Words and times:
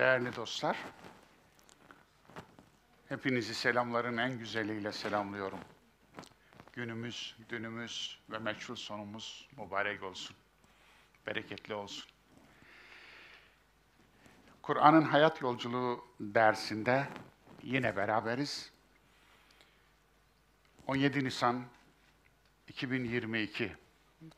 Değerli 0.00 0.36
dostlar, 0.36 0.76
hepinizi 3.08 3.54
selamların 3.54 4.16
en 4.16 4.38
güzeliyle 4.38 4.92
selamlıyorum. 4.92 5.58
Günümüz, 6.72 7.36
dünümüz 7.48 8.18
ve 8.30 8.38
meçhul 8.38 8.74
sonumuz 8.74 9.48
mübarek 9.56 10.02
olsun, 10.02 10.36
bereketli 11.26 11.74
olsun. 11.74 12.10
Kur'an'ın 14.62 15.02
hayat 15.02 15.42
yolculuğu 15.42 16.04
dersinde 16.20 17.08
yine 17.62 17.96
beraberiz. 17.96 18.72
17 20.86 21.24
Nisan 21.24 21.64
2022 22.68 23.76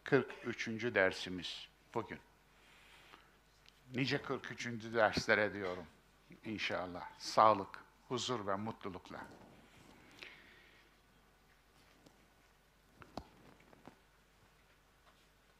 43. 0.05 0.69
dersimiz 0.69 1.69
bugün. 1.95 2.19
Nice 3.95 4.23
43. 4.23 4.67
derslere 4.95 5.55
diyorum 5.55 5.87
inşallah. 6.45 7.09
Sağlık, 7.19 7.79
huzur 8.09 8.47
ve 8.47 8.55
mutlulukla. 8.55 9.21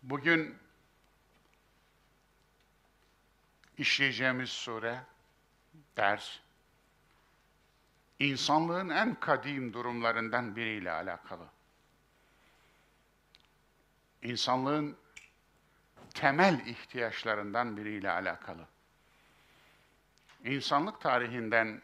Bugün 0.03 0.59
işleyeceğimiz 3.79 4.51
sure, 4.51 5.03
ders, 5.97 6.39
insanlığın 8.19 8.89
en 8.89 9.15
kadim 9.15 9.73
durumlarından 9.73 10.57
biriyle 10.57 10.91
alakalı. 10.93 11.47
İnsanlığın 14.23 14.97
temel 16.13 16.67
ihtiyaçlarından 16.67 17.77
biriyle 17.77 18.11
alakalı. 18.11 18.67
İnsanlık 20.45 21.01
tarihinden 21.01 21.83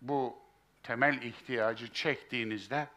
bu 0.00 0.38
temel 0.82 1.22
ihtiyacı 1.22 1.92
çektiğinizde 1.92 2.88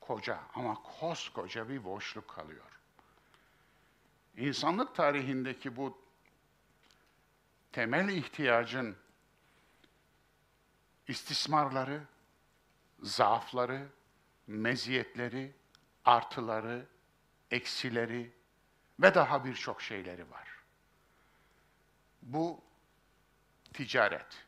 koca 0.00 0.38
ama 0.54 0.74
koskoca 0.74 1.68
bir 1.68 1.84
boşluk 1.84 2.28
kalıyor. 2.28 2.80
İnsanlık 4.36 4.94
tarihindeki 4.94 5.76
bu 5.76 5.98
temel 7.72 8.08
ihtiyacın 8.08 8.96
istismarları, 11.08 12.02
zaafları, 13.02 13.88
meziyetleri, 14.46 15.52
artıları, 16.04 16.86
eksileri 17.50 18.32
ve 19.00 19.14
daha 19.14 19.44
birçok 19.44 19.82
şeyleri 19.82 20.30
var. 20.30 20.48
Bu 22.22 22.60
ticaret, 23.72 24.46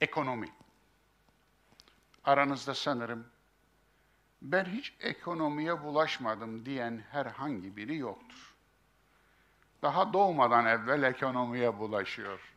ekonomi. 0.00 0.48
Aranızda 2.24 2.74
sanırım 2.74 3.26
ben 4.42 4.64
hiç 4.64 4.94
ekonomiye 5.00 5.82
bulaşmadım 5.82 6.66
diyen 6.66 7.04
herhangi 7.10 7.76
biri 7.76 7.96
yoktur. 7.96 8.54
Daha 9.82 10.12
doğmadan 10.12 10.66
evvel 10.66 11.02
ekonomiye 11.02 11.78
bulaşıyor. 11.78 12.52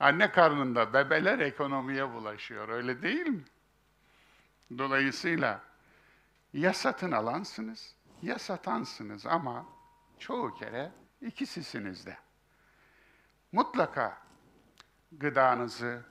Anne 0.00 0.30
karnında 0.30 0.92
bebeler 0.92 1.38
ekonomiye 1.38 2.12
bulaşıyor, 2.12 2.68
öyle 2.68 3.02
değil 3.02 3.26
mi? 3.26 3.44
Dolayısıyla 4.78 5.60
ya 6.52 6.72
satın 6.72 7.12
alansınız 7.12 7.94
ya 8.22 8.38
satansınız 8.38 9.26
ama 9.26 9.66
çoğu 10.18 10.54
kere 10.54 10.92
ikisisiniz 11.20 12.06
de. 12.06 12.16
Mutlaka 13.52 14.18
gıdanızı, 15.12 16.02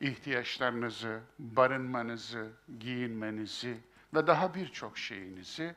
ihtiyaçlarınızı, 0.00 1.20
barınmanızı, 1.38 2.52
giyinmenizi 2.78 3.78
ve 4.14 4.26
daha 4.26 4.54
birçok 4.54 4.98
şeyinizi 4.98 5.74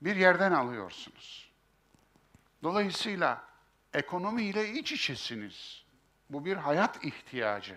bir 0.00 0.16
yerden 0.16 0.52
alıyorsunuz. 0.52 1.52
Dolayısıyla 2.62 3.44
ekonomiyle 3.94 4.72
iç 4.72 4.92
içesiniz. 4.92 5.84
Bu 6.30 6.44
bir 6.44 6.56
hayat 6.56 7.04
ihtiyacı. 7.04 7.76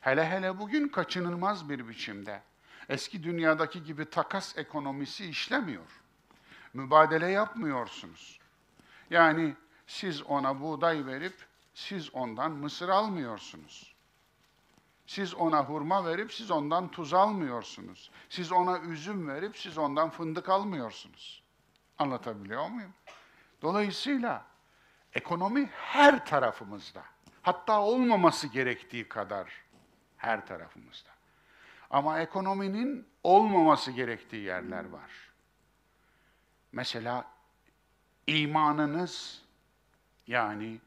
Hele 0.00 0.30
hele 0.30 0.58
bugün 0.58 0.88
kaçınılmaz 0.88 1.68
bir 1.68 1.88
biçimde. 1.88 2.42
Eski 2.88 3.22
dünyadaki 3.22 3.84
gibi 3.84 4.10
takas 4.10 4.58
ekonomisi 4.58 5.26
işlemiyor. 5.26 6.01
Mübadele 6.74 7.30
yapmıyorsunuz. 7.30 8.40
Yani 9.10 9.56
siz 9.86 10.22
ona 10.22 10.60
buğday 10.60 11.06
verip 11.06 11.46
siz 11.74 12.14
ondan 12.14 12.52
mısır 12.52 12.88
almıyorsunuz. 12.88 13.94
Siz 15.06 15.34
ona 15.34 15.64
hurma 15.64 16.04
verip 16.04 16.32
siz 16.32 16.50
ondan 16.50 16.90
tuz 16.90 17.14
almıyorsunuz. 17.14 18.10
Siz 18.28 18.52
ona 18.52 18.78
üzüm 18.78 19.28
verip 19.28 19.58
siz 19.58 19.78
ondan 19.78 20.10
fındık 20.10 20.48
almıyorsunuz. 20.48 21.42
Anlatabiliyor 21.98 22.68
muyum? 22.68 22.92
Dolayısıyla 23.62 24.46
ekonomi 25.14 25.70
her 25.72 26.26
tarafımızda. 26.26 27.02
Hatta 27.42 27.80
olmaması 27.80 28.46
gerektiği 28.46 29.08
kadar 29.08 29.52
her 30.16 30.46
tarafımızda. 30.46 31.10
Ama 31.90 32.20
ekonominin 32.20 33.08
olmaması 33.22 33.90
gerektiği 33.90 34.42
yerler 34.44 34.88
var. 34.88 35.31
Mesela 36.72 37.24
imanınız 38.26 39.42
yani 40.26 40.78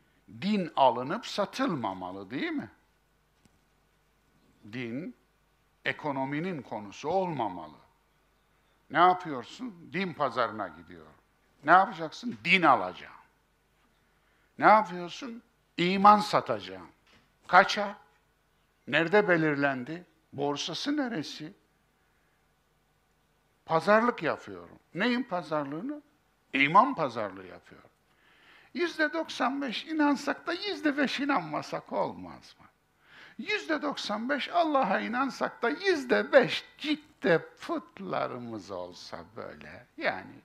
din 0.41 0.72
alınıp 0.75 1.25
satılmamalı 1.25 2.29
değil 2.29 2.51
mi? 2.51 2.72
Din 4.74 5.16
ekonominin 5.85 6.62
konusu 6.62 7.09
olmamalı. 7.09 7.78
Ne 8.90 8.97
yapıyorsun? 8.97 9.90
Din 9.94 10.13
pazarına 10.13 10.68
gidiyor. 10.68 11.06
Ne 11.63 11.72
yapacaksın? 11.72 12.38
Din 12.45 12.62
alacağım. 12.62 13.13
Ne 14.59 14.66
yapıyorsun? 14.66 15.44
İman 15.78 16.19
satacağım. 16.19 16.88
Kaça? 17.47 17.97
Nerede 18.88 19.28
belirlendi? 19.28 20.06
Borsası 20.34 20.97
neresi? 20.97 21.53
Pazarlık 23.65 24.23
yapıyorum. 24.23 24.79
Neyin 24.95 25.23
pazarlığını? 25.23 26.01
İman 26.53 26.95
pazarlığı 26.95 27.45
yapıyorum. 27.45 27.89
Yüzde 28.73 29.13
95 29.13 29.85
inansak 29.85 30.47
da 30.47 30.53
yüzde 30.53 30.97
beş 30.97 31.19
inanmasak 31.19 31.93
olmaz 31.93 32.55
mı? 32.59 32.65
Yüzde 33.37 33.81
95 33.81 34.49
Allah'a 34.49 34.99
inansak 34.99 35.61
da 35.61 35.69
yüzde 35.69 36.31
beş 36.31 36.65
ciddi 36.77 37.45
putlarımız 37.61 38.71
olsa 38.71 39.17
böyle. 39.35 39.85
Yani 39.97 40.35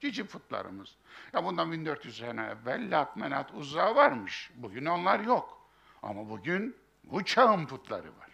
cici 0.00 0.26
putlarımız. 0.26 0.96
Ya 1.32 1.44
bundan 1.44 1.72
1400 1.72 2.16
sene 2.18 2.42
evvel 2.46 2.98
Lat, 2.98 3.16
Menat, 3.16 3.54
Uzza 3.54 3.94
varmış. 3.94 4.50
Bugün 4.54 4.86
onlar 4.86 5.20
yok. 5.20 5.66
Ama 6.02 6.30
bugün 6.30 6.76
bu 7.04 7.24
çağın 7.24 7.66
putları 7.66 8.08
var. 8.08 8.30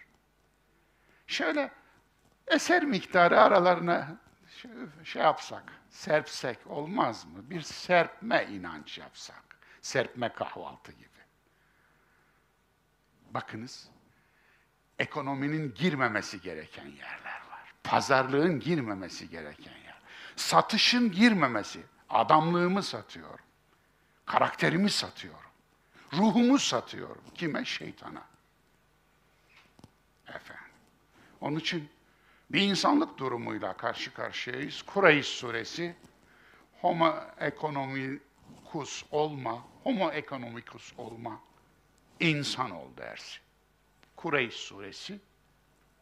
Şöyle 1.27 1.71
eser 2.47 2.85
miktarı 2.85 3.41
aralarına 3.41 4.17
şey, 5.05 5.23
yapsak, 5.23 5.73
serpsek 5.91 6.67
olmaz 6.67 7.25
mı? 7.25 7.51
Bir 7.51 7.61
serpme 7.61 8.47
inanç 8.51 8.99
yapsak. 8.99 9.45
Serpme 9.83 10.29
kahvaltı 10.29 10.93
gibi. 10.93 11.07
Bakınız, 13.31 13.89
ekonominin 14.99 15.75
girmemesi 15.75 16.41
gereken 16.41 16.87
yerler 16.87 17.43
var. 17.51 17.75
Pazarlığın 17.85 18.61
girmemesi 18.61 19.31
gereken 19.31 19.77
yer. 19.85 20.01
Satışın 20.37 21.13
girmemesi. 21.13 21.83
Adamlığımı 22.11 22.83
satıyorum. 22.83 23.45
Karakterimi 24.27 24.91
satıyorum. 24.91 25.51
Ruhumu 26.13 26.59
satıyorum. 26.59 27.23
Kime? 27.35 27.65
Şeytana. 27.65 28.23
Efendim. 30.27 30.65
Onun 31.41 31.57
için 31.57 31.91
bir 32.51 32.61
insanlık 32.61 33.19
durumuyla 33.19 33.73
karşı 33.77 34.15
karşıyayız. 34.15 34.83
Kureyş 34.83 35.27
suresi 35.27 35.97
homo 36.81 37.15
economicus 37.41 39.05
olma, 39.11 39.65
homo 39.83 40.11
economicus 40.11 40.93
olma, 40.99 41.41
insan 42.21 42.71
ol 42.71 42.89
dersi. 42.97 43.39
Kureyş 44.17 44.55
suresi 44.55 45.21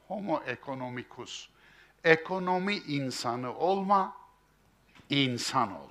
homo 0.09 0.43
economicus, 0.47 1.49
ekonomi 2.05 2.75
insanı 2.75 3.55
olma, 3.55 4.17
insan 5.11 5.77
ol 5.77 5.89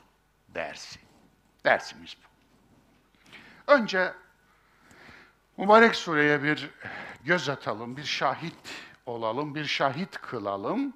dersi. 0.48 1.00
Dersimiz 1.66 2.18
bu. 2.24 2.34
Önce 3.72 4.14
mübarek 5.58 5.96
sureye 5.96 6.44
bir 6.44 6.70
göz 7.26 7.50
atalım, 7.50 7.98
bir 7.98 8.04
şahit 8.04 8.93
olalım, 9.06 9.56
bir 9.56 9.66
şahit 9.66 10.18
kılalım 10.22 10.94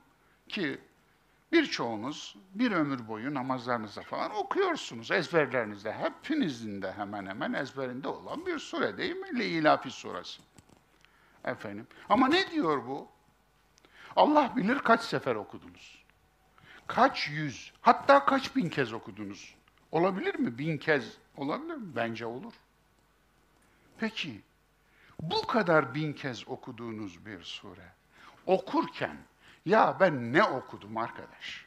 ki 0.47 0.79
Birçoğunuz 1.51 2.35
bir 2.53 2.71
ömür 2.71 3.07
boyu 3.07 3.33
namazlarınızda 3.33 4.01
falan 4.01 4.35
okuyorsunuz 4.35 5.11
ezberlerinizde. 5.11 5.93
Hepinizin 5.93 6.81
de 6.81 6.93
hemen 6.93 7.25
hemen 7.25 7.53
ezberinde 7.53 8.07
olan 8.07 8.45
bir 8.45 8.59
sure 8.59 8.97
değil 8.97 9.15
mi? 9.15 9.39
Le-İlafi 9.39 9.91
suresi. 9.91 10.41
Efendim. 11.45 11.87
Ama 12.09 12.27
ne 12.27 12.51
diyor 12.51 12.87
bu? 12.87 13.07
Allah 14.15 14.53
bilir 14.55 14.79
kaç 14.79 15.01
sefer 15.01 15.35
okudunuz. 15.35 16.03
Kaç 16.87 17.29
yüz, 17.29 17.73
hatta 17.81 18.25
kaç 18.25 18.55
bin 18.55 18.69
kez 18.69 18.93
okudunuz. 18.93 19.55
Olabilir 19.91 20.35
mi? 20.35 20.57
Bin 20.57 20.77
kez 20.77 21.17
olabilir 21.37 21.75
mi? 21.75 21.95
Bence 21.95 22.25
olur. 22.25 22.53
Peki, 23.97 24.41
bu 25.21 25.47
kadar 25.47 25.95
bin 25.95 26.13
kez 26.13 26.47
okuduğunuz 26.47 27.25
bir 27.25 27.43
sure, 27.43 27.91
okurken, 28.47 29.17
ya 29.65 29.97
ben 29.99 30.33
ne 30.33 30.43
okudum 30.43 30.97
arkadaş? 30.97 31.65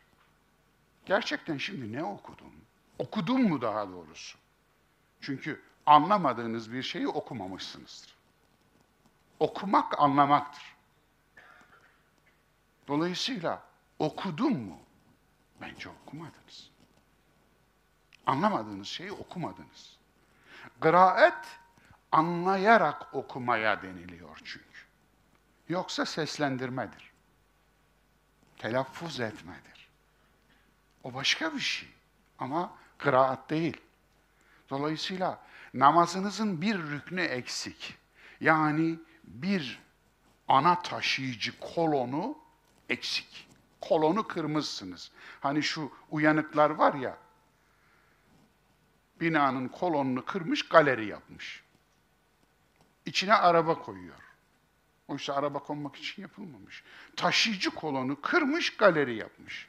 Gerçekten 1.07 1.57
şimdi 1.57 1.93
ne 1.93 2.05
okudum? 2.05 2.53
Okudum 2.99 3.49
mu 3.49 3.63
daha 3.63 3.89
doğrusu? 3.89 4.39
Çünkü 5.21 5.63
anlamadığınız 5.87 6.73
bir 6.73 6.83
şeyi 6.83 7.09
okumamışsınızdır. 7.09 8.15
Okumak 9.39 10.01
anlamaktır. 10.01 10.77
Dolayısıyla 12.89 13.63
okudum 13.99 14.59
mu? 14.59 14.79
Bence 15.61 15.89
okumadınız. 15.89 16.71
Anlamadığınız 18.27 18.89
şeyi 18.89 19.13
okumadınız. 19.13 19.97
Kıraat 20.81 21.47
anlayarak 22.13 23.15
okumaya 23.15 23.83
deniliyor 23.83 24.41
çünkü. 24.45 24.70
Yoksa 25.71 26.07
seslendirmedir. 26.07 27.13
Telaffuz 28.59 29.21
etmedir. 29.21 29.89
O 31.05 31.15
başka 31.15 31.55
bir 31.55 31.61
şey. 31.61 31.89
Ama 32.39 32.77
kıraat 32.99 33.51
değil. 33.51 33.77
Dolayısıyla 34.71 35.43
namazınızın 35.75 36.63
bir 36.63 36.79
rüknü 36.79 37.21
eksik. 37.21 37.99
Yani 38.41 38.99
bir 39.25 39.83
ana 40.49 40.83
taşıyıcı 40.83 41.61
kolonu 41.61 42.39
eksik. 42.89 43.49
Kolonu 43.81 44.29
kırmışsınız. 44.29 45.11
Hani 45.41 45.63
şu 45.63 45.93
uyanıklar 46.11 46.71
var 46.71 46.95
ya, 46.95 47.19
binanın 49.21 49.69
kolonunu 49.69 50.25
kırmış, 50.25 50.69
galeri 50.69 51.07
yapmış. 51.07 51.63
İçine 53.07 53.35
araba 53.35 53.83
koyuyor. 53.83 54.30
Oysa 55.11 55.35
araba 55.35 55.59
konmak 55.59 55.97
için 55.97 56.23
yapılmamış. 56.23 56.85
Taşıyıcı 57.17 57.71
kolonu 57.71 58.21
kırmış, 58.21 58.77
galeri 58.77 59.17
yapmış. 59.17 59.69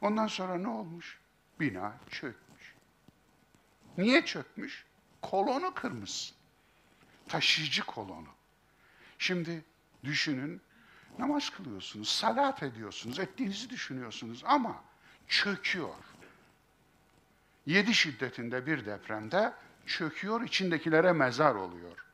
Ondan 0.00 0.26
sonra 0.26 0.54
ne 0.54 0.68
olmuş? 0.68 1.20
Bina 1.60 1.94
çökmüş. 2.10 2.74
Niye 3.98 4.24
çökmüş? 4.24 4.84
Kolonu 5.22 5.74
kırmışsın. 5.74 6.36
Taşıyıcı 7.28 7.82
kolonu. 7.82 8.28
Şimdi 9.18 9.64
düşünün, 10.04 10.60
namaz 11.18 11.50
kılıyorsunuz, 11.50 12.08
salat 12.08 12.62
ediyorsunuz, 12.62 13.18
ettiğinizi 13.18 13.70
düşünüyorsunuz 13.70 14.42
ama 14.46 14.84
çöküyor. 15.28 15.94
Yedi 17.66 17.94
şiddetinde 17.94 18.66
bir 18.66 18.86
depremde 18.86 19.52
çöküyor, 19.86 20.40
içindekilere 20.40 21.12
mezar 21.12 21.54
oluyor. 21.54 22.04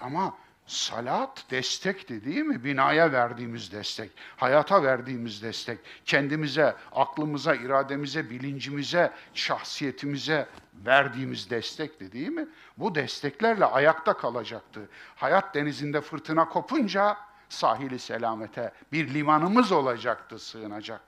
Ama 0.00 0.38
salat 0.66 1.44
destekti 1.50 2.24
değil 2.24 2.42
mi? 2.42 2.64
Binaya 2.64 3.12
verdiğimiz 3.12 3.72
destek, 3.72 4.10
hayata 4.36 4.82
verdiğimiz 4.82 5.42
destek, 5.42 5.78
kendimize, 6.04 6.76
aklımıza, 6.92 7.54
irademize, 7.54 8.30
bilincimize, 8.30 9.12
şahsiyetimize 9.34 10.48
verdiğimiz 10.86 11.50
destekti 11.50 12.12
değil 12.12 12.28
mi? 12.28 12.48
Bu 12.76 12.94
desteklerle 12.94 13.64
ayakta 13.64 14.12
kalacaktı. 14.12 14.88
Hayat 15.16 15.54
denizinde 15.54 16.00
fırtına 16.00 16.48
kopunca 16.48 17.16
sahili 17.48 17.98
selamete 17.98 18.72
bir 18.92 19.14
limanımız 19.14 19.72
olacaktı 19.72 20.38
sığınacak. 20.38 21.00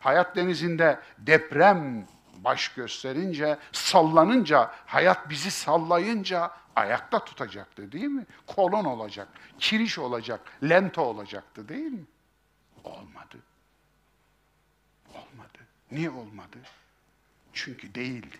Hayat 0.00 0.36
denizinde 0.36 1.00
deprem 1.18 2.06
baş 2.44 2.68
gösterince, 2.68 3.58
sallanınca, 3.72 4.70
hayat 4.86 5.30
bizi 5.30 5.50
sallayınca 5.50 6.50
ayakta 6.76 7.24
tutacaktı 7.24 7.92
değil 7.92 8.04
mi? 8.04 8.26
Kolon 8.46 8.84
olacak, 8.84 9.28
kiriş 9.58 9.98
olacak, 9.98 10.40
lento 10.62 11.02
olacaktı 11.02 11.68
değil 11.68 11.92
mi? 11.92 12.04
Olmadı. 12.84 13.38
Olmadı. 15.08 15.58
Niye 15.90 16.10
olmadı? 16.10 16.58
Çünkü 17.52 17.94
değildi. 17.94 18.38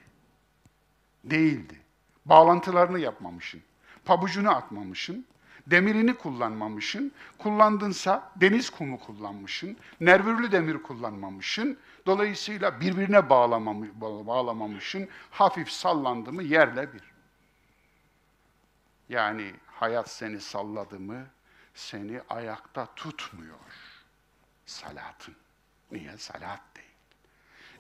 Değildi. 1.25 1.81
Bağlantılarını 2.25 2.99
yapmamışsın. 2.99 3.63
Pabucunu 4.05 4.51
atmamışsın. 4.51 5.27
Demirini 5.67 6.15
kullanmamışsın. 6.15 7.13
Kullandınsa 7.39 8.33
deniz 8.37 8.71
kumu 8.71 9.01
kullanmışsın. 9.01 9.77
Nervürlü 10.01 10.53
demir 10.53 10.83
kullanmamışsın. 10.83 11.79
Dolayısıyla 12.07 12.81
birbirine 12.81 13.31
bağlamamışsın. 14.27 15.09
Hafif 15.31 15.71
sallandı 15.71 16.33
mı 16.33 16.43
yerle 16.43 16.93
bir. 16.93 17.16
Yani 19.09 19.55
hayat 19.67 20.11
seni 20.11 20.41
salladı 20.41 21.01
mı 21.01 21.27
seni 21.75 22.21
ayakta 22.29 22.89
tutmuyor. 22.97 23.59
Salatın. 24.67 25.37
Niye? 25.91 26.17
Salat 26.17 26.61
değil. 26.77 26.95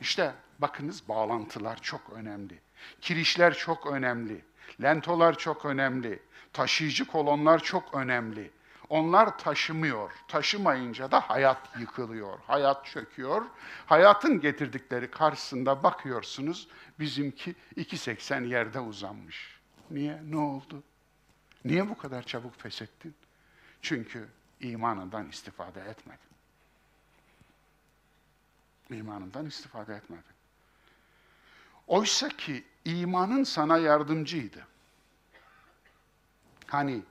İşte 0.01 0.35
bakınız 0.59 1.09
bağlantılar 1.09 1.83
çok 1.83 2.11
önemli. 2.11 2.61
Kirişler 3.01 3.55
çok 3.55 3.87
önemli. 3.87 4.45
Lentolar 4.83 5.39
çok 5.39 5.65
önemli. 5.65 6.23
Taşıyıcı 6.53 7.07
kolonlar 7.07 7.63
çok 7.63 7.95
önemli. 7.95 8.51
Onlar 8.89 9.39
taşımıyor. 9.39 10.11
Taşımayınca 10.29 11.11
da 11.11 11.21
hayat 11.21 11.79
yıkılıyor. 11.81 12.39
Hayat 12.47 12.87
çöküyor. 12.87 13.43
Hayatın 13.87 14.41
getirdikleri 14.41 15.11
karşısında 15.11 15.83
bakıyorsunuz 15.83 16.69
bizimki 16.99 17.55
2.80 17.77 18.47
yerde 18.47 18.81
uzanmış. 18.81 19.61
Niye? 19.91 20.21
Ne 20.25 20.37
oldu? 20.37 20.83
Niye 21.67 21.89
bu 21.89 21.99
kadar 21.99 22.23
çabuk 22.23 22.61
feshettin? 22.61 23.15
Çünkü 23.83 24.29
imanından 24.61 25.29
istifade 25.29 25.81
etmedin. 25.81 26.21
İmanından 28.91 29.47
istifade 29.47 29.95
etmedin. 29.95 30.25
Oysa 31.87 32.29
ki 32.29 32.65
imanın 32.85 33.45
sana 33.45 33.79
yardımcıydı. 33.79 34.67
Hani 36.67 37.03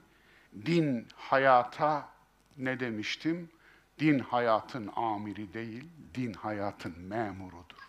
din 0.66 1.08
hayata 1.16 2.08
ne 2.56 2.80
demiştim? 2.80 3.50
Din 3.98 4.18
hayatın 4.18 4.92
amiri 4.96 5.54
değil, 5.54 5.88
din 6.14 6.32
hayatın 6.32 6.98
memurudur. 6.98 7.88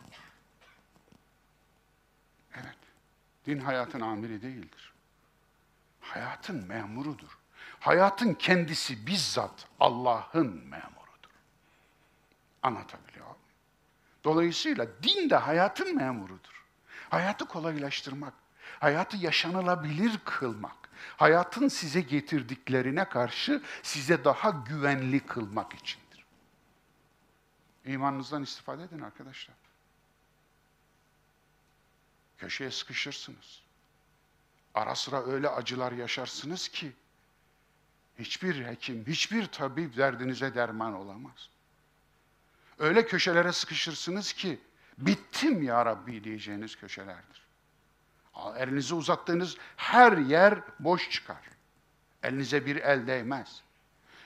Evet, 2.55 2.77
din 3.45 3.59
hayatın 3.59 4.01
amiri 4.01 4.41
değildir. 4.41 4.96
Hayatın 6.07 6.67
memurudur. 6.67 7.37
Hayatın 7.79 8.33
kendisi 8.33 9.07
bizzat 9.07 9.67
Allah'ın 9.79 10.47
memurudur. 10.47 11.31
Anlatabiliyor 12.63 13.25
muyum? 13.25 13.39
Dolayısıyla 14.23 14.87
din 15.03 15.29
de 15.29 15.35
hayatın 15.35 15.95
memurudur. 15.95 16.65
Hayatı 17.09 17.45
kolaylaştırmak, 17.45 18.33
hayatı 18.79 19.17
yaşanılabilir 19.17 20.19
kılmak, 20.25 20.89
hayatın 21.17 21.67
size 21.67 22.01
getirdiklerine 22.01 23.09
karşı 23.09 23.63
size 23.83 24.23
daha 24.23 24.49
güvenli 24.49 25.19
kılmak 25.19 25.73
içindir. 25.73 26.25
İmanınızdan 27.85 28.43
istifade 28.43 28.83
edin 28.83 28.99
arkadaşlar. 28.99 29.55
Köşeye 32.37 32.71
sıkışırsınız. 32.71 33.66
Ara 34.77 34.95
sıra 34.95 35.25
öyle 35.25 35.49
acılar 35.49 35.91
yaşarsınız 35.91 36.67
ki 36.67 36.91
hiçbir 38.19 38.65
hekim, 38.65 39.05
hiçbir 39.07 39.45
tabip 39.45 39.97
derdinize 39.97 40.55
derman 40.55 40.93
olamaz. 40.93 41.49
Öyle 42.79 43.05
köşelere 43.05 43.51
sıkışırsınız 43.51 44.33
ki 44.33 44.59
bittim 44.97 45.63
ya 45.63 45.85
Rabbi 45.85 46.23
diyeceğiniz 46.23 46.75
köşelerdir. 46.75 47.47
Elinizi 48.57 48.95
uzattığınız 48.95 49.57
her 49.77 50.17
yer 50.17 50.59
boş 50.79 51.09
çıkar. 51.09 51.49
Elinize 52.23 52.65
bir 52.65 52.75
el 52.75 53.07
değmez. 53.07 53.61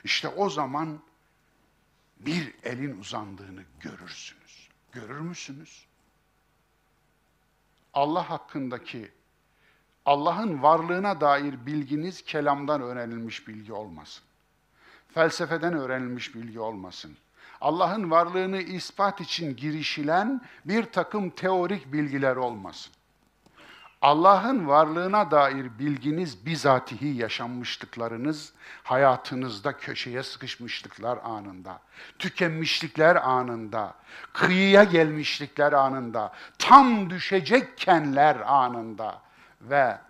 İşte 0.04 0.28
o 0.28 0.50
zaman 0.50 1.02
bir 2.20 2.54
elin 2.64 3.00
uzandığını 3.00 3.64
görürsünüz. 3.80 4.70
Görür 4.92 5.20
müsünüz? 5.20 5.86
Allah 7.94 8.30
hakkındaki 8.30 9.12
Allah'ın 10.06 10.64
varlığına 10.64 11.22
dair 11.22 11.66
bilginiz 11.66 12.22
kelamdan 12.22 12.82
öğrenilmiş 12.82 13.48
bilgi 13.48 13.74
olmasın. 13.74 14.24
Felsefeden 15.14 15.74
öğrenilmiş 15.74 16.36
bilgi 16.36 16.60
olmasın. 16.60 17.18
Allah'ın 17.62 18.12
varlığını 18.12 18.62
ispat 18.62 19.22
için 19.22 19.56
girişilen 19.56 20.42
bir 20.66 20.84
takım 20.84 21.30
teorik 21.30 21.94
bilgiler 21.94 22.36
olmasın. 22.36 22.94
Allah'ın 24.02 24.68
varlığına 24.68 25.32
dair 25.32 25.80
bilginiz 25.80 26.46
bizatihi 26.46 27.08
yaşanmışlıklarınız, 27.08 28.54
hayatınızda 28.84 29.78
köşeye 29.78 30.24
sıkışmışlıklar 30.24 31.20
anında, 31.24 31.80
tükenmişlikler 32.20 33.16
anında, 33.16 33.94
kıyıya 34.34 34.84
gelmişlikler 34.84 35.74
anında, 35.74 36.34
tam 36.60 37.10
düşecekkenler 37.10 38.36
anında 38.36 39.22
ve 39.62 40.02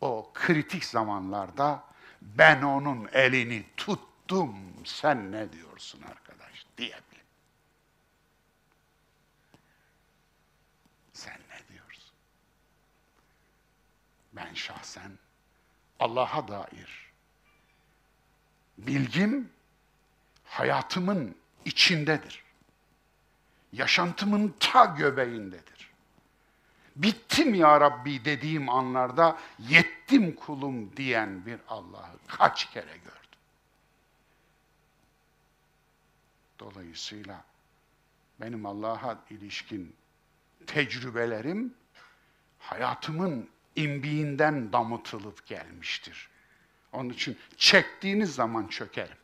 o 0.00 0.30
kritik 0.34 0.84
zamanlarda 0.84 1.84
ben 2.22 2.62
onun 2.62 3.08
elini 3.12 3.64
tuttum, 3.76 4.56
sen 4.84 5.32
ne 5.32 5.52
diyorsun 5.52 6.02
arkadaş 6.02 6.66
diyebilir. 6.78 7.24
Sen 11.12 11.40
ne 11.50 11.74
diyorsun? 11.74 12.14
Ben 14.32 14.54
şahsen 14.54 15.18
Allah'a 16.00 16.48
dair 16.48 17.08
bilgim 18.78 19.50
hayatımın 20.44 21.36
içindedir. 21.64 22.44
Yaşantımın 23.72 24.56
ta 24.60 24.84
göbeğindedir. 24.84 25.77
Bittim 26.98 27.54
ya 27.54 27.80
Rabbi 27.80 28.24
dediğim 28.24 28.68
anlarda 28.68 29.38
yettim 29.58 30.34
kulum 30.34 30.96
diyen 30.96 31.46
bir 31.46 31.60
Allah'ı 31.68 32.18
kaç 32.26 32.70
kere 32.70 32.96
gördüm. 32.96 33.18
Dolayısıyla 36.58 37.44
benim 38.40 38.66
Allah'a 38.66 39.18
ilişkin 39.30 39.96
tecrübelerim 40.66 41.74
hayatımın 42.58 43.48
imbiğinden 43.76 44.72
damıtılıp 44.72 45.46
gelmiştir. 45.46 46.28
Onun 46.92 47.10
için 47.10 47.38
çektiğiniz 47.56 48.34
zaman 48.34 48.66
çökerim. 48.66 49.16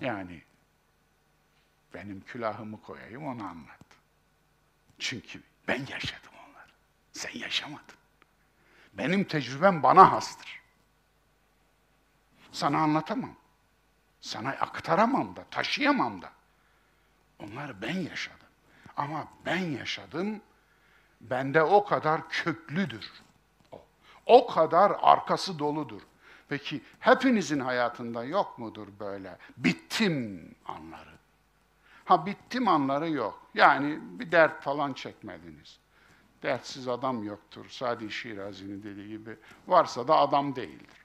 Yani 0.00 0.42
benim 1.94 2.20
külahımı 2.20 2.82
koyayım 2.82 3.26
onu 3.26 3.44
anlat. 3.44 3.80
Çünkü 4.98 5.42
ben 5.68 5.86
yaşadım 5.86 6.32
onları. 6.48 6.70
Sen 7.12 7.38
yaşamadın. 7.38 7.94
Benim 8.92 9.24
tecrübem 9.24 9.82
bana 9.82 10.12
hastır. 10.12 10.62
Sana 12.52 12.78
anlatamam. 12.78 13.36
Sana 14.20 14.50
aktaramam 14.50 15.36
da, 15.36 15.44
taşıyamam 15.50 16.22
da. 16.22 16.30
Onları 17.38 17.82
ben 17.82 17.96
yaşadım. 17.98 18.38
Ama 18.96 19.28
ben 19.46 19.56
yaşadım, 19.56 20.40
bende 21.20 21.62
o 21.62 21.84
kadar 21.84 22.28
köklüdür. 22.28 23.12
O, 23.72 23.84
o 24.26 24.46
kadar 24.46 24.92
arkası 25.02 25.58
doludur. 25.58 26.02
Peki 26.48 26.82
hepinizin 27.00 27.60
hayatında 27.60 28.24
yok 28.24 28.58
mudur 28.58 28.88
böyle 29.00 29.38
bittim 29.56 30.54
anları? 30.66 31.13
Ha 32.04 32.26
bittim 32.26 32.68
anları 32.68 33.10
yok. 33.10 33.50
Yani 33.54 33.98
bir 34.00 34.32
dert 34.32 34.62
falan 34.62 34.92
çekmediniz. 34.92 35.78
Dertsiz 36.42 36.88
adam 36.88 37.24
yoktur. 37.24 37.68
Sadi 37.68 38.10
Şirazi'nin 38.10 38.82
dediği 38.82 39.08
gibi. 39.08 39.36
Varsa 39.66 40.08
da 40.08 40.16
adam 40.16 40.56
değildir. 40.56 41.04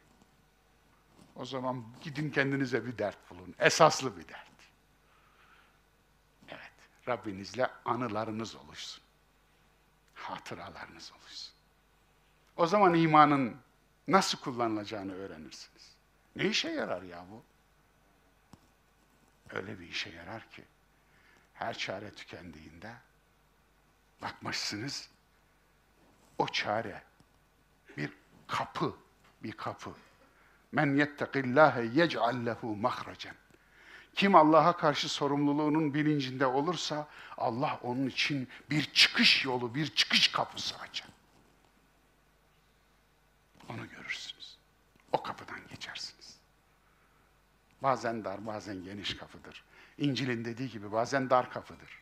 O 1.36 1.46
zaman 1.46 1.84
gidin 2.02 2.32
kendinize 2.32 2.86
bir 2.86 2.98
dert 2.98 3.30
bulun. 3.30 3.56
Esaslı 3.60 4.18
bir 4.18 4.28
dert. 4.28 4.50
Evet, 6.50 7.08
Rabbinizle 7.08 7.70
anılarınız 7.86 8.56
oluşsun. 8.56 9.04
Hatıralarınız 10.14 11.12
oluşsun. 11.12 11.54
O 12.58 12.68
zaman 12.68 12.94
imanın 12.94 13.56
nasıl 14.08 14.38
kullanılacağını 14.38 15.14
öğrenirsiniz. 15.14 15.96
Ne 16.36 16.46
işe 16.46 16.70
yarar 16.70 17.02
ya 17.02 17.26
bu? 17.32 17.44
Öyle 19.56 19.80
bir 19.80 19.88
işe 19.88 20.10
yarar 20.10 20.50
ki 20.50 20.64
her 21.60 21.78
çare 21.78 22.12
tükendiğinde 22.12 22.94
bakmışsınız 24.22 25.10
o 26.38 26.48
çare 26.48 27.04
bir 27.98 28.14
kapı, 28.48 28.96
bir 29.44 29.52
kapı. 29.52 29.94
Men 30.72 30.96
yettekillâhe 30.96 31.84
yec'al 31.84 32.46
lehu 32.46 32.76
mahracen. 32.76 33.36
Kim 34.16 34.36
Allah'a 34.36 34.78
karşı 34.78 35.10
sorumluluğunun 35.10 35.94
bilincinde 35.94 36.46
olursa 36.46 37.08
Allah 37.38 37.80
onun 37.84 38.08
için 38.08 38.50
bir 38.70 38.94
çıkış 38.94 39.46
yolu, 39.46 39.76
bir 39.76 39.96
çıkış 39.96 40.28
kapısı 40.28 40.78
açar. 40.78 41.10
Onu 43.70 43.90
görürsünüz. 43.90 44.58
O 45.12 45.24
kapıdan 45.24 45.68
geçersiniz. 45.70 46.40
Bazen 47.84 48.26
dar, 48.26 48.46
bazen 48.46 48.84
geniş 48.84 49.18
kapıdır. 49.18 49.64
İncil'in 50.00 50.46
dediği 50.46 50.70
gibi 50.70 50.92
bazen 50.92 51.30
dar 51.30 51.52
kapıdır. 51.52 52.00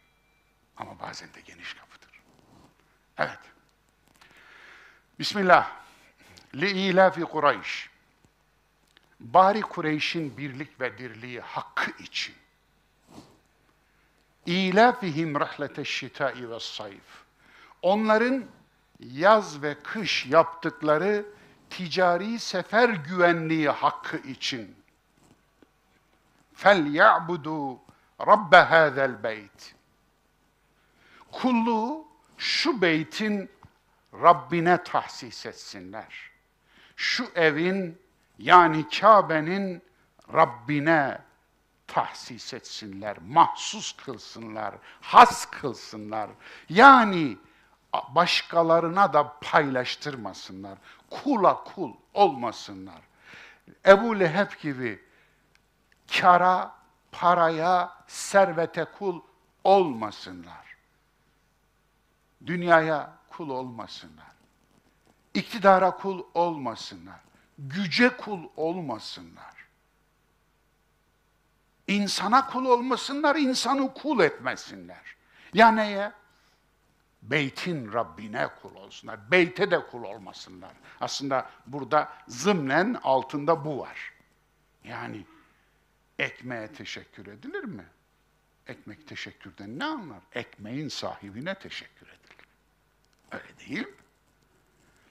Ama 0.77 0.99
bazen 0.99 1.33
de 1.33 1.41
geniş 1.41 1.73
kapıdır. 1.73 2.21
Evet. 3.17 3.39
Bismillah. 5.19 5.71
Li 6.55 7.11
fi 7.11 7.21
Kureyş. 7.21 7.89
Bari 9.19 9.61
Kureyş'in 9.61 10.37
birlik 10.37 10.81
ve 10.81 10.97
dirliği 10.97 11.39
hakkı 11.41 11.91
için. 12.03 12.35
İlafihim 14.45 15.39
rahlete 15.39 15.85
şitai 15.85 16.49
ve 16.49 16.59
sayf. 16.59 17.23
Onların 17.81 18.45
yaz 18.99 19.61
ve 19.61 19.77
kış 19.83 20.25
yaptıkları 20.25 21.25
ticari 21.69 22.39
sefer 22.39 22.89
güvenliği 22.89 23.69
hakkı 23.69 24.17
için. 24.17 24.75
Fel 26.53 26.93
ya'budu 26.93 27.86
rabbe 28.19 28.57
hâzel 28.57 29.23
beyt. 29.23 29.75
Kulluğu 31.31 32.07
şu 32.37 32.81
beytin 32.81 33.49
Rabbine 34.13 34.83
tahsis 34.83 35.45
etsinler. 35.45 36.31
Şu 36.95 37.25
evin 37.35 38.01
yani 38.37 38.89
Kabe'nin 38.89 39.83
Rabbine 40.33 41.21
tahsis 41.87 42.53
etsinler, 42.53 43.17
mahsus 43.27 43.95
kılsınlar, 43.95 44.75
has 45.01 45.45
kılsınlar. 45.45 46.29
Yani 46.69 47.37
başkalarına 48.09 49.13
da 49.13 49.39
paylaştırmasınlar. 49.41 50.77
Kula 51.09 51.63
kul 51.63 51.93
olmasınlar. 52.13 53.01
Ebu 53.85 54.19
Leheb 54.19 54.61
gibi 54.61 55.03
kara, 56.19 56.76
paraya, 57.17 57.93
servete 58.07 58.85
kul 58.85 59.21
olmasınlar. 59.63 60.77
Dünyaya 62.45 63.13
kul 63.29 63.49
olmasınlar. 63.49 64.27
İktidara 65.33 65.97
kul 65.97 66.23
olmasınlar 66.33 67.19
güce 67.57 68.09
kul 68.17 68.39
olmasınlar. 68.55 69.67
İnsana 71.87 72.47
kul 72.47 72.65
olmasınlar, 72.65 73.35
insanı 73.35 73.93
kul 73.93 74.19
etmesinler. 74.19 75.15
Ya 75.53 75.71
neye? 75.71 76.11
Beytin 77.21 77.93
Rabbine 77.93 78.47
kul 78.61 78.75
olsunlar. 78.75 79.31
Beyte 79.31 79.71
de 79.71 79.87
kul 79.87 80.03
olmasınlar. 80.03 80.71
Aslında 81.01 81.49
burada 81.67 82.13
zımnen 82.27 82.99
altında 83.03 83.65
bu 83.65 83.79
var. 83.79 84.13
Yani 84.83 85.25
ekmeğe 86.19 86.73
teşekkür 86.73 87.27
edilir 87.27 87.63
mi? 87.63 87.85
Ekmek 88.67 89.07
teşekkürden 89.07 89.79
ne 89.79 89.85
anlar? 89.85 90.19
Ekmeğin 90.33 90.87
sahibine 90.87 91.55
teşekkür 91.55 92.07
edilir. 92.07 92.47
Öyle 93.31 93.59
değil 93.59 93.87
mi? 93.87 93.93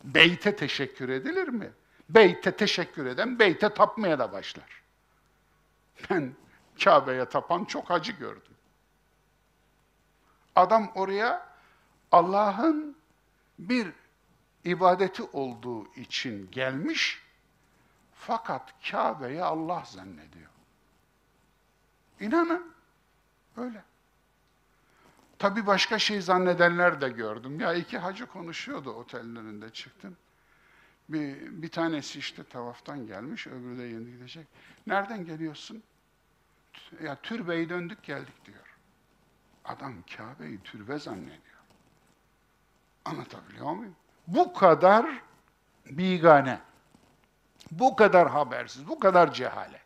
Beyte 0.04 0.56
teşekkür 0.56 1.08
edilir 1.08 1.48
mi? 1.48 1.72
Beyte 2.08 2.56
teşekkür 2.56 3.06
eden 3.06 3.38
beyte 3.38 3.74
tapmaya 3.74 4.18
da 4.18 4.32
başlar. 4.32 4.82
Ben 6.10 6.34
Kabe'ye 6.84 7.24
tapan 7.24 7.64
çok 7.64 7.90
acı 7.90 8.12
gördüm. 8.12 8.54
Adam 10.56 10.92
oraya 10.94 11.48
Allah'ın 12.12 12.96
bir 13.58 13.92
ibadeti 14.64 15.22
olduğu 15.22 15.94
için 15.94 16.50
gelmiş 16.50 17.22
fakat 18.14 18.90
Kabe'yi 18.90 19.42
Allah 19.42 19.82
zannediyor. 19.86 20.55
İnanın 22.20 22.72
öyle. 23.56 23.82
Tabi 25.38 25.66
başka 25.66 25.98
şey 25.98 26.20
zannedenler 26.20 27.00
de 27.00 27.08
gördüm. 27.08 27.60
Ya 27.60 27.74
iki 27.74 27.98
hacı 27.98 28.26
konuşuyordu 28.26 28.90
otellerinde 28.90 29.70
çıktım. 29.70 30.16
Bir, 31.08 31.62
bir 31.62 31.68
tanesi 31.68 32.18
işte 32.18 32.44
tavaftan 32.44 33.06
gelmiş, 33.06 33.46
öbürü 33.46 33.78
de 33.78 33.82
yeni 33.82 34.10
gidecek. 34.10 34.46
Nereden 34.86 35.24
geliyorsun? 35.24 35.82
Ya 37.02 37.16
türbeyi 37.16 37.68
döndük 37.68 38.02
geldik 38.02 38.44
diyor. 38.44 38.76
Adam 39.64 39.94
Kabe'yi 40.16 40.60
türbe 40.60 40.98
zannediyor. 40.98 41.56
Anlatabiliyor 43.04 43.72
muyum? 43.72 43.96
Bu 44.26 44.52
kadar 44.52 45.22
bigane, 45.86 46.60
bu 47.70 47.96
kadar 47.96 48.30
habersiz, 48.30 48.88
bu 48.88 48.98
kadar 48.98 49.32
cehalet. 49.32 49.85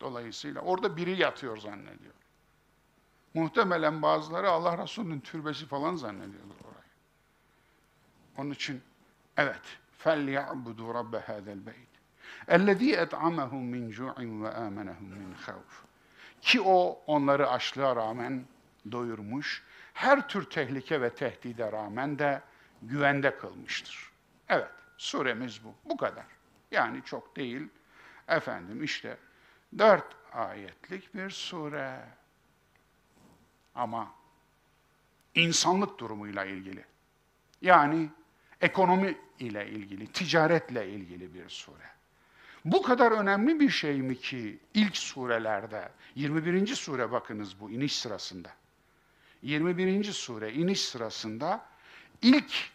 Dolayısıyla 0.00 0.60
orada 0.60 0.96
biri 0.96 1.20
yatıyor 1.20 1.56
zannediyor. 1.56 2.14
Muhtemelen 3.34 4.02
bazıları 4.02 4.50
Allah 4.50 4.82
Resulü'nün 4.82 5.20
türbesi 5.20 5.66
falan 5.66 5.96
zannediyorlar 5.96 6.56
orayı. 6.64 6.92
Onun 8.38 8.50
için 8.50 8.82
evet 9.36 9.62
فَلْيَعْبُدُوا 10.04 10.92
رَبَّ 11.00 11.20
هَذَا 11.20 11.52
الْبَيْتِ 11.58 11.92
اَلَّذ۪ي 12.48 13.06
اَطْعَمَهُمْ 13.06 13.62
مِنْ 13.74 13.92
جُوعٍ 13.92 14.16
وَآمَنَهُمْ 14.42 15.08
مِنْ 15.20 15.34
خَوْفٍ 15.46 15.72
Ki 16.40 16.60
o 16.60 17.02
onları 17.06 17.50
açlığa 17.50 17.96
rağmen 17.96 18.44
doyurmuş, 18.92 19.62
her 19.94 20.28
tür 20.28 20.50
tehlike 20.50 21.00
ve 21.00 21.10
tehdide 21.14 21.72
rağmen 21.72 22.18
de 22.18 22.42
güvende 22.82 23.36
kılmıştır. 23.36 24.10
Evet, 24.48 24.70
suremiz 24.98 25.64
bu. 25.64 25.74
Bu 25.84 25.96
kadar. 25.96 26.24
Yani 26.70 27.02
çok 27.04 27.36
değil. 27.36 27.68
Efendim 28.28 28.84
işte 28.84 29.16
dört 29.77 30.15
ayetlik 30.33 31.15
bir 31.15 31.29
sure. 31.29 31.99
Ama 33.75 34.11
insanlık 35.35 35.99
durumuyla 35.99 36.45
ilgili. 36.45 36.85
Yani 37.61 38.09
ekonomi 38.61 39.17
ile 39.39 39.69
ilgili, 39.69 40.07
ticaretle 40.07 40.89
ilgili 40.89 41.33
bir 41.33 41.49
sure. 41.49 41.91
Bu 42.65 42.81
kadar 42.81 43.11
önemli 43.11 43.59
bir 43.59 43.69
şey 43.69 44.01
mi 44.01 44.19
ki 44.19 44.59
ilk 44.73 44.97
surelerde, 44.97 45.91
21. 46.15 46.75
sure 46.75 47.11
bakınız 47.11 47.59
bu 47.59 47.71
iniş 47.71 47.99
sırasında. 47.99 48.49
21. 49.41 50.03
sure 50.03 50.53
iniş 50.53 50.81
sırasında 50.81 51.65
ilk 52.21 52.71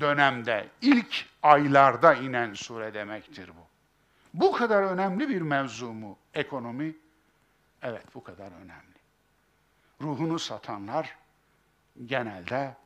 dönemde, 0.00 0.68
ilk 0.82 1.26
aylarda 1.42 2.14
inen 2.14 2.54
sure 2.54 2.94
demektir 2.94 3.48
bu. 3.48 3.69
Bu 4.34 4.52
kadar 4.52 4.82
önemli 4.82 5.28
bir 5.28 5.40
mevzu 5.40 5.92
mu 5.92 6.18
ekonomi? 6.34 6.96
Evet 7.82 8.14
bu 8.14 8.24
kadar 8.24 8.52
önemli. 8.52 9.00
Ruhunu 10.00 10.38
satanlar 10.38 11.16
genelde 12.06 12.76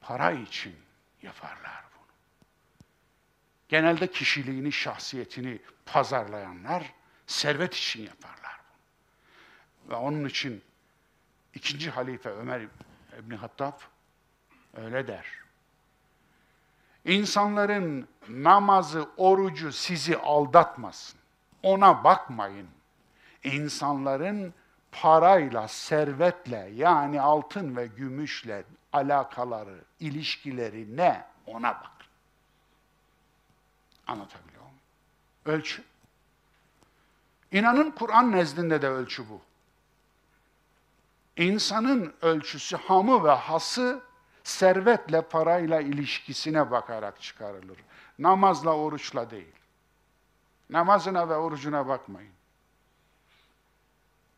para 0.00 0.30
için 0.30 0.76
yaparlar 1.22 1.84
bunu. 1.96 2.06
Genelde 3.68 4.10
kişiliğini, 4.10 4.72
şahsiyetini 4.72 5.58
pazarlayanlar 5.86 6.92
servet 7.26 7.74
için 7.74 8.02
yaparlar 8.02 8.60
bunu. 8.60 9.90
Ve 9.92 9.94
onun 9.94 10.24
için 10.24 10.62
ikinci 11.54 11.90
halife 11.90 12.30
Ömer 12.30 12.68
İbni 13.18 13.36
Hattab 13.36 13.80
öyle 14.74 15.06
der. 15.06 15.45
İnsanların 17.06 18.08
namazı, 18.28 19.08
orucu 19.16 19.72
sizi 19.72 20.18
aldatmasın. 20.18 21.20
Ona 21.62 22.04
bakmayın. 22.04 22.68
İnsanların 23.44 24.54
parayla, 24.92 25.68
servetle 25.68 26.70
yani 26.74 27.20
altın 27.20 27.76
ve 27.76 27.86
gümüşle 27.86 28.64
alakaları, 28.92 29.78
ilişkileri 30.00 30.96
ne 30.96 31.24
ona 31.46 31.74
bakın. 31.74 32.06
Anlatabiliyor 34.06 34.62
muyum? 34.62 34.78
Ölçü. 35.44 35.82
İnanın 37.52 37.90
Kur'an 37.90 38.32
nezdinde 38.32 38.82
de 38.82 38.88
ölçü 38.88 39.28
bu. 39.28 39.40
İnsanın 41.36 42.14
ölçüsü 42.22 42.76
hamı 42.76 43.24
ve 43.24 43.30
hası 43.30 44.05
servetle 44.46 45.22
parayla 45.22 45.80
ilişkisine 45.80 46.70
bakarak 46.70 47.22
çıkarılır. 47.22 47.78
Namazla 48.18 48.76
oruçla 48.76 49.30
değil. 49.30 49.54
Namazına 50.70 51.28
ve 51.28 51.36
orucuna 51.36 51.88
bakmayın. 51.88 52.32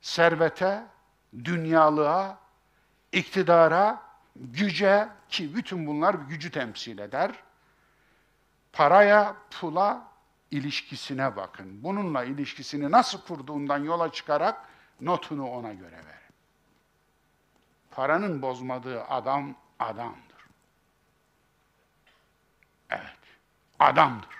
Servete, 0.00 0.84
dünyalığa, 1.44 2.38
iktidara, 3.12 4.02
güce 4.36 5.08
ki 5.28 5.54
bütün 5.56 5.86
bunlar 5.86 6.14
gücü 6.14 6.50
temsil 6.50 6.98
eder. 6.98 7.30
Paraya, 8.72 9.36
pula 9.50 10.08
ilişkisine 10.50 11.36
bakın. 11.36 11.84
Bununla 11.84 12.24
ilişkisini 12.24 12.90
nasıl 12.90 13.20
kurduğundan 13.20 13.78
yola 13.78 14.12
çıkarak 14.12 14.68
notunu 15.00 15.50
ona 15.50 15.72
göre 15.72 15.96
verin. 15.96 16.34
Paranın 17.90 18.42
bozmadığı 18.42 19.04
adam 19.04 19.54
adamdır. 19.78 20.44
Evet, 22.90 23.18
adamdır. 23.78 24.38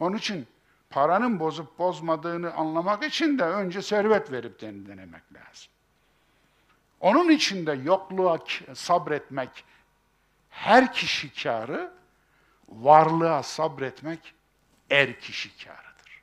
Onun 0.00 0.16
için 0.16 0.48
paranın 0.90 1.40
bozup 1.40 1.78
bozmadığını 1.78 2.54
anlamak 2.54 3.04
için 3.04 3.38
de 3.38 3.44
önce 3.44 3.82
servet 3.82 4.32
verip 4.32 4.60
denemek 4.60 5.22
lazım. 5.34 5.72
Onun 7.00 7.30
için 7.30 7.66
de 7.66 7.72
yokluğa 7.72 8.38
sabretmek 8.74 9.64
her 10.50 10.92
kişi 10.92 11.42
kârı, 11.42 11.92
varlığa 12.68 13.42
sabretmek 13.42 14.34
er 14.90 15.20
kişi 15.20 15.64
kârıdır. 15.64 16.22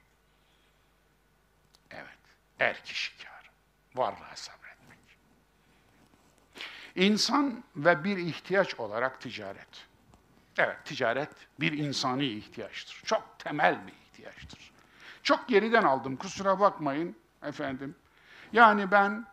Evet, 1.91 2.19
er 2.59 2.83
kişi 2.83 3.17
kârı. 3.23 3.47
Varlığa 3.95 4.35
sabretmek. 4.35 4.60
İnsan 6.95 7.63
ve 7.75 8.03
bir 8.03 8.17
ihtiyaç 8.17 8.75
olarak 8.79 9.21
ticaret. 9.21 9.87
Evet, 10.57 10.77
ticaret 10.85 11.29
bir 11.59 11.71
insani 11.71 12.25
ihtiyaçtır. 12.25 13.01
Çok 13.05 13.39
temel 13.39 13.87
bir 13.87 13.93
ihtiyaçtır. 13.93 14.71
Çok 15.23 15.47
geriden 15.47 15.83
aldım, 15.83 16.15
kusura 16.15 16.59
bakmayın 16.59 17.15
efendim. 17.43 17.95
Yani 18.53 18.91
ben 18.91 19.25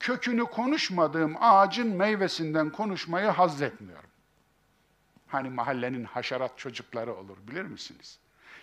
kökünü 0.00 0.44
konuşmadığım 0.44 1.36
ağacın 1.40 1.96
meyvesinden 1.96 2.70
konuşmayı 2.70 3.28
hazzetmiyorum. 3.28 4.10
Hani 5.26 5.50
mahallenin 5.50 6.04
haşerat 6.04 6.58
çocukları 6.58 7.14
olur 7.14 7.36
bilir 7.42 7.62
misiniz? 7.62 8.18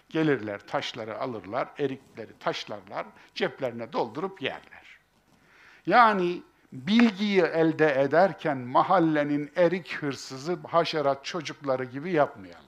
Gelirler, 0.09 0.67
taşları 0.67 1.19
alırlar, 1.19 1.67
erikleri 1.79 2.39
taşlarlar, 2.39 3.05
ceplerine 3.35 3.93
doldurup 3.93 4.41
yerler. 4.41 4.97
Yani 5.85 6.41
bilgiyi 6.73 7.41
elde 7.41 8.01
ederken 8.01 8.57
mahallenin 8.57 9.51
erik 9.55 9.93
hırsızı, 9.95 10.57
haşerat 10.67 11.25
çocukları 11.25 11.83
gibi 11.83 12.11
yapmayalım. 12.11 12.67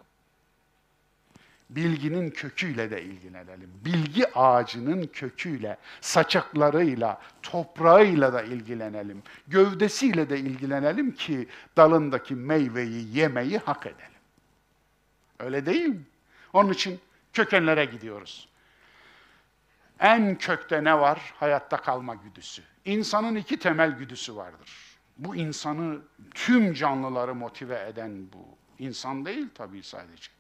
Bilginin 1.69 2.29
köküyle 2.29 2.91
de 2.91 3.03
ilgilenelim. 3.03 3.69
Bilgi 3.85 4.33
ağacının 4.33 5.07
köküyle, 5.07 5.77
saçaklarıyla, 6.01 7.21
toprağıyla 7.41 8.33
da 8.33 8.41
ilgilenelim. 8.43 9.23
Gövdesiyle 9.47 10.29
de 10.29 10.39
ilgilenelim 10.39 11.11
ki 11.11 11.47
dalındaki 11.77 12.35
meyveyi 12.35 13.17
yemeyi 13.17 13.57
hak 13.57 13.85
edelim. 13.85 14.19
Öyle 15.39 15.65
değil 15.65 15.85
mi? 15.85 16.01
Onun 16.53 16.71
için 16.73 16.99
kökenlere 17.33 17.85
gidiyoruz. 17.85 18.48
En 19.99 20.37
kökte 20.37 20.83
ne 20.83 20.99
var? 20.99 21.33
Hayatta 21.39 21.77
kalma 21.77 22.15
güdüsü. 22.15 22.63
İnsanın 22.85 23.35
iki 23.35 23.59
temel 23.59 23.91
güdüsü 23.91 24.35
vardır. 24.35 24.99
Bu 25.17 25.35
insanı, 25.35 26.01
tüm 26.33 26.73
canlıları 26.73 27.35
motive 27.35 27.85
eden 27.87 28.31
bu. 28.33 28.57
İnsan 28.79 29.25
değil 29.25 29.47
tabii 29.55 29.83
sadece. 29.83 30.31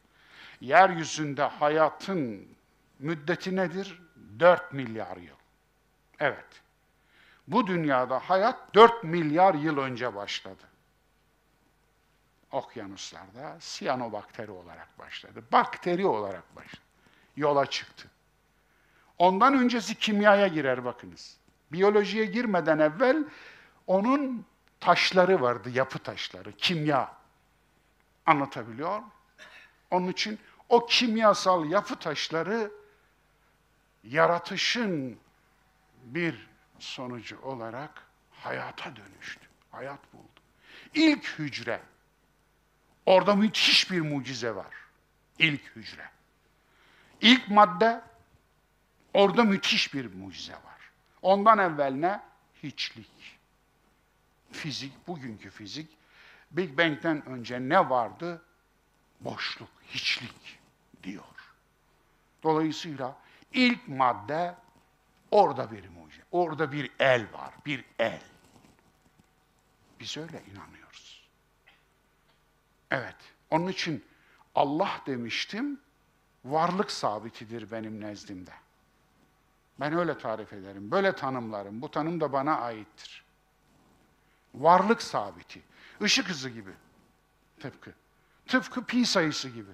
Yeryüzünde 0.61 1.43
hayatın 1.43 2.47
müddeti 2.99 3.55
nedir? 3.55 4.01
4 4.39 4.73
milyar 4.73 5.17
yıl. 5.17 5.35
Evet. 6.19 6.61
Bu 7.47 7.67
dünyada 7.67 8.19
hayat 8.19 8.75
4 8.75 9.03
milyar 9.03 9.53
yıl 9.53 9.77
önce 9.77 10.15
başladı. 10.15 10.63
Okyanuslarda 12.51 13.57
siyanobakteri 13.59 14.51
olarak 14.51 14.99
başladı. 14.99 15.43
Bakteri 15.51 16.05
olarak 16.05 16.55
başladı. 16.55 16.81
Yola 17.37 17.65
çıktı. 17.65 18.07
Ondan 19.19 19.53
öncesi 19.53 19.95
kimyaya 19.95 20.47
girer 20.47 20.85
bakınız. 20.85 21.37
Biyolojiye 21.71 22.25
girmeden 22.25 22.79
evvel 22.79 23.23
onun 23.87 24.45
taşları 24.79 25.41
vardı, 25.41 25.69
yapı 25.69 25.99
taşları, 25.99 26.51
kimya. 26.51 27.19
Anlatabiliyor 28.25 29.01
Onun 29.91 30.07
için 30.07 30.39
o 30.69 30.85
kimyasal 30.85 31.65
yapı 31.65 31.95
taşları 31.95 32.71
yaratışın 34.03 35.17
bir 36.03 36.47
sonucu 36.79 37.41
olarak 37.41 38.03
hayata 38.31 38.95
dönüştü. 38.95 39.47
Hayat 39.71 40.13
buldu. 40.13 40.41
İlk 40.93 41.39
hücre. 41.39 41.81
Orada 43.05 43.35
müthiş 43.35 43.91
bir 43.91 44.01
mucize 44.01 44.55
var. 44.55 44.73
İlk 45.39 45.75
hücre. 45.75 46.09
İlk 47.21 47.49
madde 47.49 48.01
orada 49.13 49.43
müthiş 49.43 49.93
bir 49.93 50.13
mucize 50.13 50.53
var. 50.53 50.91
Ondan 51.21 51.57
evvel 51.57 51.91
ne? 51.93 52.21
Hiçlik. 52.63 53.39
Fizik, 54.51 55.07
bugünkü 55.07 55.49
fizik. 55.49 55.89
Big 56.51 56.77
Bang'den 56.77 57.25
önce 57.25 57.59
ne 57.59 57.89
vardı? 57.89 58.41
Boşluk, 59.21 59.69
hiçlik 59.87 60.59
diyor. 61.03 61.23
Dolayısıyla 62.43 63.17
ilk 63.53 63.87
madde 63.87 64.55
orada 65.31 65.71
bir 65.71 65.89
mucize. 65.89 66.23
Orada 66.31 66.71
bir 66.71 66.91
el 66.99 67.33
var, 67.33 67.53
bir 67.65 67.85
el. 67.99 68.21
Biz 69.99 70.17
öyle 70.17 70.43
inanıyoruz. 70.51 71.29
Evet, 72.91 73.15
onun 73.49 73.67
için 73.67 74.05
Allah 74.55 75.01
demiştim, 75.05 75.79
varlık 76.45 76.91
sabitidir 76.91 77.71
benim 77.71 78.01
nezdimde. 78.01 78.51
Ben 79.79 79.97
öyle 79.97 80.17
tarif 80.17 80.53
ederim, 80.53 80.91
böyle 80.91 81.15
tanımlarım. 81.15 81.81
Bu 81.81 81.91
tanım 81.91 82.21
da 82.21 82.33
bana 82.33 82.57
aittir. 82.57 83.23
Varlık 84.53 85.01
sabiti. 85.01 85.61
Işık 86.01 86.29
hızı 86.29 86.49
gibi. 86.49 86.71
Tıpkı. 87.59 87.93
Tıpkı 88.47 88.85
pi 88.85 89.05
sayısı 89.05 89.49
gibi. 89.49 89.71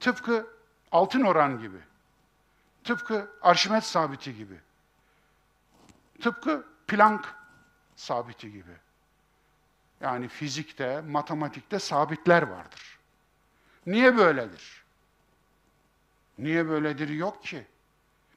Tıpkı 0.00 0.46
altın 0.92 1.20
oran 1.20 1.58
gibi. 1.58 1.78
Tıpkı 2.84 3.30
Arşimet 3.42 3.84
sabiti 3.84 4.36
gibi. 4.36 4.60
Tıpkı 6.20 6.66
Planck 6.86 7.34
sabiti 7.96 8.52
gibi. 8.52 8.72
Yani 10.00 10.28
fizikte, 10.28 11.00
matematikte 11.00 11.78
sabitler 11.78 12.42
vardır. 12.42 12.98
Niye 13.86 14.16
böyledir? 14.16 14.84
Niye 16.38 16.68
böyledir 16.68 17.08
yok 17.08 17.44
ki? 17.44 17.66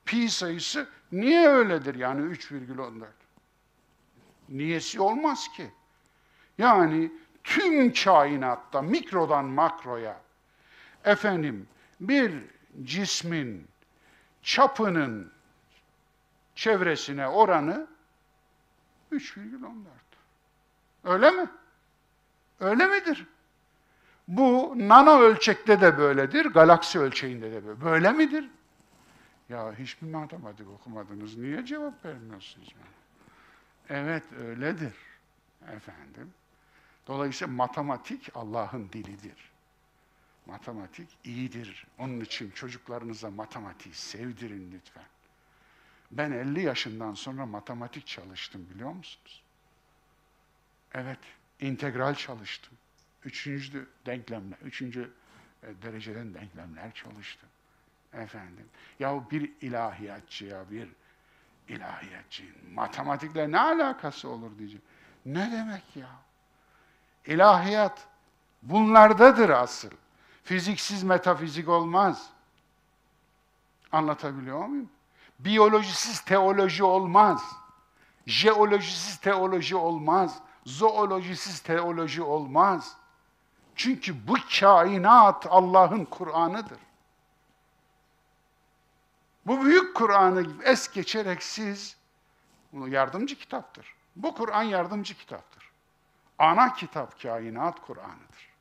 Pi 0.05 0.29
sayısı 0.29 0.87
niye 1.11 1.47
öyledir 1.47 1.95
yani 1.95 2.21
3,14? 2.21 3.05
Niyesi 4.49 5.01
olmaz 5.01 5.47
ki. 5.55 5.71
Yani 6.57 7.11
tüm 7.43 7.93
kainatta 7.93 8.81
mikrodan 8.81 9.45
makroya 9.45 10.21
efendim 11.05 11.67
bir 11.99 12.33
cismin 12.83 13.67
çapının 14.41 15.31
çevresine 16.55 17.27
oranı 17.27 17.87
3,14. 19.11 19.69
Öyle 21.03 21.31
mi? 21.31 21.49
Öyle 22.59 22.85
midir? 22.85 23.27
Bu 24.27 24.73
nano 24.77 25.19
ölçekte 25.19 25.81
de 25.81 25.97
böyledir, 25.97 26.45
galaksi 26.45 26.99
ölçeğinde 26.99 27.51
de 27.51 27.67
böyle. 27.67 27.81
Böyle 27.81 28.11
midir? 28.11 28.49
Ya 29.53 29.73
hiçbir 29.79 30.07
matematik 30.07 30.67
okumadınız. 30.67 31.37
Niye 31.37 31.65
cevap 31.65 32.05
vermiyorsunuz 32.05 32.75
bana? 32.79 33.99
Evet 33.99 34.23
öyledir 34.33 34.93
efendim. 35.75 36.33
Dolayısıyla 37.07 37.53
matematik 37.53 38.29
Allah'ın 38.35 38.89
dilidir. 38.89 39.51
Matematik 40.45 41.09
iyidir. 41.23 41.87
Onun 41.97 42.19
için 42.19 42.51
çocuklarınıza 42.51 43.31
matematiği 43.31 43.95
sevdirin 43.95 44.71
lütfen. 44.71 45.05
Ben 46.11 46.31
50 46.31 46.61
yaşından 46.61 47.13
sonra 47.13 47.45
matematik 47.45 48.07
çalıştım 48.07 48.67
biliyor 48.73 48.91
musunuz? 48.91 49.43
Evet, 50.93 51.19
integral 51.59 52.15
çalıştım. 52.15 52.73
Üçüncü 53.25 53.89
denklemler, 54.05 54.57
üçüncü 54.63 55.11
e, 55.63 55.81
dereceden 55.81 56.33
denklemler 56.33 56.93
çalıştım. 56.93 57.49
Efendim, 58.13 58.69
ya 58.99 59.29
bir 59.31 59.51
ilahiyatçıya, 59.61 60.71
bir 60.71 60.89
ilahiyatçı, 61.67 62.43
matematikle 62.73 63.51
ne 63.51 63.59
alakası 63.59 64.29
olur 64.29 64.57
diyeceğim. 64.57 64.83
Ne 65.25 65.51
demek 65.51 65.95
ya? 65.95 66.09
İlahiyat 67.25 68.07
bunlardadır 68.61 69.49
asıl. 69.49 69.89
Fiziksiz 70.43 71.03
metafizik 71.03 71.69
olmaz. 71.69 72.29
Anlatabiliyor 73.91 74.65
muyum? 74.65 74.89
Biyolojisiz 75.39 76.21
teoloji 76.21 76.83
olmaz. 76.83 77.43
Jeolojisiz 78.25 79.17
teoloji 79.17 79.75
olmaz. 79.75 80.39
Zoolojisiz 80.65 81.59
teoloji 81.59 82.21
olmaz. 82.21 82.97
Çünkü 83.75 84.27
bu 84.27 84.35
kainat 84.59 85.47
Allah'ın 85.49 86.05
Kur'an'ıdır. 86.05 86.79
Bu 89.45 89.65
büyük 89.65 89.95
Kur'an'ı 89.95 90.45
es 90.63 90.91
geçerek 90.91 91.43
siz, 91.43 91.97
bunu 92.73 92.87
yardımcı 92.87 93.35
kitaptır. 93.35 93.95
Bu 94.15 94.35
Kur'an 94.35 94.63
yardımcı 94.63 95.17
kitaptır. 95.17 95.71
Ana 96.39 96.73
kitap 96.73 97.21
kainat 97.21 97.81
Kur'an'ıdır. 97.81 98.53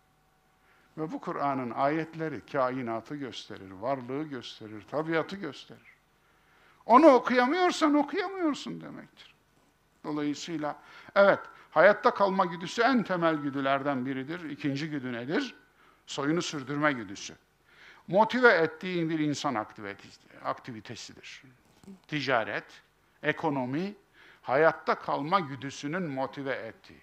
Ve 0.98 1.12
bu 1.12 1.20
Kur'an'ın 1.20 1.70
ayetleri 1.70 2.46
kainatı 2.46 3.16
gösterir, 3.16 3.70
varlığı 3.70 4.22
gösterir, 4.22 4.86
tabiatı 4.90 5.36
gösterir. 5.36 5.92
Onu 6.86 7.06
okuyamıyorsan 7.06 7.94
okuyamıyorsun 7.94 8.80
demektir. 8.80 9.34
Dolayısıyla 10.04 10.76
evet 11.14 11.40
hayatta 11.70 12.14
kalma 12.14 12.44
güdüsü 12.44 12.82
en 12.82 13.02
temel 13.02 13.36
güdülerden 13.36 14.06
biridir. 14.06 14.50
İkinci 14.50 14.90
güdü 14.90 15.12
nedir? 15.12 15.54
Soyunu 16.06 16.42
sürdürme 16.42 16.92
güdüsü. 16.92 17.34
Motive 18.12 18.48
ettiğin 18.48 19.10
bir 19.10 19.18
insan 19.18 19.66
aktivitesidir. 20.44 21.42
Ticaret, 22.08 22.64
ekonomi, 23.22 23.94
hayatta 24.42 24.94
kalma 24.94 25.40
güdüsünün 25.40 26.02
motive 26.02 26.52
ettiği. 26.52 27.00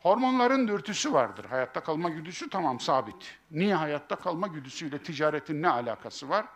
Hormonların 0.00 0.68
dürtüsü 0.68 1.12
vardır. 1.12 1.44
Hayatta 1.44 1.80
kalma 1.80 2.08
güdüsü 2.08 2.50
tamam 2.50 2.80
sabit. 2.80 3.38
Niye 3.50 3.74
hayatta 3.74 4.16
kalma 4.16 4.46
güdüsüyle 4.46 4.98
ticaretin 5.02 5.62
ne 5.62 5.68
alakası 5.68 6.28
var? 6.28 6.46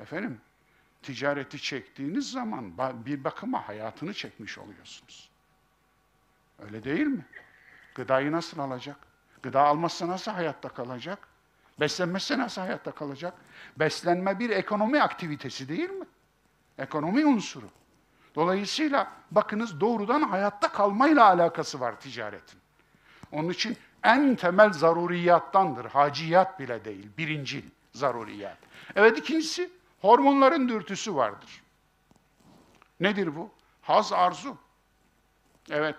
Efendim, 0.00 0.40
ticareti 1.02 1.62
çektiğiniz 1.62 2.30
zaman 2.30 2.78
bir 3.06 3.24
bakıma 3.24 3.68
hayatını 3.68 4.14
çekmiş 4.14 4.58
oluyorsunuz. 4.58 5.30
Öyle 6.58 6.84
değil 6.84 7.06
mi? 7.06 7.26
Gıdayı 7.94 8.32
nasıl 8.32 8.58
alacak? 8.58 8.96
Gıda 9.42 9.62
almazsa 9.62 10.08
nasıl 10.08 10.32
hayatta 10.32 10.68
kalacak? 10.68 11.29
Beslenmezse 11.80 12.38
nasıl 12.38 12.60
hayatta 12.60 12.90
kalacak? 12.90 13.34
Beslenme 13.76 14.38
bir 14.38 14.50
ekonomi 14.50 15.02
aktivitesi 15.02 15.68
değil 15.68 15.90
mi? 15.90 16.06
Ekonomi 16.78 17.26
unsuru. 17.26 17.68
Dolayısıyla 18.34 19.12
bakınız 19.30 19.80
doğrudan 19.80 20.22
hayatta 20.22 20.72
kalmayla 20.72 21.26
alakası 21.26 21.80
var 21.80 22.00
ticaretin. 22.00 22.60
Onun 23.32 23.48
için 23.48 23.76
en 24.02 24.36
temel 24.36 24.72
zaruriyattandır. 24.72 25.84
Haciyat 25.84 26.60
bile 26.60 26.84
değil, 26.84 27.08
birincil 27.18 27.64
zaruriyat. 27.92 28.58
Evet 28.96 29.18
ikincisi 29.18 29.70
hormonların 30.00 30.68
dürtüsü 30.68 31.14
vardır. 31.14 31.62
Nedir 33.00 33.36
bu? 33.36 33.50
Haz 33.82 34.12
arzu. 34.12 34.56
Evet. 35.70 35.96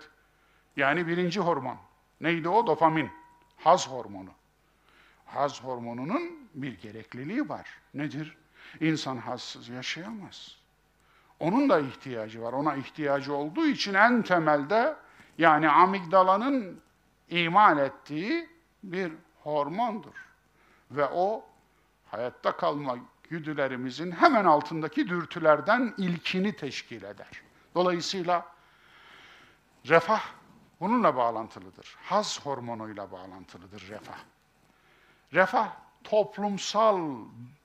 Yani 0.76 1.06
birinci 1.06 1.40
hormon. 1.40 1.76
Neydi 2.20 2.48
o? 2.48 2.66
Dopamin. 2.66 3.10
Haz 3.56 3.88
hormonu. 3.88 4.30
Haz 5.34 5.64
hormonunun 5.64 6.48
bir 6.54 6.80
gerekliliği 6.80 7.48
var. 7.48 7.68
Nedir? 7.94 8.36
İnsan 8.80 9.16
hazsız 9.16 9.68
yaşayamaz. 9.68 10.56
Onun 11.40 11.68
da 11.68 11.80
ihtiyacı 11.80 12.42
var. 12.42 12.52
Ona 12.52 12.74
ihtiyacı 12.74 13.34
olduğu 13.34 13.66
için 13.66 13.94
en 13.94 14.22
temelde 14.22 14.96
yani 15.38 15.68
amigdalanın 15.68 16.80
imal 17.28 17.78
ettiği 17.78 18.48
bir 18.82 19.12
hormondur. 19.42 20.26
Ve 20.90 21.06
o 21.06 21.44
hayatta 22.06 22.56
kalma 22.56 22.98
güdülerimizin 23.30 24.10
hemen 24.10 24.44
altındaki 24.44 25.08
dürtülerden 25.08 25.94
ilkini 25.98 26.56
teşkil 26.56 27.02
eder. 27.02 27.42
Dolayısıyla 27.74 28.46
refah 29.88 30.22
bununla 30.80 31.16
bağlantılıdır. 31.16 31.96
Haz 32.02 32.46
hormonuyla 32.46 33.12
bağlantılıdır 33.12 33.88
refah. 33.88 34.18
Refah 35.34 35.68
toplumsal 36.04 37.00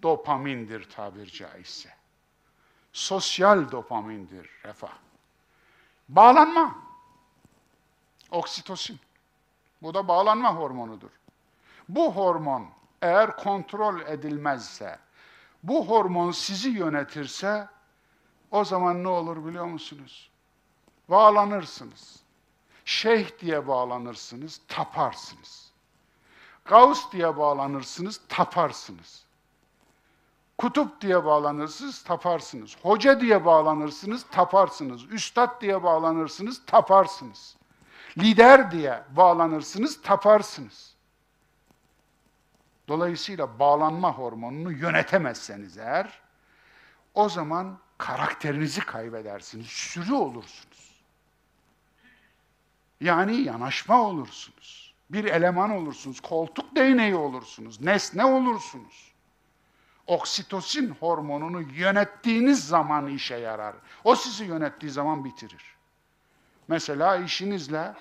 dopamindir 0.03 0.89
tabir 0.89 1.25
caizse. 1.25 1.89
Sosyal 2.93 3.71
dopamindir 3.71 4.49
refah. 4.65 4.93
Bağlanma. 6.09 6.75
Oksitosin. 8.31 8.99
Bu 9.81 9.93
da 9.93 10.07
bağlanma 10.07 10.55
hormonudur. 10.55 11.09
Bu 11.89 12.15
hormon 12.15 12.69
eğer 13.01 13.37
kontrol 13.37 14.01
edilmezse, 14.01 14.99
bu 15.63 15.89
hormon 15.89 16.31
sizi 16.31 16.69
yönetirse 16.69 17.67
o 18.51 18.65
zaman 18.65 19.03
ne 19.03 19.07
olur 19.07 19.45
biliyor 19.45 19.65
musunuz? 19.65 20.29
Bağlanırsınız. 21.09 22.19
Şeyh 22.85 23.39
diye 23.39 23.67
bağlanırsınız, 23.67 24.61
taparsınız. 24.67 25.66
Gauss 26.67 27.11
diye 27.11 27.37
bağlanırsınız, 27.37 28.21
taparsınız. 28.29 29.27
Kutup 30.57 31.01
diye 31.01 31.25
bağlanırsınız, 31.25 32.03
taparsınız. 32.03 32.77
Hoca 32.81 33.21
diye 33.21 33.45
bağlanırsınız, 33.45 34.25
taparsınız. 34.31 35.11
Üstad 35.11 35.61
diye 35.61 35.83
bağlanırsınız, 35.83 36.65
taparsınız. 36.65 37.55
Lider 38.17 38.71
diye 38.71 39.03
bağlanırsınız, 39.09 40.01
taparsınız. 40.01 40.93
Dolayısıyla 42.87 43.59
bağlanma 43.59 44.13
hormonunu 44.13 44.71
yönetemezseniz 44.71 45.77
eğer, 45.77 46.21
o 47.13 47.29
zaman 47.29 47.77
karakterinizi 47.97 48.81
kaybedersiniz, 48.81 49.67
sürü 49.67 50.13
olursunuz. 50.13 51.03
Yani 53.01 53.35
yanaşma 53.35 54.01
olursunuz. 54.01 54.86
Bir 55.09 55.25
eleman 55.25 55.69
olursunuz, 55.71 56.19
koltuk 56.19 56.75
değneği 56.75 57.15
olursunuz, 57.15 57.81
nesne 57.81 58.25
olursunuz. 58.25 59.13
Oksitosin 60.07 60.89
hormonunu 60.89 61.61
yönettiğiniz 61.61 62.67
zaman 62.67 63.07
işe 63.07 63.35
yarar. 63.35 63.75
O 64.03 64.15
sizi 64.15 64.43
yönettiği 64.45 64.91
zaman 64.91 65.25
bitirir. 65.25 65.63
Mesela 66.67 67.17
işinizle 67.17 67.93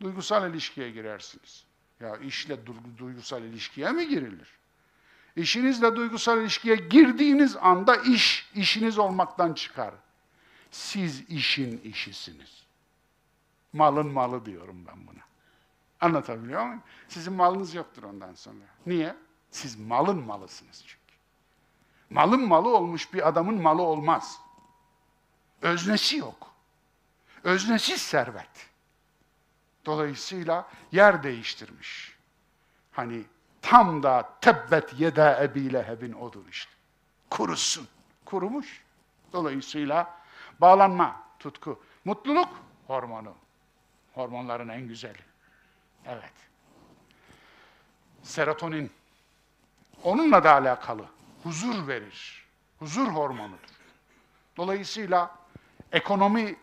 duygusal 0.00 0.50
ilişkiye 0.50 0.90
girersiniz. 0.90 1.64
Ya 2.00 2.16
işle 2.16 2.54
du- 2.54 2.98
duygusal 2.98 3.42
ilişkiye 3.42 3.90
mi 3.90 4.08
girilir? 4.08 4.48
İşinizle 5.36 5.96
duygusal 5.96 6.40
ilişkiye 6.40 6.76
girdiğiniz 6.76 7.56
anda 7.56 7.96
iş, 7.96 8.50
işiniz 8.54 8.98
olmaktan 8.98 9.52
çıkar. 9.52 9.94
Siz 10.70 11.30
işin 11.30 11.78
işisiniz. 11.84 12.62
Malın 13.72 14.06
malı 14.12 14.46
diyorum 14.46 14.84
ben 14.86 15.06
buna. 15.06 15.20
Anlatabiliyor 16.02 16.64
muyum? 16.64 16.82
Sizin 17.08 17.32
malınız 17.32 17.74
yoktur 17.74 18.02
ondan 18.02 18.34
sonra. 18.34 18.64
Niye? 18.86 19.16
Siz 19.50 19.78
malın 19.78 20.24
malısınız 20.24 20.84
çünkü. 20.86 21.14
Malın 22.10 22.48
malı 22.48 22.76
olmuş 22.76 23.14
bir 23.14 23.28
adamın 23.28 23.62
malı 23.62 23.82
olmaz. 23.82 24.40
Öznesi 25.62 26.16
yok. 26.16 26.50
Öznesiz 27.44 28.02
servet. 28.02 28.70
Dolayısıyla 29.86 30.68
yer 30.92 31.22
değiştirmiş. 31.22 32.16
Hani 32.92 33.24
tam 33.62 34.02
da 34.02 34.28
tebbet 34.40 35.00
yeda 35.00 35.44
ebi 35.44 35.72
lehebin 35.72 36.12
odur 36.12 36.48
işte. 36.50 36.72
Kurusun. 37.30 37.88
Kurumuş. 38.24 38.84
Dolayısıyla 39.32 40.20
bağlanma, 40.60 41.22
tutku. 41.38 41.82
Mutluluk 42.04 42.48
hormonu. 42.86 43.34
Hormonların 44.14 44.68
en 44.68 44.88
güzeli. 44.88 45.31
Evet. 46.06 46.32
Serotonin. 48.22 48.90
Onunla 50.04 50.44
da 50.44 50.52
alakalı. 50.52 51.04
Huzur 51.42 51.88
verir. 51.88 52.46
Huzur 52.78 53.06
hormonudur. 53.06 53.58
Dolayısıyla 54.56 55.38
ekonomi 55.92 56.56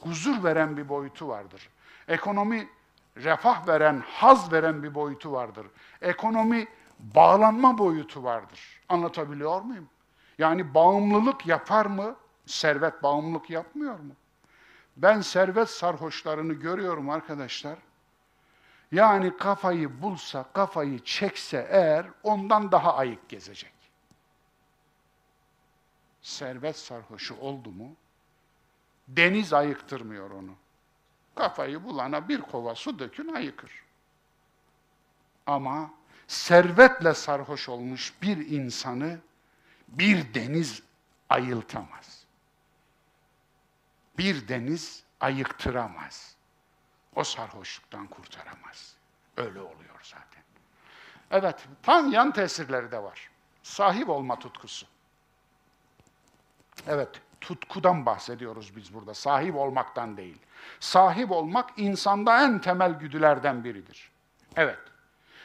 huzur 0.00 0.44
veren 0.44 0.76
bir 0.76 0.88
boyutu 0.88 1.28
vardır. 1.28 1.68
Ekonomi 2.08 2.68
refah 3.16 3.68
veren, 3.68 4.02
haz 4.06 4.52
veren 4.52 4.82
bir 4.82 4.94
boyutu 4.94 5.32
vardır. 5.32 5.66
Ekonomi 6.02 6.68
bağlanma 6.98 7.78
boyutu 7.78 8.24
vardır. 8.24 8.80
Anlatabiliyor 8.88 9.62
muyum? 9.62 9.88
Yani 10.38 10.74
bağımlılık 10.74 11.46
yapar 11.46 11.86
mı? 11.86 12.16
Servet 12.46 13.02
bağımlılık 13.02 13.50
yapmıyor 13.50 13.98
mu? 13.98 14.12
Ben 14.96 15.20
servet 15.20 15.70
sarhoşlarını 15.70 16.52
görüyorum 16.52 17.10
arkadaşlar. 17.10 17.78
Yani 18.92 19.36
kafayı 19.36 20.02
bulsa, 20.02 20.44
kafayı 20.52 21.04
çekse 21.04 21.68
eğer 21.70 22.06
ondan 22.22 22.72
daha 22.72 22.96
ayık 22.96 23.28
gezecek. 23.28 23.72
Servet 26.22 26.78
sarhoşu 26.78 27.36
oldu 27.36 27.70
mu 27.70 27.96
deniz 29.08 29.52
ayıktırmıyor 29.52 30.30
onu. 30.30 30.54
Kafayı 31.34 31.84
bulana 31.84 32.28
bir 32.28 32.40
kova 32.40 32.74
su 32.74 32.98
dökün 32.98 33.34
ayıkır. 33.34 33.70
Ama 35.46 35.90
servetle 36.26 37.14
sarhoş 37.14 37.68
olmuş 37.68 38.14
bir 38.22 38.36
insanı 38.36 39.18
bir 39.88 40.34
deniz 40.34 40.82
ayıltamaz. 41.28 42.24
Bir 44.18 44.48
deniz 44.48 45.02
ayıktıramaz. 45.20 46.35
O 47.16 47.24
sarhoşluktan 47.24 48.06
kurtaramaz. 48.06 48.96
Öyle 49.36 49.60
oluyor 49.60 50.00
zaten. 50.02 50.42
Evet, 51.30 51.68
tam 51.82 52.12
yan 52.12 52.32
tesirleri 52.32 52.90
de 52.90 53.02
var. 53.02 53.30
Sahip 53.62 54.08
olma 54.08 54.38
tutkusu. 54.38 54.86
Evet, 56.86 57.08
tutkudan 57.40 58.06
bahsediyoruz 58.06 58.76
biz 58.76 58.94
burada. 58.94 59.14
Sahip 59.14 59.56
olmaktan 59.56 60.16
değil. 60.16 60.38
Sahip 60.80 61.30
olmak 61.30 61.70
insanda 61.76 62.42
en 62.44 62.58
temel 62.58 62.92
güdülerden 62.92 63.64
biridir. 63.64 64.10
Evet, 64.56 64.78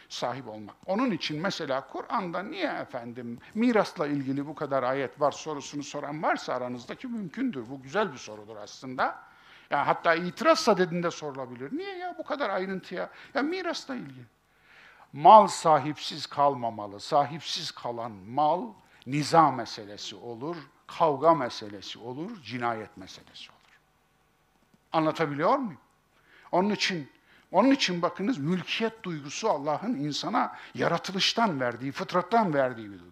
sahip 0.09 0.47
olmak. 0.47 0.75
Onun 0.85 1.11
için 1.11 1.41
mesela 1.41 1.87
Kur'an'da 1.87 2.43
niye 2.43 2.67
efendim 2.67 3.39
mirasla 3.53 4.07
ilgili 4.07 4.47
bu 4.47 4.55
kadar 4.55 4.83
ayet 4.83 5.21
var 5.21 5.31
sorusunu 5.31 5.83
soran 5.83 6.23
varsa 6.23 6.53
aranızdaki 6.53 7.07
mümkündür. 7.07 7.69
Bu 7.69 7.81
güzel 7.81 8.13
bir 8.13 8.17
sorudur 8.17 8.55
aslında. 8.55 9.30
Ya 9.71 9.87
hatta 9.87 10.15
itiraz 10.15 10.59
sadedinde 10.59 11.11
sorulabilir. 11.11 11.77
Niye 11.77 11.97
ya 11.97 12.15
bu 12.17 12.23
kadar 12.23 12.49
ayrıntıya? 12.49 13.09
Ya 13.33 13.41
mirasla 13.41 13.95
ilgili. 13.95 14.25
Mal 15.13 15.47
sahipsiz 15.47 16.25
kalmamalı. 16.25 16.99
Sahipsiz 16.99 17.71
kalan 17.71 18.11
mal 18.11 18.67
niza 19.05 19.51
meselesi 19.51 20.15
olur, 20.15 20.55
kavga 20.87 21.35
meselesi 21.35 21.99
olur, 21.99 22.41
cinayet 22.43 22.97
meselesi 22.97 23.51
olur. 23.51 23.79
Anlatabiliyor 24.93 25.57
muyum? 25.57 25.77
Onun 26.51 26.69
için 26.69 27.09
onun 27.51 27.71
için 27.71 28.01
bakınız 28.01 28.37
mülkiyet 28.37 29.03
duygusu 29.03 29.49
Allah'ın 29.49 29.93
insana 29.93 30.55
yaratılıştan 30.75 31.59
verdiği, 31.59 31.91
fıtrattan 31.91 32.53
verdiği 32.53 32.91
bir 32.91 32.99
duygu. 32.99 33.11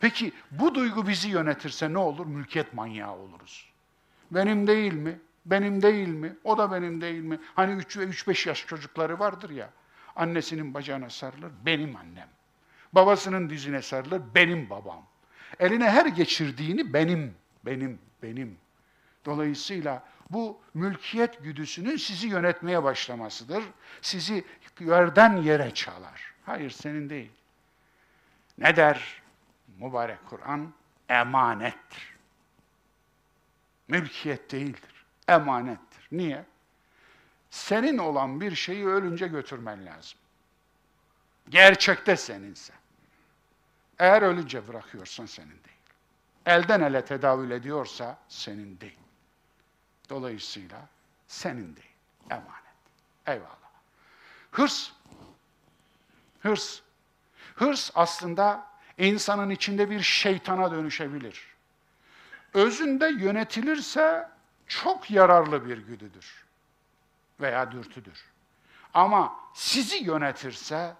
Peki 0.00 0.32
bu 0.50 0.74
duygu 0.74 1.08
bizi 1.08 1.28
yönetirse 1.28 1.92
ne 1.92 1.98
olur? 1.98 2.26
Mülkiyet 2.26 2.74
manyağı 2.74 3.16
oluruz. 3.16 3.68
Benim 4.30 4.66
değil 4.66 4.92
mi? 4.92 5.20
Benim 5.50 5.82
değil 5.82 6.08
mi? 6.08 6.36
O 6.44 6.58
da 6.58 6.72
benim 6.72 7.00
değil 7.00 7.22
mi? 7.22 7.38
Hani 7.54 7.72
3 7.72 7.96
ve 7.96 8.04
3-5 8.04 8.48
yaş 8.48 8.66
çocukları 8.66 9.18
vardır 9.18 9.50
ya. 9.50 9.70
Annesinin 10.16 10.74
bacağına 10.74 11.10
sarılır, 11.10 11.52
benim 11.66 11.96
annem. 11.96 12.28
Babasının 12.92 13.50
dizine 13.50 13.82
sarılır, 13.82 14.22
benim 14.34 14.70
babam. 14.70 15.06
Eline 15.58 15.90
her 15.90 16.06
geçirdiğini 16.06 16.92
benim, 16.92 17.34
benim, 17.66 17.98
benim. 18.22 18.58
Dolayısıyla 19.24 20.02
bu 20.30 20.60
mülkiyet 20.74 21.42
güdüsünün 21.42 21.96
sizi 21.96 22.28
yönetmeye 22.28 22.82
başlamasıdır. 22.82 23.64
Sizi 24.02 24.44
yerden 24.80 25.36
yere 25.36 25.74
çalar. 25.74 26.34
Hayır 26.46 26.70
senin 26.70 27.10
değil. 27.10 27.30
Ne 28.58 28.76
der 28.76 29.22
mübarek 29.78 30.18
Kur'an? 30.28 30.72
Emanettir. 31.08 32.16
Mülkiyet 33.88 34.52
değildir. 34.52 34.97
Emanettir. 35.28 36.08
Niye? 36.12 36.44
Senin 37.50 37.98
olan 37.98 38.40
bir 38.40 38.54
şeyi 38.54 38.86
ölünce 38.86 39.28
götürmen 39.28 39.86
lazım. 39.86 40.18
Gerçekte 41.48 42.16
seninse. 42.16 42.72
Eğer 43.98 44.22
ölünce 44.22 44.68
bırakıyorsan 44.68 45.26
senin 45.26 45.48
değil. 45.48 45.78
Elden 46.46 46.80
ele 46.80 47.04
tedavül 47.04 47.50
ediyorsa 47.50 48.18
senin 48.28 48.80
değil. 48.80 48.98
Dolayısıyla 50.10 50.78
senin 51.26 51.76
değil. 51.76 51.94
Emanet. 52.30 52.48
Eyvallah. 53.26 53.58
Hırs. 54.52 54.90
Hırs. 56.40 56.80
Hırs 57.54 57.90
aslında 57.94 58.66
insanın 58.98 59.50
içinde 59.50 59.90
bir 59.90 60.00
şeytana 60.00 60.70
dönüşebilir. 60.70 61.46
Özünde 62.54 63.06
yönetilirse 63.08 64.28
çok 64.68 65.10
yararlı 65.10 65.66
bir 65.66 65.78
güdüdür 65.78 66.44
veya 67.40 67.72
dürtüdür. 67.72 68.24
Ama 68.94 69.40
sizi 69.54 70.04
yönetirse 70.04 70.94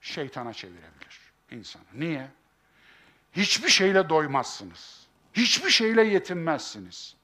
şeytana 0.00 0.52
çevirebilir 0.52 1.20
insanı. 1.50 1.82
Niye? 1.94 2.30
Hiçbir 3.32 3.68
şeyle 3.68 4.08
doymazsınız. 4.08 5.06
Hiçbir 5.34 5.70
şeyle 5.70 6.04
yetinmezsiniz. 6.04 7.16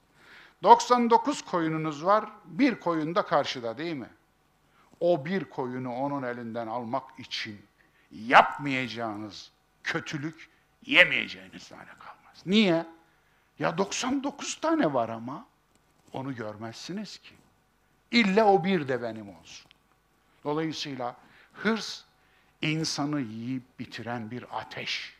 99 0.63 1.41
koyununuz 1.41 2.05
var, 2.05 2.25
bir 2.45 2.75
koyun 2.75 3.15
da 3.15 3.25
karşıda 3.25 3.77
değil 3.77 3.95
mi? 3.95 4.09
O 4.99 5.25
bir 5.25 5.43
koyunu 5.43 5.95
onun 5.95 6.23
elinden 6.23 6.67
almak 6.67 7.19
için 7.19 7.61
yapmayacağınız 8.11 9.51
kötülük 9.83 10.49
yemeyeceğiniz 10.85 11.67
tane 11.67 11.89
kalmaz. 11.99 12.43
Niye? 12.45 12.85
Ya 13.59 13.77
99 13.77 14.55
tane 14.55 14.93
var 14.93 15.09
ama 15.09 15.45
onu 16.13 16.35
görmezsiniz 16.35 17.17
ki. 17.17 17.35
İlle 18.11 18.43
o 18.43 18.63
bir 18.63 18.87
de 18.87 19.01
benim 19.01 19.29
olsun. 19.29 19.71
Dolayısıyla 20.43 21.15
hırs 21.53 22.03
insanı 22.61 23.21
yiyip 23.21 23.63
bitiren 23.79 24.31
bir 24.31 24.45
ateş. 24.51 25.15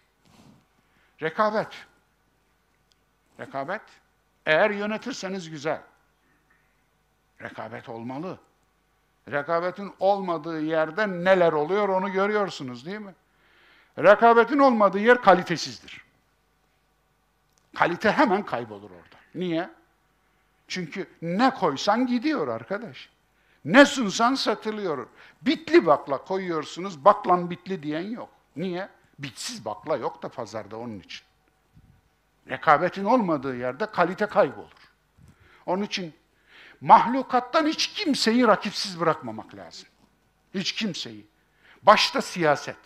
Rekabet. 1.22 1.86
Rekabet. 3.40 3.82
Eğer 4.46 4.70
yönetirseniz 4.70 5.50
güzel. 5.50 5.82
Rekabet 7.42 7.90
olmalı. 7.90 8.40
Rekabetin 9.32 9.94
olmadığı 10.00 10.62
yerde 10.62 11.08
neler 11.08 11.54
oluyor 11.54 11.90
onu 11.90 12.12
görüyorsunuz 12.12 12.86
değil 12.86 13.00
mi? 13.00 13.16
Rekabetin 13.98 14.60
olmadığı 14.60 15.00
yer 15.00 15.22
kalitesizdir. 15.22 16.05
Kalite 17.76 18.12
hemen 18.12 18.46
kaybolur 18.46 18.92
orada. 18.92 19.16
Niye? 19.36 19.70
Çünkü 20.68 21.08
ne 21.22 21.54
koysan 21.54 22.08
gidiyor 22.08 22.48
arkadaş. 22.48 23.10
Ne 23.66 23.86
sunsan 23.86 24.36
satılıyor. 24.36 25.08
Bitli 25.42 25.86
bakla 25.86 26.18
koyuyorsunuz, 26.18 27.06
baklan 27.06 27.50
bitli 27.50 27.84
diyen 27.84 28.10
yok. 28.10 28.30
Niye? 28.56 28.90
Bitsiz 29.20 29.66
bakla 29.66 29.98
yok 29.98 30.24
da 30.24 30.30
pazarda 30.30 30.78
onun 30.78 31.00
için. 31.00 31.26
Rekabetin 32.50 33.06
olmadığı 33.06 33.56
yerde 33.58 33.86
kalite 33.86 34.26
kaybolur. 34.26 34.92
Onun 35.66 35.84
için 35.84 36.14
mahlukattan 36.82 37.68
hiç 37.68 37.88
kimseyi 37.88 38.48
rakipsiz 38.48 39.00
bırakmamak 39.00 39.56
lazım. 39.56 39.88
Hiç 40.54 40.72
kimseyi. 40.72 41.28
Başta 41.84 42.22
siyaset. 42.22 42.78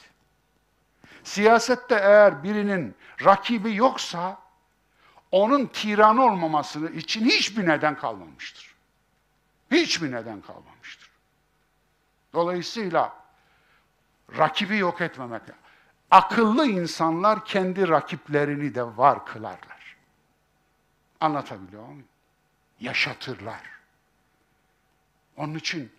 Siyasette 1.24 1.96
eğer 1.96 2.44
birinin 2.44 2.96
rakibi 3.26 3.76
yoksa 3.76 4.38
onun 5.32 5.66
tiranı 5.66 6.24
olmaması 6.24 6.92
için 6.92 7.26
hiçbir 7.26 7.68
neden 7.68 7.98
kalmamıştır. 7.98 8.76
Hiçbir 9.72 10.12
neden 10.12 10.42
kalmamıştır. 10.42 11.10
Dolayısıyla 12.34 13.16
rakibi 14.38 14.78
yok 14.78 15.02
etmemek. 15.02 15.42
Akıllı 16.12 16.66
insanlar 16.66 17.46
kendi 17.46 17.88
rakiplerini 17.88 18.76
de 18.76 18.98
var 18.98 19.26
kılarlar. 19.26 19.96
Anlatabiliyor 21.20 21.86
muyum? 21.86 22.08
Yaşatırlar. 22.80 23.62
Onun 25.38 25.56
için 25.56 25.92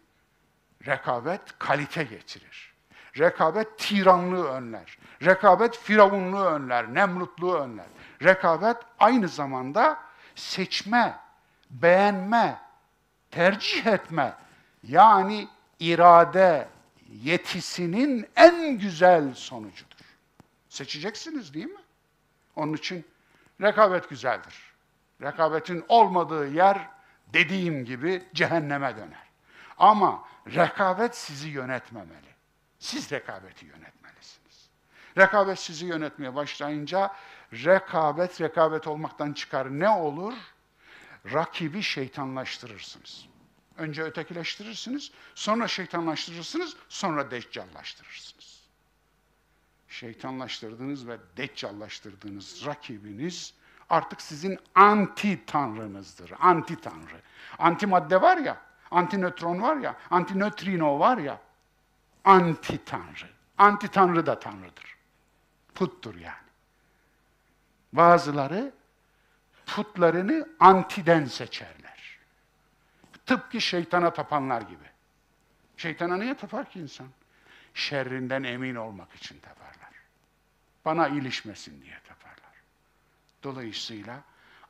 rekabet 0.87 1.59
kalite 1.59 2.05
getirir. 2.05 2.73
Rekabet 3.19 3.79
tiranlığı 3.79 4.49
önler. 4.49 4.99
Rekabet 5.23 5.79
firavunluğu 5.79 6.45
önler, 6.45 6.95
nemrutluğu 6.95 7.55
önler. 7.55 7.87
Rekabet 8.23 8.77
aynı 8.99 9.29
zamanda 9.29 9.99
seçme, 10.35 11.19
beğenme, 11.71 12.59
tercih 13.31 13.87
etme 13.87 14.35
yani 14.83 15.49
irade 15.79 16.69
yetisinin 17.09 18.29
en 18.37 18.79
güzel 18.79 19.35
sonucudur. 19.35 19.97
Seçeceksiniz 20.69 21.55
değil 21.55 21.67
mi? 21.67 21.81
Onun 22.57 22.73
için 22.73 23.07
rekabet 23.61 24.09
güzeldir. 24.09 24.71
Rekabetin 25.23 25.85
olmadığı 25.89 26.49
yer 26.49 26.89
dediğim 27.33 27.85
gibi 27.85 28.23
cehenneme 28.35 28.97
döner. 28.97 29.31
Ama 29.79 30.25
rekabet 30.47 31.17
sizi 31.17 31.49
yönetmemeli. 31.49 32.31
Siz 32.79 33.13
rekabeti 33.13 33.67
yönetmelisiniz. 33.67 34.71
Rekabet 35.19 35.59
sizi 35.59 35.87
yönetmeye 35.87 36.35
başlayınca 36.35 37.15
rekabet 37.53 38.41
rekabet 38.41 38.87
olmaktan 38.87 39.33
çıkar. 39.33 39.81
Ne 39.81 39.89
olur? 39.89 40.35
Rakibi 41.33 41.83
şeytanlaştırırsınız. 41.83 43.27
Önce 43.77 44.03
ötekileştirirsiniz, 44.03 45.13
sonra 45.35 45.69
şeytanlaştırırsınız, 45.69 46.77
sonra 46.89 47.31
deccallaştırırsınız. 47.31 48.61
Şeytanlaştırdığınız 49.89 51.09
ve 51.09 51.19
deccallaştırdığınız 51.37 52.67
rakibiniz 52.67 53.55
artık 53.91 54.23
sizin 54.23 54.59
anti 54.75 55.47
tanrınızdır. 55.47 56.33
Anti 56.41 56.81
tanrı. 56.81 57.21
Anti 57.59 57.87
madde 57.87 58.23
var 58.23 58.37
ya, 58.37 58.61
anti 58.91 59.21
nötron 59.21 59.63
var 59.63 59.77
ya, 59.77 59.97
anti 60.11 60.39
nötrino 60.39 60.99
var 60.99 61.19
ya. 61.19 61.41
Anti 62.25 62.85
tanrı. 62.85 63.29
Anti 63.59 63.89
tanrı 63.89 64.27
da 64.27 64.41
tanrıdır. 64.41 64.97
Puttur 65.75 66.15
yani. 66.15 66.50
Bazıları 67.93 68.73
putlarını 69.67 70.49
antiden 70.61 71.25
seçerler. 71.25 72.19
Tıpkı 73.27 73.61
şeytana 73.61 74.13
tapanlar 74.13 74.63
gibi. 74.63 74.85
Şeytana 75.77 76.17
niye 76.17 76.35
tapar 76.35 76.71
ki 76.71 76.81
insan? 76.81 77.07
Şerrinden 77.75 78.43
emin 78.43 78.75
olmak 78.75 79.15
için 79.15 79.41
taparlar. 79.41 79.91
Bana 80.85 81.09
ilişmesin 81.09 81.83
diye 81.83 81.99
taparlar. 82.09 82.55
Dolayısıyla 83.43 84.21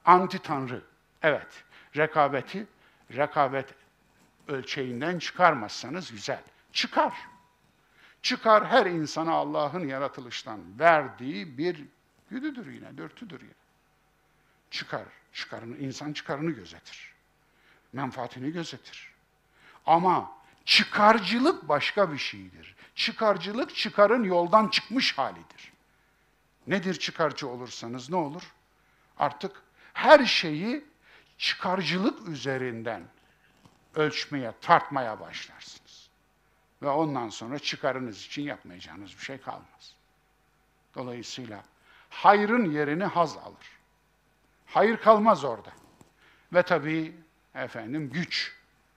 anti 0.05 0.39
tanrı, 0.39 0.83
evet, 1.23 1.65
rekabeti, 1.97 2.67
rekabet 3.13 3.75
ölçeğinden 4.49 5.19
çıkarmazsanız 5.19 6.11
güzel. 6.11 6.43
Çıkar. 6.73 7.15
Çıkar 8.23 8.67
her 8.67 8.87
insana 8.87 9.33
Allah'ın 9.33 9.87
yaratılıştan 9.89 10.61
verdiği 10.79 11.59
bir 11.59 11.85
güdüdür 12.31 12.73
yine, 12.73 12.99
dörtüdür 12.99 13.41
yine. 13.41 13.53
Çıkar, 14.71 15.05
çıkarını, 15.33 15.79
insan 15.79 16.13
çıkarını 16.13 16.51
gözetir. 16.51 17.15
Menfaatini 17.93 18.53
gözetir. 18.53 19.13
Ama 19.87 20.33
çıkarcılık 20.65 21.69
başka 21.69 22.13
bir 22.13 22.19
şeydir. 22.19 22.77
Çıkarcılık 22.95 23.75
çıkarın 23.75 24.25
yoldan 24.25 24.69
çıkmış 24.69 25.19
halidir. 25.19 25.73
Nedir 26.67 26.95
çıkarcı 26.95 27.49
olursanız 27.49 28.11
ne 28.11 28.17
olur? 28.17 28.53
Artık 29.19 29.63
her 29.93 30.25
şeyi 30.25 30.85
çıkarcılık 31.39 32.29
üzerinden 32.29 33.03
ölçmeye, 33.95 34.53
tartmaya 34.61 35.21
başlarsınız. 35.21 36.11
Ve 36.83 36.89
ondan 36.89 37.29
sonra 37.29 37.59
çıkarınız 37.59 38.27
için 38.27 38.43
yapmayacağınız 38.43 39.11
bir 39.19 39.23
şey 39.23 39.41
kalmaz. 39.41 39.95
Dolayısıyla 40.95 41.65
hayrın 42.11 42.71
yerini 42.71 43.05
haz 43.05 43.37
alır. 43.37 43.81
Hayır 44.67 44.97
kalmaz 44.97 45.45
orada. 45.45 45.73
Ve 46.53 46.63
tabii 46.63 47.15
efendim 47.55 48.11
güç. 48.11 48.53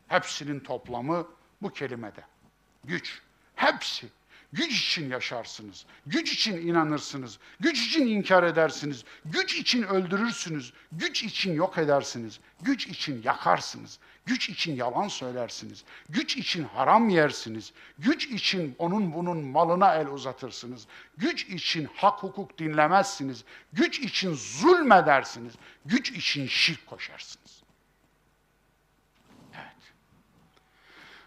Hepsinin 0.07 0.59
toplamı 0.59 1.27
bu 1.61 1.69
kelimede. 1.69 2.21
Güç. 2.83 3.21
Hepsi. 3.55 4.07
Güç 4.53 4.87
için 4.87 5.09
yaşarsınız. 5.09 5.85
Güç 6.05 6.33
için 6.33 6.67
inanırsınız. 6.67 7.39
Güç 7.59 7.87
için 7.87 8.07
inkar 8.07 8.43
edersiniz. 8.43 9.03
Güç 9.25 9.55
için 9.55 9.83
öldürürsünüz. 9.83 10.73
Güç 10.91 11.23
için 11.23 11.53
yok 11.53 11.77
edersiniz. 11.77 12.39
Güç 12.61 12.87
için 12.87 13.21
yakarsınız. 13.23 13.99
Güç 14.25 14.49
için 14.49 14.75
yalan 14.75 15.07
söylersiniz. 15.07 15.83
Güç 16.09 16.37
için 16.37 16.63
haram 16.63 17.09
yersiniz. 17.09 17.73
Güç 17.97 18.25
için 18.25 18.75
onun 18.79 19.13
bunun 19.13 19.37
malına 19.37 19.95
el 19.95 20.07
uzatırsınız. 20.07 20.87
Güç 21.17 21.45
için 21.45 21.89
hak 21.95 22.23
hukuk 22.23 22.57
dinlemezsiniz. 22.57 23.43
Güç 23.73 23.99
için 23.99 24.33
zulmedersiniz. 24.33 25.53
Güç 25.85 26.11
için 26.11 26.47
şirk 26.47 26.87
koşarsınız. 26.87 27.63
Evet. 29.53 29.93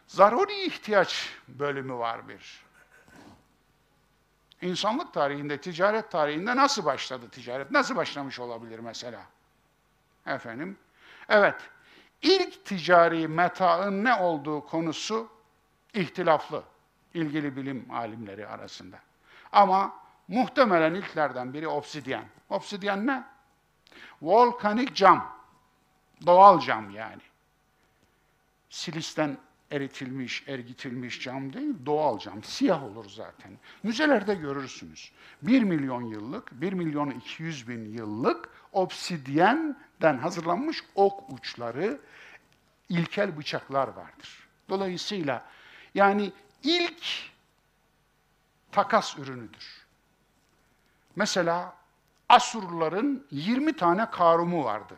Zaruri 0.07 0.67
ihtiyaç 0.67 1.31
bölümü 1.49 1.95
var 1.95 2.29
bir. 2.29 2.67
İnsanlık 4.63 5.15
tarihinde, 5.15 5.61
ticaret 5.61 6.11
tarihinde 6.11 6.57
nasıl 6.57 6.85
başladı 6.85 7.29
ticaret? 7.31 7.71
Nasıl 7.71 7.97
başlamış 7.97 8.39
olabilir 8.41 8.79
mesela? 8.79 9.21
Efendim, 10.27 10.79
evet, 11.29 11.55
ilk 12.23 12.65
ticari 12.65 13.29
metaın 13.29 14.05
ne 14.05 14.15
olduğu 14.15 14.67
konusu 14.67 15.29
ihtilaflı, 15.95 16.63
ilgili 17.15 17.57
bilim 17.57 17.87
alimleri 17.91 18.49
arasında. 18.49 18.99
Ama 19.53 19.95
muhtemelen 20.29 20.95
ilklerden 20.95 21.55
biri 21.55 21.69
obsidyen. 21.69 22.25
Obsidyen 22.51 23.07
ne? 23.07 23.25
Volkanik 24.23 24.95
cam, 24.95 25.37
doğal 26.27 26.61
cam 26.61 26.91
yani. 26.91 27.23
Silisten 28.71 29.39
eritilmiş, 29.71 30.45
ergitilmiş 30.49 31.21
cam 31.21 31.53
değil, 31.53 31.75
doğal 31.87 32.19
cam. 32.19 32.43
Siyah 32.43 32.85
olur 32.85 33.05
zaten. 33.09 33.53
Müzelerde 33.83 34.35
görürsünüz. 34.35 35.13
1 35.43 35.63
milyon 35.63 36.03
yıllık, 36.03 36.61
1 36.61 36.73
milyon 36.73 37.11
200 37.11 37.69
bin 37.69 37.93
yıllık 37.93 38.49
obsidyenden 38.77 40.19
hazırlanmış 40.19 40.85
ok 40.95 41.25
uçları, 41.29 42.01
ilkel 42.89 43.39
bıçaklar 43.39 43.89
vardır. 43.89 44.49
Dolayısıyla 44.69 45.45
yani 45.95 46.33
ilk 46.63 47.31
takas 48.73 49.19
ürünüdür. 49.19 49.87
Mesela 51.17 51.77
Asurluların 52.29 53.27
20 53.31 53.77
tane 53.77 54.11
karumu 54.11 54.65
vardı. 54.65 54.97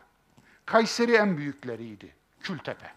Kayseri 0.65 1.13
en 1.13 1.37
büyükleriydi. 1.37 2.15
Kültepe. 2.39 2.91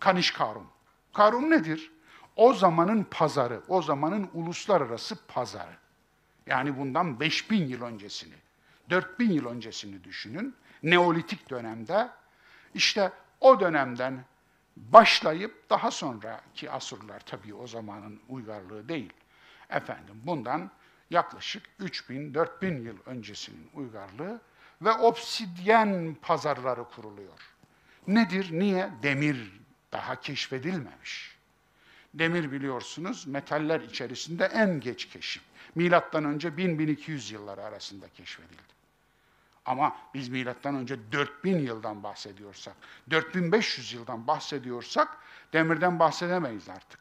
Kaniş 0.00 0.30
Karun. 0.30 0.66
Karun 1.12 1.50
nedir? 1.50 1.90
o 2.40 2.54
zamanın 2.54 3.06
pazarı, 3.10 3.62
o 3.68 3.82
zamanın 3.82 4.30
uluslararası 4.34 5.26
pazarı. 5.26 5.76
Yani 6.46 6.78
bundan 6.78 7.20
5000 7.20 7.66
yıl 7.66 7.82
öncesini, 7.82 8.34
4000 8.90 9.30
yıl 9.30 9.46
öncesini 9.46 10.04
düşünün. 10.04 10.54
Neolitik 10.82 11.50
dönemde 11.50 12.08
işte 12.74 13.12
o 13.40 13.60
dönemden 13.60 14.24
başlayıp 14.76 15.70
daha 15.70 15.90
sonraki 15.90 16.70
asırlar 16.70 17.20
tabii 17.20 17.54
o 17.54 17.66
zamanın 17.66 18.20
uygarlığı 18.28 18.88
değil. 18.88 19.12
Efendim 19.70 20.14
bundan 20.24 20.70
yaklaşık 21.10 21.62
3000-4000 21.80 22.82
yıl 22.82 22.96
öncesinin 23.06 23.70
uygarlığı 23.74 24.40
ve 24.82 24.92
obsidyen 24.92 26.16
pazarları 26.22 26.84
kuruluyor. 26.84 27.54
Nedir? 28.06 28.48
Niye? 28.52 28.90
Demir 29.02 29.60
daha 29.92 30.20
keşfedilmemiş. 30.20 31.36
Demir 32.14 32.52
biliyorsunuz 32.52 33.26
metaller 33.26 33.80
içerisinde 33.80 34.44
en 34.44 34.80
geç 34.80 35.08
keşif. 35.08 35.42
Milattan 35.74 36.24
önce 36.24 36.48
1000-1200 36.48 37.32
yılları 37.32 37.64
arasında 37.64 38.08
keşfedildi. 38.08 38.79
Ama 39.66 39.96
biz 40.14 40.28
milattan 40.28 40.74
önce 40.74 41.12
4000 41.12 41.58
yıldan 41.58 42.02
bahsediyorsak, 42.02 42.74
4500 43.10 43.92
yıldan 43.92 44.26
bahsediyorsak 44.26 45.18
demirden 45.52 45.98
bahsedemeyiz 45.98 46.68
artık. 46.68 47.00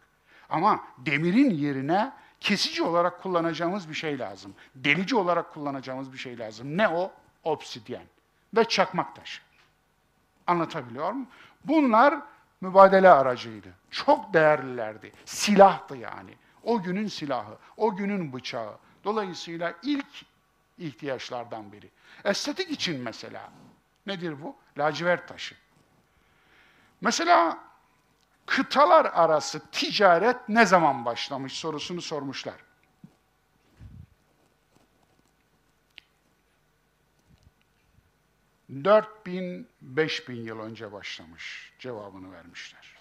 Ama 0.50 0.84
demirin 0.98 1.50
yerine 1.50 2.14
kesici 2.40 2.84
olarak 2.84 3.24
kullanacağımız 3.24 3.90
bir 3.90 3.94
şey 3.94 4.20
lazım. 4.20 4.56
Delici 4.76 5.16
olarak 5.16 5.54
kullanacağımız 5.54 6.14
bir 6.14 6.18
şey 6.18 6.40
lazım. 6.40 6.78
Ne 6.78 6.88
o? 6.88 7.12
Obsidyen 7.44 8.06
ve 8.56 8.64
çakmak 8.64 9.16
taşı. 9.16 9.42
Anlatabiliyor 10.48 11.12
muyum? 11.12 11.28
Bunlar 11.66 12.20
mübadele 12.62 13.10
aracıydı. 13.10 13.68
Çok 13.92 14.34
değerlilerdi. 14.34 15.12
Silahtı 15.26 15.98
yani. 15.98 16.34
O 16.64 16.82
günün 16.82 17.08
silahı, 17.08 17.58
o 17.78 17.96
günün 17.96 18.34
bıçağı. 18.34 18.78
Dolayısıyla 19.04 19.74
ilk 19.84 20.26
ihtiyaçlardan 20.80 21.72
biri. 21.72 21.90
Estetik 22.24 22.72
için 22.72 23.02
mesela 23.02 23.52
nedir 24.08 24.42
bu? 24.42 24.56
Lacivert 24.78 25.28
taşı. 25.28 25.56
Mesela 27.02 27.60
kıtalar 28.46 29.06
arası 29.06 29.72
ticaret 29.72 30.50
ne 30.50 30.66
zaman 30.66 31.06
başlamış 31.06 31.54
sorusunu 31.54 32.02
sormuşlar. 32.02 32.56
Dört 38.84 39.26
bin, 39.26 39.68
beş 39.82 40.30
bin 40.30 40.44
yıl 40.44 40.60
önce 40.60 40.92
başlamış 40.92 41.74
cevabını 41.80 42.32
vermişler. 42.32 42.96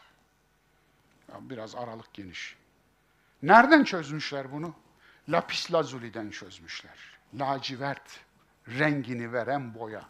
Ya 1.28 1.34
biraz 1.40 1.74
aralık 1.74 2.14
geniş. 2.14 2.56
Nereden 3.42 3.84
çözmüşler 3.84 4.52
bunu? 4.52 4.74
Lapis 5.28 5.72
lazuli'den 5.72 6.30
çözmüşler. 6.30 7.17
Lacivert 7.34 8.20
rengini 8.68 9.32
veren 9.32 9.74
boya. 9.74 10.02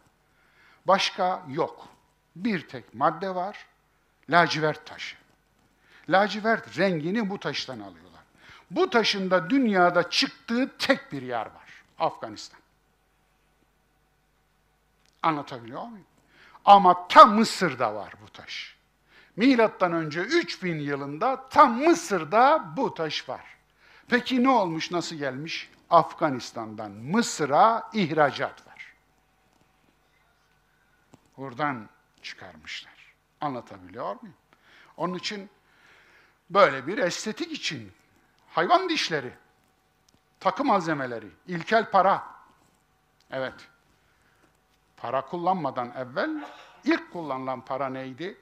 Başka 0.86 1.44
yok. 1.48 1.88
Bir 2.36 2.68
tek 2.68 2.94
madde 2.94 3.34
var. 3.34 3.66
Lacivert 4.30 4.86
taşı. 4.86 5.16
Lacivert 6.08 6.78
rengini 6.78 7.30
bu 7.30 7.40
taştan 7.40 7.80
alıyorlar. 7.80 8.22
Bu 8.70 8.90
taşın 8.90 9.30
da 9.30 9.50
dünyada 9.50 10.10
çıktığı 10.10 10.76
tek 10.78 11.12
bir 11.12 11.22
yer 11.22 11.46
var. 11.46 11.82
Afganistan. 11.98 12.60
Anlatabiliyor 15.22 15.82
muyum? 15.82 16.06
Ama 16.64 17.08
tam 17.08 17.34
Mısır'da 17.34 17.94
var 17.94 18.14
bu 18.22 18.32
taş. 18.32 18.76
Milattan 19.36 19.92
önce 19.92 20.20
3000 20.20 20.78
yılında 20.78 21.48
tam 21.48 21.78
Mısır'da 21.78 22.72
bu 22.76 22.94
taş 22.94 23.28
var. 23.28 23.44
Peki 24.08 24.42
ne 24.42 24.48
olmuş, 24.48 24.90
nasıl 24.90 25.16
gelmiş? 25.16 25.70
Afganistan'dan 25.90 26.90
Mısır'a 26.90 27.90
ihracat 27.92 28.66
var. 28.66 28.94
Oradan 31.36 31.88
çıkarmışlar. 32.22 33.14
Anlatabiliyor 33.40 34.16
muyum? 34.22 34.36
Onun 34.96 35.14
için 35.14 35.50
böyle 36.50 36.86
bir 36.86 36.98
estetik 36.98 37.52
için 37.52 37.92
hayvan 38.48 38.88
dişleri, 38.88 39.32
takı 40.40 40.64
malzemeleri, 40.64 41.30
ilkel 41.46 41.90
para. 41.90 42.24
Evet. 43.30 43.68
Para 44.96 45.26
kullanmadan 45.26 45.92
evvel 45.96 46.44
ilk 46.84 47.12
kullanılan 47.12 47.60
para 47.64 47.88
neydi? 47.88 48.38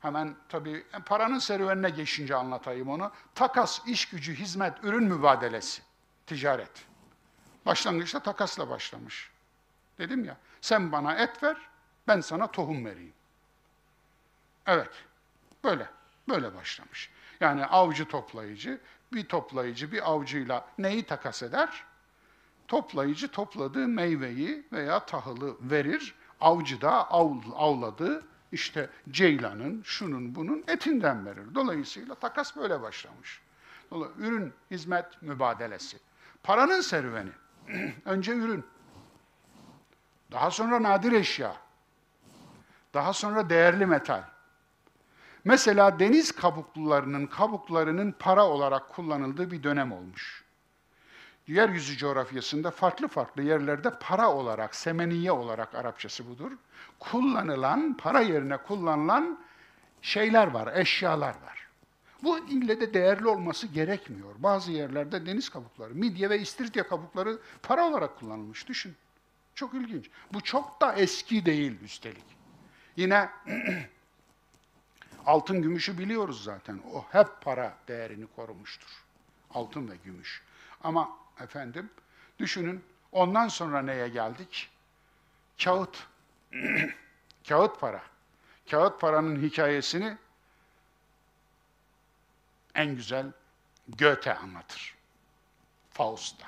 Hemen 0.00 0.36
tabii 0.48 0.86
paranın 1.06 1.38
serüvenine 1.38 1.90
geçince 1.90 2.34
anlatayım 2.36 2.88
onu. 2.88 3.12
Takas, 3.34 3.88
iş 3.88 4.08
gücü, 4.08 4.34
hizmet, 4.34 4.84
ürün 4.84 5.04
mübadelesi, 5.04 5.82
ticaret. 6.28 6.86
Başlangıçta 7.66 8.20
takasla 8.20 8.70
başlamış. 8.70 9.30
Dedim 9.98 10.24
ya, 10.24 10.36
sen 10.60 10.92
bana 10.92 11.14
et 11.14 11.42
ver, 11.42 11.56
ben 12.08 12.20
sana 12.20 12.50
tohum 12.50 12.84
vereyim. 12.84 13.12
Evet, 14.66 14.90
böyle, 15.64 15.88
böyle 16.28 16.54
başlamış. 16.54 17.10
Yani 17.40 17.66
avcı 17.66 18.08
toplayıcı, 18.08 18.80
bir 19.12 19.28
toplayıcı 19.28 19.92
bir 19.92 20.10
avcıyla 20.10 20.68
neyi 20.78 21.02
takas 21.02 21.42
eder? 21.42 21.84
Toplayıcı 22.68 23.28
topladığı 23.28 23.88
meyveyi 23.88 24.66
veya 24.72 25.06
tahılı 25.06 25.56
verir, 25.60 26.14
avcı 26.40 26.80
da 26.80 27.10
av, 27.10 27.34
avladığı 27.54 28.24
işte 28.52 28.90
ceylanın, 29.10 29.82
şunun 29.82 30.34
bunun 30.34 30.64
etinden 30.68 31.26
verir. 31.26 31.54
Dolayısıyla 31.54 32.14
takas 32.14 32.56
böyle 32.56 32.82
başlamış. 32.82 33.40
Dolayısıyla 33.90 34.28
ürün, 34.28 34.52
hizmet 34.70 35.22
mübadelesi. 35.22 35.98
Paranın 36.42 36.80
serüveni. 36.80 37.30
Önce 38.04 38.32
ürün. 38.32 38.64
Daha 40.32 40.50
sonra 40.50 40.82
nadir 40.82 41.12
eşya. 41.12 41.56
Daha 42.94 43.12
sonra 43.12 43.50
değerli 43.50 43.86
metal. 43.86 44.22
Mesela 45.44 45.98
deniz 45.98 46.32
kabuklularının 46.32 47.26
kabuklarının 47.26 48.14
para 48.18 48.46
olarak 48.46 48.88
kullanıldığı 48.88 49.50
bir 49.50 49.62
dönem 49.62 49.92
olmuş. 49.92 50.44
Yeryüzü 51.46 51.96
coğrafyasında 51.96 52.70
farklı 52.70 53.08
farklı 53.08 53.42
yerlerde 53.42 53.90
para 54.00 54.30
olarak, 54.30 54.74
semeniye 54.74 55.32
olarak 55.32 55.74
Arapçası 55.74 56.28
budur. 56.30 56.52
Kullanılan, 56.98 57.96
para 57.96 58.20
yerine 58.20 58.56
kullanılan 58.56 59.38
şeyler 60.02 60.46
var, 60.46 60.76
eşyalar 60.76 61.34
var. 61.46 61.67
Bu 62.22 62.38
ille 62.38 62.80
de 62.80 62.94
değerli 62.94 63.28
olması 63.28 63.66
gerekmiyor. 63.66 64.34
Bazı 64.38 64.72
yerlerde 64.72 65.26
deniz 65.26 65.48
kabukları, 65.48 65.94
midye 65.94 66.30
ve 66.30 66.38
istiridye 66.40 66.82
kabukları 66.82 67.38
para 67.62 67.88
olarak 67.88 68.18
kullanılmış. 68.18 68.68
Düşün. 68.68 68.96
Çok 69.54 69.74
ilginç. 69.74 70.10
Bu 70.32 70.40
çok 70.40 70.80
da 70.80 70.94
eski 70.94 71.46
değil 71.46 71.80
üstelik. 71.82 72.24
Yine 72.96 73.30
altın 75.26 75.62
gümüşü 75.62 75.98
biliyoruz 75.98 76.44
zaten. 76.44 76.80
O 76.94 77.04
hep 77.10 77.26
para 77.40 77.76
değerini 77.88 78.26
korumuştur. 78.36 79.04
Altın 79.54 79.90
ve 79.90 79.96
gümüş. 80.04 80.42
Ama 80.84 81.10
efendim 81.40 81.90
düşünün 82.38 82.84
ondan 83.12 83.48
sonra 83.48 83.82
neye 83.82 84.08
geldik? 84.08 84.70
Kağıt. 85.64 86.06
Kağıt 87.48 87.80
para. 87.80 88.02
Kağıt 88.70 89.00
paranın 89.00 89.42
hikayesini 89.42 90.16
en 92.74 92.96
güzel 92.96 93.32
Goethe 93.88 94.34
anlatır. 94.34 94.94
Faust'ta. 95.90 96.46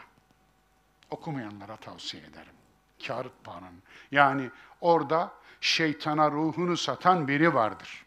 Okumayanlara 1.10 1.76
tavsiye 1.76 2.22
ederim. 2.22 2.52
Kağıt 3.06 3.44
paranın. 3.44 3.82
Yani 4.10 4.50
orada 4.80 5.32
şeytana 5.60 6.30
ruhunu 6.30 6.76
satan 6.76 7.28
biri 7.28 7.54
vardır. 7.54 8.06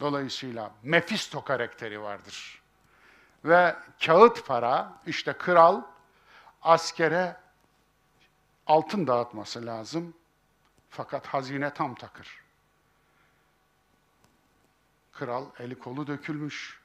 Dolayısıyla 0.00 0.70
Mephisto 0.82 1.44
karakteri 1.44 2.00
vardır. 2.00 2.62
Ve 3.44 3.76
kağıt 4.06 4.46
para, 4.46 4.92
işte 5.06 5.32
kral 5.32 5.82
askere 6.62 7.36
altın 8.66 9.06
dağıtması 9.06 9.66
lazım. 9.66 10.14
Fakat 10.90 11.26
hazine 11.26 11.74
tam 11.74 11.94
takır. 11.94 12.41
Kral 15.22 15.46
eli 15.58 15.78
kolu 15.78 16.06
dökülmüş. 16.06 16.80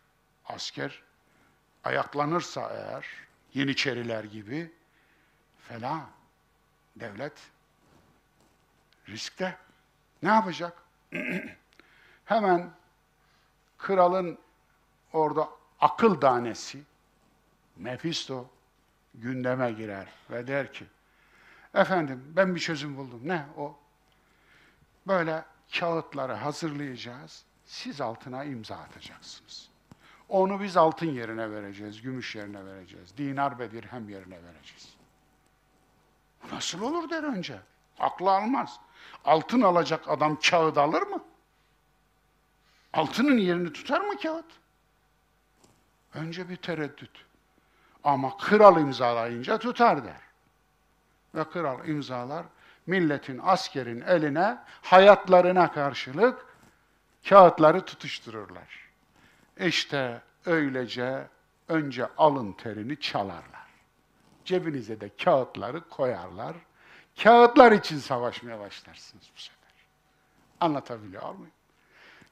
Asker 0.46 1.04
ayaklanırsa 1.84 2.70
eğer 2.70 3.08
Yeniçeriler 3.54 4.24
gibi 4.24 4.72
fena 5.60 6.10
devlet 6.96 7.34
riskte. 9.10 9.58
Ne 10.24 10.30
yapacak? 10.30 10.84
Hemen 12.26 12.72
kralın 13.78 14.38
orada 15.14 15.50
akıl 15.80 16.22
danesi 16.22 16.82
Mephisto 17.76 18.50
gündeme 19.14 19.72
girer 19.72 20.08
ve 20.30 20.48
der 20.48 20.74
ki 20.74 20.86
efendim 21.74 22.24
ben 22.36 22.56
bir 22.56 22.60
çözüm 22.60 22.98
buldum. 22.98 23.22
Ne 23.24 23.46
o? 23.58 23.80
Böyle 25.08 25.46
kağıtları 25.80 26.34
hazırlayacağız. 26.34 27.47
Siz 27.68 28.02
altına 28.02 28.44
imza 28.44 28.76
atacaksınız. 28.76 29.70
Onu 30.30 30.62
biz 30.62 30.78
altın 30.78 31.06
yerine 31.06 31.52
vereceğiz, 31.52 32.02
gümüş 32.02 32.36
yerine 32.36 32.66
vereceğiz. 32.66 33.18
Dinar 33.18 33.60
ve 33.60 33.72
dirhem 33.72 34.10
yerine 34.10 34.44
vereceğiz. 34.44 34.96
Nasıl 36.52 36.82
olur 36.82 37.10
der 37.10 37.24
önce. 37.24 37.60
Aklı 38.00 38.32
almaz. 38.32 38.80
Altın 39.26 39.62
alacak 39.62 40.10
adam 40.10 40.40
kağıt 40.40 40.78
alır 40.78 41.02
mı? 41.02 41.24
Altının 42.94 43.38
yerini 43.38 43.74
tutar 43.74 44.02
mı 44.02 44.18
kağıt? 44.18 44.46
Önce 46.14 46.50
bir 46.50 46.56
tereddüt. 46.56 47.26
Ama 48.04 48.38
kral 48.38 48.82
imzalayınca 48.82 49.58
tutar 49.58 50.04
der. 50.04 50.22
Ve 51.36 51.50
kral 51.50 51.88
imzalar, 51.88 52.46
milletin, 52.86 53.40
askerin 53.44 54.02
eline 54.02 54.58
hayatlarına 54.82 55.72
karşılık 55.72 56.47
kağıtları 57.30 57.86
tutuştururlar. 57.86 58.90
İşte 59.60 60.22
öylece 60.46 61.28
önce 61.68 62.08
alın 62.18 62.54
terini 62.54 63.00
çalarlar. 63.00 63.68
Cebinize 64.46 65.02
de 65.02 65.10
kağıtları 65.24 65.90
koyarlar. 65.90 66.56
Kağıtlar 67.24 67.72
için 67.72 67.98
savaşmaya 67.98 68.60
başlarsınız 68.60 69.24
bu 69.36 69.42
sefer. 69.42 69.58
Anlatabiliyor 70.60 71.34
muyum? 71.34 71.52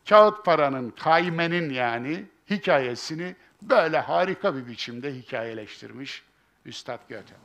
Kağıt 0.09 0.45
paranın, 0.45 0.89
kaymenin 0.89 1.69
yani 1.69 2.25
hikayesini 2.49 3.35
böyle 3.61 3.99
harika 3.99 4.55
bir 4.55 4.67
biçimde 4.67 5.15
hikayeleştirmiş 5.15 6.23
Üstad 6.65 6.99
Göte. 7.09 7.35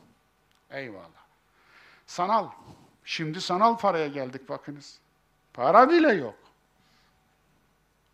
Eyvallah. 0.69 1.21
Sanal. 2.05 2.49
Şimdi 3.05 3.41
sanal 3.41 3.77
paraya 3.77 4.07
geldik 4.07 4.49
bakınız. 4.49 4.99
Para 5.53 5.89
bile 5.89 6.13
yok. 6.13 6.50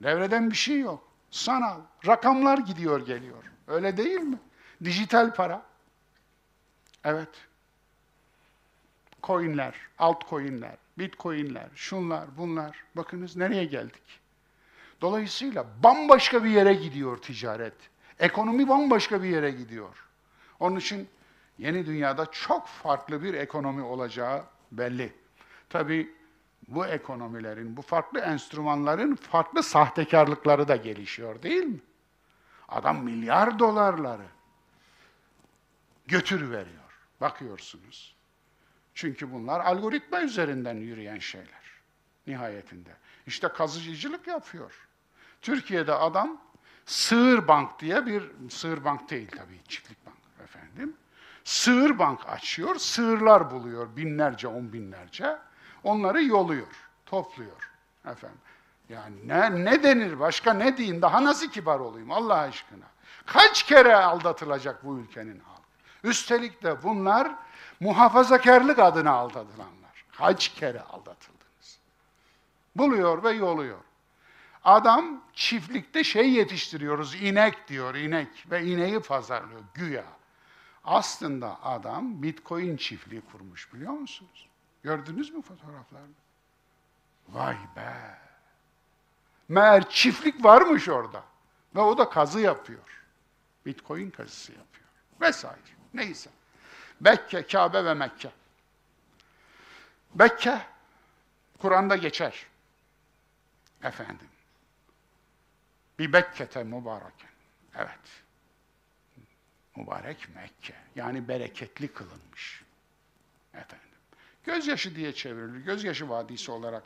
Devreden 0.04 0.52
bir 0.52 0.56
şey 0.56 0.80
yok. 0.80 1.08
Sanal. 1.32 1.80
Rakamlar 2.08 2.58
gidiyor 2.58 3.06
geliyor. 3.06 3.44
Öyle 3.68 3.98
değil 3.98 4.20
mi? 4.20 4.40
Dijital 4.84 5.34
para. 5.34 5.62
Evet. 7.04 7.30
Coinler, 9.24 9.76
altcoinler, 10.00 10.78
bitcoinler, 10.98 11.68
şunlar, 11.76 12.38
bunlar. 12.38 12.84
Bakınız 12.96 13.36
nereye 13.36 13.66
geldik? 13.66 14.20
Dolayısıyla 15.02 15.66
bambaşka 15.84 16.44
bir 16.44 16.50
yere 16.50 16.74
gidiyor 16.74 17.18
ticaret. 17.18 17.74
Ekonomi 18.20 18.70
bambaşka 18.70 19.24
bir 19.24 19.30
yere 19.30 19.52
gidiyor. 19.52 20.06
Onun 20.60 20.76
için 20.76 21.10
yeni 21.58 21.86
dünyada 21.86 22.26
çok 22.32 22.68
farklı 22.68 23.24
bir 23.24 23.34
ekonomi 23.34 23.82
olacağı 23.82 24.44
belli. 24.72 25.14
Tabii 25.70 26.16
bu 26.68 26.86
ekonomilerin, 26.86 27.78
bu 27.78 27.82
farklı 27.82 28.20
enstrümanların 28.20 29.16
farklı 29.16 29.64
sahtekarlıkları 29.64 30.68
da 30.68 30.76
gelişiyor 30.76 31.42
değil 31.44 31.64
mi? 31.64 31.80
Adam 32.70 33.04
milyar 33.04 33.60
dolarları 33.60 34.28
götür 36.08 36.52
veriyor. 36.52 37.00
Bakıyorsunuz. 37.22 38.16
Çünkü 38.94 39.32
bunlar 39.34 39.60
algoritma 39.60 40.22
üzerinden 40.22 40.76
yürüyen 40.76 41.20
şeyler 41.20 41.82
nihayetinde. 42.28 42.90
İşte 43.28 43.48
kazıcılık 43.48 44.28
yapıyor. 44.28 44.88
Türkiye'de 45.42 45.94
adam 45.94 46.42
Sığır 46.86 47.48
Bank 47.48 47.80
diye 47.80 48.06
bir, 48.06 48.32
Sığır 48.50 48.84
Bank 48.84 49.10
değil 49.10 49.28
tabii, 49.32 49.60
çiftlik 49.68 50.06
bank 50.06 50.16
efendim. 50.44 50.96
Sığır 51.44 52.00
Bank 52.00 52.30
açıyor, 52.30 52.76
sığırlar 52.76 53.52
buluyor 53.52 53.96
binlerce, 53.96 54.48
on 54.48 54.74
binlerce. 54.74 55.38
Onları 55.88 56.24
yoluyor, 56.24 56.68
topluyor 57.06 57.72
efendim. 58.06 58.40
Yani 58.90 59.28
ne, 59.28 59.66
ne 59.66 59.84
denir, 59.84 60.20
başka 60.20 60.54
ne 60.54 60.78
diyeyim, 60.78 61.02
daha 61.02 61.24
nasıl 61.24 61.52
kibar 61.52 61.80
olayım 61.80 62.12
Allah 62.12 62.38
aşkına. 62.38 62.86
Kaç 63.26 63.64
kere 63.64 63.96
aldatılacak 63.96 64.86
bu 64.86 64.98
ülkenin 64.98 65.40
halkı? 65.40 65.62
Üstelik 66.04 66.64
de 66.64 66.84
bunlar 66.84 67.32
muhafazakarlık 67.80 68.80
adına 68.80 69.12
aldatılanlar. 69.12 70.06
Kaç 70.18 70.50
kere 70.50 70.82
aldatıldınız? 70.82 71.80
Buluyor 72.76 73.24
ve 73.24 73.32
yoluyor. 73.32 73.80
Adam 74.64 75.22
çiftlikte 75.34 76.04
şey 76.04 76.30
yetiştiriyoruz, 76.30 77.16
inek 77.16 77.68
diyor, 77.68 77.96
inek 77.96 78.46
ve 78.52 78.66
ineği 78.66 79.00
pazarlıyor 79.00 79.62
güya. 79.74 80.06
Aslında 80.84 81.64
adam 81.64 82.24
bitcoin 82.24 82.78
çiftliği 82.78 83.22
kurmuş 83.22 83.74
biliyor 83.74 83.94
musunuz? 83.94 84.47
Gördünüz 84.88 85.30
mü 85.34 85.42
fotoğraflarını? 85.42 86.14
Vay 87.30 87.58
be! 87.76 88.18
Meğer 89.48 89.90
çiftlik 89.90 90.46
varmış 90.46 90.90
orada. 90.90 91.24
Ve 91.76 91.80
o 91.80 91.98
da 91.98 92.10
kazı 92.10 92.40
yapıyor. 92.40 93.04
Bitcoin 93.66 94.10
kazısı 94.10 94.52
yapıyor. 94.52 94.88
Vesaire. 95.22 95.62
Neyse. 95.94 96.30
Bekke, 97.02 97.48
Kabe 97.48 97.86
ve 97.86 97.94
Mekke. 97.94 98.32
Bekke, 100.16 100.62
Kur'an'da 101.60 101.96
geçer. 101.96 102.46
Efendim. 103.84 104.30
Bir 106.00 106.14
Bekke'te 106.14 106.64
mübareken. 106.64 107.32
Evet. 107.76 108.24
Mübarek 109.76 110.36
Mekke. 110.36 110.76
Yani 110.96 111.28
bereketli 111.28 111.94
kılınmış. 111.94 112.64
Efendim. 113.54 113.87
Gözyaşı 114.48 114.96
diye 114.96 115.14
çevrilir. 115.14 115.60
Gözyaşı 115.60 116.10
vadisi 116.10 116.52
olarak. 116.52 116.84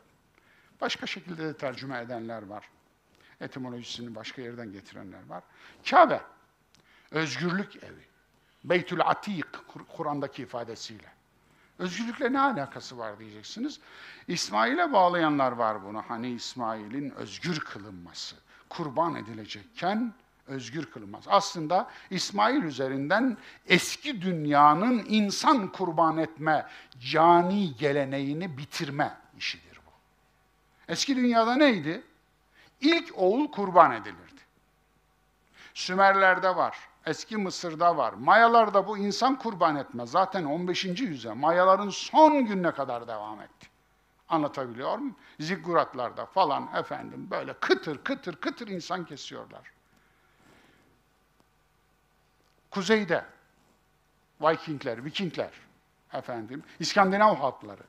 Başka 0.80 1.06
şekilde 1.06 1.44
de 1.44 1.56
tercüme 1.56 2.00
edenler 2.00 2.42
var. 2.42 2.68
Etimolojisini 3.40 4.14
başka 4.14 4.42
yerden 4.42 4.72
getirenler 4.72 5.26
var. 5.28 5.42
Kabe. 5.90 6.20
Özgürlük 7.10 7.76
evi. 7.76 8.04
Beytül 8.64 9.00
Atik 9.00 9.44
Kur'an'daki 9.96 10.42
ifadesiyle. 10.42 11.08
Özgürlükle 11.78 12.32
ne 12.32 12.40
alakası 12.40 12.98
var 12.98 13.18
diyeceksiniz. 13.18 13.80
İsmail'e 14.28 14.92
bağlayanlar 14.92 15.52
var 15.52 15.84
bunu. 15.84 16.04
Hani 16.08 16.30
İsmail'in 16.30 17.10
özgür 17.10 17.60
kılınması, 17.60 18.36
kurban 18.68 19.14
edilecekken 19.14 20.14
özgür 20.46 20.84
kılınmaz. 20.84 21.24
Aslında 21.26 21.88
İsmail 22.10 22.62
üzerinden 22.62 23.36
eski 23.66 24.22
dünyanın 24.22 25.04
insan 25.08 25.72
kurban 25.72 26.18
etme, 26.18 26.66
cani 27.00 27.76
geleneğini 27.76 28.58
bitirme 28.58 29.16
işidir 29.38 29.80
bu. 29.86 29.90
Eski 30.92 31.16
dünyada 31.16 31.54
neydi? 31.54 32.02
İlk 32.80 33.18
oğul 33.18 33.50
kurban 33.50 33.92
edilirdi. 33.92 34.40
Sümerlerde 35.74 36.56
var, 36.56 36.78
eski 37.06 37.36
Mısır'da 37.36 37.96
var. 37.96 38.12
Mayalarda 38.12 38.86
bu 38.86 38.98
insan 38.98 39.38
kurban 39.38 39.76
etme. 39.76 40.06
Zaten 40.06 40.44
15. 40.44 40.84
yüzyılda 40.84 41.34
Mayaların 41.34 41.90
son 41.90 42.46
gününe 42.46 42.70
kadar 42.70 43.08
devam 43.08 43.40
etti. 43.40 43.68
Anlatabiliyor 44.28 44.98
muyum? 44.98 45.16
Zigguratlarda 45.40 46.26
falan 46.26 46.68
efendim 46.76 47.28
böyle 47.30 47.52
kıtır 47.52 48.04
kıtır 48.04 48.36
kıtır 48.36 48.68
insan 48.68 49.04
kesiyorlar. 49.04 49.71
Kuzeyde 52.72 53.24
Vikingler, 54.40 55.04
Vikingler 55.04 55.50
efendim, 56.12 56.62
İskandinav 56.80 57.36
halkları 57.36 57.82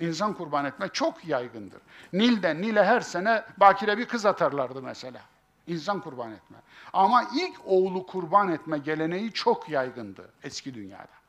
insan 0.00 0.34
kurban 0.34 0.64
etme 0.64 0.88
çok 0.88 1.24
yaygındır. 1.24 1.80
Nil'de 2.12 2.56
Nil'e 2.56 2.84
her 2.84 3.00
sene 3.00 3.44
bakire 3.56 3.98
bir 3.98 4.06
kız 4.06 4.26
atarlardı 4.26 4.82
mesela. 4.82 5.20
İnsan 5.66 6.00
kurban 6.00 6.32
etme. 6.32 6.56
Ama 6.92 7.24
ilk 7.34 7.60
oğlu 7.64 8.06
kurban 8.06 8.52
etme 8.52 8.78
geleneği 8.78 9.32
çok 9.32 9.68
yaygındı 9.68 10.30
eski 10.42 10.74
dünyada. 10.74 11.20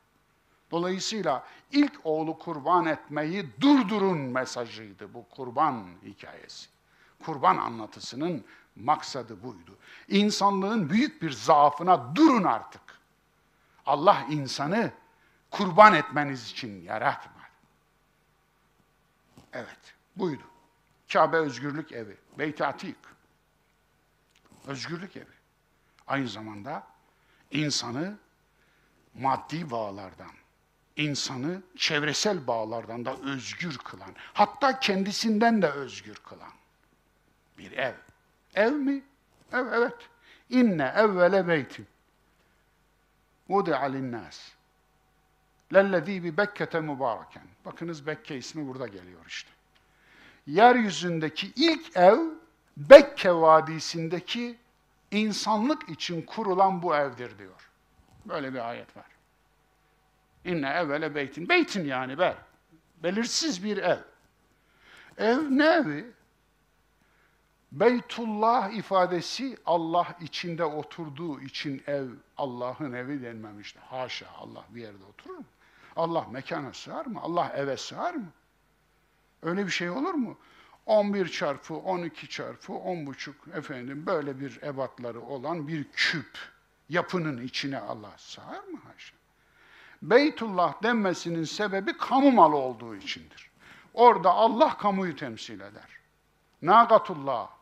Dolayısıyla 0.71 1.43
ilk 1.71 1.93
oğlu 2.03 2.39
kurban 2.39 2.85
etmeyi 2.85 3.45
durdurun 3.61 4.17
mesajıydı 4.17 5.13
bu 5.13 5.25
kurban 5.29 5.85
hikayesi. 6.03 6.69
Kurban 7.25 7.57
anlatısının 7.57 8.45
maksadı 8.75 9.43
buydu. 9.43 9.77
İnsanlığın 10.07 10.89
büyük 10.89 11.21
bir 11.21 11.31
zaafına 11.31 12.15
durun 12.15 12.43
artık. 12.43 12.80
Allah 13.85 14.25
insanı 14.29 14.91
kurban 15.51 15.93
etmeniz 15.93 16.51
için 16.51 16.83
yaratmadı. 16.83 17.37
Evet, 19.53 19.95
buydu. 20.15 20.43
Kabe 21.13 21.37
özgürlük 21.37 21.91
evi, 21.91 22.17
Beyt-i 22.37 22.65
Atik. 22.65 22.95
Özgürlük 24.67 25.17
evi. 25.17 25.25
Aynı 26.07 26.29
zamanda 26.29 26.87
insanı 27.51 28.17
maddi 29.13 29.71
bağlardan, 29.71 30.31
insanı 30.95 31.61
çevresel 31.77 32.47
bağlardan 32.47 33.05
da 33.05 33.17
özgür 33.17 33.77
kılan, 33.77 34.15
hatta 34.33 34.79
kendisinden 34.79 35.61
de 35.61 35.67
özgür 35.67 36.15
kılan 36.15 36.51
bir 37.57 37.71
ev. 37.71 37.93
Ev 38.55 38.71
mi? 38.71 39.03
Ev, 39.53 39.65
evet. 39.65 39.97
İnne 40.49 40.93
evvele 40.95 41.47
beytin 41.47 41.87
linnâs. 43.59 44.51
Lellezî 45.73 46.23
bi 46.23 46.37
Bekke'te 46.37 46.79
mübareken. 46.79 47.43
Bakınız 47.65 48.07
Bekke 48.07 48.37
ismi 48.37 48.67
burada 48.67 48.87
geliyor 48.87 49.25
işte. 49.27 49.49
Yeryüzündeki 50.47 51.51
ilk 51.55 51.97
ev 51.97 52.17
Bekke 52.77 53.33
Vadisi'ndeki 53.33 54.57
insanlık 55.11 55.89
için 55.89 56.21
kurulan 56.21 56.81
bu 56.81 56.95
evdir 56.95 57.37
diyor. 57.37 57.69
Böyle 58.25 58.53
bir 58.53 58.69
ayet 58.69 58.97
var. 58.97 59.05
İnne 60.45 60.69
evvele 60.69 61.15
beytin. 61.15 61.49
Beytin 61.49 61.85
yani 61.85 62.19
be. 62.19 62.35
Belirsiz 63.03 63.63
bir 63.63 63.77
ev. 63.77 63.99
Ev 65.17 65.39
ne 65.49 65.65
evi? 65.65 66.11
Beytullah 67.71 68.69
ifadesi 68.69 69.57
Allah 69.65 70.07
içinde 70.21 70.63
oturduğu 70.63 71.41
için 71.41 71.83
ev 71.87 72.07
Allah'ın 72.37 72.93
evi 72.93 73.21
denmemiştir. 73.21 73.81
Haşa 73.81 74.27
Allah 74.39 74.65
bir 74.69 74.81
yerde 74.81 75.03
oturur 75.03 75.37
mu? 75.37 75.45
Allah 75.95 76.27
mekana 76.31 76.73
sığar 76.73 77.05
mı? 77.05 77.19
Allah 77.21 77.53
eve 77.55 77.77
sığar 77.77 78.13
mı? 78.13 78.27
Öyle 79.43 79.65
bir 79.65 79.71
şey 79.71 79.89
olur 79.89 80.13
mu? 80.13 80.37
11 80.85 81.27
çarpı 81.27 81.75
12 81.75 82.29
çarpı 82.29 82.73
10 82.73 83.05
buçuk 83.05 83.47
efendim 83.47 84.05
böyle 84.05 84.39
bir 84.39 84.61
ebatları 84.61 85.21
olan 85.21 85.67
bir 85.67 85.83
küp 85.91 86.37
yapının 86.89 87.41
içine 87.41 87.79
Allah 87.79 88.11
sığar 88.17 88.63
mı 88.63 88.79
haşa? 88.93 89.15
Beytullah 90.01 90.83
denmesinin 90.83 91.43
sebebi 91.43 91.97
kamu 91.97 92.31
malı 92.31 92.55
olduğu 92.55 92.95
içindir. 92.95 93.51
Orada 93.93 94.31
Allah 94.31 94.77
kamuyu 94.77 95.15
temsil 95.15 95.59
eder. 95.59 95.87
Nagatullah, 96.61 97.60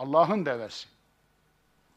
Allah'ın 0.00 0.46
devesi. 0.46 0.88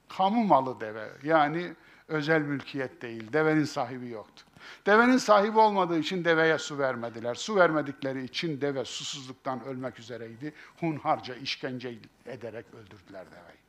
Kamu 0.10 0.44
malı 0.44 0.80
deve, 0.80 1.10
yani 1.24 1.74
özel 2.08 2.42
mülkiyet 2.42 3.02
değil, 3.02 3.34
devenin 3.34 3.64
sahibi 3.64 4.10
yoktu. 4.10 4.46
Devenin 4.86 5.18
sahibi 5.18 5.60
olmadığı 5.60 6.00
için 6.00 6.26
deveye 6.26 6.58
su 6.58 6.78
vermediler. 6.78 7.36
Su 7.36 7.56
vermedikleri 7.56 8.24
için 8.24 8.62
deve 8.62 8.86
susuzluktan 8.86 9.64
ölmek 9.66 10.00
üzereydi. 10.00 10.54
Hunharca 10.80 11.36
işkence 11.36 11.96
ederek 12.26 12.66
öldürdüler 12.74 13.26
deveyi. 13.26 13.60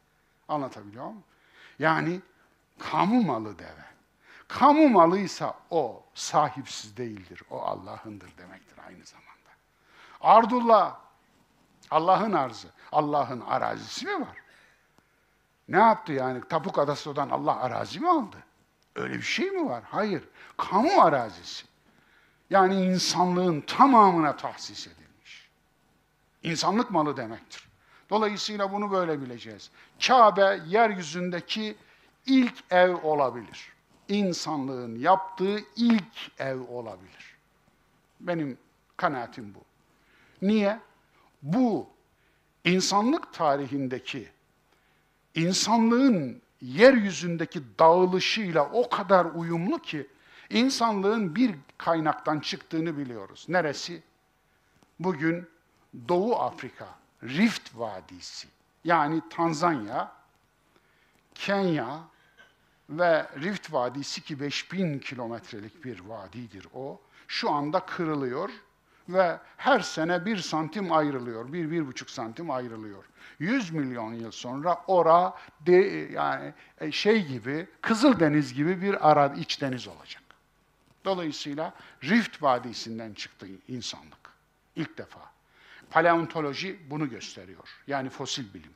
Anlatabiliyor 0.49 1.05
muyum? 1.05 1.23
Yani 1.79 2.21
kamu 2.79 3.23
malı 3.23 3.59
deve. 3.59 3.85
Kamu 4.49 4.89
malıysa 4.89 5.55
o 5.71 6.05
sahipsiz 6.15 6.97
değildir. 6.97 7.43
O 7.51 7.61
Allah'ındır 7.61 8.39
demektir 8.39 8.79
aynı 8.87 9.05
zamanda. 9.05 9.51
Ardullah, 10.21 10.97
Allah'ın 11.91 12.33
arzı. 12.33 12.69
Allah'ın 12.95 13.41
arazisi 13.41 14.07
mi 14.07 14.21
var? 14.21 14.37
Ne 15.69 15.79
yaptı 15.79 16.13
yani? 16.13 16.41
Tapuk 16.49 16.79
Adası'dan 16.79 17.31
Allah 17.31 17.61
arazi 17.61 18.01
mi 18.01 18.09
aldı? 18.09 18.37
Öyle 18.97 19.15
bir 19.15 19.23
şey 19.23 19.51
mi 19.51 19.69
var? 19.69 19.83
Hayır. 19.87 20.25
Kamu 20.57 21.03
arazisi. 21.03 21.67
Yani 22.51 22.85
insanlığın 22.85 23.61
tamamına 23.61 24.37
tahsis 24.37 24.87
edilmiş. 24.87 25.51
İnsanlık 26.43 26.91
malı 26.91 27.17
demektir. 27.17 27.69
Dolayısıyla 28.11 28.73
bunu 28.73 28.91
böyle 28.91 29.21
bileceğiz. 29.21 29.71
Kabe 30.07 30.61
yeryüzündeki 30.67 31.77
ilk 32.27 32.65
ev 32.71 32.95
olabilir. 33.03 33.73
İnsanlığın 34.09 34.97
yaptığı 34.97 35.59
ilk 35.77 36.41
ev 36.41 36.61
olabilir. 36.61 37.37
Benim 38.21 38.59
kanaatim 38.97 39.55
bu. 39.55 39.59
Niye? 40.43 40.79
Bu 41.43 41.94
insanlık 42.65 43.33
tarihindeki 43.33 44.29
insanlığın 45.35 46.43
yeryüzündeki 46.61 47.63
dağılışıyla 47.79 48.71
o 48.73 48.89
kadar 48.89 49.25
uyumlu 49.25 49.79
ki 49.79 50.07
insanlığın 50.51 51.37
bir 51.37 51.55
kaynaktan 51.79 52.41
çıktığını 52.41 52.99
biliyoruz. 52.99 53.47
Neresi? 53.49 54.03
Bugün 54.99 55.49
Doğu 56.09 56.37
Afrika, 56.37 56.89
Rift 57.23 57.71
Vadisi 57.75 58.49
yani 58.85 59.23
Tanzanya, 59.31 60.13
Kenya 61.35 62.01
ve 62.91 63.27
Rift 63.41 63.73
Vadisi 63.73 64.23
ki 64.23 64.41
5000 64.41 64.99
kilometrelik 64.99 65.85
bir 65.85 66.01
vadidir 66.01 66.67
o. 66.75 67.01
Şu 67.29 67.51
anda 67.51 67.81
kırılıyor 67.81 68.51
ve 69.09 69.39
her 69.57 69.81
sene 69.81 70.27
bir 70.27 70.37
santim 70.37 70.93
ayrılıyor, 70.93 71.53
bir, 71.53 71.71
bir 71.71 71.87
buçuk 71.87 72.11
santim 72.11 72.51
ayrılıyor. 72.51 73.05
100 73.39 73.71
milyon 73.71 74.13
yıl 74.13 74.31
sonra 74.31 74.85
ora 74.87 75.35
de, 75.61 75.75
yani 76.13 76.53
e, 76.81 76.93
şey 76.93 77.27
gibi, 77.27 77.67
Kızıldeniz 77.81 78.55
gibi 78.55 78.83
bir 78.83 79.11
ara 79.11 79.35
iç 79.35 79.61
deniz 79.61 79.89
olacak. 79.89 80.23
Dolayısıyla 81.05 81.75
Rift 82.05 82.43
Vadisi'nden 82.43 83.13
çıktı 83.15 83.47
insanlık 83.69 84.31
ilk 84.77 84.99
defa. 84.99 85.21
Paleontoloji 85.91 86.81
bunu 86.91 87.11
gösteriyor. 87.11 87.69
Yani 87.87 88.11
fosil 88.11 88.55
bilim. 88.55 88.73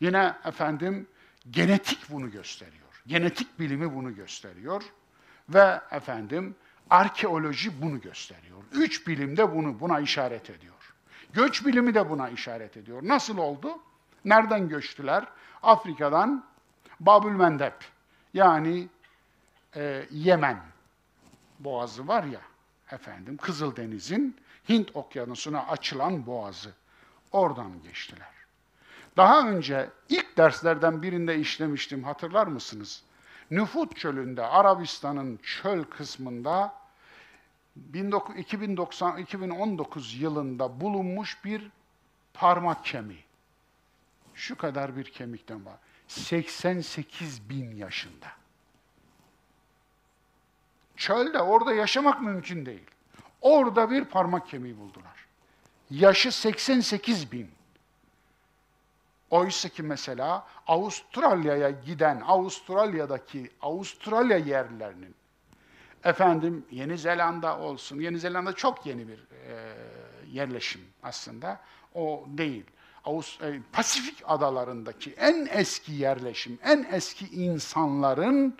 Yine 0.00 0.34
efendim 0.44 1.06
genetik 1.50 2.10
bunu 2.10 2.30
gösteriyor. 2.30 3.02
Genetik 3.06 3.58
bilimi 3.60 3.94
bunu 3.94 4.14
gösteriyor. 4.14 4.82
Ve 5.48 5.80
efendim 5.90 6.56
arkeoloji 6.90 7.82
bunu 7.82 8.00
gösteriyor. 8.00 8.58
Üç 8.72 9.06
bilim 9.06 9.36
de 9.36 9.54
bunu 9.54 9.80
buna 9.80 10.00
işaret 10.00 10.50
ediyor. 10.50 10.94
Göç 11.32 11.66
bilimi 11.66 11.94
de 11.94 12.10
buna 12.10 12.28
işaret 12.28 12.76
ediyor. 12.76 13.00
Nasıl 13.04 13.38
oldu? 13.38 13.78
Nereden 14.24 14.68
göçtüler? 14.68 15.24
Afrika'dan 15.62 16.44
Babül 17.00 17.30
Mendeb 17.30 17.72
yani 18.34 18.88
e, 19.76 20.06
Yemen 20.10 20.60
boğazı 21.58 22.08
var 22.08 22.24
ya 22.24 22.40
efendim 22.90 23.36
Kızıldeniz'in 23.36 24.36
Hint 24.68 24.96
okyanusuna 24.96 25.66
açılan 25.66 26.26
boğazı. 26.26 26.72
Oradan 27.32 27.82
geçtiler. 27.82 28.28
Daha 29.16 29.48
önce 29.48 29.90
ilk 30.08 30.36
derslerden 30.36 31.02
birinde 31.02 31.36
işlemiştim 31.38 32.04
hatırlar 32.04 32.46
mısınız? 32.46 33.02
Nüfut 33.50 33.96
çölünde 33.96 34.46
Arabistan'ın 34.46 35.36
çöl 35.42 35.84
kısmında 35.84 36.74
2090, 38.36 39.16
2019 39.18 40.14
yılında 40.14 40.80
bulunmuş 40.80 41.44
bir 41.44 41.70
parmak 42.34 42.84
kemiği. 42.84 43.24
Şu 44.34 44.56
kadar 44.56 44.96
bir 44.96 45.04
kemikten 45.04 45.66
var. 45.66 45.76
88 46.08 47.48
bin 47.50 47.76
yaşında. 47.76 48.26
Çölde 50.96 51.38
orada 51.38 51.74
yaşamak 51.74 52.22
mümkün 52.22 52.66
değil. 52.66 52.86
Orada 53.40 53.90
bir 53.90 54.04
parmak 54.04 54.48
kemiği 54.48 54.78
buldular. 54.78 55.26
Yaşı 55.90 56.32
88 56.32 57.32
bin. 57.32 57.50
Oysa 59.34 59.68
ki 59.68 59.82
mesela 59.82 60.46
Avustralya'ya 60.66 61.70
giden, 61.70 62.20
Avustralya'daki 62.20 63.50
Avustralya 63.62 64.38
yerlerinin 64.38 65.14
efendim 66.04 66.66
Yeni 66.70 66.98
Zelanda 66.98 67.58
olsun. 67.58 68.00
Yeni 68.00 68.18
Zelanda 68.18 68.52
çok 68.52 68.86
yeni 68.86 69.08
bir 69.08 69.18
e, 69.18 69.74
yerleşim 70.32 70.80
aslında. 71.02 71.60
O 71.94 72.24
değil. 72.28 72.64
Avust 73.04 73.42
e, 73.42 73.60
Pasifik 73.72 74.22
adalarındaki 74.26 75.12
en 75.12 75.48
eski 75.50 75.92
yerleşim, 75.92 76.58
en 76.64 76.86
eski 76.92 77.26
insanların 77.26 78.56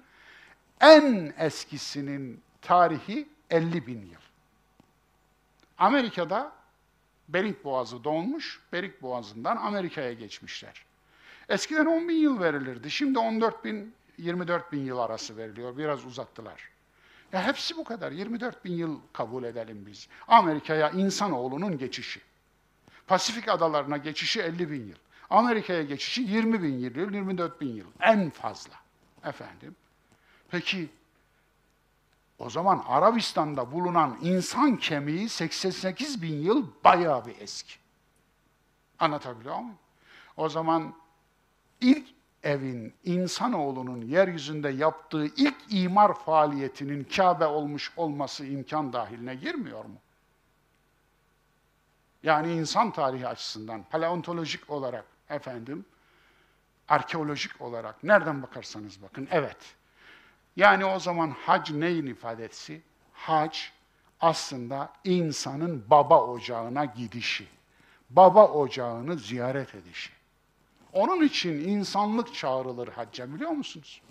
en 0.80 1.34
eskisinin 1.38 2.42
tarihi 2.62 3.28
50 3.50 3.86
bin 3.86 4.00
yıl. 4.00 4.24
Amerika'da 5.78 6.52
Bering 7.28 7.56
Boğazı 7.64 8.04
donmuş, 8.04 8.60
Bering 8.72 9.02
Boğazı'ndan 9.02 9.56
Amerika'ya 9.56 10.12
geçmişler. 10.12 10.84
Eskiden 11.48 11.86
10 11.86 12.08
bin 12.08 12.16
yıl 12.16 12.40
verilirdi, 12.40 12.90
şimdi 12.90 13.18
14 13.18 13.64
bin, 13.64 13.94
24 14.18 14.72
bin 14.72 14.84
yıl 14.84 14.98
arası 14.98 15.36
veriliyor, 15.36 15.76
biraz 15.76 16.04
uzattılar. 16.04 16.68
Ya 17.32 17.46
hepsi 17.46 17.76
bu 17.76 17.84
kadar. 17.84 18.12
24 18.12 18.64
bin 18.64 18.72
yıl 18.72 19.00
kabul 19.12 19.44
edelim 19.44 19.86
biz. 19.86 20.08
Amerika'ya 20.28 20.90
insanoğlunun 20.90 21.78
geçişi. 21.78 22.20
Pasifik 23.06 23.48
adalarına 23.48 23.96
geçişi 23.96 24.40
50 24.40 24.70
bin 24.70 24.86
yıl. 24.86 24.96
Amerika'ya 25.30 25.82
geçişi 25.82 26.22
20 26.22 26.62
bin 26.62 26.78
yıl, 26.78 26.96
24 26.96 27.60
bin 27.60 27.74
yıl. 27.74 27.86
En 28.00 28.30
fazla. 28.30 28.74
Efendim. 29.24 29.76
Peki 30.50 30.88
o 32.38 32.50
zaman 32.50 32.84
Arabistan'da 32.88 33.72
bulunan 33.72 34.18
insan 34.22 34.76
kemiği 34.76 35.28
88 35.28 36.22
bin 36.22 36.42
yıl 36.42 36.66
bayağı 36.84 37.26
bir 37.26 37.40
eski. 37.40 37.74
Anlatabiliyor 38.98 39.58
muyum? 39.58 39.78
O 40.36 40.48
zaman 40.48 40.94
ilk 41.80 42.08
evin 42.42 42.94
insanoğlunun 43.04 44.02
yeryüzünde 44.02 44.68
yaptığı 44.68 45.26
ilk 45.26 45.56
imar 45.68 46.14
faaliyetinin 46.14 47.04
Kabe 47.04 47.46
olmuş 47.46 47.92
olması 47.96 48.46
imkan 48.46 48.92
dahiline 48.92 49.34
girmiyor 49.34 49.84
mu? 49.84 49.96
Yani 52.22 52.52
insan 52.52 52.90
tarihi 52.90 53.28
açısından, 53.28 53.82
paleontolojik 53.82 54.70
olarak 54.70 55.04
efendim, 55.28 55.84
arkeolojik 56.88 57.60
olarak 57.60 58.04
nereden 58.04 58.42
bakarsanız 58.42 59.02
bakın 59.02 59.28
evet. 59.30 59.56
Yani 60.56 60.84
o 60.84 60.98
zaman 60.98 61.30
hac 61.30 61.70
neyin 61.70 62.06
ifadesi? 62.06 62.82
Hac 63.12 63.58
aslında 64.20 64.92
insanın 65.04 65.84
baba 65.90 66.26
ocağına 66.26 66.84
gidişi, 66.84 67.46
baba 68.10 68.48
ocağını 68.48 69.18
ziyaret 69.18 69.74
edişi. 69.74 70.10
Onun 70.92 71.22
için 71.22 71.68
insanlık 71.68 72.34
çağrılır 72.34 72.88
hacca 72.88 73.34
biliyor 73.34 73.50
musunuz? 73.50 74.02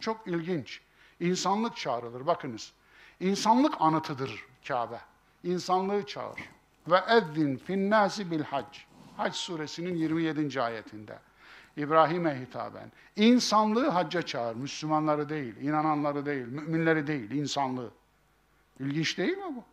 Çok 0.00 0.26
ilginç. 0.26 0.80
İnsanlık 1.20 1.76
çağrılır. 1.76 2.26
Bakınız. 2.26 2.72
İnsanlık 3.20 3.74
anıtıdır 3.80 4.44
Kabe. 4.68 5.00
İnsanlığı 5.44 6.06
çağır. 6.06 6.40
Ve 6.88 6.96
ezzin 7.08 7.56
finnâsi 7.56 8.30
bil 8.30 8.42
hac. 8.42 8.78
Hac 9.16 9.34
suresinin 9.34 9.94
27. 9.96 10.62
ayetinde. 10.62 11.18
İbrahim'e 11.77 12.41
hitaben. 12.41 12.91
İnsanlığı 13.15 13.89
hacca 13.89 14.21
çağır. 14.21 14.55
Müslümanları 14.55 15.29
değil, 15.29 15.55
inananları 15.61 16.25
değil, 16.25 16.47
müminleri 16.47 17.07
değil, 17.07 17.31
insanlığı. 17.31 17.91
İlginç 18.79 19.17
değil 19.17 19.37
mi 19.37 19.55
bu? 19.55 19.63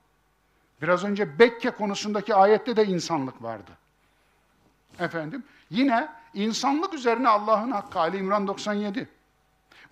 Biraz 0.83 1.05
önce 1.05 1.39
Bekke 1.39 1.71
konusundaki 1.71 2.35
ayette 2.35 2.77
de 2.77 2.87
insanlık 2.87 3.43
vardı. 3.43 3.71
Efendim, 4.99 5.45
yine 5.71 6.09
insanlık 6.35 6.95
üzerine 6.95 7.29
Allah'ın 7.29 7.71
hakkı 7.71 7.99
Ali 7.99 8.17
İmran 8.17 8.47
97. 8.47 9.09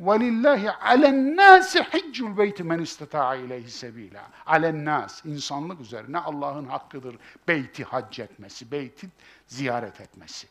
وَلِلَّهِ 0.00 0.70
عَلَى 0.70 1.06
النَّاسِ 1.06 1.82
حِجُّ 1.82 2.16
الْبَيْتِ 2.20 2.58
مَنْ 2.62 2.80
اِسْتَطَاعَ 2.80 3.36
اِلَيْهِ 3.36 3.66
سَب۪يلًا 3.82 4.22
عَلَى 4.46 4.70
النَّاسِ 4.70 5.28
insanlık 5.28 5.80
üzerine 5.80 6.18
Allah'ın 6.18 6.64
hakkıdır 6.64 7.18
beyti 7.48 7.84
hac 7.84 8.20
etmesi, 8.20 8.70
beyti 8.70 9.08
ziyaret 9.46 10.00
etmesi. 10.00 10.46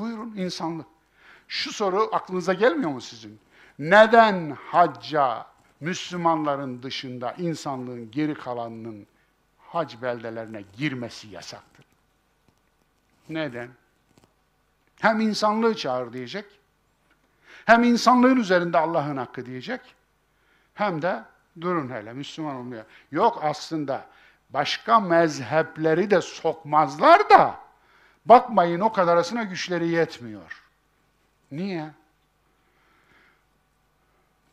Buyurun 0.00 0.34
insanlık. 0.36 0.86
Şu 1.48 1.72
soru 1.72 2.08
aklınıza 2.12 2.52
gelmiyor 2.52 2.90
mu 2.90 3.00
sizin? 3.00 3.40
Neden 3.78 4.50
hacca 4.50 5.46
Müslümanların 5.80 6.82
dışında 6.82 7.32
insanlığın 7.32 8.10
geri 8.10 8.34
kalanının 8.34 9.06
hac 9.58 9.94
beldelerine 10.02 10.64
girmesi 10.76 11.28
yasaktır? 11.28 11.86
Neden? 13.28 13.68
Hem 15.00 15.20
insanlığı 15.20 15.76
çağır 15.76 16.12
diyecek, 16.12 16.44
hem 17.64 17.84
insanlığın 17.84 18.36
üzerinde 18.36 18.78
Allah'ın 18.78 19.16
hakkı 19.16 19.46
diyecek, 19.46 19.80
hem 20.74 21.02
de 21.02 21.22
durun 21.60 21.90
hele 21.90 22.12
Müslüman 22.12 22.56
olmuyor. 22.56 22.84
Yok 23.12 23.40
aslında 23.42 24.06
başka 24.50 25.00
mezhepleri 25.00 26.10
de 26.10 26.20
sokmazlar 26.20 27.30
da 27.30 27.69
bakmayın 28.26 28.80
o 28.80 28.92
kadar 28.92 29.12
arasına 29.12 29.42
güçleri 29.42 29.88
yetmiyor. 29.88 30.64
Niye? 31.52 31.90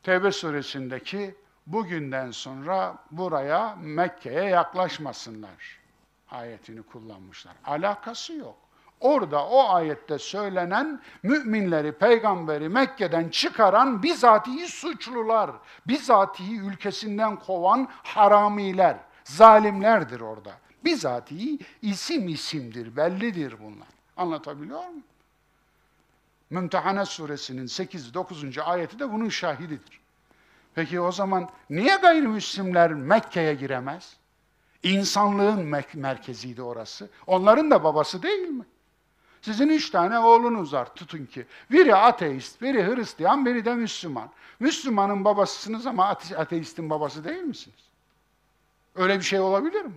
Tevbe 0.04 0.32
suresindeki 0.32 1.36
bugünden 1.68 2.32
sonra 2.32 2.96
buraya 3.12 3.76
Mekke'ye 3.76 4.44
yaklaşmasınlar 4.44 5.80
ayetini 6.32 6.84
kullanmışlar. 6.84 7.54
Alakası 7.66 8.34
yok. 8.34 8.56
Orada 9.00 9.46
o 9.48 9.70
ayette 9.70 10.20
söylenen 10.20 11.02
müminleri, 11.24 11.92
peygamberi 11.92 12.70
Mekke'den 12.70 13.30
çıkaran 13.30 14.04
bizatihi 14.04 14.68
suçlular, 14.68 15.52
bizatihi 15.88 16.60
ülkesinden 16.60 17.36
kovan 17.36 17.88
haramiler, 18.04 18.98
zalimlerdir 19.24 20.22
orada. 20.22 20.52
Bizatihi 20.84 21.60
isim 21.82 22.28
isimdir, 22.28 22.96
bellidir 22.96 23.56
bunlar. 23.64 23.88
Anlatabiliyor 24.18 24.80
muyum? 24.80 25.04
Mümtehane 26.50 27.06
suresinin 27.06 27.68
8-9. 27.68 28.62
ayeti 28.62 29.00
de 29.00 29.12
bunun 29.12 29.30
şahididir. 29.30 30.00
Peki 30.76 31.00
o 31.00 31.12
zaman 31.12 31.50
niye 31.70 31.96
gayrimüslimler 31.96 32.94
Mekke'ye 32.94 33.54
giremez? 33.54 34.18
İnsanlığın 34.84 35.66
merkeziydi 35.94 36.62
orası. 36.62 37.10
Onların 37.28 37.72
da 37.72 37.84
babası 37.84 38.24
değil 38.24 38.48
mi? 38.48 38.66
Sizin 39.42 39.70
üç 39.70 39.90
tane 39.90 40.20
oğlunuz 40.20 40.74
var 40.74 40.96
tutun 40.96 41.26
ki. 41.26 41.46
Biri 41.72 41.96
ateist, 41.96 42.62
biri 42.62 42.96
Hristiyan, 42.96 43.46
biri 43.46 43.66
de 43.66 43.74
Müslüman. 43.74 44.30
Müslümanın 44.60 45.26
babasısınız 45.26 45.88
ama 45.88 46.18
ateistin 46.38 46.90
babası 46.90 47.24
değil 47.24 47.44
misiniz? 47.44 47.80
Öyle 48.96 49.18
bir 49.20 49.24
şey 49.24 49.40
olabilir 49.40 49.86
mi? 49.86 49.94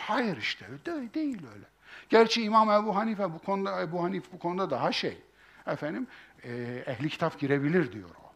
Hayır 0.00 0.36
işte 0.36 0.66
öyle 0.66 1.14
değil 1.14 1.46
öyle. 1.54 1.64
Gerçi 2.08 2.42
İmam 2.42 2.70
Ebu 2.70 2.96
Hanife 2.96 3.32
bu 3.34 3.38
konuda 3.38 3.82
Ebu 3.82 4.02
Hanif 4.02 4.32
bu 4.32 4.38
konuda 4.38 4.70
daha 4.70 4.92
şey. 4.92 5.18
Efendim 5.66 6.06
e, 6.42 6.50
ehli 6.86 7.08
kitap 7.08 7.38
girebilir 7.38 7.92
diyor 7.92 8.10
o. 8.24 8.32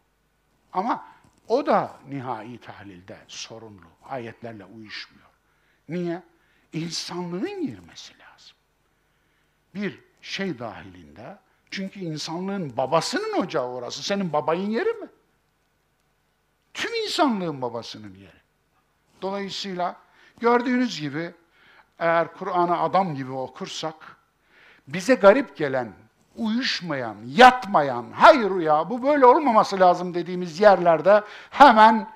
Ama 0.73 1.05
o 1.49 1.67
da 1.67 1.97
nihai 2.09 2.59
tahlilde 2.59 3.19
sorunlu. 3.29 3.87
Ayetlerle 4.05 4.65
uyuşmuyor. 4.65 5.29
Niye? 5.89 6.23
İnsanlığın 6.73 7.67
girmesi 7.67 8.13
lazım. 8.19 8.57
Bir 9.75 10.01
şey 10.23 10.59
dahilinde 10.59 11.39
çünkü 11.71 12.01
insanlığın 12.01 12.77
babasının 12.77 13.39
ocağı 13.43 13.69
orası. 13.69 14.03
Senin 14.03 14.33
babayın 14.33 14.71
yeri 14.71 14.93
mi? 14.93 15.09
Tüm 16.75 16.95
insanlığın 16.95 17.63
babasının 17.63 18.15
yeri. 18.15 18.41
Dolayısıyla 19.23 19.97
gördüğünüz 20.41 21.01
gibi 21.01 21.35
eğer 21.99 22.35
Kur'an'ı 22.35 22.81
adam 22.81 23.15
gibi 23.15 23.33
okursak, 23.33 23.95
bize 24.89 25.15
garip 25.15 25.57
gelen, 25.57 25.93
uyuşmayan, 26.37 27.17
yatmayan, 27.27 28.07
hayır 28.13 28.61
ya 28.61 28.91
bu 28.91 29.03
böyle 29.03 29.27
olmaması 29.27 29.81
lazım 29.81 30.15
dediğimiz 30.15 30.61
yerlerde 30.61 31.23
hemen 31.51 32.09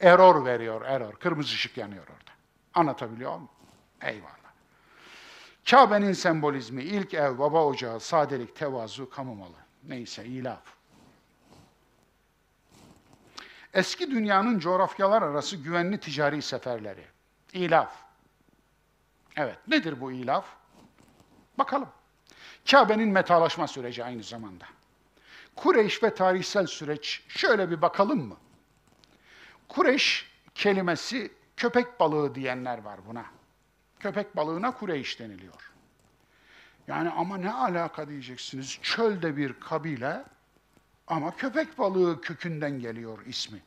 error 0.00 0.44
veriyor, 0.44 0.82
error. 0.82 1.12
Kırmızı 1.12 1.54
ışık 1.54 1.76
yanıyor 1.76 2.02
orada. 2.02 2.30
Anlatabiliyor 2.74 3.32
muyum? 3.32 3.48
Eyvallah. 4.02 4.36
Kabe'nin 5.70 6.12
sembolizmi, 6.12 6.82
ilk 6.82 7.14
ev, 7.14 7.38
baba 7.38 7.64
ocağı, 7.64 8.00
sadelik, 8.00 8.56
tevazu, 8.56 9.10
kamu 9.10 9.34
malı. 9.34 9.56
Neyse, 9.88 10.24
ilaf. 10.24 10.62
Eski 13.74 14.10
dünyanın 14.10 14.58
coğrafyalar 14.58 15.22
arası 15.22 15.56
güvenli 15.56 16.00
ticari 16.00 16.42
seferleri. 16.42 17.04
İlaf. 17.52 18.05
Evet, 19.36 19.58
nedir 19.68 20.00
bu 20.00 20.12
ilaf? 20.12 20.46
Bakalım. 21.58 21.88
Kabe'nin 22.70 23.08
metalaşma 23.08 23.66
süreci 23.66 24.04
aynı 24.04 24.22
zamanda. 24.22 24.64
Kureyş 25.56 26.02
ve 26.02 26.14
tarihsel 26.14 26.66
süreç 26.66 27.22
şöyle 27.28 27.70
bir 27.70 27.82
bakalım 27.82 28.28
mı? 28.28 28.36
Kureyş 29.68 30.32
kelimesi 30.54 31.32
köpek 31.56 32.00
balığı 32.00 32.34
diyenler 32.34 32.78
var 32.78 33.00
buna. 33.08 33.24
Köpek 34.00 34.36
balığına 34.36 34.70
Kureyş 34.70 35.20
deniliyor. 35.20 35.72
Yani 36.88 37.10
ama 37.10 37.36
ne 37.36 37.52
alaka 37.52 38.08
diyeceksiniz? 38.08 38.78
Çölde 38.82 39.36
bir 39.36 39.60
kabile 39.60 40.24
ama 41.06 41.36
köpek 41.36 41.78
balığı 41.78 42.20
kökünden 42.20 42.80
geliyor 42.80 43.26
ismi. 43.26 43.62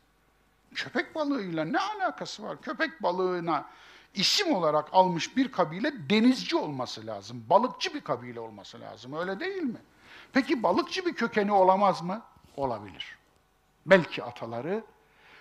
Köpek 0.75 1.15
balığıyla 1.15 1.65
ne 1.65 1.79
alakası 1.79 2.43
var? 2.43 2.61
Köpek 2.61 3.03
balığına 3.03 3.65
isim 4.13 4.53
olarak 4.53 4.89
almış 4.91 5.37
bir 5.37 5.51
kabile 5.51 6.09
denizci 6.09 6.55
olması 6.55 7.07
lazım. 7.07 7.45
Balıkçı 7.49 7.93
bir 7.93 8.01
kabile 8.01 8.39
olması 8.39 8.81
lazım. 8.81 9.13
Öyle 9.13 9.39
değil 9.39 9.63
mi? 9.63 9.79
Peki 10.33 10.63
balıkçı 10.63 11.05
bir 11.05 11.13
kökeni 11.13 11.51
olamaz 11.51 12.01
mı? 12.01 12.21
Olabilir. 12.57 13.17
Belki 13.85 14.23
ataları 14.23 14.83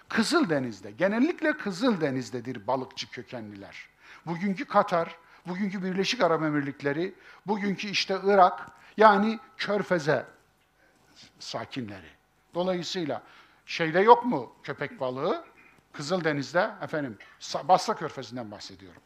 Kızıldeniz'de, 0.08 0.90
genellikle 0.90 1.52
Kızıldeniz'dedir 1.52 2.66
balıkçı 2.66 3.10
kökenliler. 3.10 3.88
Bugünkü 4.26 4.64
Katar, 4.64 5.16
bugünkü 5.46 5.82
Birleşik 5.82 6.22
Arap 6.22 6.42
Emirlikleri, 6.42 7.14
bugünkü 7.46 7.88
işte 7.88 8.18
Irak, 8.24 8.68
yani 8.96 9.38
Körfez'e 9.56 10.26
sakinleri. 11.38 12.10
Dolayısıyla 12.54 13.22
şeyde 13.66 14.00
yok 14.00 14.24
mu 14.24 14.52
köpek 14.62 15.00
balığı? 15.00 15.44
Kızıldeniz'de 15.98 16.70
efendim 16.82 17.18
Basra 17.64 17.96
Körfezi'nden 17.96 18.50
bahsediyorum. 18.50 19.02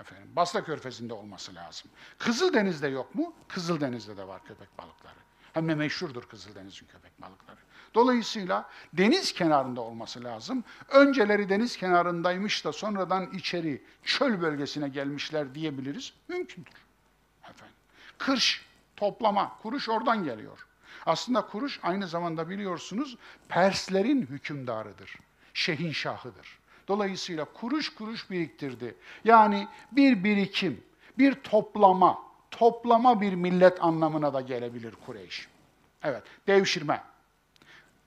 Efendim 0.00 0.28
Basra 0.36 0.64
Körfezi'nde 0.64 1.14
olması 1.14 1.54
lazım. 1.54 1.90
Kızıldeniz'de 2.18 2.88
yok 2.88 3.14
mu? 3.14 3.34
Kızıldeniz'de 3.48 4.16
de 4.16 4.28
var 4.28 4.44
köpek 4.44 4.78
balıkları. 4.78 5.14
Hem 5.52 5.68
de 5.68 5.74
meşhurdur 5.74 6.22
Kızıldeniz'in 6.22 6.86
köpek 6.86 7.22
balıkları. 7.22 7.56
Dolayısıyla 7.94 8.68
deniz 8.92 9.32
kenarında 9.32 9.80
olması 9.80 10.24
lazım. 10.24 10.64
Önceleri 10.88 11.48
deniz 11.48 11.76
kenarındaymış 11.76 12.64
da 12.64 12.72
sonradan 12.72 13.30
içeri 13.30 13.82
çöl 14.04 14.42
bölgesine 14.42 14.88
gelmişler 14.88 15.54
diyebiliriz. 15.54 16.12
Mümkündür. 16.28 16.72
Efendim. 17.42 17.76
Kırş, 18.18 18.66
toplama, 18.96 19.58
kuruş 19.62 19.88
oradan 19.88 20.24
geliyor. 20.24 20.66
Aslında 21.06 21.46
kuruş 21.46 21.80
aynı 21.82 22.08
zamanda 22.08 22.48
biliyorsunuz 22.48 23.16
Perslerin 23.48 24.22
hükümdarıdır. 24.26 25.29
Şehinşahıdır. 25.54 26.58
Dolayısıyla 26.88 27.44
kuruş 27.44 27.94
kuruş 27.94 28.30
biriktirdi. 28.30 28.94
Yani 29.24 29.68
bir 29.92 30.24
birikim, 30.24 30.84
bir 31.18 31.34
toplama, 31.34 32.18
toplama 32.50 33.20
bir 33.20 33.34
millet 33.34 33.84
anlamına 33.84 34.34
da 34.34 34.40
gelebilir 34.40 34.94
Kureyş. 35.06 35.48
Evet, 36.02 36.22
devşirme. 36.46 37.02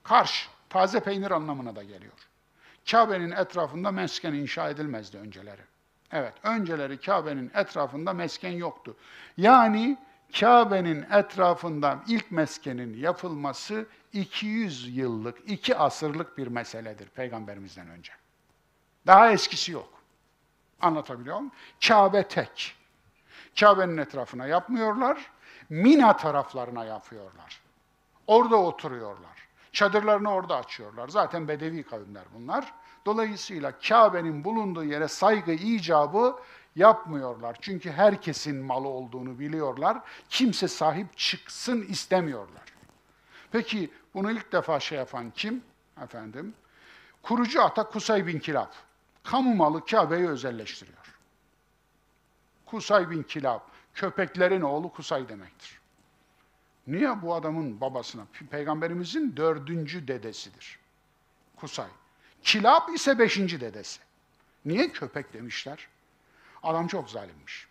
Karş, 0.03 0.49
taze 0.69 0.99
peynir 0.99 1.31
anlamına 1.31 1.75
da 1.75 1.83
geliyor. 1.83 2.13
Kabe'nin 2.91 3.31
etrafında 3.31 3.91
mesken 3.91 4.33
inşa 4.33 4.69
edilmezdi 4.69 5.17
önceleri. 5.17 5.61
Evet, 6.11 6.33
önceleri 6.43 6.99
Kabe'nin 6.99 7.51
etrafında 7.53 8.13
mesken 8.13 8.51
yoktu. 8.51 8.95
Yani 9.37 9.97
Kabe'nin 10.39 11.05
etrafından 11.11 12.03
ilk 12.07 12.31
meskenin 12.31 12.97
yapılması 12.97 13.85
200 14.13 14.97
yıllık, 14.97 15.49
iki 15.51 15.77
asırlık 15.77 16.37
bir 16.37 16.47
meseledir 16.47 17.09
peygamberimizden 17.09 17.87
önce. 17.89 18.13
Daha 19.07 19.31
eskisi 19.31 19.71
yok. 19.71 19.89
Anlatabiliyor 20.81 21.37
muyum? 21.37 21.51
Kabe 21.87 22.27
tek. 22.27 22.75
Kabe'nin 23.59 23.97
etrafına 23.97 24.47
yapmıyorlar, 24.47 25.31
Mina 25.69 26.17
taraflarına 26.17 26.85
yapıyorlar. 26.85 27.61
Orada 28.27 28.55
oturuyorlar. 28.55 29.47
Çadırlarını 29.71 30.33
orada 30.33 30.57
açıyorlar. 30.57 31.07
Zaten 31.07 31.47
Bedevi 31.47 31.83
kavimler 31.83 32.23
bunlar. 32.33 32.73
Dolayısıyla 33.05 33.79
Kabe'nin 33.79 34.43
bulunduğu 34.43 34.83
yere 34.83 35.07
saygı 35.07 35.51
icabı 35.51 36.39
yapmıyorlar. 36.75 37.57
Çünkü 37.61 37.91
herkesin 37.91 38.55
malı 38.55 38.87
olduğunu 38.87 39.39
biliyorlar. 39.39 40.01
Kimse 40.29 40.67
sahip 40.67 41.17
çıksın 41.17 41.81
istemiyorlar. 41.81 42.63
Peki 43.51 43.89
bunu 44.13 44.31
ilk 44.31 44.51
defa 44.51 44.79
şey 44.79 44.97
yapan 44.97 45.31
kim? 45.35 45.63
Efendim, 46.03 46.53
kurucu 47.21 47.63
ata 47.63 47.89
Kusay 47.89 48.27
bin 48.27 48.39
Kilab. 48.39 48.71
Kamu 49.23 49.55
malı 49.55 49.85
Kabe'yi 49.85 50.27
özelleştiriyor. 50.27 50.97
Kusay 52.65 53.09
bin 53.09 53.23
Kilab, 53.23 53.59
köpeklerin 53.93 54.61
oğlu 54.61 54.93
Kusay 54.93 55.29
demektir. 55.29 55.79
Niye 56.87 57.21
bu 57.21 57.35
adamın 57.35 57.81
babasına? 57.81 58.23
Peygamberimizin 58.49 59.37
dördüncü 59.37 60.07
dedesidir. 60.07 60.79
Kusay. 61.55 61.87
Kilab 62.43 62.89
ise 62.93 63.19
beşinci 63.19 63.61
dedesi. 63.61 63.99
Niye 64.65 64.91
köpek 64.91 65.33
demişler? 65.33 65.87
Adam 66.63 66.87
çok 66.87 67.09
zalimmiş. 67.09 67.67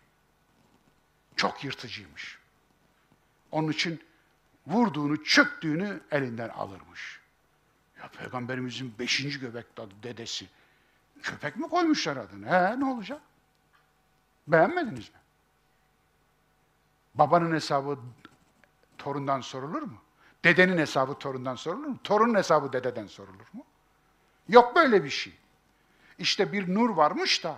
Çok 1.35 1.63
yırtıcıymış. 1.63 2.39
Onun 3.51 3.71
için 3.71 4.03
vurduğunu, 4.67 5.23
çöktüğünü 5.23 6.01
elinden 6.11 6.49
alırmış. 6.49 7.21
Ya 8.01 8.07
peygamberimizin 8.07 8.93
beşinci 8.99 9.39
göbek 9.39 9.65
dedesi. 10.03 10.47
Köpek 11.21 11.55
mi 11.55 11.69
koymuşlar 11.69 12.17
adını? 12.17 12.47
He 12.47 12.79
ne 12.79 12.85
olacak? 12.85 13.21
Beğenmediniz 14.47 15.09
mi? 15.09 15.19
Babanın 17.15 17.53
hesabı 17.53 17.99
torundan 18.97 19.41
sorulur 19.41 19.81
mu? 19.81 19.97
Dedenin 20.43 20.77
hesabı 20.77 21.19
torundan 21.19 21.55
sorulur 21.55 21.87
mu? 21.87 21.97
Torunun 22.03 22.35
hesabı 22.35 22.73
dededen 22.73 23.07
sorulur 23.07 23.47
mu? 23.53 23.65
Yok 24.49 24.75
böyle 24.75 25.03
bir 25.03 25.09
şey. 25.09 25.33
İşte 26.17 26.53
bir 26.53 26.73
nur 26.73 26.89
varmış 26.89 27.43
da 27.43 27.57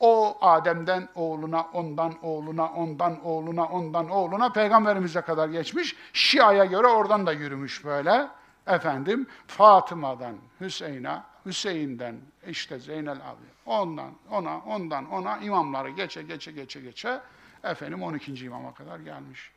o 0.00 0.38
Adem'den 0.40 1.08
oğluna, 1.14 1.62
ondan 1.72 2.24
oğluna, 2.24 2.72
ondan 2.72 3.24
oğluna, 3.24 3.64
ondan 3.64 4.10
oğluna 4.10 4.52
peygamberimize 4.52 5.20
kadar 5.20 5.48
geçmiş. 5.48 5.96
Şia'ya 6.12 6.64
göre 6.64 6.86
oradan 6.86 7.26
da 7.26 7.32
yürümüş 7.32 7.84
böyle. 7.84 8.28
Efendim 8.66 9.26
Fatıma'dan 9.46 10.36
Hüseyin'e, 10.60 11.22
Hüseyin'den 11.46 12.16
işte 12.46 12.78
Zeynel 12.78 13.16
abi 13.16 13.46
ondan 13.66 14.10
ona, 14.30 14.58
ondan 14.58 15.10
ona 15.10 15.38
imamları 15.38 15.90
geçe 15.90 16.22
geçe 16.22 16.52
geçe 16.52 16.80
geçe 16.80 17.20
efendim 17.64 18.02
12. 18.02 18.44
imama 18.44 18.74
kadar 18.74 18.98
gelmiş. 18.98 19.50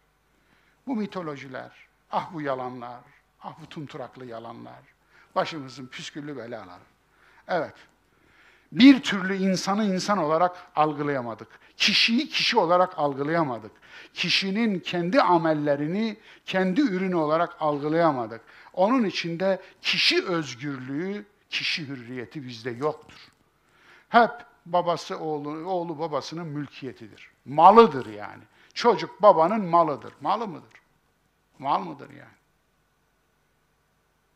Bu 0.88 0.96
mitolojiler, 0.96 1.72
ah 2.12 2.34
bu 2.34 2.42
yalanlar, 2.42 3.00
ah 3.42 3.54
bu 3.62 3.66
tunturaklı 3.66 4.26
yalanlar, 4.26 4.80
başımızın 5.36 5.88
püsküllü 5.88 6.38
belaları. 6.38 6.84
Evet, 7.48 7.74
bir 8.72 9.04
türlü 9.04 9.36
insanı 9.36 9.86
insan 9.86 10.18
olarak 10.18 10.68
algılayamadık. 10.76 11.48
Kişiyi 11.78 12.30
kişi 12.30 12.60
olarak 12.60 13.00
algılayamadık. 13.00 13.72
Kişinin 14.14 14.80
kendi 14.80 15.22
amellerini 15.22 16.18
kendi 16.46 16.82
ürünü 16.82 17.16
olarak 17.16 17.56
algılayamadık. 17.60 18.42
Onun 18.74 19.06
içinde 19.06 19.62
kişi 19.82 20.26
özgürlüğü, 20.26 21.26
kişi 21.50 21.88
hürriyeti 21.88 22.48
bizde 22.48 22.70
yoktur. 22.70 23.28
Hep 24.10 24.32
babası 24.66 25.20
oğlu, 25.20 25.50
oğlu 25.50 26.00
babasının 26.00 26.48
mülkiyetidir. 26.48 27.32
Malıdır 27.46 28.06
yani. 28.06 28.44
Çocuk 28.74 29.22
babanın 29.22 29.66
malıdır. 29.66 30.14
Malı 30.22 30.48
mıdır? 30.48 30.82
Mal 31.60 31.82
mıdır 31.82 32.10
yani? 32.10 32.40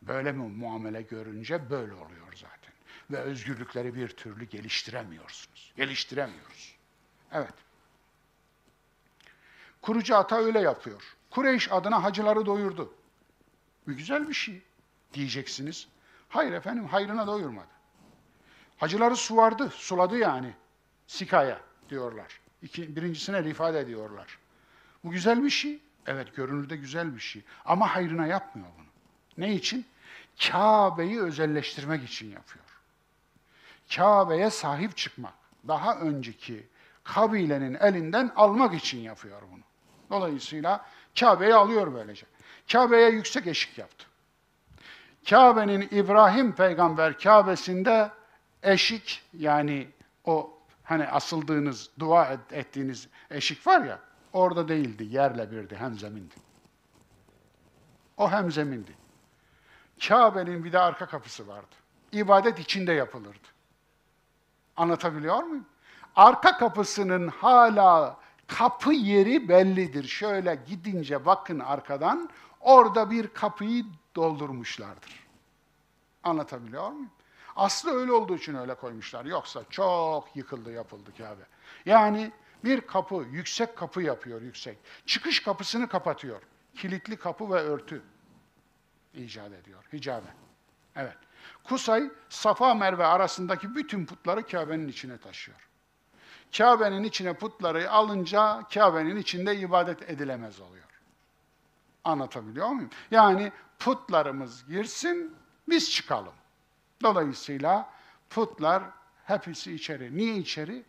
Böyle 0.01 0.31
mi 0.31 0.47
muamele 0.47 1.01
görünce 1.01 1.69
böyle 1.69 1.93
oluyor 1.93 2.33
zaten. 2.35 2.52
Ve 3.13 3.17
özgürlükleri 3.17 3.95
bir 3.95 4.07
türlü 4.07 4.45
geliştiremiyorsunuz. 4.45 5.73
Geliştiremiyoruz. 5.77 6.75
Evet. 7.31 7.53
Kurucu 9.81 10.15
ata 10.15 10.35
öyle 10.35 10.59
yapıyor. 10.59 11.15
Kureyş 11.29 11.71
adına 11.71 12.03
hacıları 12.03 12.45
doyurdu. 12.45 12.93
Bu 13.87 13.93
güzel 13.93 14.29
bir 14.29 14.33
şey 14.33 14.61
diyeceksiniz. 15.13 15.87
Hayır 16.29 16.51
efendim, 16.51 16.87
hayrına 16.87 17.27
doyurmadı. 17.27 17.67
Hacıları 18.77 19.15
suvardı, 19.15 19.69
suladı 19.69 20.17
yani. 20.17 20.53
Sikaya 21.07 21.59
diyorlar. 21.89 22.39
İki, 22.61 22.95
birincisine 22.95 23.43
rifade 23.43 23.87
diyorlar. 23.87 24.39
Bu 25.03 25.11
güzel 25.11 25.43
bir 25.43 25.49
şey. 25.49 25.79
Evet, 26.07 26.35
görünürde 26.35 26.75
güzel 26.75 27.15
bir 27.15 27.19
şey. 27.19 27.41
Ama 27.65 27.95
hayrına 27.95 28.27
yapmıyor 28.27 28.67
bunu. 28.77 28.87
Ne 29.37 29.55
için? 29.55 29.85
Kabe'yi 30.39 31.21
özelleştirmek 31.21 32.03
için 32.09 32.31
yapıyor. 32.31 32.62
Kabe'ye 33.95 34.49
sahip 34.49 34.97
çıkmak, 34.97 35.33
daha 35.67 35.99
önceki 35.99 36.67
kabilenin 37.03 37.73
elinden 37.73 38.31
almak 38.35 38.73
için 38.73 38.99
yapıyor 38.99 39.41
bunu. 39.51 39.61
Dolayısıyla 40.09 40.85
Kabe'yi 41.19 41.55
alıyor 41.55 41.93
böylece. 41.93 42.25
Kabe'ye 42.71 43.09
yüksek 43.09 43.47
eşik 43.47 43.77
yaptı. 43.77 44.05
Kabe'nin 45.29 45.87
İbrahim 45.91 46.55
peygamber 46.55 47.19
Kabe'sinde 47.19 48.11
eşik 48.63 49.23
yani 49.33 49.87
o 50.25 50.57
hani 50.83 51.07
asıldığınız, 51.07 51.89
dua 51.99 52.37
ettiğiniz 52.51 53.07
eşik 53.29 53.67
var 53.67 53.85
ya, 53.85 53.99
orada 54.33 54.67
değildi, 54.67 55.03
yerle 55.03 55.51
birdi, 55.51 55.75
hem 55.75 55.99
zemindi. 55.99 56.35
O 58.17 58.31
hem 58.31 58.51
zemindi. 58.51 58.91
Kabe'nin 60.07 60.63
bir 60.63 60.71
de 60.71 60.79
arka 60.79 61.05
kapısı 61.05 61.47
vardı. 61.47 61.75
İbadet 62.11 62.59
içinde 62.59 62.93
yapılırdı. 62.93 63.52
Anlatabiliyor 64.77 65.43
muyum? 65.43 65.65
Arka 66.15 66.57
kapısının 66.57 67.27
hala 67.27 68.17
kapı 68.47 68.93
yeri 68.93 69.49
bellidir. 69.49 70.07
Şöyle 70.07 70.59
gidince 70.67 71.25
bakın 71.25 71.59
arkadan, 71.59 72.29
orada 72.59 73.11
bir 73.11 73.27
kapıyı 73.27 73.85
doldurmuşlardır. 74.15 75.27
Anlatabiliyor 76.23 76.89
muyum? 76.89 77.09
Aslı 77.55 77.91
öyle 77.91 78.11
olduğu 78.11 78.35
için 78.35 78.55
öyle 78.55 78.75
koymuşlar. 78.75 79.25
Yoksa 79.25 79.63
çok 79.69 80.35
yıkıldı 80.35 80.71
yapıldı 80.71 81.09
Kabe. 81.17 81.43
Yani 81.85 82.31
bir 82.63 82.81
kapı, 82.81 83.25
yüksek 83.31 83.77
kapı 83.77 84.01
yapıyor 84.01 84.41
yüksek. 84.41 84.77
Çıkış 85.05 85.43
kapısını 85.43 85.87
kapatıyor. 85.87 86.41
Kilitli 86.75 87.17
kapı 87.17 87.51
ve 87.51 87.59
örtü 87.59 88.01
icat 89.13 89.51
ediyor. 89.51 89.83
Hicabe. 89.93 90.27
Evet. 90.95 91.17
Kusay, 91.63 92.09
Safa 92.29 92.73
Merve 92.73 93.05
arasındaki 93.05 93.75
bütün 93.75 94.05
putları 94.05 94.47
Kabe'nin 94.47 94.87
içine 94.87 95.17
taşıyor. 95.17 95.69
Kabe'nin 96.57 97.03
içine 97.03 97.33
putları 97.33 97.91
alınca 97.91 98.63
Kabe'nin 98.73 99.15
içinde 99.15 99.57
ibadet 99.57 100.09
edilemez 100.09 100.59
oluyor. 100.59 100.83
Anlatabiliyor 102.03 102.67
muyum? 102.69 102.89
Yani 103.11 103.51
putlarımız 103.79 104.67
girsin, 104.67 105.35
biz 105.69 105.91
çıkalım. 105.91 106.33
Dolayısıyla 107.03 107.89
putlar 108.29 108.83
hepsi 109.25 109.73
içeri. 109.73 110.17
Niye 110.17 110.37
içeri? 110.37 110.83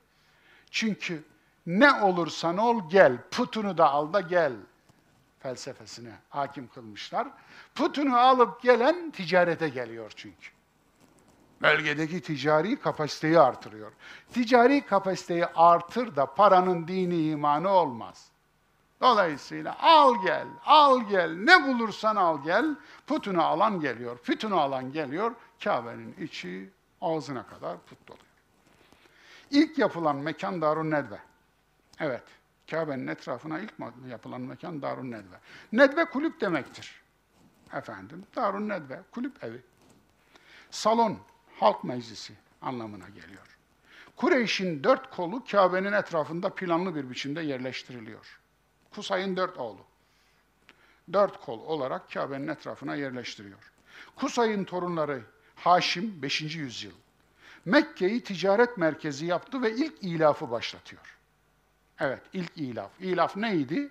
Çünkü 0.70 1.24
ne 1.66 1.92
olursan 1.92 2.59
ol 2.59 2.90
gel, 2.90 3.16
putunu 3.30 3.78
da 3.78 3.90
al 3.90 4.12
da 4.12 4.20
gel 4.20 4.52
felsefesine 5.45 6.12
hakim 6.30 6.68
kılmışlar. 6.68 7.28
Putunu 7.74 8.18
alıp 8.18 8.62
gelen 8.62 9.11
ticarete 9.11 9.68
geliyor 9.68 10.12
çünkü. 10.16 10.49
Bölgedeki 11.62 12.20
ticari 12.20 12.80
kapasiteyi 12.80 13.38
artırıyor. 13.38 13.92
Ticari 14.32 14.86
kapasiteyi 14.86 15.47
artır 15.47 16.16
da 16.16 16.34
paranın 16.34 16.88
dini 16.88 17.28
imanı 17.28 17.68
olmaz. 17.68 18.28
Dolayısıyla 19.01 19.76
al 19.80 20.14
gel, 20.22 20.47
al 20.64 21.09
gel, 21.09 21.30
ne 21.30 21.66
bulursan 21.66 22.16
al 22.16 22.45
gel, 22.45 22.76
putunu 23.07 23.42
alan 23.42 23.80
geliyor, 23.80 24.18
putunu 24.18 24.61
alan 24.61 24.92
geliyor, 24.92 25.34
Kabe'nin 25.64 26.14
içi 26.20 26.70
ağzına 27.01 27.47
kadar 27.47 27.78
put 27.78 28.09
doluyor. 28.09 28.24
İlk 29.51 29.78
yapılan 29.78 30.16
mekan 30.16 30.62
Darun 30.62 30.90
Nedve. 30.90 31.18
Evet, 32.01 32.22
Kabe'nin 32.70 33.06
etrafına 33.06 33.58
ilk 33.58 33.74
yapılan 34.08 34.40
mekan 34.40 34.82
Darun 34.82 35.10
Nedve. 35.10 35.36
Nedve 35.72 36.04
kulüp 36.04 36.40
demektir. 36.40 37.02
Efendim, 37.72 38.24
Darun 38.36 38.68
Nedve, 38.68 39.02
kulüp 39.10 39.44
evi. 39.44 39.62
Salon, 40.70 41.18
halk 41.60 41.84
meclisi 41.84 42.34
anlamına 42.62 43.08
geliyor. 43.08 43.58
Kureyş'in 44.16 44.84
dört 44.84 45.10
kolu 45.10 45.44
Kabe'nin 45.44 45.92
etrafında 45.92 46.54
planlı 46.54 46.94
bir 46.94 47.10
biçimde 47.10 47.40
yerleştiriliyor. 47.40 48.40
Kusay'ın 48.90 49.36
dört 49.36 49.58
oğlu. 49.58 49.80
Dört 51.12 51.40
kol 51.40 51.60
olarak 51.60 52.12
Kabe'nin 52.12 52.48
etrafına 52.48 52.94
yerleştiriyor. 52.94 53.72
Kusay'ın 54.16 54.64
torunları 54.64 55.22
Haşim 55.54 56.22
5. 56.22 56.40
yüzyıl. 56.40 56.92
Mekke'yi 57.64 58.24
ticaret 58.24 58.78
merkezi 58.78 59.26
yaptı 59.26 59.62
ve 59.62 59.72
ilk 59.74 60.02
ilafı 60.02 60.50
başlatıyor. 60.50 61.13
Evet, 62.05 62.22
ilk 62.32 62.57
ilaf. 62.57 62.90
İlaf 63.00 63.36
neydi? 63.36 63.90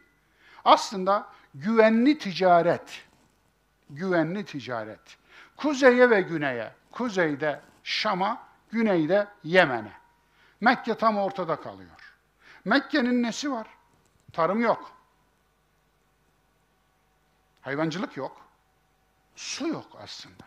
Aslında 0.66 1.28
güvenli 1.56 2.18
ticaret. 2.18 3.06
Güvenli 3.90 4.46
ticaret. 4.46 5.18
Kuzeye 5.58 6.10
ve 6.10 6.22
güneye. 6.22 6.72
Kuzeyde 6.92 7.62
Şam'a, 7.84 8.44
güneyde 8.72 9.28
Yemen'e. 9.44 9.92
Mekke 10.62 10.96
tam 10.96 11.18
ortada 11.18 11.56
kalıyor. 11.56 12.16
Mekke'nin 12.66 13.24
nesi 13.24 13.52
var? 13.52 13.68
Tarım 14.34 14.62
yok. 14.62 14.92
Hayvancılık 17.62 18.18
yok. 18.18 18.42
Su 19.36 19.68
yok 19.68 19.88
aslında. 20.04 20.44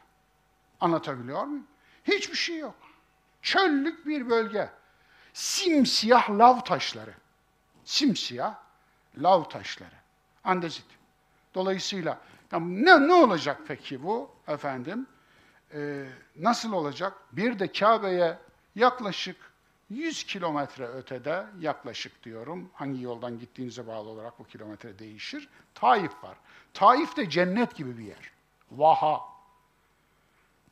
Anlatabiliyor 0.81 1.45
muyum? 1.45 1.67
Hiçbir 2.05 2.37
şey 2.37 2.59
yok. 2.59 2.77
Çöllük 3.43 4.07
bir 4.07 4.31
bölge. 4.31 4.71
Simsiyah 5.33 6.31
lav 6.31 6.61
taşları. 6.61 7.15
Simsiyah 7.87 8.55
lav 9.19 9.45
taşları. 9.45 9.95
Andezit. 10.45 10.87
Dolayısıyla 11.55 12.21
ne, 12.53 13.09
ne 13.09 13.13
olacak 13.13 13.61
peki 13.69 14.03
bu 14.03 14.31
efendim? 14.49 15.07
Ee, 15.75 16.07
nasıl 16.37 16.73
olacak? 16.73 17.13
Bir 17.33 17.59
de 17.59 17.73
Kabe'ye 17.73 18.39
yaklaşık 18.75 19.37
100 19.91 20.25
kilometre 20.25 20.87
ötede 20.87 21.47
yaklaşık 21.61 22.25
diyorum. 22.25 22.71
Hangi 22.75 23.03
yoldan 23.03 23.39
gittiğinize 23.39 23.87
bağlı 23.87 24.09
olarak 24.09 24.39
bu 24.39 24.45
kilometre 24.45 24.99
değişir. 24.99 25.49
Taif 25.75 26.25
var. 26.25 26.37
Taif 26.75 27.17
de 27.17 27.31
cennet 27.31 27.75
gibi 27.75 27.99
bir 27.99 28.05
yer. 28.05 28.33
Vaha. 28.71 29.21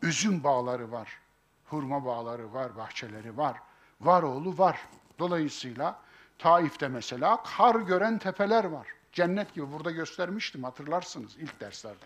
Üzüm 0.02 0.44
bağları 0.44 0.92
var. 0.92 1.20
Hurma 1.64 2.04
bağları 2.04 2.52
var, 2.52 2.76
bahçeleri 2.76 3.36
var. 3.36 3.56
Var 4.00 4.22
oğlu 4.22 4.58
var. 4.58 4.88
Dolayısıyla 5.18 6.03
Taif'te 6.38 6.88
mesela 6.88 7.42
kar 7.56 7.74
gören 7.74 8.18
tepeler 8.18 8.64
var. 8.64 8.86
Cennet 9.12 9.54
gibi 9.54 9.72
burada 9.72 9.90
göstermiştim 9.90 10.64
hatırlarsınız 10.64 11.36
ilk 11.36 11.60
derslerde. 11.60 12.04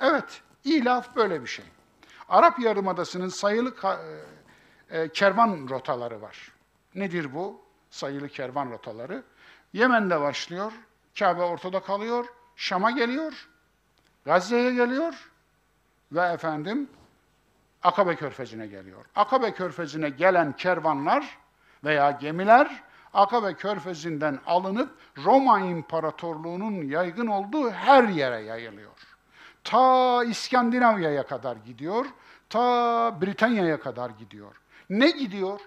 Evet, 0.00 0.42
ilaf 0.64 1.16
böyle 1.16 1.42
bir 1.42 1.46
şey. 1.46 1.64
Arap 2.28 2.58
Yarımadası'nın 2.58 3.28
sayılı 3.28 3.74
e, 4.90 5.08
kervan 5.08 5.68
rotaları 5.68 6.22
var. 6.22 6.52
Nedir 6.94 7.34
bu? 7.34 7.60
Sayılı 7.90 8.28
kervan 8.28 8.70
rotaları. 8.70 9.22
Yemen'de 9.72 10.20
başlıyor, 10.20 10.72
Kabe 11.18 11.42
ortada 11.42 11.80
kalıyor, 11.80 12.26
Şam'a 12.56 12.90
geliyor, 12.90 13.48
Gazze'ye 14.24 14.74
geliyor 14.74 15.30
ve 16.12 16.20
efendim 16.20 16.90
Akabe 17.82 18.16
Körfezi'ne 18.16 18.66
geliyor. 18.66 19.04
Akabe 19.16 19.54
Körfezi'ne 19.54 20.10
gelen 20.10 20.52
kervanlar 20.52 21.38
veya 21.84 22.10
gemiler 22.10 22.82
Akabe 23.14 23.54
Körfezi'nden 23.54 24.38
alınıp 24.46 24.98
Roma 25.24 25.60
İmparatorluğu'nun 25.60 26.82
yaygın 26.82 27.26
olduğu 27.26 27.70
her 27.70 28.04
yere 28.04 28.40
yayılıyor. 28.40 28.92
Ta 29.64 30.24
İskandinavya'ya 30.24 31.26
kadar 31.26 31.56
gidiyor, 31.56 32.06
ta 32.48 33.20
Britanya'ya 33.20 33.80
kadar 33.80 34.10
gidiyor. 34.10 34.56
Ne 34.90 35.10
gidiyor? 35.10 35.60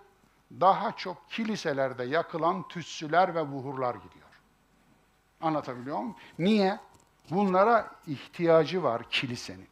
Daha 0.61 0.91
çok 0.91 1.29
kiliselerde 1.29 2.03
yakılan 2.03 2.67
tütsüler 2.67 3.35
ve 3.35 3.51
buhurlar 3.51 3.95
gidiyor. 3.95 4.29
Anlatabiliyor 5.41 5.97
muyum? 5.97 6.15
Niye? 6.39 6.79
Bunlara 7.31 7.91
ihtiyacı 8.07 8.83
var 8.83 9.09
kilisenin. 9.09 9.67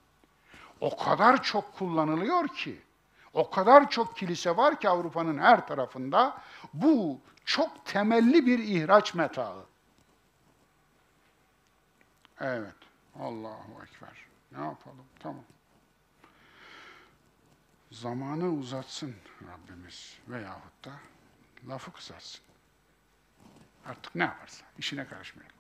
O 0.81 0.97
kadar 0.97 1.43
çok 1.43 1.73
kullanılıyor 1.77 2.47
ki, 2.47 2.81
o 3.33 3.49
kadar 3.49 3.89
çok 3.89 4.17
kilise 4.17 4.57
var 4.57 4.79
ki 4.79 4.89
Avrupa'nın 4.89 5.37
her 5.37 5.67
tarafında 5.67 6.41
bu 6.73 7.19
çok 7.45 7.85
temelli 7.85 8.45
bir 8.45 8.59
ihraç 8.59 9.13
metaı. 9.13 9.65
Evet. 12.39 12.75
Allahu 13.19 13.83
Ekber. 13.83 14.25
Ne 14.51 14.65
yapalım? 14.65 15.05
Tamam. 15.19 15.43
Zamanı 17.91 18.49
uzatsın 18.49 19.15
Rabbimiz 19.41 20.17
veyahut 20.27 20.85
da 20.85 20.91
lafı 21.69 21.91
kısaltsın. 21.93 22.41
Artık 23.85 24.15
ne 24.15 24.23
yaparsa, 24.23 24.65
işine 24.77 25.07
karışmayalım. 25.07 25.55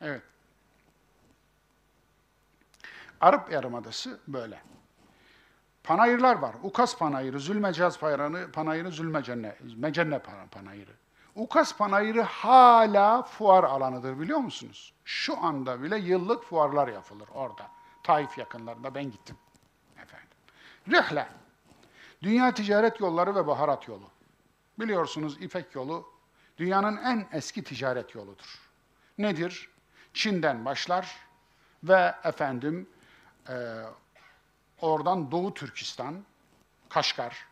Evet. 0.00 0.22
Arap 3.20 3.52
Yarımadası 3.52 4.20
böyle. 4.28 4.62
Panayırlar 5.84 6.36
var. 6.36 6.54
Ukas 6.62 6.98
panayırı, 6.98 7.40
Zülmecaz 7.40 7.98
panayırı, 7.98 8.52
panayırı 8.52 8.92
Zülmecenne, 8.92 9.56
Mecenne 9.76 10.22
panayırı. 10.50 10.90
Ukas 11.34 11.76
panayırı 11.76 12.22
hala 12.22 13.22
fuar 13.22 13.64
alanıdır 13.64 14.20
biliyor 14.20 14.38
musunuz? 14.38 14.92
Şu 15.04 15.44
anda 15.44 15.82
bile 15.82 15.98
yıllık 15.98 16.44
fuarlar 16.44 16.88
yapılır 16.88 17.28
orada. 17.34 17.68
Taif 18.02 18.38
yakınlarında 18.38 18.94
ben 18.94 19.04
gittim. 19.04 19.36
Efendim. 20.02 20.28
Rihle. 20.88 21.28
Dünya 22.22 22.54
ticaret 22.54 23.00
yolları 23.00 23.34
ve 23.34 23.46
baharat 23.46 23.88
yolu. 23.88 24.10
Biliyorsunuz 24.78 25.42
İpek 25.42 25.74
yolu 25.74 26.08
dünyanın 26.58 26.96
en 26.96 27.28
eski 27.32 27.64
ticaret 27.64 28.14
yoludur. 28.14 28.58
Nedir? 29.18 29.70
Çin'den 30.14 30.64
başlar 30.64 31.16
ve 31.84 32.14
efendim 32.24 32.88
e, 33.48 33.54
oradan 34.84 35.30
Doğu 35.30 35.54
Türkistan, 35.54 36.14
Kaşgar, 36.88 37.46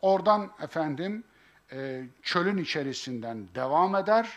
oradan 0.00 0.50
efendim 0.62 1.24
e, 1.72 2.04
çölün 2.22 2.58
içerisinden 2.58 3.48
devam 3.54 3.96
eder. 3.96 4.30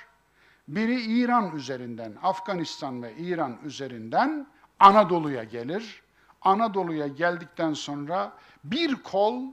Biri 0.68 1.02
İran 1.02 1.56
üzerinden, 1.56 2.16
Afganistan 2.24 3.04
ve 3.04 3.16
İran 3.18 3.58
üzerinden 3.64 4.48
Anadolu'ya 4.80 5.44
gelir. 5.44 6.02
Anadolu'ya 6.42 7.08
geldikten 7.08 7.74
sonra 7.74 8.34
bir 8.64 8.96
kol 8.96 9.44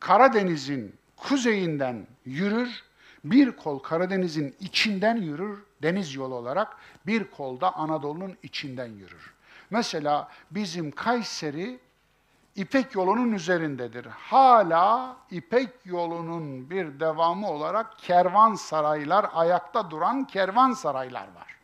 Karadeniz'in 0.00 0.94
kuzeyinden 1.16 2.06
yürür, 2.24 2.82
bir 3.24 3.52
kol 3.52 3.78
Karadeniz'in 3.78 4.56
içinden 4.60 5.16
yürür, 5.16 5.62
deniz 5.82 6.14
yolu 6.14 6.34
olarak, 6.34 6.76
bir 7.06 7.24
kol 7.24 7.60
da 7.60 7.74
Anadolu'nun 7.74 8.36
içinden 8.42 8.92
yürür. 8.92 9.34
Mesela 9.70 10.28
bizim 10.50 10.90
Kayseri 10.90 11.78
İpek 12.56 12.94
yolunun 12.94 13.32
üzerindedir. 13.32 14.06
Hala 14.06 15.16
İpek 15.30 15.70
yolunun 15.84 16.70
bir 16.70 17.00
devamı 17.00 17.50
olarak 17.50 17.98
kervansaraylar, 17.98 19.26
ayakta 19.34 19.90
duran 19.90 20.24
kervansaraylar 20.24 21.22
var. 21.22 21.56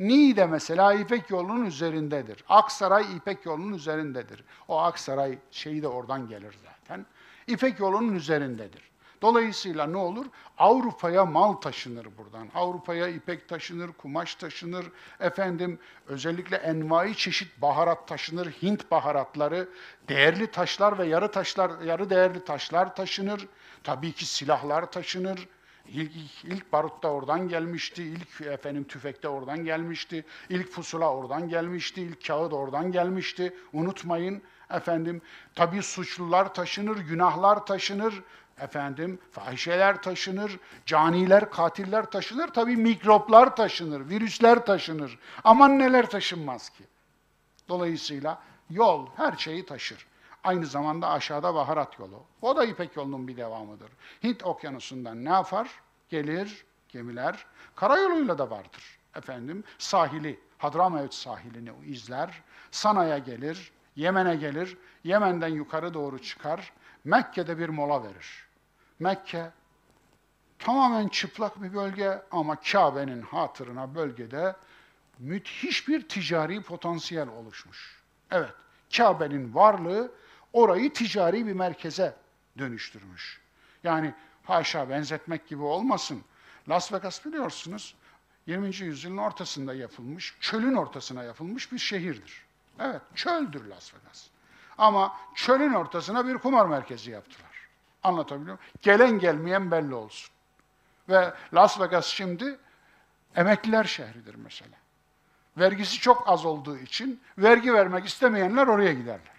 Niğde 0.00 0.46
mesela 0.46 0.94
İpek 0.94 1.30
yolunun 1.30 1.66
üzerindedir. 1.66 2.44
Aksaray 2.48 3.16
İpek 3.16 3.46
yolunun 3.46 3.72
üzerindedir. 3.72 4.44
O 4.68 4.78
Aksaray 4.78 5.38
şeyi 5.50 5.82
de 5.82 5.88
oradan 5.88 6.28
gelir 6.28 6.56
zaten. 6.64 7.06
İpek 7.46 7.80
yolunun 7.80 8.14
üzerindedir. 8.14 8.93
Dolayısıyla 9.24 9.86
ne 9.86 9.96
olur? 9.96 10.26
Avrupa'ya 10.58 11.24
mal 11.24 11.52
taşınır 11.52 12.06
buradan. 12.18 12.48
Avrupa'ya 12.54 13.08
ipek 13.08 13.48
taşınır, 13.48 13.92
kumaş 13.92 14.34
taşınır. 14.34 14.86
Efendim 15.20 15.78
özellikle 16.06 16.56
envai 16.56 17.16
çeşit 17.16 17.62
baharat 17.62 18.08
taşınır. 18.08 18.46
Hint 18.46 18.90
baharatları, 18.90 19.68
değerli 20.08 20.46
taşlar 20.46 20.98
ve 20.98 21.06
yarı 21.06 21.30
taşlar, 21.30 21.80
yarı 21.80 22.10
değerli 22.10 22.44
taşlar 22.44 22.96
taşınır. 22.96 23.48
Tabii 23.84 24.12
ki 24.12 24.26
silahlar 24.26 24.92
taşınır. 24.92 25.48
İlk, 25.88 26.16
ilk, 26.16 26.44
ilk 26.44 26.72
barut 26.72 27.02
da 27.02 27.08
oradan 27.08 27.48
gelmişti, 27.48 28.02
ilk 28.02 28.40
efendim 28.40 28.84
tüfek 28.84 29.22
de 29.22 29.28
oradan 29.28 29.64
gelmişti, 29.64 30.24
ilk 30.48 30.72
pusula 30.72 31.14
oradan 31.16 31.48
gelmişti, 31.48 32.02
ilk 32.02 32.26
kağıt 32.26 32.52
oradan 32.52 32.92
gelmişti. 32.92 33.54
Unutmayın 33.72 34.42
efendim 34.70 35.22
tabii 35.54 35.82
suçlular 35.82 36.54
taşınır, 36.54 36.96
günahlar 36.96 37.66
taşınır, 37.66 38.22
efendim 38.60 39.18
fahişeler 39.30 40.02
taşınır, 40.02 40.58
caniler, 40.86 41.50
katiller 41.50 42.10
taşınır, 42.10 42.48
tabii 42.48 42.76
mikroplar 42.76 43.56
taşınır, 43.56 44.08
virüsler 44.08 44.66
taşınır. 44.66 45.18
Aman 45.44 45.78
neler 45.78 46.10
taşınmaz 46.10 46.70
ki. 46.70 46.84
Dolayısıyla 47.68 48.42
yol 48.70 49.06
her 49.16 49.36
şeyi 49.36 49.66
taşır. 49.66 50.06
Aynı 50.44 50.66
zamanda 50.66 51.08
aşağıda 51.08 51.54
baharat 51.54 51.98
yolu. 51.98 52.22
O 52.42 52.56
da 52.56 52.64
İpek 52.64 52.96
yolunun 52.96 53.28
bir 53.28 53.36
devamıdır. 53.36 53.90
Hint 54.22 54.44
okyanusundan 54.44 55.24
ne 55.24 55.30
yapar? 55.30 55.70
Gelir 56.08 56.64
gemiler. 56.88 57.46
Karayoluyla 57.76 58.38
da 58.38 58.50
vardır. 58.50 58.98
Efendim 59.16 59.64
sahili, 59.78 60.40
Hadramavut 60.58 61.14
sahilini 61.14 61.70
izler. 61.86 62.42
Sana'ya 62.70 63.18
gelir, 63.18 63.72
Yemen'e 63.96 64.36
gelir. 64.36 64.78
Yemen'den 65.04 65.48
yukarı 65.48 65.94
doğru 65.94 66.18
çıkar. 66.22 66.72
Mekke'de 67.04 67.58
bir 67.58 67.68
mola 67.68 68.04
verir. 68.04 68.46
Mekke 68.98 69.50
Tamamen 70.58 71.08
çıplak 71.08 71.62
bir 71.62 71.74
bölge 71.74 72.22
ama 72.30 72.60
Kabe'nin 72.60 73.22
hatırına 73.22 73.94
bölgede 73.94 74.56
müthiş 75.18 75.88
bir 75.88 76.08
ticari 76.08 76.62
potansiyel 76.62 77.28
oluşmuş. 77.28 78.02
Evet, 78.30 78.52
Kabe'nin 78.96 79.54
varlığı 79.54 80.12
orayı 80.52 80.92
ticari 80.92 81.46
bir 81.46 81.52
merkeze 81.52 82.16
dönüştürmüş. 82.58 83.40
Yani 83.84 84.14
haşa 84.44 84.90
benzetmek 84.90 85.48
gibi 85.48 85.62
olmasın. 85.62 86.22
Las 86.68 86.92
Vegas 86.92 87.24
biliyorsunuz 87.24 87.94
20. 88.46 88.76
yüzyılın 88.76 89.16
ortasında 89.16 89.74
yapılmış, 89.74 90.36
çölün 90.40 90.74
ortasına 90.74 91.22
yapılmış 91.22 91.72
bir 91.72 91.78
şehirdir. 91.78 92.42
Evet, 92.80 93.02
çöldür 93.14 93.64
Las 93.64 93.94
Vegas. 93.94 94.26
Ama 94.78 95.16
çölün 95.34 95.74
ortasına 95.74 96.26
bir 96.26 96.38
kumar 96.38 96.66
merkezi 96.66 97.10
yaptılar. 97.10 97.68
Anlatabiliyor 98.02 98.46
muyum? 98.46 98.58
Gelen 98.82 99.18
gelmeyen 99.18 99.70
belli 99.70 99.94
olsun. 99.94 100.34
Ve 101.08 101.34
Las 101.54 101.80
Vegas 101.80 102.06
şimdi 102.06 102.58
emekliler 103.36 103.84
şehridir 103.84 104.34
mesela. 104.34 104.76
Vergisi 105.56 105.98
çok 105.98 106.28
az 106.28 106.44
olduğu 106.44 106.76
için 106.76 107.20
vergi 107.38 107.74
vermek 107.74 108.06
istemeyenler 108.06 108.66
oraya 108.66 108.92
giderler. 108.92 109.34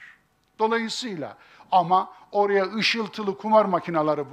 Dolayısıyla 0.60 1.38
ama 1.72 2.14
oraya 2.32 2.76
ışıltılı 2.76 3.38
kumar 3.38 3.66
makineleri 3.66 4.26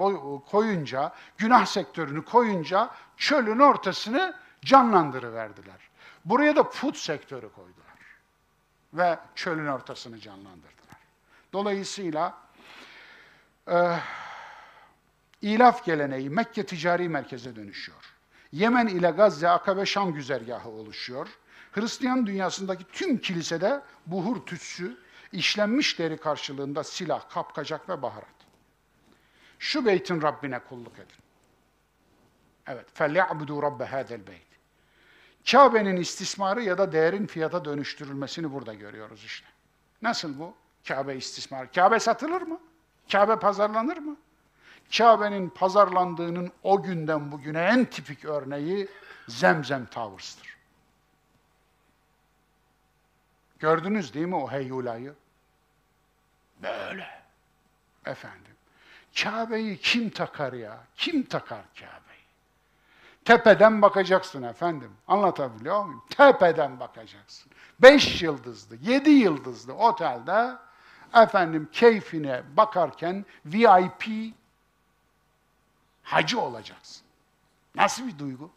koyunca, 0.50 1.12
günah 1.38 1.66
sektörünü 1.66 2.24
koyunca 2.24 2.90
çölün 3.16 3.58
ortasını 3.58 4.34
canlandırıverdiler. 4.64 5.76
Buraya 6.24 6.56
da 6.56 6.70
put 6.70 6.96
sektörü 6.96 7.52
koydular. 7.52 7.82
Ve 8.92 9.18
çölün 9.34 9.66
ortasını 9.66 10.20
canlandırdılar. 10.20 10.81
Dolayısıyla 11.53 12.37
e, 13.71 13.99
ilaf 15.41 15.85
geleneği 15.85 16.29
Mekke 16.29 16.65
ticari 16.65 17.09
merkeze 17.09 17.55
dönüşüyor. 17.55 18.13
Yemen 18.51 18.87
ile 18.87 19.09
Gazze, 19.11 19.49
Akabe, 19.49 19.85
Şam 19.85 20.13
güzergahı 20.13 20.69
oluşuyor. 20.69 21.27
Hristiyan 21.71 22.27
dünyasındaki 22.27 22.83
tüm 22.91 23.17
kilisede 23.17 23.81
buhur 24.05 24.45
tütsü, 24.45 24.97
işlenmiş 25.31 25.99
deri 25.99 26.17
karşılığında 26.17 26.83
silah, 26.83 27.29
kapkacak 27.29 27.89
ve 27.89 28.01
baharat. 28.01 28.37
Şu 29.59 29.85
beytin 29.85 30.21
Rabbine 30.21 30.59
kulluk 30.59 30.93
edin. 30.95 31.17
Evet, 32.67 32.85
فَلْيَعْبُدُوا 32.95 33.61
رَبَّ 33.61 33.87
هَذَا 33.87 34.13
الْبَيْتِ 34.13 34.47
Kabe'nin 35.51 35.95
istismarı 35.95 36.63
ya 36.63 36.77
da 36.77 36.91
değerin 36.91 37.27
fiyata 37.27 37.65
dönüştürülmesini 37.65 38.53
burada 38.53 38.73
görüyoruz 38.73 39.23
işte. 39.23 39.47
Nasıl 40.01 40.39
bu? 40.39 40.53
Kabe 40.88 41.16
istismarı. 41.16 41.72
Kabe 41.72 42.00
satılır 42.00 42.42
mı? 42.42 42.60
Kabe 43.12 43.36
pazarlanır 43.36 43.96
mı? 43.96 44.16
Kabe'nin 44.98 45.48
pazarlandığının 45.48 46.52
o 46.62 46.82
günden 46.82 47.32
bugüne 47.32 47.60
en 47.60 47.84
tipik 47.84 48.24
örneği 48.24 48.88
Zemzem 49.28 49.86
Towers'tır. 49.86 50.56
Gördünüz 53.58 54.14
değil 54.14 54.26
mi 54.26 54.36
o 54.36 54.50
heyulayı? 54.50 55.14
Böyle. 56.62 57.22
Efendim. 58.06 58.52
Kabe'yi 59.22 59.78
kim 59.78 60.10
takar 60.10 60.52
ya? 60.52 60.78
Kim 60.96 61.22
takar 61.22 61.64
Kabe'yi? 61.74 62.22
Tepeden 63.24 63.82
bakacaksın 63.82 64.42
efendim. 64.42 64.90
Anlatabiliyor 65.08 65.84
muyum? 65.84 66.02
Tepeden 66.10 66.80
bakacaksın. 66.80 67.52
Beş 67.78 68.22
yıldızlı, 68.22 68.76
yedi 68.76 69.10
yıldızlı 69.10 69.74
otelde 69.74 70.56
efendim 71.14 71.68
keyfine 71.72 72.42
bakarken 72.56 73.24
VIP 73.44 74.34
hacı 76.02 76.40
olacaksın. 76.40 77.02
Nasıl 77.74 78.06
bir 78.06 78.18
duygu? 78.18 78.50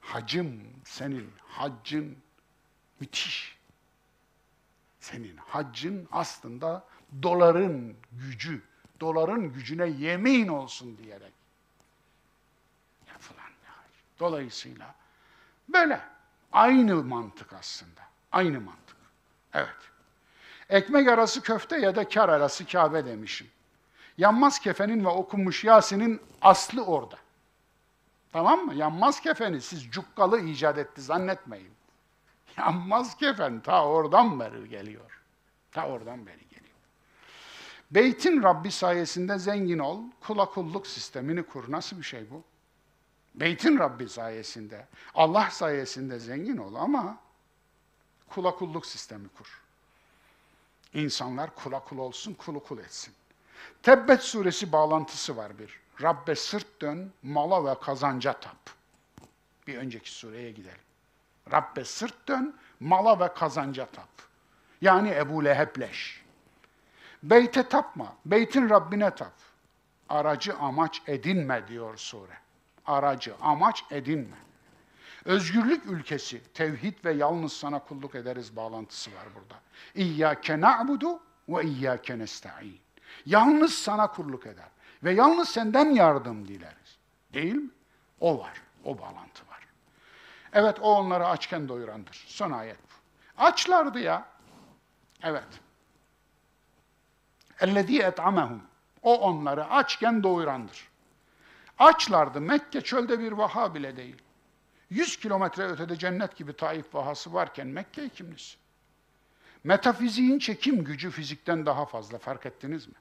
Hacım 0.00 0.60
senin, 0.84 1.32
haccın 1.48 2.18
müthiş. 3.00 3.58
Senin 5.00 5.36
haccın 5.36 6.08
aslında 6.12 6.84
doların 7.22 7.96
gücü, 8.12 8.62
doların 9.00 9.52
gücüne 9.52 9.86
yemin 9.86 10.48
olsun 10.48 10.98
diyerek 10.98 11.32
yapılan 13.08 13.50
bir 13.62 13.68
hac. 13.68 13.90
Dolayısıyla 14.20 14.94
böyle 15.68 16.00
aynı 16.52 17.04
mantık 17.04 17.52
aslında. 17.52 18.00
Aynı 18.32 18.60
mantık. 18.60 18.96
Evet. 19.52 19.93
Ekmek 20.70 21.08
arası 21.08 21.42
köfte 21.42 21.78
ya 21.78 21.96
da 21.96 22.08
kar 22.08 22.28
arası 22.28 22.66
Kabe 22.66 23.06
demişim. 23.06 23.46
Yanmaz 24.18 24.58
kefenin 24.58 25.04
ve 25.04 25.08
okunmuş 25.08 25.64
Yasin'in 25.64 26.20
aslı 26.42 26.84
orada. 26.84 27.16
Tamam 28.32 28.60
mı? 28.60 28.74
Yanmaz 28.74 29.20
kefeni 29.20 29.60
siz 29.60 29.90
cukkalı 29.90 30.40
icat 30.40 30.78
etti 30.78 31.02
zannetmeyin. 31.02 31.70
Yanmaz 32.58 33.16
kefen 33.16 33.60
ta 33.60 33.86
oradan 33.86 34.40
beri 34.40 34.68
geliyor. 34.68 35.22
Ta 35.72 35.88
oradan 35.88 36.26
beri 36.26 36.48
geliyor. 36.48 36.74
Beytin 37.90 38.42
Rabbi 38.42 38.70
sayesinde 38.70 39.38
zengin 39.38 39.78
ol, 39.78 40.00
kula 40.20 40.44
kulluk 40.44 40.86
sistemini 40.86 41.42
kur. 41.42 41.72
Nasıl 41.72 41.98
bir 41.98 42.02
şey 42.02 42.30
bu? 42.30 42.42
Beytin 43.34 43.78
Rabbi 43.78 44.08
sayesinde, 44.08 44.86
Allah 45.14 45.50
sayesinde 45.50 46.18
zengin 46.18 46.56
ol 46.56 46.74
ama 46.74 47.18
kula 48.28 48.54
kulluk 48.54 48.86
sistemi 48.86 49.28
kur. 49.28 49.63
İnsanlar 50.94 51.54
kula 51.54 51.80
kul 51.80 51.98
olsun, 51.98 52.34
kulu 52.34 52.62
kul 52.62 52.78
etsin. 52.78 53.14
Tebbet 53.82 54.22
suresi 54.22 54.72
bağlantısı 54.72 55.36
var 55.36 55.58
bir. 55.58 55.80
Rabbe 56.02 56.34
sırt 56.34 56.80
dön, 56.80 57.12
mala 57.22 57.64
ve 57.64 57.80
kazanca 57.80 58.32
tap. 58.32 58.70
Bir 59.66 59.78
önceki 59.78 60.10
sureye 60.10 60.50
gidelim. 60.50 60.78
Rabbe 61.52 61.84
sırt 61.84 62.28
dön, 62.28 62.56
mala 62.80 63.20
ve 63.20 63.34
kazanca 63.34 63.86
tap. 63.86 64.08
Yani 64.80 65.10
Ebu 65.10 65.44
Lehebleş. 65.44 66.24
Beyte 67.22 67.68
tapma, 67.68 68.16
beytin 68.26 68.70
Rabbine 68.70 69.14
tap. 69.14 69.32
Aracı 70.08 70.56
amaç 70.56 71.02
edinme 71.06 71.68
diyor 71.68 71.96
sure. 71.96 72.38
Aracı 72.86 73.34
amaç 73.40 73.84
edinme. 73.90 74.36
Özgürlük 75.24 75.86
ülkesi, 75.86 76.42
tevhid 76.52 77.04
ve 77.04 77.12
yalnız 77.12 77.52
sana 77.52 77.78
kulluk 77.78 78.14
ederiz 78.14 78.56
bağlantısı 78.56 79.10
var 79.10 79.24
burada. 79.34 79.54
İyyâke 79.94 80.60
na'budu 80.60 81.20
ve 81.48 81.64
iyyâke 81.64 82.18
nesta'in. 82.18 82.80
Yalnız 83.26 83.74
sana 83.74 84.06
kulluk 84.12 84.46
eder. 84.46 84.68
Ve 85.04 85.12
yalnız 85.12 85.48
senden 85.48 85.90
yardım 85.90 86.48
dileriz. 86.48 86.98
Değil 87.34 87.54
mi? 87.54 87.70
O 88.20 88.38
var. 88.38 88.62
O 88.84 88.98
bağlantı 88.98 89.48
var. 89.50 89.66
Evet 90.52 90.78
o 90.80 90.96
onları 90.96 91.26
açken 91.26 91.68
doyurandır. 91.68 92.24
Son 92.26 92.50
ayet 92.50 92.78
bu. 92.78 93.42
Açlardı 93.42 93.98
ya. 93.98 94.28
Evet. 95.22 95.48
Ellezî 97.60 98.02
et'amehum. 98.02 98.62
O 99.02 99.20
onları 99.20 99.70
açken 99.70 100.22
doyurandır. 100.22 100.88
Açlardı. 101.78 102.40
Mekke 102.40 102.80
çölde 102.80 103.18
bir 103.18 103.32
vaha 103.32 103.74
bile 103.74 103.96
değil. 103.96 104.23
Yüz 104.90 105.16
kilometre 105.16 105.64
ötede 105.64 105.96
cennet 105.96 106.36
gibi 106.36 106.56
Taif 106.56 106.94
vahası 106.94 107.32
varken 107.34 107.66
Mekke 107.66 108.08
kiminiz? 108.08 108.56
Metafiziğin 109.64 110.38
çekim 110.38 110.84
gücü 110.84 111.10
fizikten 111.10 111.66
daha 111.66 111.86
fazla 111.86 112.18
fark 112.18 112.46
ettiniz 112.46 112.86
mi? 112.86 112.94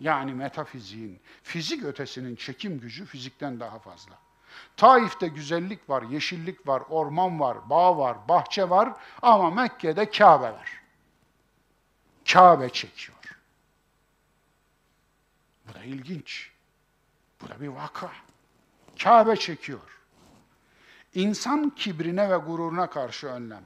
Yani 0.00 0.34
metafiziğin, 0.34 1.20
fizik 1.42 1.84
ötesinin 1.84 2.36
çekim 2.36 2.80
gücü 2.80 3.06
fizikten 3.06 3.60
daha 3.60 3.78
fazla. 3.78 4.18
Taif'te 4.76 5.28
güzellik 5.28 5.90
var, 5.90 6.02
yeşillik 6.02 6.68
var, 6.68 6.82
orman 6.88 7.40
var, 7.40 7.70
bağ 7.70 7.98
var, 7.98 8.28
bahçe 8.28 8.70
var 8.70 8.92
ama 9.22 9.50
Mekke'de 9.50 10.10
Kabe 10.10 10.44
var. 10.44 10.82
Kabe 12.32 12.68
çekiyor. 12.68 13.18
Bu 15.68 15.74
da 15.74 15.84
ilginç. 15.84 16.50
Bu 17.40 17.48
da 17.48 17.60
bir 17.60 17.68
vaka. 17.68 18.10
Kabe 19.02 19.36
çekiyor. 19.36 19.95
İnsan 21.16 21.70
kibrine 21.70 22.30
ve 22.30 22.36
gururuna 22.36 22.90
karşı 22.90 23.26
önlem. 23.26 23.64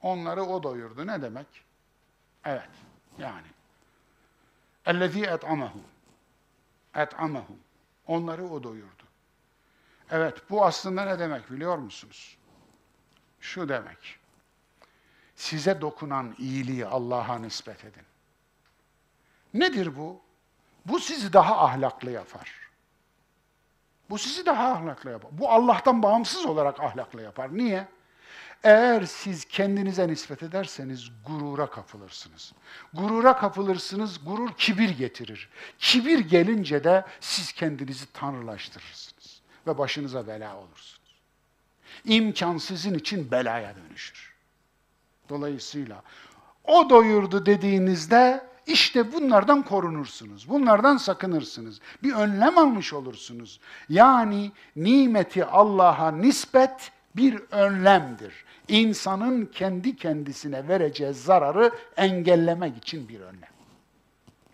Onları 0.00 0.42
o 0.42 0.62
doyurdu. 0.62 1.06
Ne 1.06 1.22
demek? 1.22 1.46
Evet. 2.44 2.70
Yani. 3.18 3.46
Ellezî 4.86 5.24
et'amehum. 5.24 5.84
Et'amehum. 6.94 7.58
Onları 8.06 8.48
o 8.48 8.62
doyurdu. 8.62 9.02
Evet, 10.10 10.50
bu 10.50 10.64
aslında 10.64 11.04
ne 11.04 11.18
demek 11.18 11.50
biliyor 11.50 11.78
musunuz? 11.78 12.38
Şu 13.40 13.68
demek. 13.68 14.18
Size 15.34 15.80
dokunan 15.80 16.34
iyiliği 16.38 16.86
Allah'a 16.86 17.38
nispet 17.38 17.84
edin. 17.84 18.04
Nedir 19.54 19.96
bu? 19.96 20.20
Bu 20.86 21.00
sizi 21.00 21.32
daha 21.32 21.64
ahlaklı 21.64 22.10
yapar. 22.10 22.65
Bu 24.10 24.18
sizi 24.18 24.46
daha 24.46 24.72
ahlaklı 24.72 25.10
yapar. 25.10 25.30
Bu 25.38 25.50
Allah'tan 25.50 26.02
bağımsız 26.02 26.46
olarak 26.46 26.80
ahlaklı 26.80 27.22
yapar. 27.22 27.56
Niye? 27.56 27.88
Eğer 28.64 29.02
siz 29.02 29.44
kendinize 29.44 30.08
nispet 30.08 30.42
ederseniz 30.42 31.10
gurura 31.26 31.70
kapılırsınız. 31.70 32.52
Gurura 32.94 33.36
kapılırsınız, 33.36 34.24
gurur 34.24 34.52
kibir 34.52 34.88
getirir. 34.88 35.48
Kibir 35.78 36.18
gelince 36.18 36.84
de 36.84 37.04
siz 37.20 37.52
kendinizi 37.52 38.12
tanrılaştırırsınız 38.12 39.40
ve 39.66 39.78
başınıza 39.78 40.26
bela 40.26 40.56
olursunuz. 40.56 41.22
İmkan 42.04 42.58
sizin 42.58 42.94
için 42.94 43.30
belaya 43.30 43.74
dönüşür. 43.76 44.34
Dolayısıyla 45.28 46.02
o 46.64 46.90
doyurdu 46.90 47.46
dediğinizde 47.46 48.46
işte 48.65 49.13
bunlardan 49.13 49.63
korunursunuz. 49.63 50.49
Bunlardan 50.49 50.97
sakınırsınız. 50.97 51.79
Bir 52.03 52.13
önlem 52.13 52.57
almış 52.57 52.93
olursunuz. 52.93 53.59
Yani 53.89 54.51
nimeti 54.75 55.45
Allah'a 55.45 56.11
nispet 56.11 56.91
bir 57.15 57.41
önlemdir. 57.51 58.45
İnsanın 58.67 59.45
kendi 59.45 59.95
kendisine 59.95 60.67
vereceği 60.67 61.13
zararı 61.13 61.71
engellemek 61.97 62.77
için 62.77 63.09
bir 63.09 63.19
önlem. 63.19 63.51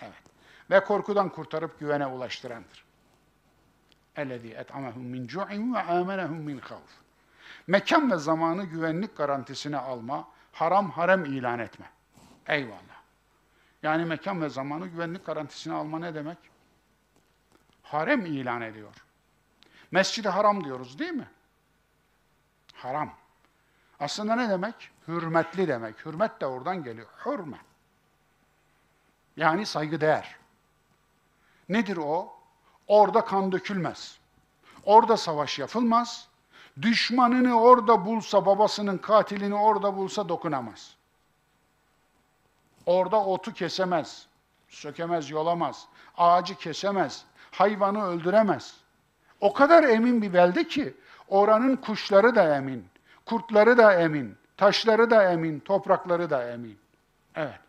Evet. 0.02 0.24
Ve 0.72 0.84
korkudan 0.84 1.30
kurtarıp 1.30 1.80
güvene 1.80 2.08
ulaştırandır. 2.08 2.88
اَلَّذ۪ي 4.16 4.64
اَتْعَمَهُمْ 4.64 5.06
مِنْ 5.14 5.28
جُعٍ 5.28 5.48
وَآمَنَهُمْ 5.74 6.42
مِنْ 6.50 6.60
خَوْفٍ 6.60 6.92
Mekan 7.68 8.12
ve 8.12 8.18
zamanı 8.18 8.64
güvenlik 8.64 9.18
garantisine 9.18 9.78
alma, 9.78 10.28
haram 10.52 10.92
harem 10.92 11.26
ilan 11.26 11.60
etme. 11.60 11.86
Eyvallah. 12.48 12.91
Yani 13.83 14.05
mekan 14.05 14.43
ve 14.43 14.49
zamanı 14.49 14.87
güvenlik 14.87 15.27
garantisine 15.27 15.75
alma 15.75 15.99
ne 15.99 16.15
demek? 16.15 16.39
Harem 17.83 18.27
ilan 18.27 18.63
ediyor. 18.63 19.05
Mescid-i 19.91 20.29
haram 20.29 20.65
diyoruz 20.65 20.99
değil 20.99 21.13
mi? 21.13 21.29
Haram. 22.75 23.15
Aslında 24.01 24.37
ne 24.37 24.49
demek? 24.49 24.91
Hürmetli 25.09 25.69
demek. 25.69 26.07
Hürmet 26.07 26.41
de 26.41 26.47
oradan 26.47 26.85
geliyor. 26.85 27.09
Hürme. 27.27 27.59
Yani 29.37 29.67
saygıdeğer. 29.67 30.37
Nedir 31.69 31.97
o? 31.97 32.33
Orada 32.87 33.25
kan 33.25 33.53
dökülmez. 33.53 34.19
Orada 34.85 35.17
savaş 35.17 35.59
yapılmaz. 35.59 36.29
Düşmanını 36.83 37.61
orada 37.61 38.07
bulsa, 38.07 38.47
babasının 38.47 38.99
katilini 38.99 39.55
orada 39.55 39.97
bulsa 39.97 40.29
dokunamaz. 40.29 40.97
Orada 42.87 43.25
otu 43.25 43.53
kesemez, 43.53 44.27
sökemez, 44.69 45.31
yolamaz, 45.31 45.87
ağacı 46.17 46.55
kesemez, 46.55 47.25
hayvanı 47.51 48.07
öldüremez. 48.07 48.77
O 49.41 49.53
kadar 49.53 49.85
emin 49.85 50.23
bir 50.23 50.35
belde 50.35 50.69
ki 50.69 50.95
oranın 51.29 51.77
kuşları 51.77 52.35
da 52.35 52.57
emin, 52.57 52.87
kurtları 53.27 53.79
da 53.79 53.95
emin, 53.95 54.37
taşları 54.57 55.11
da 55.11 55.33
emin, 55.33 55.61
toprakları 55.61 56.31
da 56.31 56.53
emin. 56.53 56.79
Evet. 57.35 57.61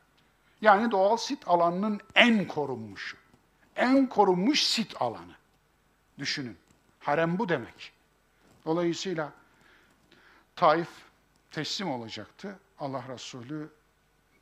Yani 0.62 0.92
doğal 0.92 1.18
sit 1.18 1.48
alanının 1.48 2.02
en 2.16 2.48
korunmuşu. 2.48 3.18
En 3.76 4.08
korunmuş 4.10 4.64
sit 4.64 5.02
alanı. 5.02 5.34
Düşünün. 6.20 6.58
Harem 7.00 7.40
bu 7.40 7.50
demek. 7.50 7.94
Dolayısıyla 8.66 9.32
Taif 10.56 10.90
teslim 11.52 11.92
olacaktı. 11.92 12.60
Allah 12.80 13.04
Resulü 13.10 13.70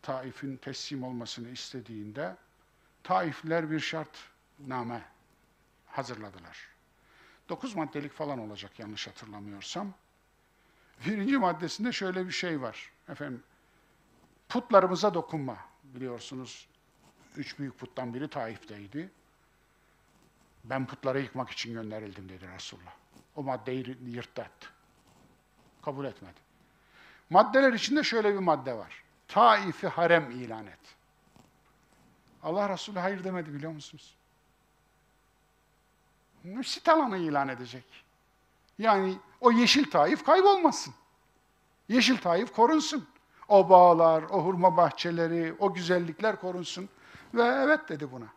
Taif'in 0.02 0.58
teslim 0.58 1.04
olmasını 1.04 1.50
istediğinde 1.50 2.36
Taifliler 3.04 3.72
bir 3.72 3.80
şartname 3.80 5.02
hazırladılar. 5.88 6.68
Dokuz 7.50 7.76
maddelik 7.76 8.14
falan 8.14 8.40
olacak 8.40 8.80
yanlış 8.80 9.08
hatırlamıyorsam. 9.08 9.94
Birinci 11.06 11.38
maddesinde 11.38 11.92
şöyle 11.92 12.26
bir 12.26 12.32
şey 12.32 12.62
var. 12.62 12.92
Efendim, 13.10 13.44
putlarımıza 14.50 15.14
dokunma. 15.14 15.58
Biliyorsunuz 15.84 16.68
üç 17.38 17.60
büyük 17.60 17.80
puttan 17.80 18.14
biri 18.14 18.28
Taif'teydi. 18.28 19.12
Ben 20.64 20.88
putları 20.88 21.20
yıkmak 21.20 21.50
için 21.50 21.74
gönderildim 21.74 22.30
dedi 22.30 22.48
Resulullah. 22.48 22.94
O 23.36 23.44
maddeyi 23.44 23.98
yırttı. 24.06 24.50
Kabul 25.82 26.06
etmedi. 26.06 26.40
Maddeler 27.30 27.74
içinde 27.74 28.04
şöyle 28.04 28.34
bir 28.34 28.40
madde 28.40 28.74
var. 28.74 29.04
Taif'i 29.32 29.88
harem 29.88 30.32
ilan 30.32 30.68
et. 30.68 30.80
Allah 32.44 32.70
Resulü 32.70 33.00
hayır 33.00 33.24
demedi 33.24 33.54
biliyor 33.54 33.72
musunuz? 33.72 34.16
Sit 36.64 36.90
alanı 36.90 37.18
ilan 37.18 37.48
edecek. 37.48 37.84
Yani 38.80 39.18
o 39.42 39.52
yeşil 39.52 39.92
Taif 39.92 40.26
kaybolmasın. 40.26 40.94
Yeşil 41.90 42.18
Taif 42.18 42.54
korunsun. 42.54 43.08
O 43.48 43.70
bağlar, 43.70 44.24
o 44.24 44.46
hurma 44.46 44.78
bahçeleri, 44.78 45.56
o 45.60 45.74
güzellikler 45.74 46.42
korunsun. 46.42 46.90
Ve 47.34 47.44
evet 47.44 47.90
dedi 47.90 48.12
buna. 48.12 48.28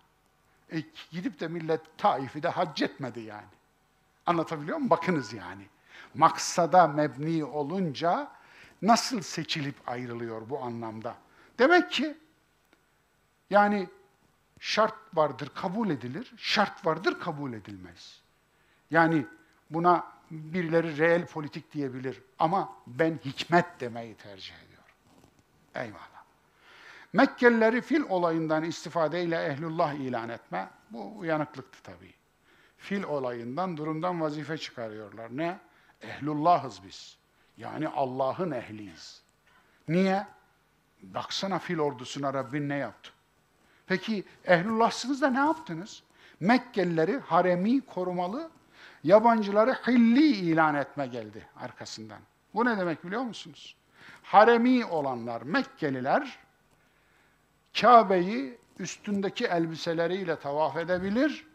E, 0.72 0.82
gidip 1.10 1.40
de 1.40 1.48
millet 1.48 1.98
Taif'i 1.98 2.42
de 2.42 2.48
hac 2.48 2.82
etmedi 2.82 3.20
yani. 3.20 3.46
Anlatabiliyor 4.26 4.76
muyum? 4.76 4.90
Bakınız 4.90 5.32
yani. 5.32 5.66
Maksada 6.14 6.86
mebni 6.86 7.44
olunca 7.44 8.30
nasıl 8.86 9.20
seçilip 9.20 9.74
ayrılıyor 9.86 10.50
bu 10.50 10.62
anlamda? 10.62 11.16
Demek 11.58 11.90
ki 11.90 12.16
yani 13.50 13.88
şart 14.60 14.94
vardır 15.14 15.50
kabul 15.54 15.90
edilir, 15.90 16.34
şart 16.36 16.86
vardır 16.86 17.20
kabul 17.20 17.52
edilmez. 17.52 18.20
Yani 18.90 19.26
buna 19.70 20.14
birileri 20.30 20.98
reel 20.98 21.26
politik 21.26 21.72
diyebilir 21.72 22.22
ama 22.38 22.72
ben 22.86 23.20
hikmet 23.24 23.80
demeyi 23.80 24.14
tercih 24.14 24.54
ediyorum. 24.54 24.94
Eyvallah. 25.74 26.24
Mekkelileri 27.12 27.82
fil 27.82 28.02
olayından 28.08 28.64
istifadeyle 28.64 29.44
ehlullah 29.44 29.94
ilan 29.94 30.28
etme, 30.28 30.68
bu 30.90 31.18
uyanıklıktı 31.18 31.82
tabii. 31.82 32.14
Fil 32.78 33.02
olayından, 33.02 33.76
durumdan 33.76 34.20
vazife 34.20 34.58
çıkarıyorlar. 34.58 35.36
Ne? 35.36 35.58
Ehlullahız 36.02 36.84
biz. 36.84 37.16
Yani 37.56 37.88
Allah'ın 37.88 38.50
ehliyiz. 38.50 39.22
Niye? 39.88 40.26
Baksana 41.02 41.58
fil 41.58 41.78
ordusuna 41.78 42.34
Rabbin 42.34 42.68
ne 42.68 42.76
yaptı? 42.76 43.10
Peki 43.86 44.24
ehlullahsınız 44.44 45.22
da 45.22 45.30
ne 45.30 45.38
yaptınız? 45.38 46.02
Mekkelileri 46.40 47.18
haremi 47.18 47.80
korumalı, 47.80 48.50
yabancıları 49.04 49.72
hilli 49.72 50.26
ilan 50.26 50.74
etme 50.74 51.06
geldi 51.06 51.48
arkasından. 51.56 52.20
Bu 52.54 52.64
ne 52.64 52.78
demek 52.78 53.04
biliyor 53.04 53.22
musunuz? 53.22 53.76
Haremi 54.22 54.84
olanlar, 54.84 55.42
Mekkeliler, 55.42 56.38
Kabe'yi 57.80 58.58
üstündeki 58.78 59.46
elbiseleriyle 59.46 60.36
tavaf 60.38 60.76
edebilir. 60.76 61.46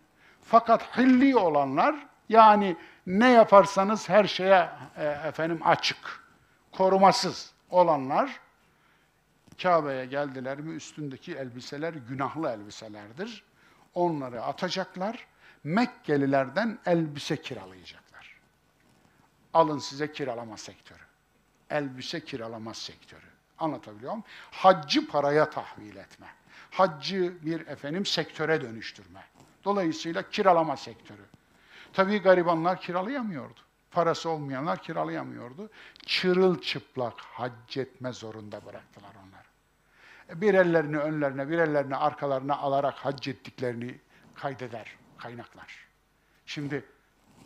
Fakat 0.41 0.97
hilli 0.97 1.37
olanlar, 1.37 2.08
yani 2.29 2.77
ne 3.07 3.31
yaparsanız 3.31 4.09
her 4.09 4.23
şeye 4.23 4.69
e, 4.97 5.05
efendim 5.05 5.59
açık, 5.63 6.23
korumasız 6.71 7.51
olanlar 7.69 8.39
Kabe'ye 9.61 10.05
geldiler 10.05 10.59
mi 10.59 10.75
üstündeki 10.75 11.35
elbiseler 11.35 11.93
günahlı 11.93 12.49
elbiselerdir. 12.49 13.43
Onları 13.93 14.43
atacaklar. 14.43 15.27
Mekkelilerden 15.63 16.79
elbise 16.85 17.41
kiralayacaklar. 17.41 18.35
Alın 19.53 19.79
size 19.79 20.11
kiralama 20.11 20.57
sektörü. 20.57 21.03
Elbise 21.69 22.25
kiralama 22.25 22.73
sektörü. 22.73 23.25
Anlatabiliyor 23.59 24.11
muyum? 24.11 24.25
Haccı 24.51 25.07
paraya 25.07 25.49
tahvil 25.49 25.95
etme. 25.95 26.27
Haccı 26.71 27.45
bir 27.45 27.67
efendim 27.67 28.05
sektöre 28.05 28.61
dönüştürme. 28.61 29.23
Dolayısıyla 29.63 30.29
kiralama 30.29 30.77
sektörü. 30.77 31.25
Tabii 31.93 32.21
garibanlar 32.21 32.81
kiralayamıyordu. 32.81 33.59
Parası 33.91 34.29
olmayanlar 34.29 34.81
kiralayamıyordu. 34.81 35.69
Çırılçıplak 36.05 37.13
hac 37.21 37.77
etme 37.77 38.13
zorunda 38.13 38.65
bıraktılar 38.65 39.11
onları. 39.27 39.49
E, 40.29 40.41
bir 40.41 40.53
ellerini 40.53 40.97
önlerine, 40.97 41.49
bir 41.49 41.59
ellerini 41.59 41.95
arkalarına 41.95 42.57
alarak 42.57 42.93
hac 42.93 43.27
ettiklerini 43.27 43.99
kaydeder 44.35 44.95
kaynaklar. 45.17 45.87
Şimdi 46.45 46.85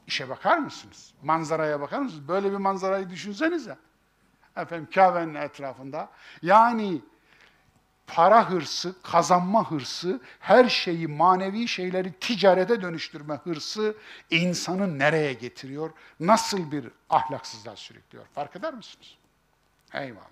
işe 0.08 0.30
bakar 0.30 0.58
mısınız? 0.58 1.14
Manzaraya 1.24 1.82
bakar 1.82 2.00
mısınız? 2.00 2.28
Böyle 2.28 2.52
bir 2.52 2.58
manzarayı 2.58 3.10
düşünsenize. 3.10 3.78
Efendim 4.58 4.90
Kabe'nin 4.96 5.36
etrafında. 5.36 6.10
Yani 6.42 7.02
para 8.08 8.50
hırsı, 8.50 8.96
kazanma 9.04 9.72
hırsı, 9.72 10.22
her 10.40 10.70
şeyi, 10.70 11.08
manevi 11.08 11.68
şeyleri 11.68 12.14
ticarete 12.14 12.82
dönüştürme 12.82 13.36
hırsı 13.36 13.96
insanı 14.30 15.00
nereye 15.00 15.34
getiriyor? 15.34 15.92
Nasıl 16.20 16.72
bir 16.72 16.88
ahlaksızlığa 17.10 17.76
sürüklüyor? 17.76 18.26
Fark 18.36 18.56
eder 18.56 18.74
misiniz? 18.74 19.16
Eyvallah. 19.94 20.28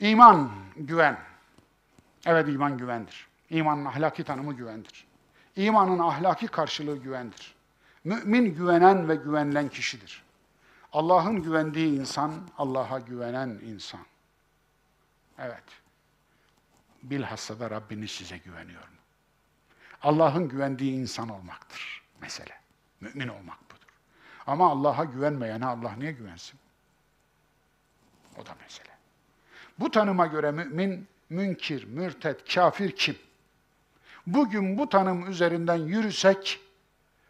İman, 0.00 0.50
güven. 0.76 1.18
Evet 2.26 2.48
iman 2.48 2.78
güvendir. 2.78 3.26
İmanın 3.50 3.84
ahlaki 3.84 4.24
tanımı 4.24 4.54
güvendir. 4.54 5.06
İmanın 5.56 5.98
ahlaki 5.98 6.46
karşılığı 6.46 6.96
güvendir. 6.96 7.54
Mümin 8.04 8.54
güvenen 8.54 9.08
ve 9.08 9.14
güvenilen 9.14 9.68
kişidir. 9.68 10.22
Allah'ın 10.92 11.42
güvendiği 11.42 12.00
insan, 12.00 12.32
Allah'a 12.58 12.98
güvenen 12.98 13.48
insan. 13.48 14.00
Evet. 15.38 15.64
Bilhassa 17.02 17.60
da 17.60 17.70
Rabbiniz 17.70 18.10
size 18.10 18.38
güveniyor 18.38 18.82
mu? 18.82 18.96
Allah'ın 20.02 20.48
güvendiği 20.48 20.92
insan 20.92 21.28
olmaktır 21.28 22.02
mesele. 22.20 22.60
Mümin 23.00 23.28
olmak 23.28 23.70
budur. 23.70 23.92
Ama 24.46 24.70
Allah'a 24.70 25.04
güvenmeyene 25.04 25.66
Allah 25.66 25.92
niye 25.96 26.12
güvensin? 26.12 26.60
O 28.36 28.46
da 28.46 28.54
mesele. 28.62 28.88
Bu 29.78 29.90
tanıma 29.90 30.26
göre 30.26 30.50
mümin, 30.50 31.08
münkir, 31.30 31.84
mürtet, 31.84 32.54
kafir 32.54 32.96
kim? 32.96 33.16
Bugün 34.26 34.78
bu 34.78 34.88
tanım 34.88 35.30
üzerinden 35.30 35.76
yürüsek, 35.76 36.60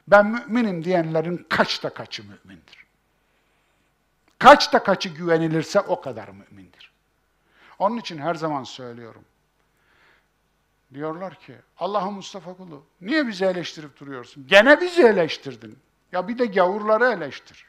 ben 0.09 0.27
müminim 0.27 0.85
diyenlerin 0.85 1.47
kaçta 1.49 1.95
kaçı 1.95 2.23
mümindir? 2.23 2.85
Kaçta 4.39 4.83
kaçı 4.83 5.09
güvenilirse 5.09 5.81
o 5.81 6.01
kadar 6.01 6.29
mümindir. 6.29 6.94
Onun 7.79 7.97
için 7.97 8.19
her 8.19 8.35
zaman 8.35 8.65
söylüyorum. 8.65 9.25
Diyorlar 10.95 11.41
ki, 11.41 11.57
Allah'ın 11.79 12.13
Mustafa 12.13 12.57
kulu, 12.57 12.85
niye 13.01 13.27
bizi 13.27 13.45
eleştirip 13.45 14.01
duruyorsun? 14.01 14.47
Gene 14.47 14.81
bizi 14.81 15.03
eleştirdin. 15.03 15.79
Ya 16.13 16.29
bir 16.29 16.39
de 16.39 16.47
gavurları 16.47 17.05
eleştir. 17.05 17.67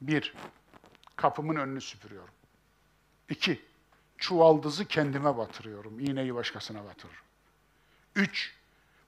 Bir, 0.00 0.34
kapımın 1.16 1.56
önünü 1.56 1.80
süpürüyorum. 1.80 2.34
İki, 3.28 3.62
çuvaldızı 4.18 4.84
kendime 4.84 5.36
batırıyorum, 5.36 6.00
iğneyi 6.00 6.34
başkasına 6.34 6.84
batırırım. 6.84 7.24
Üç, 8.14 8.54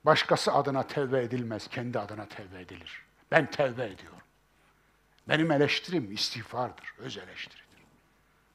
başkası 0.04 0.52
adına 0.52 0.86
tevbe 0.86 1.22
edilmez, 1.22 1.68
kendi 1.68 1.98
adına 1.98 2.28
tevbe 2.28 2.60
edilir. 2.60 3.02
Ben 3.30 3.50
tevbe 3.50 3.84
ediyorum. 3.84 4.23
Benim 5.28 5.50
eleştirim 5.50 6.12
istiğfardır, 6.12 6.94
öz 6.98 7.16
eleştiridir. 7.16 7.64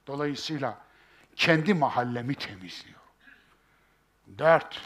Dolayısıyla 0.08 0.82
kendi 1.36 1.74
mahallemi 1.74 2.36
temizliyorum. 2.36 3.00
Dört, 4.38 4.82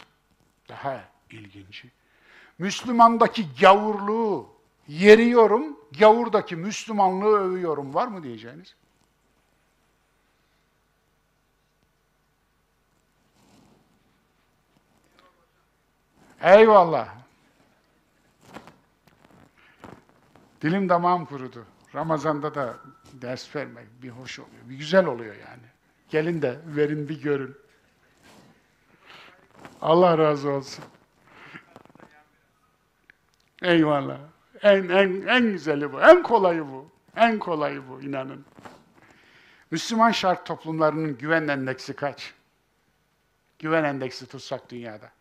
daha 0.70 1.04
ilginci. 1.30 1.92
Müslümandaki 2.58 3.48
gavurluğu 3.60 4.50
yeriyorum, 4.88 5.80
gavurdaki 6.00 6.56
Müslümanlığı 6.56 7.38
övüyorum. 7.40 7.94
Var 7.94 8.08
mı 8.08 8.24
diyeceğiniz? 8.24 8.76
Eyvallah. 16.42 17.16
Dilim 20.62 20.90
damağım 20.90 21.26
kurudu. 21.26 21.66
Ramazan'da 21.96 22.56
da 22.56 22.78
ders 23.14 23.56
vermek 23.56 23.88
bir 24.02 24.10
hoş 24.10 24.40
oluyor. 24.40 24.70
Bir 24.70 24.76
güzel 24.76 25.06
oluyor 25.06 25.36
yani. 25.36 25.64
Gelin 26.10 26.42
de 26.42 26.60
verin 26.66 27.10
bir 27.10 27.22
görün. 27.22 27.56
Allah 29.82 30.18
razı 30.18 30.50
olsun. 30.50 30.86
Eyvallah. 33.62 34.18
En, 34.62 34.90
en, 34.90 35.28
en 35.28 35.44
güzeli 35.52 35.94
bu. 35.94 36.02
En 36.02 36.24
kolayı 36.24 36.68
bu. 36.68 36.92
En 37.16 37.40
kolayı 37.40 37.90
bu 37.90 38.02
inanın. 38.02 38.46
Müslüman 39.72 40.12
şart 40.12 40.46
toplumlarının 40.46 41.18
güven 41.18 41.48
endeksi 41.48 41.94
kaç? 41.94 42.34
Güven 43.60 43.84
endeksi 43.84 44.26
tutsak 44.28 44.70
dünyada. 44.70 45.12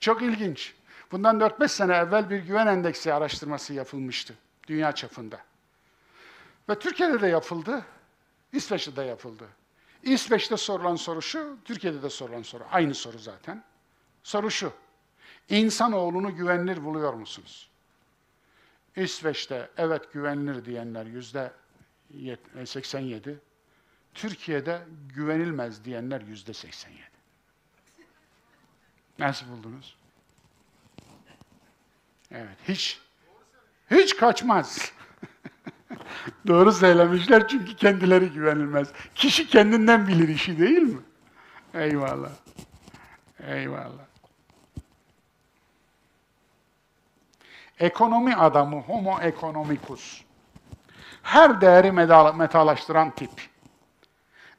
Çok 0.00 0.22
ilginç. 0.22 0.74
Bundan 1.12 1.40
4-5 1.40 1.68
sene 1.68 1.96
evvel 1.96 2.30
bir 2.30 2.38
güven 2.38 2.66
endeksi 2.66 3.12
araştırması 3.14 3.74
yapılmıştı 3.74 4.34
dünya 4.68 4.92
çapında. 4.92 5.40
Ve 6.70 6.78
Türkiye'de 6.78 7.20
de 7.20 7.26
yapıldı, 7.26 7.84
İsveç'te 8.52 8.96
de 8.96 9.02
yapıldı. 9.02 9.48
İsveç'te 10.02 10.56
sorulan 10.56 10.96
soru 10.96 11.22
şu, 11.22 11.58
Türkiye'de 11.64 12.02
de 12.02 12.10
sorulan 12.10 12.42
soru. 12.42 12.64
Aynı 12.70 12.94
soru 12.94 13.18
zaten. 13.18 13.64
Soru 14.22 14.50
şu, 14.50 14.72
İnsanoğlunu 15.48 16.36
güvenilir 16.36 16.84
buluyor 16.84 17.14
musunuz? 17.14 17.70
İsveç'te 18.96 19.70
evet 19.76 20.12
güvenilir 20.12 20.64
diyenler 20.64 21.06
yüzde 21.06 21.52
87, 22.64 23.38
Türkiye'de 24.14 24.82
güvenilmez 25.14 25.84
diyenler 25.84 26.20
yüzde 26.20 26.54
87. 26.54 27.00
Nasıl 29.18 29.48
buldunuz? 29.48 29.96
Evet, 32.30 32.56
hiç 32.68 33.00
hiç 33.90 34.16
kaçmaz. 34.16 34.92
Doğru 36.46 36.72
söylemişler 36.72 37.48
çünkü 37.48 37.76
kendileri 37.76 38.30
güvenilmez. 38.30 38.88
Kişi 39.14 39.46
kendinden 39.48 40.08
bilir 40.08 40.28
işi 40.28 40.58
değil 40.58 40.82
mi? 40.82 41.00
Eyvallah. 41.74 42.30
Eyvallah. 43.46 44.10
Ekonomi 47.78 48.36
adamı, 48.36 48.80
homo 48.80 49.20
economicus. 49.20 50.22
Her 51.22 51.60
değeri 51.60 51.92
metalaştıran 52.36 53.10
tip. 53.10 53.30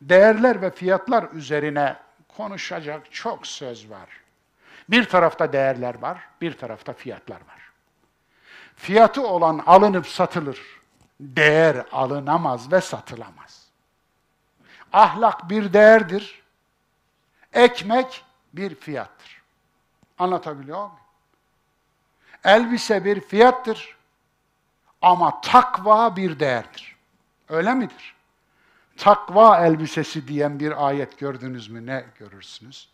Değerler 0.02 0.62
ve 0.62 0.72
fiyatlar 0.72 1.32
üzerine 1.34 1.96
konuşacak 2.28 3.12
çok 3.12 3.48
söz 3.48 3.90
var. 3.90 4.10
Bir 4.90 5.06
tarafta 5.06 5.54
değerler 5.54 6.02
var, 6.02 6.20
bir 6.42 6.58
tarafta 6.58 6.94
fiyatlar 6.94 7.36
var. 7.36 7.72
Fiyatı 8.76 9.28
olan 9.28 9.64
alınıp 9.66 10.08
satılır. 10.08 10.81
Değer 11.22 11.86
alınamaz 11.92 12.72
ve 12.72 12.82
satılamaz. 12.82 13.68
Ahlak 14.94 15.50
bir 15.50 15.74
değerdir. 15.74 16.42
Ekmek 17.54 18.24
bir 18.54 18.76
fiyattır. 18.76 19.42
Anlatabiliyor 20.20 20.78
muyum? 20.78 20.96
Elbise 22.44 23.06
bir 23.06 23.22
fiyattır. 23.22 23.98
Ama 25.02 25.42
takva 25.42 26.16
bir 26.16 26.40
değerdir. 26.40 26.96
Öyle 27.50 27.74
midir? 27.74 28.16
Takva 28.98 29.66
elbisesi 29.66 30.28
diyen 30.28 30.60
bir 30.60 30.88
ayet 30.88 31.20
gördünüz 31.20 31.68
mü 31.68 31.86
ne 31.86 32.06
görürsünüz? 32.20 32.90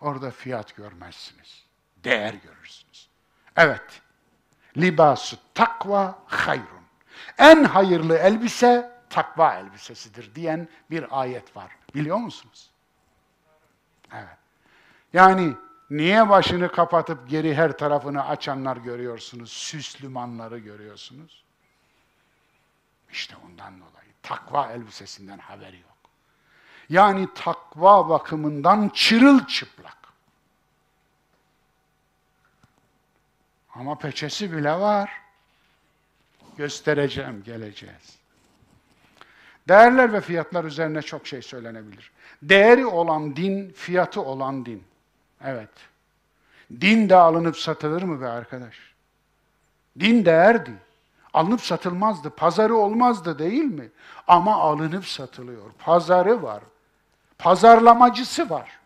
Orada 0.00 0.30
fiyat 0.30 0.76
görmezsiniz. 0.76 1.64
Değer 2.04 2.34
görürsünüz. 2.34 3.08
Evet. 3.56 4.02
Libasu 4.76 5.36
takva 5.54 6.18
hayrun. 6.26 6.83
En 7.38 7.64
hayırlı 7.64 8.16
elbise 8.16 8.92
takva 9.10 9.54
elbisesidir 9.54 10.34
diyen 10.34 10.68
bir 10.90 11.20
ayet 11.20 11.56
var. 11.56 11.70
Biliyor 11.94 12.16
musunuz? 12.16 12.70
Evet. 14.12 14.38
Yani 15.12 15.54
niye 15.90 16.28
başını 16.28 16.72
kapatıp 16.72 17.28
geri 17.28 17.54
her 17.54 17.78
tarafını 17.78 18.26
açanlar 18.26 18.76
görüyorsunuz? 18.76 19.52
Süslümanları 19.52 20.58
görüyorsunuz. 20.58 21.44
İşte 23.10 23.36
ondan 23.46 23.80
dolayı. 23.80 24.12
Takva 24.22 24.72
elbisesinden 24.72 25.38
haberi 25.38 25.76
yok. 25.76 25.96
Yani 26.88 27.28
takva 27.34 28.08
bakımından 28.08 28.88
çırılçıplak. 28.88 29.98
Ama 33.74 33.98
peçesi 33.98 34.52
bile 34.52 34.80
var. 34.80 35.23
Göstereceğim, 36.56 37.42
geleceğiz. 37.42 38.18
Değerler 39.68 40.12
ve 40.12 40.20
fiyatlar 40.20 40.64
üzerine 40.64 41.02
çok 41.02 41.26
şey 41.26 41.42
söylenebilir. 41.42 42.12
Değeri 42.42 42.86
olan 42.86 43.36
din, 43.36 43.72
fiyatı 43.72 44.20
olan 44.22 44.66
din. 44.66 44.84
Evet. 45.44 45.70
Din 46.80 47.08
de 47.08 47.16
alınıp 47.16 47.56
satılır 47.56 48.02
mı 48.02 48.20
be 48.20 48.28
arkadaş? 48.28 48.76
Din 50.00 50.24
değerdi. 50.24 50.72
Alınıp 51.34 51.60
satılmazdı. 51.60 52.30
Pazarı 52.30 52.76
olmazdı 52.76 53.38
değil 53.38 53.64
mi? 53.64 53.88
Ama 54.26 54.54
alınıp 54.54 55.06
satılıyor. 55.06 55.72
Pazarı 55.78 56.42
var. 56.42 56.62
Pazarlamacısı 57.38 58.50
var. 58.50 58.78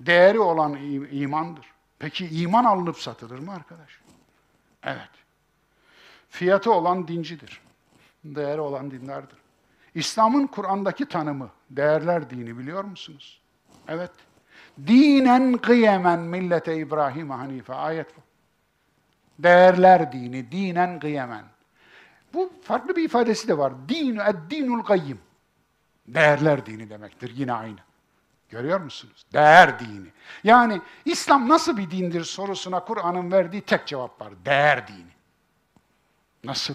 Değeri 0.00 0.40
olan 0.40 0.76
imandır. 1.10 1.66
Peki 1.98 2.26
iman 2.26 2.64
alınıp 2.64 2.98
satılır 2.98 3.38
mı 3.38 3.52
arkadaş? 3.52 4.00
Evet. 4.82 5.23
Fiyatı 6.34 6.72
olan 6.72 7.08
dincidir. 7.08 7.60
Değeri 8.24 8.60
olan 8.60 8.90
dinlerdir. 8.90 9.38
İslam'ın 9.94 10.46
Kur'an'daki 10.46 11.08
tanımı, 11.08 11.50
değerler 11.70 12.30
dini 12.30 12.58
biliyor 12.58 12.84
musunuz? 12.84 13.40
Evet. 13.88 14.10
Dinen 14.86 15.52
kıyemen 15.56 16.20
millete 16.20 16.76
İbrahim 16.76 17.30
Hanife. 17.30 17.74
Ayet 17.74 18.16
bu. 18.16 18.20
Değerler 19.38 20.12
dini, 20.12 20.52
dinen 20.52 21.00
kıyemen. 21.00 21.44
Bu 22.34 22.52
farklı 22.62 22.96
bir 22.96 23.04
ifadesi 23.04 23.48
de 23.48 23.58
var. 23.58 23.72
Dinu 23.88 24.22
ed-dinul 24.22 24.84
kayyim. 24.84 25.18
Değerler 26.08 26.66
dini 26.66 26.90
demektir. 26.90 27.32
Yine 27.36 27.52
aynı. 27.52 27.78
Görüyor 28.48 28.80
musunuz? 28.80 29.26
Değer 29.32 29.78
dini. 29.78 30.08
Yani 30.44 30.80
İslam 31.04 31.48
nasıl 31.48 31.76
bir 31.76 31.90
dindir 31.90 32.24
sorusuna 32.24 32.84
Kur'an'ın 32.84 33.32
verdiği 33.32 33.62
tek 33.62 33.86
cevap 33.86 34.20
var. 34.20 34.32
Değer 34.44 34.88
dini. 34.88 35.13
Nasıl? 36.44 36.74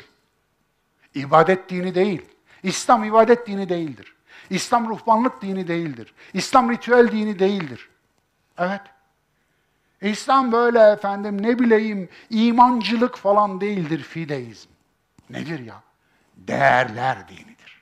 İbadet 1.16 1.70
dini 1.70 1.96
değil. 1.96 2.22
İslam 2.64 3.04
ibadet 3.04 3.48
dini 3.48 3.70
değildir. 3.70 4.16
İslam 4.50 4.90
ruhbanlık 4.90 5.41
dini 5.41 5.68
değildir. 5.68 6.14
İslam 6.34 6.72
ritüel 6.72 7.12
dini 7.12 7.40
değildir. 7.40 7.90
Evet. 8.58 8.82
İslam 10.02 10.52
böyle 10.52 10.80
efendim 10.80 11.41
ne 11.41 11.60
bileyim 11.60 12.10
imancılık 12.30 13.18
falan 13.18 13.62
değildir 13.62 14.04
fideizm. 14.04 14.70
Nedir 15.30 15.60
ya? 15.60 15.84
Değerler 16.36 17.28
dinidir. 17.28 17.82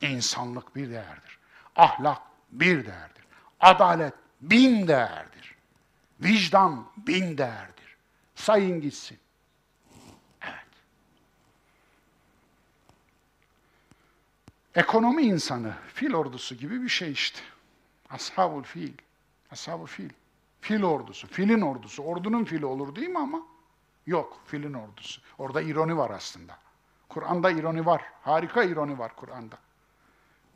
İnsanlık 0.00 0.76
bir 0.76 0.90
değerdir. 0.90 1.38
Ahlak 1.76 2.22
bir 2.52 2.86
değerdir. 2.86 3.24
Adalet 3.60 4.14
bin 4.40 4.88
değerdir. 4.88 5.54
Vicdan 6.20 6.86
bin 6.96 7.38
değerdir. 7.38 7.96
Sayın 8.34 8.80
gitsin. 8.80 9.18
Ekonomi 14.74 15.22
insanı, 15.22 15.74
fil 15.94 16.14
ordusu 16.14 16.54
gibi 16.54 16.82
bir 16.82 16.88
şey 16.88 17.12
işte. 17.12 17.40
Ashabul 18.10 18.62
fil. 18.62 18.92
Ashabul 19.50 19.86
fil. 19.86 20.10
Fil 20.60 20.82
ordusu, 20.82 21.26
filin 21.26 21.60
ordusu. 21.60 22.02
Ordunun 22.02 22.44
fili 22.44 22.66
olur 22.66 22.96
değil 22.96 23.08
mi 23.08 23.18
ama? 23.18 23.42
Yok, 24.06 24.40
filin 24.46 24.72
ordusu. 24.72 25.20
Orada 25.38 25.62
ironi 25.62 25.96
var 25.96 26.10
aslında. 26.10 26.58
Kur'an'da 27.08 27.50
ironi 27.50 27.86
var. 27.86 28.02
Harika 28.22 28.62
ironi 28.62 28.98
var 28.98 29.16
Kur'an'da. 29.16 29.58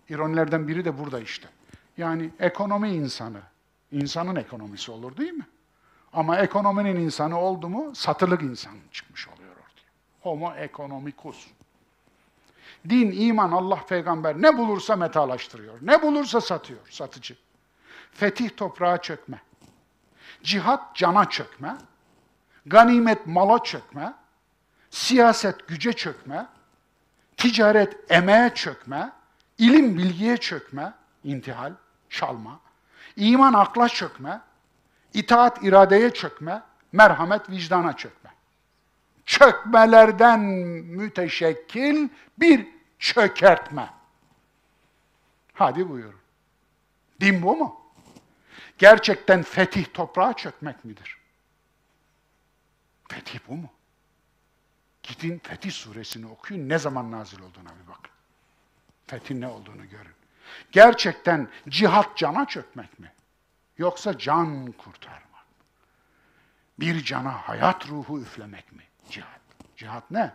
İronilerden 0.09 0.69
biri 0.69 0.85
de 0.85 0.99
burada 0.99 1.20
işte. 1.20 1.49
Yani 1.97 2.31
ekonomi 2.39 2.91
insanı, 2.91 3.41
insanın 3.93 4.36
ekonomisi 4.36 4.91
olur 4.91 5.16
değil 5.16 5.32
mi? 5.32 5.47
Ama 6.12 6.39
ekonominin 6.39 6.97
insanı 6.97 7.39
oldu 7.39 7.69
mu 7.69 7.95
satılık 7.95 8.43
insan 8.43 8.74
çıkmış 8.93 9.28
oluyor 9.28 9.51
ortaya. 9.51 9.89
Homo 10.20 10.55
economicus. 10.55 11.47
Din, 12.89 13.12
iman, 13.12 13.52
Allah, 13.52 13.86
peygamber 13.86 14.43
ne 14.43 14.59
bulursa 14.59 14.97
metalaştırıyor. 14.97 15.74
Ne 15.82 16.02
bulursa 16.02 16.40
satıyor, 16.40 16.81
satıcı. 16.90 17.36
Fetih 18.12 18.51
toprağa 18.56 18.98
çökme. 18.98 19.43
Cihat 20.43 20.97
cana 20.97 21.31
çökme. 21.31 21.77
Ganimet 22.66 23.27
mala 23.27 23.59
çökme. 23.59 24.15
Siyaset 24.90 25.69
güce 25.69 25.93
çökme. 25.93 26.47
Ticaret 27.36 28.11
emeğe 28.12 28.55
çökme. 28.55 29.12
ilim 29.59 29.98
bilgiye 29.98 30.36
çökme. 30.36 30.93
intihal, 31.24 31.73
çalma. 32.11 32.61
iman 33.16 33.52
akla 33.52 33.89
çökme. 33.89 34.40
itaat 35.15 35.62
iradeye 35.62 36.11
çökme. 36.11 36.62
Merhamet 36.93 37.51
vicdana 37.51 37.93
çökme. 37.93 38.31
Çökmelerden 39.27 40.40
müteşekkil 40.40 42.09
bir 42.39 42.73
çökertme. 43.05 43.90
Hadi 45.52 45.89
buyurun. 45.89 46.20
Din 47.20 47.43
bu 47.43 47.56
mu? 47.56 47.81
Gerçekten 48.78 49.43
fetih 49.43 49.85
toprağa 49.94 50.32
çökmek 50.32 50.85
midir? 50.85 51.18
Fetih 53.09 53.39
bu 53.48 53.55
mu? 53.55 53.70
Gidin 55.02 55.39
Fetih 55.39 55.72
suresini 55.72 56.26
okuyun, 56.26 56.68
ne 56.68 56.78
zaman 56.78 57.12
nazil 57.12 57.40
olduğuna 57.40 57.70
bir 57.82 57.89
bakın. 57.89 58.10
Fetih 59.06 59.35
ne 59.35 59.48
olduğunu 59.48 59.89
görün. 59.89 60.14
Gerçekten 60.72 61.48
cihat 61.68 62.16
cana 62.16 62.47
çökmek 62.47 62.98
mi? 62.98 63.12
Yoksa 63.78 64.18
can 64.18 64.72
kurtarmak 64.72 65.31
mı? 65.32 65.64
Bir 66.78 67.05
cana 67.05 67.32
hayat 67.32 67.89
ruhu 67.89 68.20
üflemek 68.20 68.72
mi? 68.72 68.82
Cihat. 69.10 69.40
Cihat 69.76 70.10
ne? 70.10 70.35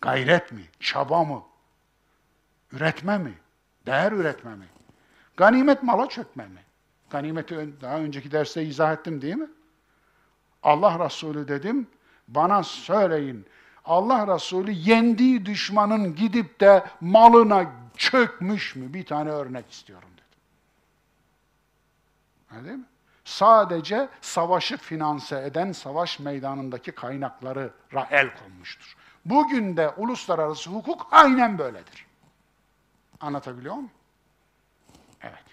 Gayret 0.00 0.52
mi? 0.52 0.62
Çaba 0.80 1.24
mı? 1.24 1.51
Üretme 2.72 3.18
mi? 3.18 3.34
Değer 3.86 4.12
üretme 4.12 4.54
mi? 4.54 4.66
Ganimet 5.36 5.82
mala 5.82 6.08
çökme 6.08 6.46
mi? 6.46 6.60
Ganimeti 7.10 7.80
daha 7.80 7.98
önceki 7.98 8.32
derste 8.32 8.62
izah 8.62 8.92
ettim 8.92 9.22
değil 9.22 9.36
mi? 9.36 9.48
Allah 10.62 11.04
Resulü 11.04 11.48
dedim, 11.48 11.86
bana 12.28 12.62
söyleyin. 12.62 13.46
Allah 13.84 14.34
Resulü 14.34 14.70
yendiği 14.70 15.46
düşmanın 15.46 16.14
gidip 16.14 16.60
de 16.60 16.84
malına 17.00 17.72
çökmüş 17.96 18.76
mü? 18.76 18.94
Bir 18.94 19.06
tane 19.06 19.30
örnek 19.30 19.70
istiyorum 19.70 20.08
dedim. 20.12 20.40
Öyle 22.56 22.64
değil 22.64 22.78
mi? 22.78 22.84
Sadece 23.24 24.08
savaşı 24.20 24.76
finanse 24.76 25.42
eden 25.46 25.72
savaş 25.72 26.18
meydanındaki 26.18 26.92
kaynakları 26.92 27.70
el 28.10 28.30
konmuştur. 28.36 28.96
Bugün 29.24 29.76
de 29.76 29.88
uluslararası 29.88 30.70
hukuk 30.70 31.06
aynen 31.10 31.58
böyledir. 31.58 32.06
Anlatabiliyor 33.22 33.74
muyum? 33.74 33.90
Evet. 35.22 35.44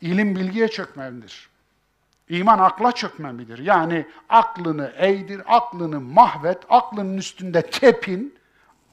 İlim 0.00 0.36
bilgiye 0.36 0.68
çökmemdir. 0.68 1.50
İman 2.28 2.58
akla 2.58 2.92
çökmemidir. 2.92 3.58
Yani 3.58 4.06
aklını 4.28 4.92
eğdir, 4.96 5.42
aklını 5.46 6.00
mahvet, 6.00 6.58
aklının 6.68 7.18
üstünde 7.18 7.70
tepin. 7.70 8.38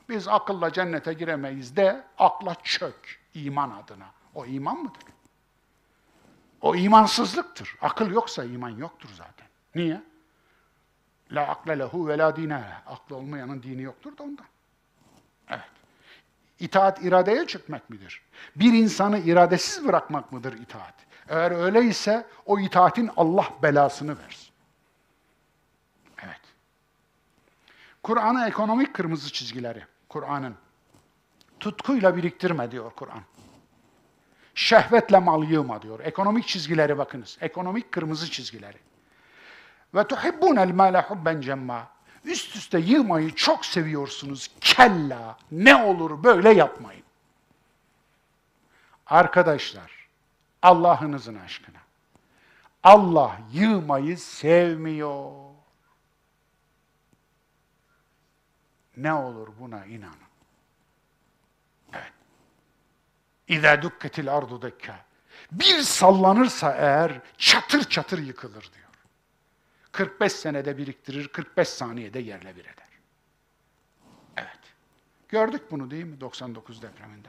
Biz 0.10 0.28
akılla 0.28 0.74
cennete 0.74 1.14
giremeyiz 1.14 1.76
de 1.76 2.04
akla 2.18 2.56
çök 2.64 3.20
iman 3.34 3.70
adına. 3.70 4.06
O 4.36 4.46
iman 4.46 4.78
mıdır? 4.78 5.04
O 6.62 6.76
imansızlıktır. 6.76 7.76
Akıl 7.82 8.12
yoksa 8.12 8.44
iman 8.44 8.70
yoktur 8.70 9.10
zaten. 9.16 9.48
Niye? 9.76 10.02
La 11.32 11.48
akle 11.48 11.80
lehu 11.80 12.08
ve 12.08 12.18
la 12.18 12.36
dine. 12.36 12.64
Aklı 12.88 13.16
olmayanın 13.16 13.64
dini 13.64 13.82
yoktur 13.82 14.18
da 14.18 14.24
ondan. 14.24 14.46
Evet. 15.50 15.77
İtaat 16.60 17.04
iradeye 17.04 17.48
çökmek 17.48 17.90
midir? 17.90 18.22
Bir 18.56 18.74
insanı 18.74 19.20
iradesiz 19.20 19.88
bırakmak 19.88 20.32
mıdır 20.32 20.54
itaat? 20.54 20.94
Eğer 21.30 21.52
öyleyse 21.52 22.26
o 22.46 22.60
itaatin 22.60 23.12
Allah 23.18 23.48
belasını 23.64 24.20
versin. 24.20 24.50
Evet. 26.24 26.42
Kur'an'ın 28.04 28.48
ekonomik 28.48 28.94
kırmızı 28.94 29.34
çizgileri. 29.34 29.86
Kur'an'ın. 30.10 30.56
Tutkuyla 31.60 32.16
biriktirme 32.16 32.72
diyor 32.72 32.92
Kur'an. 32.96 33.22
Şehvetle 34.56 35.20
mal 35.20 35.44
yığma 35.44 35.82
diyor. 35.82 36.00
Ekonomik 36.00 36.48
çizgileri 36.48 36.98
bakınız. 36.98 37.38
Ekonomik 37.42 37.92
kırmızı 37.92 38.32
çizgileri. 38.32 38.78
Ve 39.96 40.08
tuhibbunel 40.08 40.72
mâle 40.72 41.02
hubben 41.02 41.42
cemma. 41.42 41.97
Üst 42.26 42.56
üste 42.56 42.80
yığmayı 42.80 43.36
çok 43.36 43.66
seviyorsunuz. 43.66 44.52
Kella. 44.62 45.38
Ne 45.52 45.76
olur 45.76 46.24
böyle 46.24 46.50
yapmayın. 46.54 47.04
Arkadaşlar, 49.08 50.08
Allah'ınızın 50.62 51.36
aşkına. 51.36 51.78
Allah 52.84 53.38
yığmayı 53.52 54.18
sevmiyor. 54.18 55.32
Ne 58.98 59.14
olur 59.14 59.48
buna 59.60 59.86
inanın. 59.86 60.16
Evet. 61.94 62.14
İzâ 63.48 63.82
dukketil 63.82 64.38
ardu 64.38 64.62
dekka. 64.62 65.00
Bir 65.52 65.82
sallanırsa 65.82 66.72
eğer 66.72 67.22
çatır 67.38 67.84
çatır 67.84 68.20
yıkılır 68.20 68.70
diyor. 68.74 68.87
45 69.98 70.32
senede 70.34 70.78
biriktirir, 70.78 71.28
45 71.28 71.70
saniyede 71.70 72.20
yerle 72.20 72.56
bir 72.56 72.62
eder. 72.62 72.88
Evet. 74.38 74.60
Gördük 75.30 75.72
bunu 75.72 75.92
değil 75.92 76.06
mi 76.06 76.22
99 76.22 76.82
depreminde? 76.82 77.28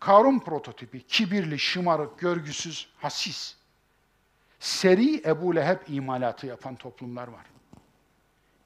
Karun 0.00 0.38
prototipi, 0.38 1.06
kibirli, 1.06 1.58
şımarık, 1.58 2.18
görgüsüz, 2.18 2.88
hasis. 2.98 3.56
Seri 4.58 5.22
Ebu 5.28 5.56
Leheb 5.56 5.78
imalatı 5.88 6.46
yapan 6.46 6.76
toplumlar 6.76 7.28
var. 7.28 7.46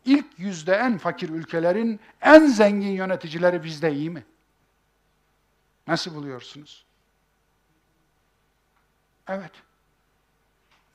İlk 0.05 0.39
yüzde 0.39 0.73
en 0.73 0.99
fakir 0.99 1.29
ülkelerin 1.29 2.01
en 2.21 2.47
zengin 2.47 2.93
yöneticileri 2.93 3.65
bizde 3.65 3.93
iyi 3.93 4.11
mi? 4.11 4.25
Nasıl 5.87 6.15
buluyorsunuz? 6.15 6.85
Evet. 9.29 9.53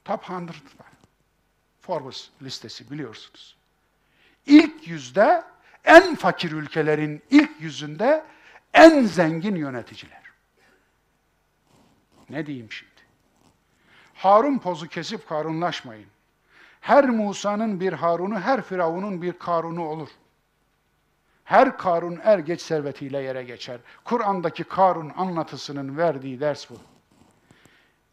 Top 0.05 0.29
100 0.29 0.39
var. 0.39 0.88
Forbes 1.89 2.29
listesi 2.41 2.91
biliyorsunuz. 2.91 3.57
İlk 4.45 4.87
yüzde 4.87 5.43
en 5.85 6.15
fakir 6.15 6.51
ülkelerin 6.51 7.21
ilk 7.29 7.61
yüzünde 7.61 8.25
en 8.73 9.03
zengin 9.03 9.55
yöneticiler. 9.55 10.21
Ne 12.29 12.45
diyeyim 12.45 12.71
şimdi? 12.71 13.01
Harun 14.13 14.59
pozu 14.59 14.87
kesip 14.87 15.29
karunlaşmayın. 15.29 16.07
Her 16.81 17.09
Musa'nın 17.09 17.79
bir 17.79 17.93
Harun'u, 17.93 18.39
her 18.39 18.61
Firavun'un 18.61 19.21
bir 19.21 19.33
Karun'u 19.33 19.85
olur. 19.85 20.09
Her 21.43 21.77
Karun 21.77 22.19
er 22.23 22.39
geç 22.39 22.61
servetiyle 22.61 23.21
yere 23.21 23.43
geçer. 23.43 23.79
Kur'an'daki 24.03 24.63
Karun 24.63 25.11
anlatısının 25.17 25.97
verdiği 25.97 26.39
ders 26.39 26.69
bu. 26.69 26.75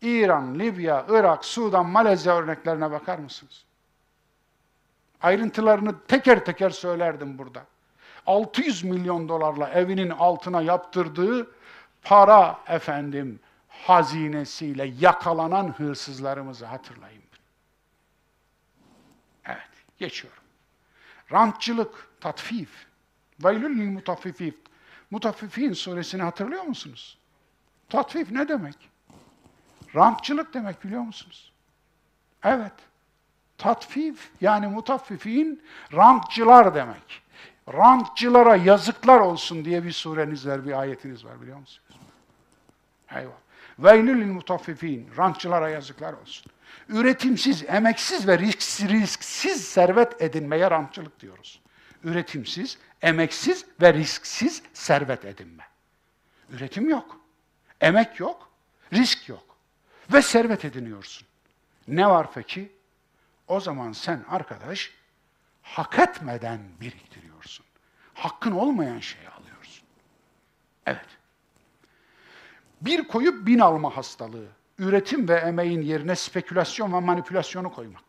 İran, 0.02 0.58
Libya, 0.58 1.06
Irak, 1.08 1.44
Sudan, 1.44 1.86
Malezya 1.86 2.36
örneklerine 2.36 2.90
bakar 2.90 3.18
mısınız? 3.18 3.65
Ayrıntılarını 5.22 6.05
teker 6.06 6.44
teker 6.44 6.70
söylerdim 6.70 7.38
burada. 7.38 7.64
600 8.26 8.84
milyon 8.84 9.28
dolarla 9.28 9.70
evinin 9.70 10.10
altına 10.10 10.62
yaptırdığı 10.62 11.51
para 12.02 12.59
efendim 12.66 13.40
hazinesiyle 13.68 14.93
yakalanan 15.01 15.68
hırsızlarımızı 15.68 16.66
hatırlayın. 16.66 17.22
Evet, 19.47 19.70
geçiyorum. 19.98 20.43
Rantçılık, 21.32 22.09
tatfif. 22.20 22.86
Veylül 23.44 23.90
mutaffifif. 23.90 24.55
Mutaffifin 25.10 25.72
suresini 25.72 26.22
hatırlıyor 26.22 26.62
musunuz? 26.62 27.18
Tatfif 27.88 28.30
ne 28.30 28.48
demek? 28.48 28.76
Rantçılık 29.94 30.55
demek 30.55 30.84
biliyor 30.84 31.02
musunuz? 31.02 31.52
Evet. 32.44 32.72
Tatfif 33.58 34.30
yani 34.40 34.66
mutaffifin 34.66 35.62
rantçılar 35.92 36.74
demek. 36.74 37.22
Rantçılara 37.72 38.56
yazıklar 38.56 39.20
olsun 39.20 39.64
diye 39.64 39.84
bir 39.84 39.92
sureniz 39.92 40.46
var, 40.46 40.66
bir 40.66 40.80
ayetiniz 40.80 41.24
var 41.24 41.42
biliyor 41.42 41.58
musunuz? 41.58 42.00
Eyvallah. 43.10 43.36
Veylül 43.78 44.20
lil 44.20 44.26
mutaffifin. 44.26 45.10
Rantçılara 45.16 45.68
yazıklar 45.68 46.12
olsun. 46.12 46.52
Üretimsiz, 46.88 47.64
emeksiz 47.68 48.28
ve 48.28 48.38
risksiz, 48.38 48.88
risksiz 48.88 49.64
servet 49.64 50.22
edinmeye 50.22 50.70
rantçılık 50.70 51.20
diyoruz. 51.20 51.60
Üretimsiz, 52.04 52.78
emeksiz 53.02 53.66
ve 53.80 53.94
risksiz 53.94 54.62
servet 54.72 55.24
edinme. 55.24 55.64
Üretim 56.50 56.88
yok. 56.88 57.20
Emek 57.80 58.20
yok. 58.20 58.50
Risk 58.92 59.28
yok. 59.28 59.44
Ve 60.12 60.22
servet 60.22 60.64
ediniyorsun. 60.64 61.28
Ne 61.88 62.08
var 62.08 62.26
peki? 62.34 62.72
O 63.48 63.60
zaman 63.60 63.93
sen 63.93 64.24
arkadaş 64.28 64.93
hak 65.62 65.98
etmeden 65.98 66.60
biriktiriyorsun. 66.81 67.66
Hakkın 68.14 68.52
olmayan 68.52 68.98
şeyi 68.98 69.28
alıyorsun. 69.28 69.86
Evet. 70.86 71.06
Bir 72.81 73.09
koyup 73.09 73.47
bin 73.47 73.59
alma 73.59 73.97
hastalığı. 73.97 74.48
Üretim 74.78 75.28
ve 75.28 75.35
emeğin 75.35 75.82
yerine 75.82 76.16
spekülasyon 76.16 76.93
ve 76.93 77.01
manipülasyonu 77.01 77.73
koymak. 77.73 78.05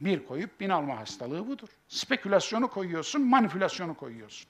Bir 0.00 0.26
koyup 0.26 0.60
bin 0.60 0.70
alma 0.70 0.98
hastalığı 0.98 1.48
budur. 1.48 1.68
Spekülasyonu 1.88 2.70
koyuyorsun, 2.70 3.22
manipülasyonu 3.22 3.94
koyuyorsun. 3.94 4.48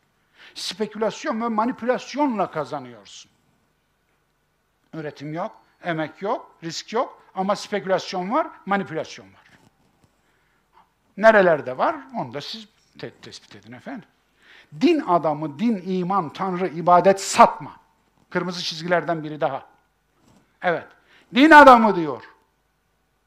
Spekülasyon 0.55 1.43
ve 1.43 1.49
manipülasyonla 1.49 2.51
kazanıyorsun. 2.51 3.31
Üretim 4.95 5.35
yok, 5.35 5.61
emek 5.85 6.23
yok, 6.23 6.57
risk 6.65 6.93
yok 6.93 7.23
ama 7.35 7.57
spekülasyon 7.57 8.31
var, 8.31 8.47
manipülasyon 8.67 9.27
var. 9.27 9.48
Nerelerde 11.19 11.79
var? 11.79 11.97
Onu 12.17 12.35
da 12.35 12.41
siz 12.41 12.69
te 12.99 13.11
tespit 13.11 13.57
edin 13.57 13.73
efendim. 13.73 14.09
Din 14.81 15.01
adamı, 15.01 15.59
din, 15.59 15.83
iman, 15.87 16.33
tanrı, 16.33 16.69
ibadet 16.69 17.21
satma. 17.21 17.73
Kırmızı 18.31 18.63
çizgilerden 18.63 19.25
biri 19.25 19.41
daha. 19.41 19.67
Evet. 20.63 20.87
Din 21.35 21.51
adamı 21.51 21.97
diyor. 21.97 22.23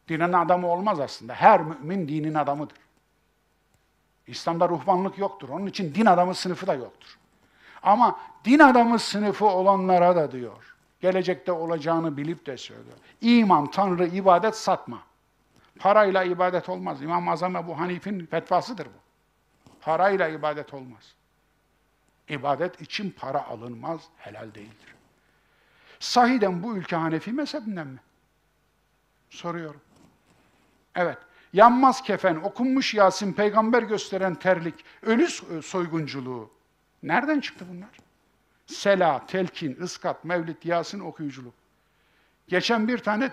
Dinin 0.07 0.33
adamı 0.33 0.67
olmaz 0.67 0.99
aslında. 0.99 1.33
Her 1.33 1.61
mümin 1.61 2.07
dinin 2.07 2.33
adamıdır. 2.33 2.77
İslam'da 4.27 4.69
ruhbanlık 4.69 5.17
yoktur. 5.17 5.49
Onun 5.49 5.67
için 5.67 5.95
din 5.95 6.05
adamı 6.05 6.35
sınıfı 6.35 6.67
da 6.67 6.73
yoktur. 6.73 7.17
Ama 7.83 8.19
din 8.45 8.59
adamı 8.59 8.99
sınıfı 8.99 9.45
olanlara 9.45 10.15
da 10.15 10.31
diyor. 10.31 10.75
Gelecekte 11.01 11.51
olacağını 11.51 12.17
bilip 12.17 12.45
de 12.45 12.57
söylüyor. 12.57 12.97
İman, 13.21 13.71
Tanrı, 13.71 14.07
ibadet 14.07 14.55
satma. 14.55 14.99
Parayla 15.81 16.23
ibadet 16.23 16.69
olmaz. 16.69 17.01
İmam 17.01 17.29
Azam 17.29 17.55
Ebu 17.55 17.79
Hanif'in 17.79 18.25
fetvasıdır 18.25 18.85
bu. 18.85 18.99
Parayla 19.81 20.27
ibadet 20.27 20.73
olmaz. 20.73 21.15
İbadet 22.29 22.81
için 22.81 23.11
para 23.11 23.47
alınmaz, 23.47 24.01
helal 24.17 24.53
değildir. 24.53 24.95
Sahiden 25.99 26.63
bu 26.63 26.77
ülke 26.77 26.95
Hanefi 26.95 27.31
mezhebinden 27.31 27.87
mi? 27.87 27.99
Soruyorum. 29.29 29.81
Evet. 30.95 31.17
Yanmaz 31.53 32.01
kefen, 32.01 32.35
okunmuş 32.35 32.93
Yasin, 32.93 33.33
peygamber 33.33 33.83
gösteren 33.83 34.35
terlik, 34.35 34.85
ölü 35.01 35.27
soygunculuğu. 35.61 36.51
Nereden 37.03 37.39
çıktı 37.39 37.65
bunlar? 37.69 37.89
Sela, 38.65 39.25
telkin, 39.25 39.81
ıskat, 39.81 40.25
mevlid, 40.25 40.63
Yasin 40.63 40.99
okuyuculuk. 40.99 41.53
Geçen 42.47 42.87
bir 42.87 42.97
tane 42.97 43.31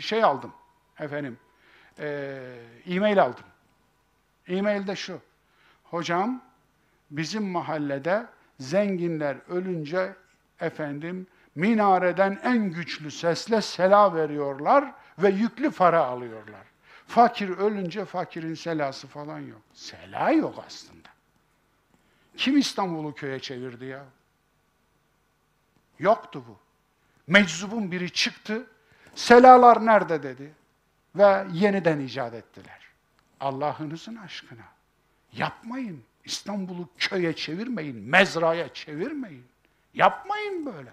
şey 0.00 0.24
aldım 0.24 0.52
efendim. 0.98 1.38
E-mail 2.86 3.22
aldım. 3.22 3.44
E-mailde 4.48 4.96
şu. 4.96 5.20
Hocam 5.84 6.42
bizim 7.10 7.44
mahallede 7.44 8.26
zenginler 8.60 9.36
ölünce 9.48 10.14
efendim 10.60 11.26
minareden 11.54 12.40
en 12.42 12.70
güçlü 12.70 13.10
sesle 13.10 13.62
sela 13.62 14.14
veriyorlar 14.14 14.92
ve 15.18 15.28
yüklü 15.28 15.70
para 15.70 16.04
alıyorlar. 16.04 16.66
Fakir 17.06 17.48
ölünce 17.48 18.04
fakirin 18.04 18.54
selası 18.54 19.06
falan 19.06 19.38
yok. 19.38 19.60
Sela 19.72 20.30
yok 20.30 20.64
aslında. 20.66 21.08
Kim 22.36 22.58
İstanbul'u 22.58 23.14
köye 23.14 23.40
çevirdi 23.40 23.84
ya? 23.84 24.04
Yoktu 25.98 26.44
bu. 26.48 26.58
Meczubun 27.26 27.92
biri 27.92 28.10
çıktı, 28.10 28.66
selalar 29.14 29.86
nerede 29.86 30.22
dedi 30.22 30.52
ve 31.16 31.46
yeniden 31.52 32.00
icat 32.00 32.34
ettiler. 32.34 32.80
Allah'ınızın 33.40 34.16
aşkına 34.16 34.64
yapmayın. 35.32 36.04
İstanbul'u 36.24 36.88
köye 36.98 37.36
çevirmeyin, 37.36 37.96
mezraya 37.96 38.74
çevirmeyin. 38.74 39.46
Yapmayın 39.94 40.66
böyle. 40.66 40.92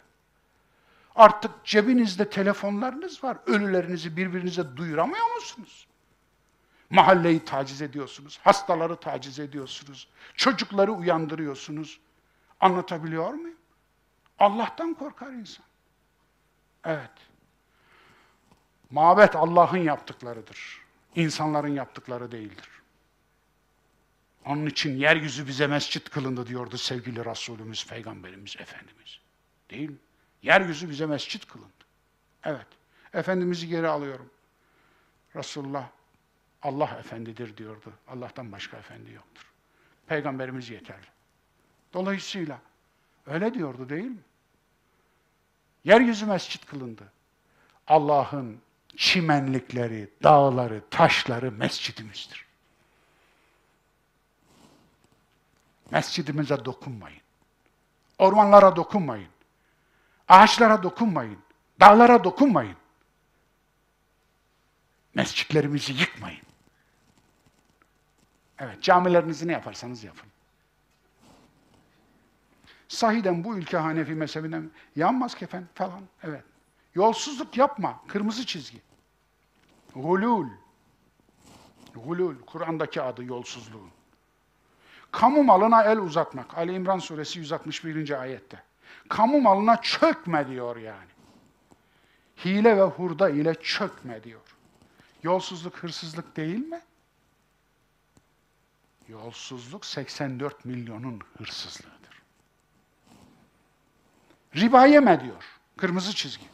Artık 1.16 1.66
cebinizde 1.66 2.30
telefonlarınız 2.30 3.24
var. 3.24 3.38
Ölülerinizi 3.46 4.18
birbirinize 4.18 4.78
duyuramıyor 4.78 5.36
musunuz? 5.36 5.88
Mahalleyi 6.90 7.46
taciz 7.46 7.82
ediyorsunuz, 7.82 8.40
hastaları 8.44 8.96
taciz 8.96 9.40
ediyorsunuz, 9.40 10.08
çocukları 10.36 10.92
uyandırıyorsunuz. 10.92 12.00
Anlatabiliyor 12.60 13.34
muyum? 13.34 13.58
Allah'tan 14.40 14.94
korkar 14.94 15.32
insan. 15.32 15.66
Evet. 16.86 17.31
Mabet 18.92 19.36
Allah'ın 19.36 19.78
yaptıklarıdır. 19.78 20.82
İnsanların 21.16 21.76
yaptıkları 21.76 22.32
değildir. 22.32 22.70
Onun 24.46 24.66
için 24.66 24.98
yeryüzü 24.98 25.48
bize 25.48 25.68
mescit 25.68 26.10
kılındı 26.10 26.48
diyordu 26.48 26.78
sevgili 26.78 27.26
Resulümüz, 27.26 27.88
Peygamberimiz, 27.88 28.56
Efendimiz. 28.60 29.20
Değil 29.70 29.90
mi? 29.90 29.98
Yeryüzü 30.44 30.90
bize 30.90 31.06
mescit 31.06 31.48
kılındı. 31.48 31.72
Evet. 32.44 32.68
Efendimiz'i 33.14 33.68
geri 33.68 33.88
alıyorum. 33.88 34.30
Resulullah 35.36 35.90
Allah 36.62 36.98
efendidir 37.00 37.58
diyordu. 37.58 37.94
Allah'tan 38.08 38.52
başka 38.52 38.78
efendi 38.78 39.12
yoktur. 39.12 39.52
Peygamberimiz 40.08 40.70
yeterli. 40.70 41.06
Dolayısıyla 41.94 42.60
öyle 43.26 43.54
diyordu 43.54 43.90
değil 43.90 44.06
mi? 44.06 44.22
Yeryüzü 45.84 46.26
mescit 46.26 46.66
kılındı. 46.66 47.12
Allah'ın 47.88 48.62
çimenlikleri, 49.02 50.10
dağları, 50.24 50.82
taşları 50.90 51.52
mescidimizdir. 51.52 52.46
Mescidimize 55.92 56.66
dokunmayın. 56.66 57.22
Ormanlara 58.18 58.76
dokunmayın. 58.76 59.30
Ağaçlara 60.28 60.84
dokunmayın. 60.84 61.40
Dağlara 61.80 62.24
dokunmayın. 62.24 62.76
Mescitlerimizi 65.14 65.94
yıkmayın. 65.94 66.42
Evet, 68.60 68.84
camilerinizi 68.84 69.48
ne 69.48 69.52
yaparsanız 69.52 70.04
yapın. 70.04 70.30
Sahiden 72.88 73.44
bu 73.44 73.58
ülke 73.58 73.78
Hanefi 73.78 74.14
mezhebinden 74.14 74.72
yanmaz 74.96 75.36
kefen 75.36 75.68
falan. 75.76 76.04
Evet. 76.24 76.44
Yolsuzluk 76.96 77.58
yapma. 77.58 78.04
Kırmızı 78.08 78.46
çizgi. 78.46 78.91
Gulul. 79.96 80.48
Gulul. 81.96 82.36
Kur'an'daki 82.46 83.02
adı 83.02 83.24
yolsuzluğun. 83.24 83.92
Kamu 85.12 85.44
malına 85.44 85.84
el 85.84 85.98
uzatmak. 86.00 86.58
Ali 86.58 86.74
İmran 86.74 87.00
suresi 87.00 87.40
161. 87.40 88.22
ayette. 88.22 88.64
Kamu 89.10 89.42
malına 89.42 89.82
çökme 89.82 90.48
diyor 90.48 90.76
yani. 90.78 91.10
Hile 92.46 92.78
ve 92.78 92.84
hurda 92.84 93.30
ile 93.30 93.56
çökme 93.62 94.24
diyor. 94.24 94.42
Yolsuzluk 95.24 95.78
hırsızlık 95.78 96.38
değil 96.38 96.68
mi? 96.68 96.82
Yolsuzluk 99.08 99.86
84 99.86 100.66
milyonun 100.66 101.20
hırsızlığıdır. 101.38 102.22
Riba 104.56 104.86
yeme 104.86 105.24
diyor. 105.24 105.44
Kırmızı 105.78 106.16
çizgi. 106.16 106.46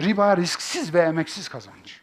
Riba 0.00 0.36
risksiz 0.36 0.94
ve 0.94 1.00
emeksiz 1.00 1.48
kazanç. 1.48 2.00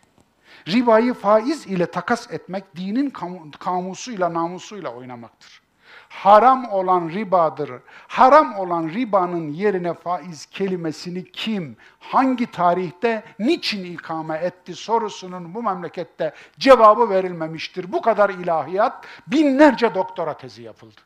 Ribayı 0.68 1.14
faiz 1.14 1.68
ile 1.68 1.86
takas 1.92 2.32
etmek 2.32 2.76
dinin 2.76 3.10
kamu- 3.10 3.52
kamusuyla 3.60 4.34
namusuyla 4.34 4.90
oynamaktır. 4.94 5.62
Haram 6.10 6.70
olan 6.70 7.10
ribadır. 7.10 7.72
Haram 8.08 8.56
olan 8.56 8.90
ribanın 8.90 9.50
yerine 9.54 9.94
faiz 9.94 10.46
kelimesini 10.46 11.32
kim, 11.32 11.78
hangi 12.00 12.52
tarihte, 12.52 13.24
niçin 13.40 13.94
ikame 13.94 14.38
etti 14.38 14.76
sorusunun 14.76 15.54
bu 15.54 15.64
memlekette 15.64 16.34
cevabı 16.60 17.10
verilmemiştir. 17.10 17.92
Bu 17.92 18.02
kadar 18.02 18.30
ilahiyat, 18.30 19.06
binlerce 19.28 19.96
doktora 19.96 20.38
tezi 20.38 20.62
yapıldı. 20.64 21.02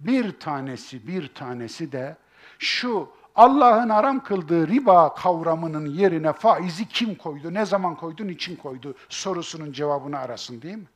Bir 0.00 0.40
tanesi, 0.40 1.06
bir 1.06 1.34
tanesi 1.34 1.92
de 1.92 2.16
şu 2.58 3.08
Allah'ın 3.34 3.88
haram 3.88 4.22
kıldığı 4.22 4.68
riba 4.68 5.14
kavramının 5.14 5.86
yerine 5.86 6.32
faizi 6.32 6.88
kim 6.88 7.14
koydu, 7.14 7.54
ne 7.54 7.66
zaman 7.66 7.96
koydu, 7.96 8.26
niçin 8.26 8.56
koydu 8.56 8.94
sorusunun 9.08 9.72
cevabını 9.72 10.18
arasın 10.18 10.62
değil 10.62 10.76
mi? 10.76 10.88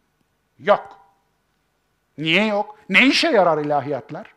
Yok. 0.58 0.98
Niye 2.18 2.46
yok? 2.46 2.78
Ne 2.88 3.06
işe 3.06 3.28
yarar 3.28 3.64
ilahiyatlar? 3.64 4.34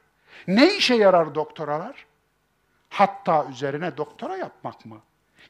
Ne 0.47 0.75
işe 0.77 0.95
yarar 0.95 1.35
doktoralar? 1.35 2.05
Hatta 2.89 3.45
üzerine 3.51 3.97
doktora 3.97 4.37
yapmak 4.37 4.85
mı? 4.85 5.01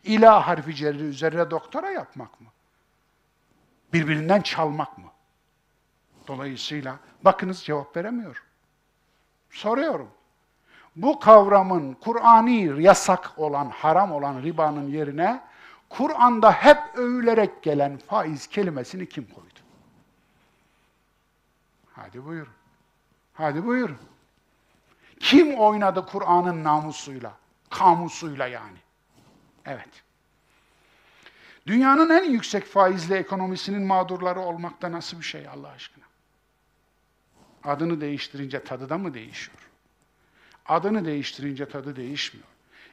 İlah 0.04 0.48
harfi 0.48 0.76
cerri 0.76 1.04
üzerine 1.04 1.52
doktora 1.52 1.92
yapmak 1.92 2.42
mı? 2.42 2.48
Birbirinden 3.94 4.42
çalmak 4.42 4.98
mı? 4.98 5.12
Dolayısıyla 6.28 7.00
bakınız 7.22 7.64
cevap 7.64 7.98
veremiyor. 7.98 8.44
Soruyorum. 9.50 10.10
Bu 11.02 11.20
kavramın 11.20 11.94
Kur'ani 11.94 12.84
yasak 12.84 13.40
olan, 13.40 13.70
haram 13.70 14.12
olan 14.12 14.42
ribanın 14.42 14.88
yerine 14.88 15.42
Kur'an'da 15.90 16.52
hep 16.52 16.78
övülerek 16.96 17.64
gelen 17.64 17.98
faiz 17.98 18.48
kelimesini 18.48 19.10
kim 19.10 19.26
koydu? 19.26 19.60
Hadi 21.94 22.26
buyurun. 22.26 22.54
Hadi 23.34 23.66
buyurun. 23.66 23.98
Kim 25.20 25.60
oynadı 25.60 26.06
Kur'an'ın 26.12 26.64
namusuyla, 26.64 27.34
kamusuyla 27.70 28.48
yani? 28.48 28.78
Evet. 29.66 30.04
Dünyanın 31.68 32.10
en 32.10 32.32
yüksek 32.32 32.66
faizli 32.66 33.16
ekonomisinin 33.16 33.82
mağdurları 33.82 34.40
olmakta 34.40 34.92
nasıl 34.92 35.18
bir 35.20 35.26
şey 35.26 35.48
Allah 35.48 35.68
aşkına? 35.68 36.06
Adını 37.64 38.02
değiştirince 38.02 38.64
tadı 38.64 38.90
da 38.90 38.98
mı 38.98 39.14
değişiyor? 39.14 39.69
Adını 40.70 41.06
değiştirince 41.06 41.70
tadı 41.70 41.96
değişmiyor. 41.96 42.48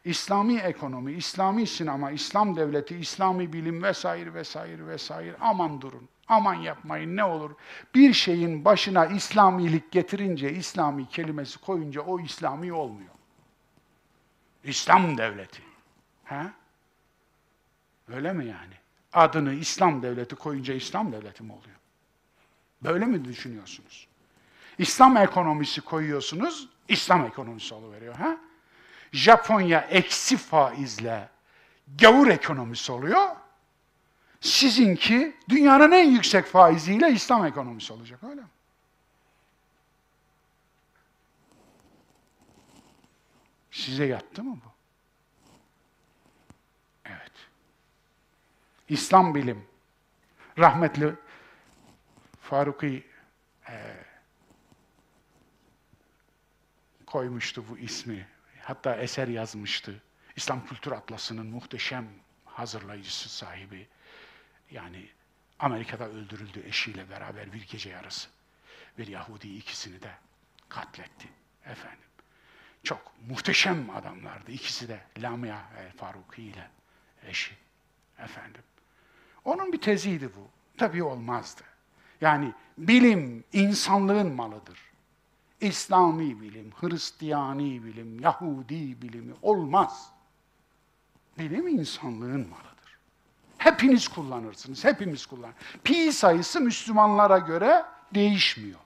İslami 0.04 0.56
ekonomi, 0.56 1.12
İslami 1.12 1.66
sinema, 1.66 2.10
İslam 2.10 2.56
devleti, 2.56 2.96
İslami 2.96 3.52
bilim 3.52 3.82
vesaire 3.82 4.34
vesaire 4.34 4.86
vesaire 4.86 5.36
aman 5.40 5.80
durun. 5.80 6.08
Aman 6.28 6.54
yapmayın 6.54 7.16
ne 7.16 7.24
olur. 7.24 7.50
Bir 7.94 8.12
şeyin 8.12 8.64
başına 8.64 9.06
İslamilik 9.06 9.92
getirince, 9.92 10.52
İslami 10.52 11.08
kelimesi 11.08 11.58
koyunca 11.58 12.00
o 12.00 12.20
İslami 12.20 12.72
olmuyor. 12.72 13.10
İslam 14.64 15.18
devleti. 15.18 15.62
Ha? 16.24 16.52
Öyle 18.08 18.32
mi 18.32 18.46
yani? 18.46 18.74
Adını 19.12 19.52
İslam 19.52 20.02
devleti 20.02 20.34
koyunca 20.34 20.74
İslam 20.74 21.12
devleti 21.12 21.42
mi 21.42 21.52
oluyor? 21.52 21.76
Böyle 22.82 23.04
mi 23.04 23.24
düşünüyorsunuz? 23.24 24.08
İslam 24.78 25.16
ekonomisi 25.16 25.80
koyuyorsunuz, 25.80 26.68
İslam 26.88 27.26
ekonomisi 27.26 27.74
oluveriyor. 27.74 28.14
Ha? 28.14 28.36
Japonya 29.12 29.80
eksi 29.80 30.36
faizle 30.36 31.28
gavur 31.98 32.28
ekonomisi 32.28 32.92
oluyor. 32.92 33.36
Sizinki 34.40 35.36
dünyanın 35.48 35.92
en 35.92 36.10
yüksek 36.10 36.46
faiziyle 36.46 37.10
İslam 37.10 37.46
ekonomisi 37.46 37.92
olacak 37.92 38.24
öyle 38.24 38.40
mi? 38.40 38.48
Size 43.70 44.04
yattı 44.04 44.42
mı 44.44 44.58
bu? 44.64 44.70
Evet. 47.04 47.32
İslam 48.88 49.34
bilim. 49.34 49.66
Rahmetli 50.58 51.14
Faruki 52.40 53.06
e, 53.68 54.05
koymuştu 57.06 57.64
bu 57.68 57.78
ismi. 57.78 58.28
Hatta 58.62 58.96
eser 58.96 59.28
yazmıştı. 59.28 60.02
İslam 60.36 60.66
Kültür 60.66 60.92
Atlası'nın 60.92 61.46
muhteşem 61.46 62.08
hazırlayıcısı 62.44 63.28
sahibi. 63.28 63.88
Yani 64.70 65.08
Amerika'da 65.58 66.08
öldürüldü 66.08 66.62
eşiyle 66.66 67.10
beraber 67.10 67.52
bir 67.52 67.66
gece 67.66 67.90
yarısı. 67.90 68.28
Bir 68.98 69.06
Yahudi 69.06 69.56
ikisini 69.56 70.02
de 70.02 70.10
katletti 70.68 71.28
efendim. 71.66 71.98
Çok 72.84 73.12
muhteşem 73.28 73.90
adamlardı 73.90 74.52
ikisi 74.52 74.88
de 74.88 75.00
Lamia 75.18 75.60
El 75.78 75.92
Faruki 75.92 76.42
ile 76.42 76.70
eşi 77.26 77.54
efendim. 78.18 78.62
Onun 79.44 79.72
bir 79.72 79.80
teziydi 79.80 80.30
bu. 80.36 80.50
Tabii 80.76 81.02
olmazdı. 81.02 81.62
Yani 82.20 82.52
bilim 82.78 83.44
insanlığın 83.52 84.32
malıdır. 84.32 84.80
İslami 85.60 86.40
bilim, 86.40 86.70
Hristiyani 86.80 87.84
bilim, 87.84 88.20
Yahudi 88.20 89.02
bilimi 89.02 89.32
olmaz. 89.42 90.10
Bilim 91.38 91.68
insanlığın 91.68 92.48
malıdır. 92.48 92.98
Hepiniz 93.58 94.08
kullanırsınız, 94.08 94.84
hepimiz 94.84 95.26
kullan. 95.26 95.50
Pi 95.84 96.12
sayısı 96.12 96.60
Müslümanlara 96.60 97.38
göre 97.38 97.84
değişmiyor. 98.14 98.80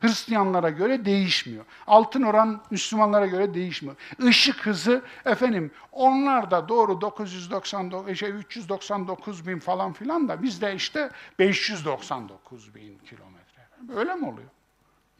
Hristiyanlara 0.00 0.70
göre 0.70 1.04
değişmiyor. 1.04 1.64
Altın 1.86 2.22
oran 2.22 2.62
Müslümanlara 2.70 3.26
göre 3.26 3.54
değişmiyor. 3.54 3.96
Işık 4.28 4.66
hızı 4.66 5.04
efendim 5.24 5.70
onlar 5.92 6.50
da 6.50 6.68
doğru 6.68 7.00
999 7.00 8.18
şey 8.18 8.30
399 8.30 9.46
bin 9.46 9.58
falan 9.58 9.92
filan 9.92 10.28
da 10.28 10.42
bizde 10.42 10.74
işte 10.74 11.10
599 11.38 12.74
bin 12.74 12.98
kilometre. 12.98 13.68
Böyle 13.80 14.14
mi 14.14 14.26
oluyor? 14.26 14.48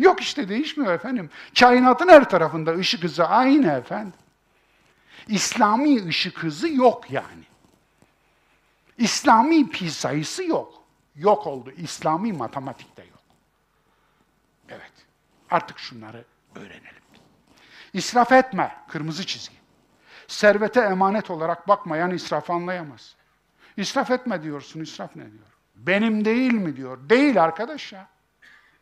Yok 0.01 0.21
işte 0.21 0.49
değişmiyor 0.49 0.93
efendim. 0.93 1.31
Kainatın 1.59 2.09
her 2.09 2.29
tarafında 2.29 2.75
ışık 2.75 3.05
hızı 3.05 3.27
aynı 3.27 3.73
efendim. 3.73 4.13
İslami 5.29 6.07
ışık 6.07 6.39
hızı 6.39 6.69
yok 6.69 7.11
yani. 7.11 7.45
İslami 8.99 9.71
pi 9.71 9.91
sayısı 9.91 10.45
yok. 10.45 10.83
Yok 11.17 11.47
oldu. 11.47 11.71
İslami 11.71 12.33
matematik 12.33 12.97
de 12.97 13.03
yok. 13.03 13.23
Evet. 14.69 14.93
Artık 15.51 15.79
şunları 15.79 16.25
öğrenelim. 16.55 17.03
İsraf 17.93 18.33
etme. 18.33 18.77
Kırmızı 18.89 19.27
çizgi. 19.27 19.57
Servete 20.27 20.81
emanet 20.81 21.31
olarak 21.31 21.69
bakmayan 21.69 22.11
israf 22.11 22.51
anlayamaz. 22.51 23.17
İsraf 23.77 24.11
etme 24.11 24.43
diyorsun. 24.43 24.81
İsraf 24.81 25.17
ne 25.17 25.33
diyor? 25.33 25.47
Benim 25.75 26.25
değil 26.25 26.53
mi 26.53 26.77
diyor. 26.77 27.09
Değil 27.11 27.43
arkadaş 27.43 27.93
ya. 27.93 28.09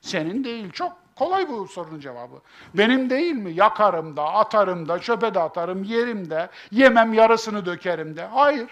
Senin 0.01 0.45
değil. 0.45 0.71
Çok 0.71 1.08
kolay 1.19 1.49
bu 1.49 1.69
sorunun 1.69 2.01
cevabı. 2.01 2.41
Benim 2.75 3.11
değil 3.11 3.35
mi? 3.35 3.53
Yakarım 3.53 4.17
da, 4.17 4.25
atarım 4.25 4.89
da, 4.89 4.99
çöpe 4.99 5.35
de 5.35 5.41
atarım, 5.41 5.85
yerim 5.85 6.31
de, 6.31 6.51
yemem 6.71 7.15
yarısını 7.15 7.67
dökerim 7.67 8.17
de. 8.17 8.25
Hayır. 8.25 8.71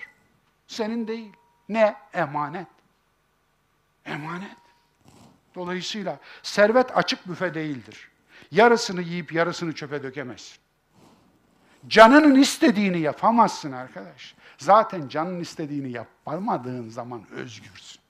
Senin 0.67 1.09
değil. 1.09 1.33
Ne? 1.69 1.97
Emanet. 2.13 2.67
Emanet. 4.05 4.57
Dolayısıyla 5.55 6.19
servet 6.43 6.97
açık 6.97 7.29
büfe 7.29 7.55
değildir. 7.55 8.11
Yarısını 8.51 9.03
yiyip 9.03 9.33
yarısını 9.33 9.75
çöpe 9.75 10.03
dökemezsin. 10.03 10.59
Canının 11.89 12.35
istediğini 12.35 12.99
yapamazsın 12.99 13.73
arkadaş. 13.73 14.35
Zaten 14.59 15.09
canın 15.09 15.41
istediğini 15.41 15.91
yapamadığın 15.91 16.89
zaman 16.89 17.23
özgürsün. 17.31 18.06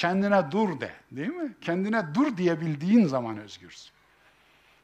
Kendine 0.00 0.50
dur 0.50 0.80
de, 0.80 0.92
değil 1.12 1.28
mi? 1.28 1.54
Kendine 1.60 2.14
dur 2.14 2.36
diyebildiğin 2.36 3.06
zaman 3.06 3.38
özgürsün. 3.38 3.92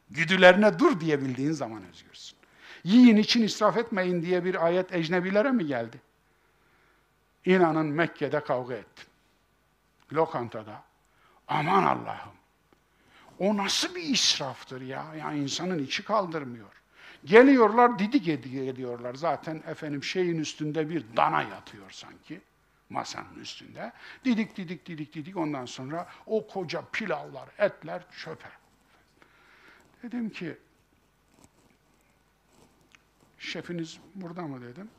Güdülerine 0.09 0.79
dur 0.79 0.99
diyebildiğin 0.99 1.51
zaman 1.51 1.83
özgürsün. 1.89 2.37
Yiyin 2.83 3.17
için 3.17 3.43
israf 3.43 3.77
etmeyin 3.77 4.21
diye 4.21 4.45
bir 4.45 4.65
ayet 4.65 4.93
ecnebilere 4.93 5.51
mi 5.51 5.65
geldi? 5.65 6.01
İnanın 7.45 7.85
Mekke'de 7.85 8.39
kavga 8.39 8.73
ettim. 8.73 9.05
Lokantada. 10.13 10.83
Aman 11.47 11.83
Allah'ım. 11.83 12.33
O 13.39 13.57
nasıl 13.57 13.95
bir 13.95 14.03
israftır 14.03 14.81
ya? 14.81 15.05
Yani 15.19 15.39
insanın 15.39 15.79
içi 15.79 16.03
kaldırmıyor. 16.03 16.81
Geliyorlar 17.25 17.99
didik 17.99 18.27
ediyorlar. 18.27 19.15
Zaten 19.15 19.63
efendim 19.67 20.03
şeyin 20.03 20.39
üstünde 20.39 20.89
bir 20.89 21.03
dana 21.15 21.41
yatıyor 21.41 21.91
sanki. 21.91 22.41
Masanın 22.89 23.39
üstünde. 23.39 23.93
Didik 24.25 24.57
didik 24.57 24.85
didik 24.85 25.13
didik 25.13 25.37
ondan 25.37 25.65
sonra 25.65 26.07
o 26.25 26.47
koca 26.47 26.83
pilavlar, 26.91 27.49
etler 27.57 28.03
çöpe. 28.11 28.49
Dedim 30.03 30.29
ki 30.29 30.57
şefiniz 33.37 33.99
burada 34.15 34.41
mı 34.41 34.61
dedim. 34.61 34.89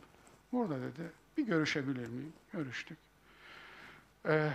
Burada 0.52 0.82
dedi. 0.82 1.12
Bir 1.36 1.46
görüşebilir 1.46 2.08
miyim? 2.08 2.32
Görüştük. 2.52 2.98
Ee, 4.26 4.52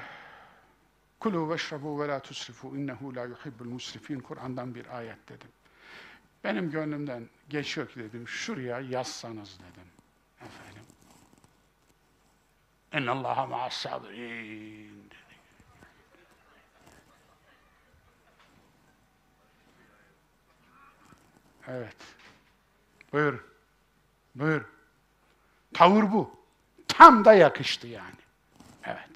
Kulu 1.23 1.49
veşrabu 1.49 2.01
ve 2.01 2.07
la 2.07 2.19
tusrifu 2.19 2.77
innehu 2.77 3.15
la 3.15 3.25
yuhibbul 3.25 3.65
musrifin 3.65 4.19
Kur'an'dan 4.19 4.75
bir 4.75 4.97
ayet 4.97 5.29
dedim. 5.29 5.49
Benim 6.43 6.71
gönlümden 6.71 7.29
geçiyor 7.49 7.87
ki 7.87 7.99
dedim 7.99 8.27
şuraya 8.27 8.79
yazsanız 8.79 9.59
dedim. 9.59 9.89
Efendim. 10.41 10.82
İnnallaha 12.93 13.45
ma'as 13.45 13.73
sabirin 13.73 15.05
dedi. 15.05 15.15
Evet. 21.67 21.95
Buyur. 23.13 23.45
Buyur. 24.35 24.65
Tavır 25.73 26.11
bu. 26.13 26.35
Tam 26.87 27.25
da 27.25 27.33
yakıştı 27.33 27.87
yani. 27.87 28.15
Evet. 28.83 29.09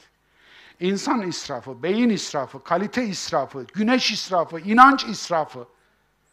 İnsan 0.79 1.21
israfı, 1.21 1.83
beyin 1.83 2.09
israfı, 2.09 2.63
kalite 2.63 3.03
israfı, 3.05 3.63
güneş 3.73 4.11
israfı, 4.11 4.59
inanç 4.59 5.03
israfı. 5.05 5.67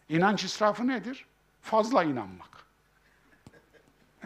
İnanç 0.09 0.45
israfı 0.45 0.89
nedir? 0.89 1.27
Fazla 1.63 2.05
inanmak. 2.05 2.54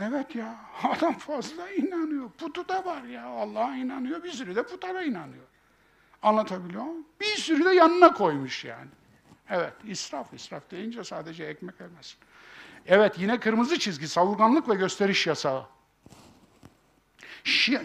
Evet 0.00 0.34
ya, 0.34 0.56
adam 0.82 1.18
fazla 1.18 1.70
inanıyor. 1.70 2.30
Putu 2.30 2.68
da 2.68 2.84
var 2.84 3.02
ya, 3.02 3.24
Allah'a 3.24 3.76
inanıyor, 3.76 4.22
bir 4.22 4.30
sürü 4.30 4.56
de 4.56 4.62
putara 4.62 5.02
inanıyor. 5.02 5.44
Anlatabiliyor 6.22 6.82
muyum? 6.82 7.06
Bir 7.20 7.36
sürü 7.36 7.64
de 7.64 7.70
yanına 7.70 8.12
koymuş 8.12 8.64
yani. 8.64 8.90
Evet, 9.50 9.72
israf, 9.84 10.34
israf 10.34 10.70
deyince 10.70 11.04
sadece 11.04 11.44
ekmek 11.44 11.80
vermesin. 11.80 12.18
Evet, 12.86 13.18
yine 13.18 13.40
kırmızı 13.40 13.78
çizgi, 13.78 14.08
savurganlık 14.08 14.68
ve 14.68 14.74
gösteriş 14.74 15.26
yasağı. 15.26 15.66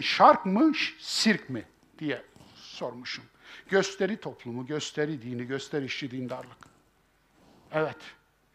Şark 0.00 0.46
mı, 0.46 0.72
sirk 0.98 1.50
mi 1.50 1.64
diye 1.98 2.22
sormuşum. 2.54 3.24
Gösteri 3.68 4.16
toplumu, 4.16 4.66
gösteri 4.66 5.22
dini, 5.22 5.46
gösterişçi 5.46 6.10
dindarlık. 6.10 6.58
Evet, 7.72 7.96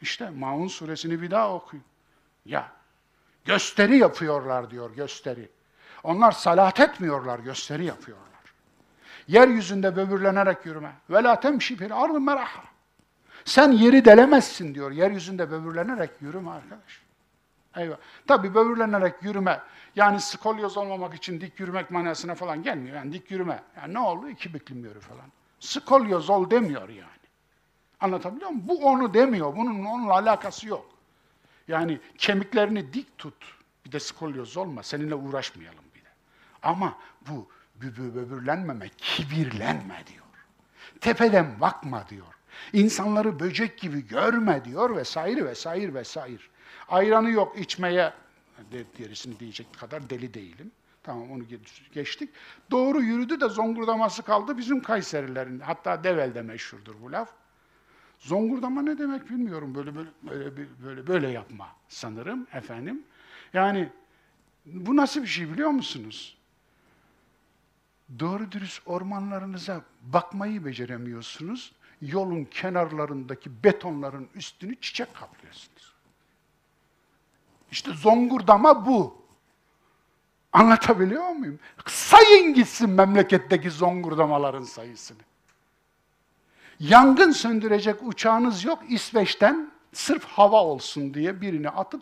işte 0.02 0.30
Maun 0.30 0.68
suresini 0.68 1.22
bir 1.22 1.32
daha 1.32 1.56
okuyun. 1.56 1.86
Ya, 2.46 2.79
gösteri 3.46 3.98
yapıyorlar 3.98 4.72
diyor, 4.72 4.96
gösteri. 4.96 5.50
Onlar 6.04 6.32
salat 6.32 6.80
etmiyorlar, 6.80 7.40
gösteri 7.40 7.86
yapıyorlar. 7.86 8.30
Yeryüzünde 9.28 9.96
böbürlenerek 9.96 10.66
yürüme. 10.66 10.92
Ve 11.10 11.24
la 11.24 11.40
temşi 11.40 11.76
fil 11.76 11.96
ardı. 11.96 12.40
Sen 13.46 13.72
yeri 13.72 14.06
delemezsin 14.06 14.76
diyor. 14.76 14.92
Yeryüzünde 14.92 15.52
böbürlenerek 15.52 16.10
yürüme 16.22 16.52
arkadaş. 16.52 17.02
Eyvah. 17.76 17.96
Tabii 18.28 18.56
böbürlenerek 18.56 19.24
yürüme, 19.24 19.62
yani 19.96 20.22
skolyoz 20.22 20.78
olmamak 20.78 21.14
için 21.14 21.42
dik 21.42 21.60
yürümek 21.60 21.92
manasına 21.92 22.36
falan 22.36 22.64
gelmiyor. 22.64 22.96
Yani 22.96 23.14
dik 23.14 23.32
yürüme. 23.32 23.64
Yani 23.78 23.94
ne 23.94 24.00
oldu? 24.00 24.30
İki 24.30 24.54
biklim 24.54 24.84
yürü 24.84 25.00
falan. 25.00 25.26
Skolyoz 25.60 26.30
ol 26.30 26.50
demiyor 26.50 26.90
yani. 26.90 27.10
Anlatabiliyor 28.02 28.50
muyum? 28.50 28.68
Bu 28.68 28.86
onu 28.86 29.14
demiyor. 29.14 29.56
Bunun 29.56 29.86
onunla 29.86 30.14
alakası 30.14 30.68
yok. 30.68 30.86
Yani 31.70 32.00
kemiklerini 32.18 32.94
dik 32.94 33.18
tut. 33.18 33.56
Bir 33.86 33.92
de 33.92 34.00
skolyoz 34.00 34.58
olma. 34.58 34.84
Seninle 34.84 35.16
uğraşmayalım 35.16 35.84
bir 35.96 36.00
de. 36.02 36.10
Ama 36.64 36.98
bu 37.30 37.50
bübü 37.76 38.16
böbürlenmeme, 38.16 38.90
kibirlenme 38.98 40.04
diyor. 40.08 40.26
Tepeden 41.02 41.62
bakma 41.62 42.10
diyor. 42.10 42.34
İnsanları 42.74 43.40
böcek 43.40 43.80
gibi 43.80 44.08
görme 44.08 44.66
diyor 44.66 44.96
vesaire 44.96 45.46
vesaire 45.46 45.94
vesaire. 45.94 46.42
Ayranı 46.88 47.30
yok 47.32 47.60
içmeye, 47.60 48.14
gerisini 48.98 49.40
diyecek 49.40 49.68
kadar 49.80 50.10
deli 50.10 50.34
değilim. 50.34 50.72
Tamam 51.04 51.32
onu 51.32 51.44
ge- 51.44 51.94
geçtik. 51.94 52.30
Doğru 52.72 53.02
yürüdü 53.02 53.42
de 53.42 53.50
zongurdaması 53.50 54.24
kaldı 54.24 54.58
bizim 54.58 54.82
Kayserilerin. 54.84 55.60
Hatta 55.60 56.04
Devel'de 56.04 56.42
meşhurdur 56.42 56.96
bu 57.02 57.12
laf. 57.12 57.30
Zongurdama 58.20 58.82
ne 58.82 58.98
demek 58.98 59.30
bilmiyorum. 59.30 59.76
Böyle 59.76 59.96
böyle 59.96 60.10
böyle 60.24 60.56
böyle, 60.84 61.08
böyle 61.08 61.30
yapma 61.30 61.68
sanırım 61.88 62.48
efendim. 62.54 63.04
Yani 63.54 63.90
bu 64.66 64.96
nasıl 64.96 65.22
bir 65.22 65.28
şey 65.28 65.52
biliyor 65.52 65.70
musunuz? 65.70 66.38
Doğru 68.20 68.52
dürüst 68.52 68.82
ormanlarınıza 68.86 69.82
bakmayı 70.02 70.66
beceremiyorsunuz. 70.66 71.72
Yolun 72.02 72.46
kenarlarındaki 72.46 73.64
betonların 73.64 74.30
üstünü 74.36 74.76
çiçek 74.76 75.16
kaplıyorsunuz. 75.16 75.94
İşte 77.72 77.94
zongurdama 77.94 78.86
bu. 78.86 79.20
Anlatabiliyor 80.54 81.30
muyum? 81.30 81.60
Sayın 81.88 82.54
gitsin 82.54 82.90
memleketteki 82.90 83.72
zongurdamaların 83.72 84.64
sayısını. 84.64 85.29
Yangın 86.80 87.32
söndürecek 87.32 87.96
uçağınız 88.04 88.64
yok 88.64 88.84
İsveç'ten 88.90 89.72
sırf 89.94 90.26
hava 90.26 90.64
olsun 90.64 91.14
diye 91.14 91.42
birini 91.42 91.70
atıp 91.70 92.02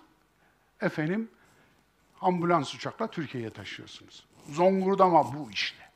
efendim 0.81 1.29
ambulans 2.21 2.75
uçakla 2.75 3.07
Türkiye'ye 3.07 3.49
taşıyorsunuz. 3.49 4.25
Zongurdama 4.49 5.33
bu 5.33 5.51
işte. 5.51 5.89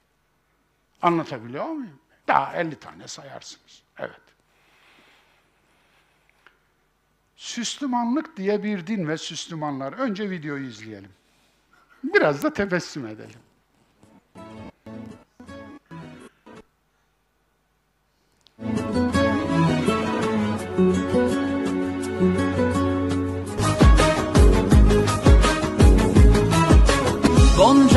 Anlatabiliyor 1.01 1.65
muyum? 1.65 1.99
Daha 2.27 2.53
50 2.53 2.75
tane 2.75 3.07
sayarsınız. 3.07 3.83
Evet. 3.97 4.21
Süslümanlık 7.35 8.37
diye 8.37 8.63
bir 8.63 8.87
din 8.87 9.07
ve 9.07 9.17
Süslümanlar. 9.17 9.93
Önce 9.93 10.29
videoyu 10.29 10.67
izleyelim. 10.67 11.11
Biraz 12.03 12.43
da 12.43 12.53
tebessüm 12.53 13.07
edelim. 13.07 13.39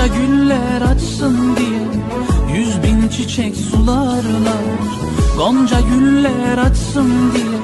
Gonca 0.04 0.16
güller 0.16 0.82
açsın 0.92 1.56
diye 1.56 1.80
Yüz 2.58 2.82
bin 2.82 3.08
çiçek 3.08 3.56
sularlar 3.56 4.64
Gonca 5.38 5.76
güller 5.80 6.58
açsın 6.58 7.10
diye 7.34 7.58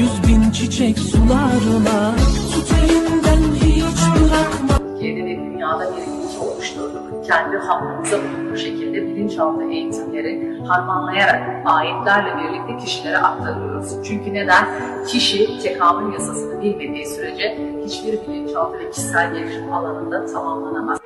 Yüz 0.00 0.28
bin 0.28 0.50
çiçek 0.50 0.98
sularlar 0.98 2.16
Tut 2.54 2.72
elimden 2.84 3.54
hiç 3.54 4.00
bırakma 4.14 5.00
ve 5.00 5.36
dünyada 5.36 5.90
bir 5.90 6.02
bilinç 6.02 6.36
oluşturduk. 6.40 7.26
Kendi 7.26 7.56
hakkımıza 7.56 8.16
uygun 8.16 8.56
şekilde 8.56 9.06
bilinçaltı 9.06 9.64
eğitimleri 9.64 10.60
harmanlayarak 10.66 11.62
ayetlerle 11.64 12.30
birlikte 12.38 12.84
kişilere 12.84 13.18
aktarıyoruz. 13.18 13.92
Çünkü 14.04 14.34
neden? 14.34 14.66
Kişi 15.06 15.58
tekamül 15.62 16.12
yasasını 16.12 16.62
bilmediği 16.62 17.06
sürece 17.06 17.58
hiçbir 17.84 18.28
bilinçaltı 18.28 18.78
ve 18.78 18.90
kişisel 18.90 19.34
gelişim 19.34 19.72
alanında 19.72 20.26
tamamlanamaz. 20.26 21.05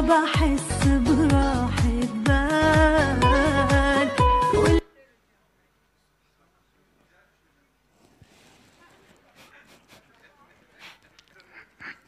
بحس 0.00 0.88
براحة 1.06 2.00
بال 2.26 3.26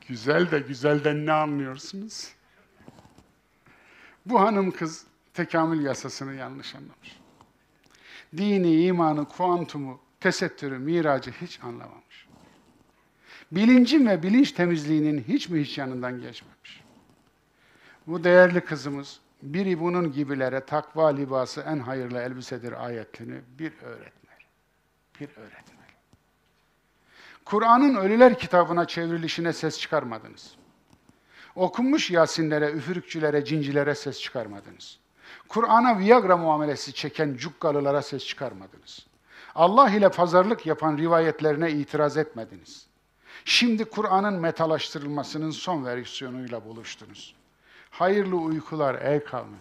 Güzel 0.08 0.50
de 0.50 0.58
güzelden 0.58 1.26
ne 1.26 1.32
anlıyorsunuz? 1.32 2.28
Bu 4.26 4.40
hanım 4.40 4.70
kız 4.70 5.06
tekamül 5.34 5.84
yasasını 5.84 6.34
yanlış 6.34 6.74
anlamış. 6.74 7.20
Dini, 8.36 8.84
imanı, 8.84 9.24
kuantumu, 9.28 10.00
tesettürü, 10.20 10.78
miracı 10.78 11.30
hiç 11.30 11.60
anlamamış. 11.62 12.28
Bilincin 13.52 14.06
ve 14.06 14.22
bilinç 14.22 14.52
temizliğinin 14.52 15.24
hiç 15.28 15.48
mi 15.48 15.60
hiç 15.60 15.78
yanından 15.78 16.20
geçmemiş. 16.20 16.81
Bu 18.07 18.23
değerli 18.23 18.61
kızımız, 18.61 19.19
biri 19.41 19.79
bunun 19.79 20.11
gibilere 20.11 20.65
takva 20.65 21.07
libası 21.07 21.61
en 21.61 21.79
hayırlı 21.79 22.19
elbisedir 22.19 22.85
ayetini 22.85 23.41
bir 23.59 23.73
öğretmeli. 23.81 24.43
Bir 25.19 25.29
öğretmeli. 25.37 25.73
Kur'an'ın 27.45 27.95
ölüler 27.95 28.39
kitabına 28.39 28.87
çevrilişine 28.87 29.53
ses 29.53 29.79
çıkarmadınız. 29.79 30.55
Okunmuş 31.55 32.11
Yasinlere, 32.11 32.71
üfürükçülere, 32.71 33.45
cincilere 33.45 33.95
ses 33.95 34.21
çıkarmadınız. 34.21 34.99
Kur'an'a 35.47 35.99
Viagra 35.99 36.37
muamelesi 36.37 36.93
çeken 36.93 37.35
cukkalılara 37.35 38.01
ses 38.01 38.25
çıkarmadınız. 38.25 39.05
Allah 39.55 39.89
ile 39.89 40.09
pazarlık 40.09 40.65
yapan 40.65 40.97
rivayetlerine 40.97 41.71
itiraz 41.71 42.17
etmediniz. 42.17 42.87
Şimdi 43.45 43.85
Kur'an'ın 43.85 44.33
metalaştırılmasının 44.33 45.51
son 45.51 45.85
versiyonuyla 45.85 46.65
buluştunuz. 46.65 47.35
Hayırlı 47.92 48.36
uykular 48.36 49.02
ey 49.02 49.24
kavmi. 49.24 49.56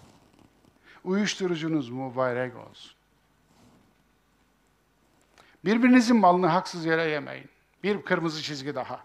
Uyuşturucunuz 1.04 1.90
mübarek 1.90 2.56
olsun. 2.56 2.98
Birbirinizin 5.66 6.18
malını 6.18 6.48
haksız 6.48 6.86
yere 6.86 7.04
yemeyin. 7.04 7.50
Bir 7.84 8.02
kırmızı 8.02 8.42
çizgi 8.42 8.76
daha. 8.76 9.00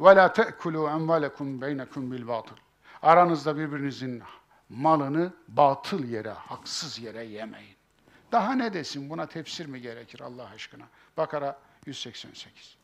وَلَا 0.00 0.34
تَأْكُلُوا 0.34 0.90
اَمْوَالَكُمْ 0.96 1.60
بَيْنَكُمْ 1.60 2.16
بِالْبَاطِلِ 2.16 2.56
Aranızda 3.02 3.56
birbirinizin 3.56 4.22
malını 4.68 5.32
batıl 5.48 6.04
yere, 6.04 6.30
haksız 6.30 6.98
yere 6.98 7.24
yemeyin. 7.24 7.76
Daha 8.32 8.52
ne 8.52 8.72
desin? 8.74 9.10
Buna 9.10 9.26
tefsir 9.26 9.66
mi 9.66 9.80
gerekir 9.80 10.20
Allah 10.20 10.50
aşkına? 10.54 10.84
Bakara 11.16 11.58
188. 11.86 12.76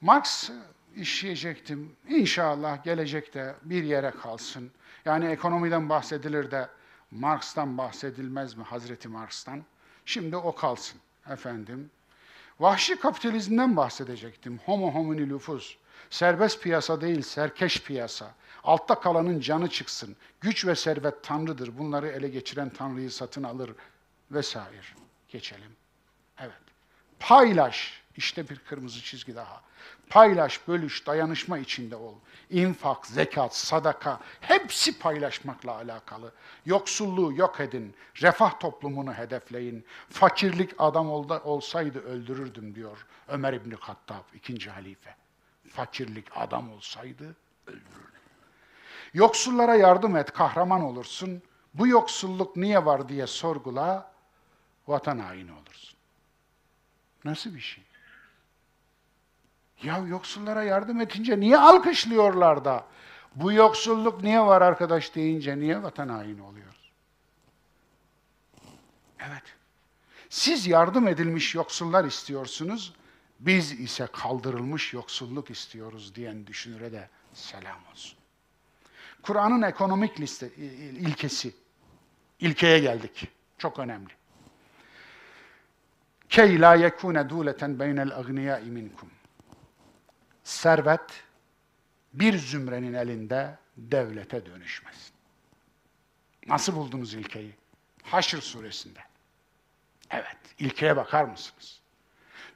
Marx 0.00 0.50
işleyecektim. 0.96 1.96
İnşallah 2.08 2.84
gelecekte 2.84 3.54
bir 3.62 3.84
yere 3.84 4.10
kalsın. 4.10 4.70
Yani 5.05 5.25
ekonomiden 5.25 5.89
bahsedilir 5.89 6.51
de 6.51 6.69
Marx'tan 7.11 7.77
bahsedilmez 7.77 8.55
mi 8.55 8.63
Hazreti 8.63 9.07
Marx'tan? 9.07 9.63
Şimdi 10.05 10.37
o 10.37 10.55
kalsın 10.55 10.99
efendim. 11.29 11.91
Vahşi 12.59 12.99
kapitalizmden 12.99 13.77
bahsedecektim. 13.77 14.59
Homo 14.65 14.93
homini 14.93 15.29
lüfus. 15.29 15.77
Serbest 16.09 16.63
piyasa 16.63 17.01
değil, 17.01 17.21
serkeş 17.21 17.83
piyasa. 17.83 18.33
Altta 18.63 18.99
kalanın 18.99 19.39
canı 19.39 19.69
çıksın. 19.69 20.15
Güç 20.41 20.65
ve 20.65 20.75
servet 20.75 21.23
tanrıdır. 21.23 21.77
Bunları 21.77 22.07
ele 22.07 22.27
geçiren 22.27 22.69
tanrıyı 22.69 23.11
satın 23.11 23.43
alır 23.43 23.71
vesaire. 24.31 24.81
Geçelim. 25.27 25.71
Evet. 26.39 26.51
Paylaş. 27.19 28.03
İşte 28.19 28.49
bir 28.49 28.59
kırmızı 28.59 29.01
çizgi 29.01 29.35
daha. 29.35 29.61
Paylaş, 30.09 30.67
bölüş, 30.67 31.07
dayanışma 31.07 31.57
içinde 31.57 31.95
ol. 31.95 32.15
İnfak, 32.49 33.07
zekat, 33.07 33.55
sadaka 33.55 34.19
hepsi 34.41 34.99
paylaşmakla 34.99 35.75
alakalı. 35.75 36.33
Yoksulluğu 36.65 37.33
yok 37.33 37.59
edin. 37.59 37.95
Refah 38.21 38.59
toplumunu 38.59 39.13
hedefleyin. 39.13 39.85
Fakirlik 40.09 40.71
adam 40.77 41.11
olsaydı 41.43 41.99
öldürürdüm 41.99 42.75
diyor 42.75 43.05
Ömer 43.27 43.53
İbni 43.53 43.75
Hattab, 43.75 44.23
ikinci 44.33 44.69
halife. 44.69 45.15
Fakirlik 45.69 46.25
adam 46.35 46.71
olsaydı 46.71 47.35
öldürürdüm. 47.67 48.21
Yoksullara 49.13 49.75
yardım 49.75 50.15
et, 50.15 50.31
kahraman 50.33 50.81
olursun. 50.81 51.41
Bu 51.73 51.87
yoksulluk 51.87 52.55
niye 52.55 52.85
var 52.85 53.09
diye 53.09 53.27
sorgula, 53.27 54.11
vatan 54.87 55.19
haini 55.19 55.51
olursun. 55.51 55.99
Nasıl 57.25 57.55
bir 57.55 57.59
şey? 57.59 57.88
Ya 59.83 59.97
yoksullara 59.97 60.63
yardım 60.63 61.01
edince 61.01 61.39
niye 61.39 61.57
alkışlıyorlar 61.57 62.65
da? 62.65 62.85
Bu 63.35 63.51
yoksulluk 63.51 64.23
niye 64.23 64.41
var 64.41 64.61
arkadaş 64.61 65.15
deyince 65.15 65.59
niye 65.59 65.83
vatan 65.83 66.09
haini 66.09 66.41
oluyoruz? 66.41 66.91
Evet. 69.19 69.43
Siz 70.29 70.67
yardım 70.67 71.07
edilmiş 71.07 71.55
yoksullar 71.55 72.05
istiyorsunuz, 72.05 72.93
biz 73.39 73.71
ise 73.71 74.07
kaldırılmış 74.13 74.93
yoksulluk 74.93 75.49
istiyoruz 75.49 76.15
diyen 76.15 76.47
düşünüre 76.47 76.91
de 76.91 77.09
selam 77.33 77.77
olsun. 77.91 78.17
Kur'an'ın 79.21 79.61
ekonomik 79.61 80.19
liste, 80.19 80.49
ilkesi, 80.99 81.55
ilkeye 82.39 82.79
geldik. 82.79 83.27
Çok 83.57 83.79
önemli. 83.79 84.09
Key 86.29 86.61
la 86.61 86.75
yekune 86.75 87.29
duleten 87.29 87.79
beynel 87.79 88.17
agniyai 88.17 88.65
minkum. 88.65 89.09
Servet 90.49 91.23
bir 92.13 92.37
zümrenin 92.37 92.93
elinde 92.93 93.57
devlete 93.77 94.45
dönüşmesin. 94.45 95.13
Nasıl 96.47 96.75
buldunuz 96.75 97.13
ilkeyi? 97.13 97.55
Haşr 98.03 98.37
suresinde. 98.37 98.99
Evet, 100.09 100.37
ilkeye 100.59 100.95
bakar 100.95 101.23
mısınız? 101.23 101.79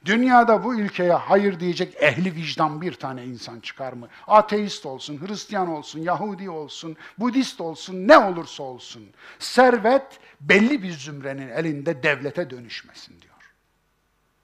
Dünyada 0.04 0.64
bu 0.64 0.80
ilkeye 0.80 1.12
hayır 1.12 1.60
diyecek 1.60 2.02
ehli 2.02 2.34
vicdan 2.34 2.80
bir 2.80 2.94
tane 2.94 3.24
insan 3.24 3.60
çıkar 3.60 3.92
mı? 3.92 4.08
Ateist 4.26 4.86
olsun, 4.86 5.26
Hristiyan 5.26 5.68
olsun, 5.68 6.00
Yahudi 6.00 6.50
olsun, 6.50 6.96
Budist 7.18 7.60
olsun, 7.60 8.08
ne 8.08 8.18
olursa 8.18 8.62
olsun. 8.62 9.10
Servet 9.38 10.20
belli 10.40 10.82
bir 10.82 10.92
zümrenin 10.92 11.48
elinde 11.48 12.02
devlete 12.02 12.50
dönüşmesin 12.50 13.20
diyor. 13.22 13.54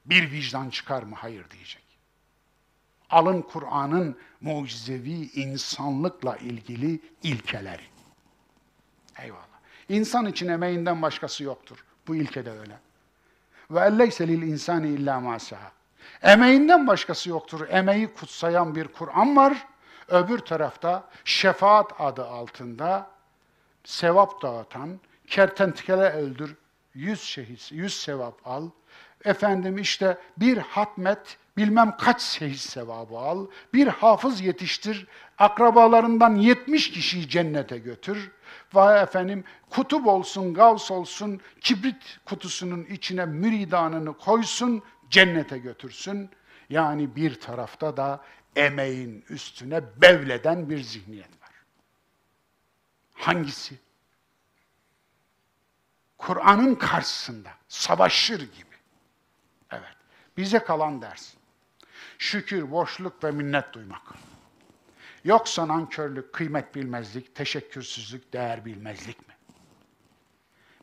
Bir 0.07 0.31
vicdan 0.31 0.71
çıkar 0.71 1.03
mı? 1.03 1.17
Hayır 1.19 1.51
diyecek. 1.51 1.80
Alın 3.11 3.43
Kur'an'ın 3.43 4.17
mucizevi 4.41 5.31
insanlıkla 5.35 6.37
ilgili 6.37 7.01
ilkeleri. 7.23 7.83
Eyvallah. 9.19 9.41
İnsan 9.89 10.27
için 10.27 10.49
emeğinden 10.49 11.03
başkası 11.03 11.45
yoktur. 11.45 11.85
Bu 12.09 12.17
ilke 12.17 12.45
de 12.45 12.51
öyle. 12.51 12.79
Ve 13.71 13.81
elleyse 13.81 14.29
lil 14.29 14.43
insani 14.43 14.89
illa 14.89 15.21
ma 15.21 15.39
Emeğinden 16.23 16.87
başkası 16.87 17.31
yoktur. 17.31 17.69
Emeği 17.69 18.15
kutsayan 18.15 18.75
bir 18.75 18.89
Kur'an 18.89 19.37
var. 19.37 19.67
Öbür 20.09 20.39
tarafta 20.39 21.09
şefaat 21.25 22.01
adı 22.01 22.27
altında 22.27 23.11
sevap 23.85 24.43
dağıtan, 24.43 25.01
kertenkele 25.27 26.11
öldür, 26.11 26.57
yüz 26.95 27.23
şehit, 27.23 27.73
yüz 27.73 28.01
sevap 28.01 28.35
al. 28.45 28.71
Efendim 29.25 29.79
işte 29.79 30.19
bir 30.37 30.59
hatmet, 30.59 31.39
bilmem 31.57 31.97
kaç 31.97 32.23
şehit 32.23 32.59
sevabı 32.59 33.19
al. 33.19 33.47
Bir 33.75 33.87
hafız 33.87 34.41
yetiştir, 34.41 35.07
akrabalarından 35.39 36.35
70 36.35 36.91
kişiyi 36.91 37.29
cennete 37.29 37.79
götür. 37.79 38.31
Ve 38.75 38.99
efendim 38.99 39.45
kutup 39.71 40.07
olsun, 40.07 40.55
gavs 40.55 40.91
olsun, 40.91 41.41
kibrit 41.61 42.19
kutusunun 42.25 42.85
içine 42.85 43.27
müridanını 43.27 44.19
koysun, 44.19 44.83
cennete 45.11 45.59
götürsün. 45.59 46.31
Yani 46.71 47.17
bir 47.17 47.41
tarafta 47.41 47.97
da 47.97 48.25
emeğin 48.57 49.25
üstüne 49.29 49.83
bevleden 50.03 50.71
bir 50.71 50.81
zihniyet 50.83 51.43
var. 51.43 51.51
Hangisi? 53.15 53.75
Kur'an'ın 56.19 56.75
karşısında 56.75 57.51
savaşır 57.69 58.41
gibi. 58.41 58.70
Bize 60.41 60.59
kalan 60.59 61.03
ders. 61.03 61.35
Şükür, 62.19 62.71
boşluk 62.71 63.25
ve 63.25 63.31
minnet 63.31 63.73
duymak. 63.73 64.03
Yoksa 65.25 65.69
nankörlük, 65.69 66.33
kıymet 66.33 66.75
bilmezlik, 66.75 67.35
teşekkürsüzlük, 67.35 68.33
değer 68.33 68.65
bilmezlik 68.65 69.29
mi? 69.29 69.35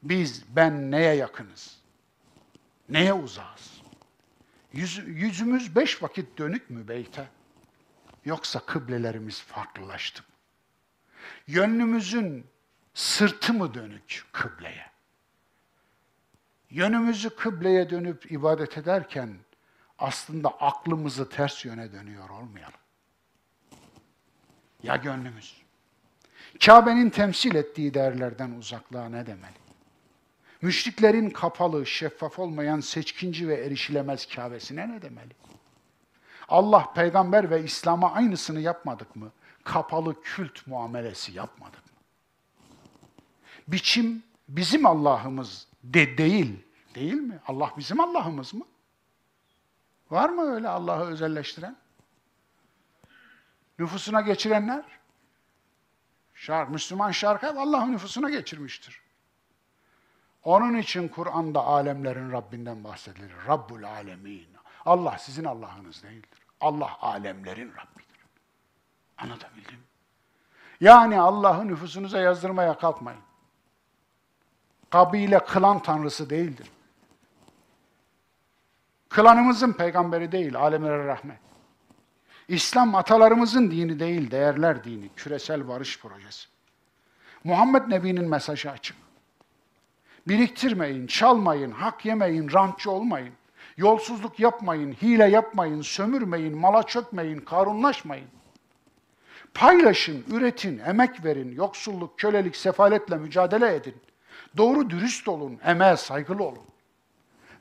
Biz, 0.04 0.44
ben 0.56 0.92
neye 0.92 1.14
yakınız? 1.14 1.80
Neye 2.90 3.14
uzağız? 3.14 3.82
Yüz, 4.74 5.02
yüzümüz 5.06 5.76
beş 5.76 6.04
vakit 6.04 6.38
dönük 6.38 6.70
mü 6.70 6.88
beyte? 6.88 7.28
Yoksa 8.26 8.60
kıblelerimiz 8.60 9.42
farklılaştı 9.42 10.22
mı? 10.22 10.36
Yönümüzün 11.48 12.46
sırtı 12.94 13.54
mı 13.54 13.74
dönük 13.74 14.26
kıbleye? 14.32 14.86
Yönümüzü 16.70 17.30
kıbleye 17.30 17.90
dönüp 17.90 18.32
ibadet 18.32 18.78
ederken 18.78 19.47
aslında 19.99 20.49
aklımızı 20.49 21.30
ters 21.30 21.65
yöne 21.65 21.91
dönüyor 21.91 22.30
olmayalım. 22.30 22.80
Ya 24.84 24.95
gönlümüz? 24.95 25.61
Kabe'nin 26.65 27.10
temsil 27.10 27.56
ettiği 27.56 27.94
değerlerden 27.94 28.52
uzaklığa 28.52 29.10
ne 29.10 29.26
demeli? 29.26 29.57
Müşriklerin 30.61 31.30
kapalı, 31.30 31.86
şeffaf 31.86 32.40
olmayan 32.40 32.80
seçkinci 32.80 33.48
ve 33.48 33.56
erişilemez 33.56 34.26
Kabe'sine 34.36 34.90
ne 34.90 35.02
demeli? 35.02 35.36
Allah, 36.49 36.94
peygamber 36.94 37.49
ve 37.49 37.64
İslam'a 37.64 38.11
aynısını 38.11 38.60
yapmadık 38.60 39.15
mı? 39.15 39.32
Kapalı 39.64 40.22
kült 40.22 40.68
muamelesi 40.68 41.32
yapmadık 41.32 41.86
mı? 41.86 41.91
Biçim 43.68 44.24
bizim 44.49 44.86
Allah'ımız 44.86 45.68
de 45.84 46.18
değil, 46.18 46.60
değil 46.95 47.14
mi? 47.14 47.40
Allah 47.48 47.74
bizim 47.78 47.99
Allah'ımız 47.99 48.53
mı? 48.53 48.65
Var 50.12 50.30
mı 50.30 50.54
öyle 50.54 50.70
Allah'ı 50.70 51.06
özelleştiren? 51.06 51.76
Nüfusuna 53.80 54.22
geçirenler? 54.22 54.86
Şark, 56.34 56.70
Müslüman 56.70 57.12
şarkı 57.12 57.50
Allah'ın 57.60 57.92
nüfusuna 57.92 58.30
geçirmiştir. 58.30 59.02
Onun 60.44 60.78
için 60.78 61.08
Kur'an'da 61.08 61.64
alemlerin 61.64 62.32
Rabbinden 62.32 62.84
bahsedilir. 62.84 63.32
Rabbul 63.48 63.84
alemin. 63.84 64.48
Allah 64.86 65.18
sizin 65.18 65.44
Allah'ınız 65.44 66.04
değildir. 66.04 66.40
Allah 66.62 66.98
alemlerin 67.02 67.70
Rabbidir. 67.70 68.20
Anlatabildim. 69.18 69.80
Yani 70.82 71.20
Allah'ı 71.20 71.68
nüfusunuza 71.68 72.20
yazdırmaya 72.20 72.78
kalkmayın. 72.78 73.22
Kabile 74.90 75.40
klan 75.40 75.80
tanrısı 75.80 76.30
değildir. 76.30 76.72
Klanımızın 79.10 79.74
peygamberi 79.74 80.32
değil, 80.32 80.56
alemlere 80.56 81.06
rahmet. 81.06 81.38
İslam 82.48 82.96
atalarımızın 82.96 83.72
dini 83.72 84.00
değil, 84.00 84.32
değerler 84.32 84.84
dini, 84.84 85.10
küresel 85.16 85.68
barış 85.68 86.00
projesi. 86.00 86.48
Muhammed 87.44 87.90
Nebi'nin 87.90 88.30
mesajı 88.30 88.72
açık. 88.72 88.98
Biriktirmeyin, 90.28 91.08
çalmayın, 91.08 91.72
hak 91.72 92.06
yemeyin, 92.06 92.54
rantçı 92.54 92.92
olmayın. 92.92 93.34
Yolsuzluk 93.78 94.40
yapmayın, 94.40 94.92
hile 94.92 95.26
yapmayın, 95.26 95.82
sömürmeyin, 95.82 96.58
mala 96.58 96.84
çökmeyin, 96.84 97.40
karunlaşmayın. 97.40 98.28
Paylaşın, 99.54 100.24
üretin, 100.32 100.80
emek 100.80 101.26
verin, 101.26 101.52
yoksulluk, 101.56 102.20
kölelik, 102.20 102.56
sefaletle 102.56 103.18
mücadele 103.18 103.76
edin. 103.76 103.96
Doğru 104.58 104.90
dürüst 104.90 105.28
olun, 105.28 105.60
emeğe 105.66 105.98
saygılı 105.98 106.44
olun. 106.44 106.64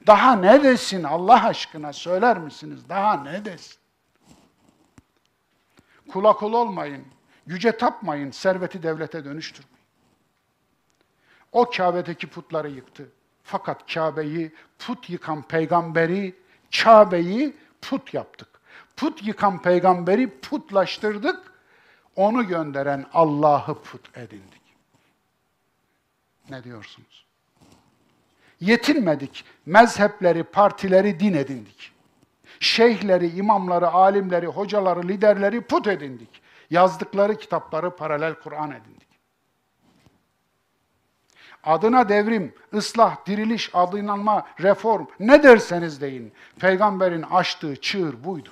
Daha 0.06 0.36
ne 0.36 0.62
desin 0.62 1.02
Allah 1.02 1.44
aşkına 1.44 1.92
söyler 1.92 2.38
misiniz? 2.38 2.88
Daha 2.88 3.22
ne 3.22 3.44
desin? 3.44 3.76
Kula 6.08 6.32
kul 6.32 6.52
olmayın, 6.52 7.04
güce 7.46 7.76
tapmayın, 7.76 8.30
serveti 8.30 8.82
devlete 8.82 9.24
dönüştürmeyin. 9.24 9.76
O 11.52 11.70
Kabe'deki 11.70 12.26
putları 12.26 12.70
yıktı. 12.70 13.08
Fakat 13.42 13.94
Kabe'yi 13.94 14.54
put 14.78 15.10
yıkan 15.10 15.42
peygamberi, 15.42 16.34
Kabe'yi 16.82 17.56
put 17.82 18.14
yaptık. 18.14 18.48
Put 18.96 19.26
yıkan 19.26 19.62
peygamberi 19.62 20.40
putlaştırdık. 20.40 21.52
Onu 22.16 22.46
gönderen 22.46 23.06
Allah'ı 23.12 23.82
put 23.82 24.16
edindik. 24.16 24.62
Ne 26.50 26.64
diyorsunuz? 26.64 27.25
Yetinmedik. 28.60 29.44
Mezhepleri, 29.66 30.42
partileri 30.42 31.20
din 31.20 31.34
edindik. 31.34 31.92
Şeyhleri, 32.60 33.28
imamları, 33.28 33.88
alimleri, 33.88 34.46
hocaları, 34.46 35.08
liderleri 35.08 35.60
put 35.60 35.86
edindik. 35.86 36.42
Yazdıkları 36.70 37.38
kitapları 37.38 37.96
paralel 37.96 38.34
Kur'an 38.34 38.70
edindik. 38.70 39.08
Adına 41.64 42.08
devrim, 42.08 42.54
ıslah, 42.74 43.26
diriliş, 43.26 43.70
adınlanma, 43.74 44.46
reform 44.60 45.06
ne 45.20 45.42
derseniz 45.42 46.00
deyin. 46.00 46.32
Peygamberin 46.60 47.22
açtığı 47.22 47.80
çığır 47.80 48.24
buydu. 48.24 48.50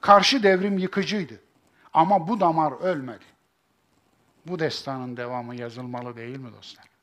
Karşı 0.00 0.42
devrim 0.42 0.78
yıkıcıydı. 0.78 1.40
Ama 1.92 2.28
bu 2.28 2.40
damar 2.40 2.72
ölmedi. 2.72 3.24
Bu 4.46 4.58
destanın 4.58 5.16
devamı 5.16 5.56
yazılmalı 5.56 6.16
değil 6.16 6.36
mi 6.36 6.52
dostlar? 6.52 6.93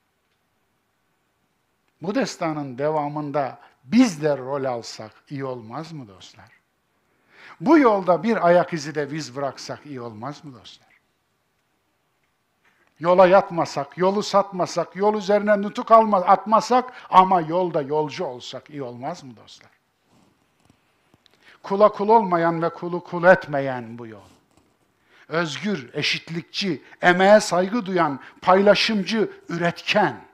Bu 2.02 2.16
destanın 2.16 2.78
devamında 2.78 3.60
biz 3.84 4.22
de 4.22 4.38
rol 4.38 4.64
alsak 4.64 5.12
iyi 5.30 5.46
olmaz 5.46 5.92
mı 5.92 6.08
dostlar? 6.08 6.50
Bu 7.62 7.78
yolda 7.78 8.24
bir 8.24 8.48
ayak 8.48 8.74
izi 8.74 8.96
de 8.96 9.12
biz 9.12 9.36
bıraksak 9.36 9.86
iyi 9.86 10.02
olmaz 10.02 10.46
mı 10.46 10.54
dostlar? 10.54 10.92
Yola 13.00 13.28
yatmasak, 13.28 13.98
yolu 13.98 14.24
satmasak, 14.24 14.96
yol 14.96 15.14
üzerine 15.14 15.62
nutuk 15.62 15.92
alma, 15.92 16.18
atmasak 16.18 16.94
ama 17.10 17.42
yolda 17.42 17.82
yolcu 17.82 18.26
olsak 18.26 18.70
iyi 18.70 18.84
olmaz 18.84 19.24
mı 19.24 19.38
dostlar? 19.38 19.72
Kula 21.64 21.90
kul 21.90 22.10
olmayan 22.10 22.62
ve 22.62 22.70
kulu 22.70 23.04
kul 23.04 23.24
etmeyen 23.24 23.98
bu 23.98 24.08
yol. 24.08 24.30
Özgür, 25.28 25.90
eşitlikçi, 25.94 26.82
emeğe 27.02 27.40
saygı 27.40 27.86
duyan, 27.86 28.20
paylaşımcı, 28.42 29.32
üretken 29.50 30.31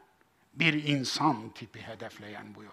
bir 0.59 0.87
insan 0.87 1.49
tipi 1.49 1.81
hedefleyen 1.81 2.55
bu 2.55 2.63
yol. 2.63 2.71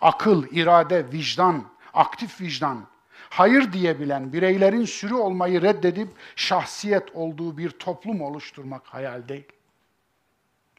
Akıl, 0.00 0.44
irade, 0.50 1.12
vicdan, 1.12 1.64
aktif 1.94 2.40
vicdan, 2.40 2.86
hayır 3.30 3.72
diyebilen 3.72 4.32
bireylerin 4.32 4.84
sürü 4.84 5.14
olmayı 5.14 5.62
reddedip 5.62 6.08
şahsiyet 6.36 7.16
olduğu 7.16 7.58
bir 7.58 7.70
toplum 7.70 8.20
oluşturmak 8.20 8.86
hayal 8.86 9.28
değil. 9.28 9.52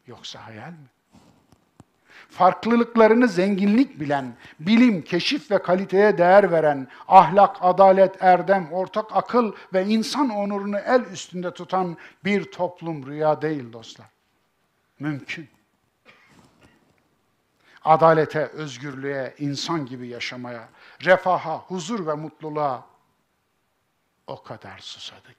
Yoksa 0.08 0.46
hayal 0.46 0.72
mi? 0.72 0.88
Farklılıklarını 2.30 3.28
zenginlik 3.28 4.00
bilen, 4.00 4.36
bilim, 4.60 5.02
keşif 5.02 5.52
ve 5.52 5.62
kaliteye 5.62 6.18
değer 6.18 6.52
veren, 6.52 6.88
ahlak, 7.08 7.58
adalet, 7.62 8.24
erdem, 8.24 8.72
ortak 8.72 9.06
akıl 9.16 9.54
ve 9.74 9.86
insan 9.86 10.30
onurunu 10.30 10.80
el 10.80 11.02
üstünde 11.02 11.54
tutan 11.54 11.98
bir 12.26 12.52
toplum 12.52 13.08
rüya 13.08 13.42
değil 13.42 13.74
dostlar. 13.74 14.08
Mümkün 15.00 15.50
adalete, 17.88 18.46
özgürlüğe, 18.46 19.36
insan 19.38 19.86
gibi 19.86 20.08
yaşamaya, 20.08 20.70
refaha, 21.06 21.58
huzur 21.58 22.08
ve 22.08 22.14
mutluluğa 22.14 22.88
o 24.28 24.44
kadar 24.44 24.80
susadık. 24.80 25.38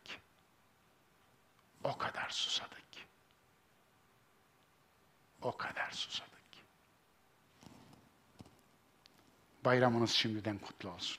O 1.84 1.98
kadar 1.98 2.28
susadık. 2.30 2.78
O 5.42 5.56
kadar 5.56 5.90
susadık. 5.90 6.28
Bayramınız 9.64 10.10
şimdiden 10.10 10.58
kutlu 10.58 10.90
olsun. 10.90 11.18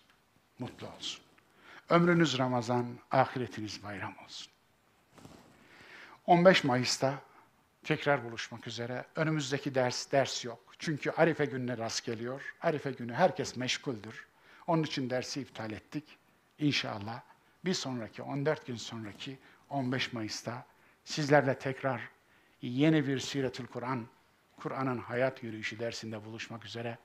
Mutlu 0.59 0.87
olsun. 0.87 1.21
Ömrünüz 1.89 2.37
Ramazan, 2.37 2.99
ahiretiniz 3.11 3.83
bayram 3.83 4.13
olsun. 4.25 4.51
15 6.25 6.63
Mayıs'ta 6.63 7.21
tekrar 7.83 8.23
buluşmak 8.23 8.67
üzere. 8.67 9.05
Önümüzdeki 9.15 9.75
ders 9.75 10.11
ders 10.11 10.45
yok. 10.45 10.68
Çünkü 10.79 11.11
Arife 11.11 11.45
gününe 11.45 11.77
rast 11.77 12.05
geliyor. 12.05 12.53
Arife 12.61 12.91
günü 12.91 13.13
herkes 13.13 13.57
meşguldür. 13.57 14.25
Onun 14.67 14.83
için 14.83 15.09
dersi 15.09 15.41
iptal 15.41 15.71
ettik. 15.71 16.17
İnşallah 16.59 17.21
bir 17.65 17.73
sonraki 17.73 18.21
14 18.21 18.67
gün 18.67 18.75
sonraki 18.75 19.37
15 19.69 20.13
Mayıs'ta 20.13 20.65
sizlerle 21.03 21.59
tekrar 21.59 22.09
yeni 22.61 23.07
bir 23.07 23.19
Siretül 23.19 23.67
Kur'an, 23.67 24.07
Kur'an'ın 24.57 24.97
hayat 24.97 25.43
yürüyüşü 25.43 25.79
dersinde 25.79 26.25
buluşmak 26.25 26.65
üzere. 26.65 26.97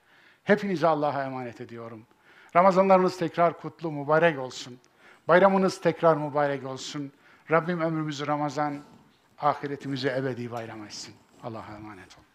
Hepinizi 0.43 0.87
Allah'a 0.87 1.23
emanet 1.23 1.61
ediyorum. 1.61 2.07
Ramazanlarınız 2.55 3.17
tekrar 3.17 3.61
kutlu, 3.61 3.91
mübarek 3.91 4.39
olsun. 4.39 4.79
Bayramınız 5.27 5.81
tekrar 5.81 6.17
mübarek 6.17 6.65
olsun. 6.65 7.11
Rabbim 7.51 7.81
ömrümüzü 7.81 8.27
Ramazan, 8.27 8.83
ahiretimizi 9.39 10.07
ebedi 10.09 10.51
bayram 10.51 10.85
etsin. 10.85 11.15
Allah'a 11.43 11.75
emanet 11.75 12.17
olun. 12.17 12.34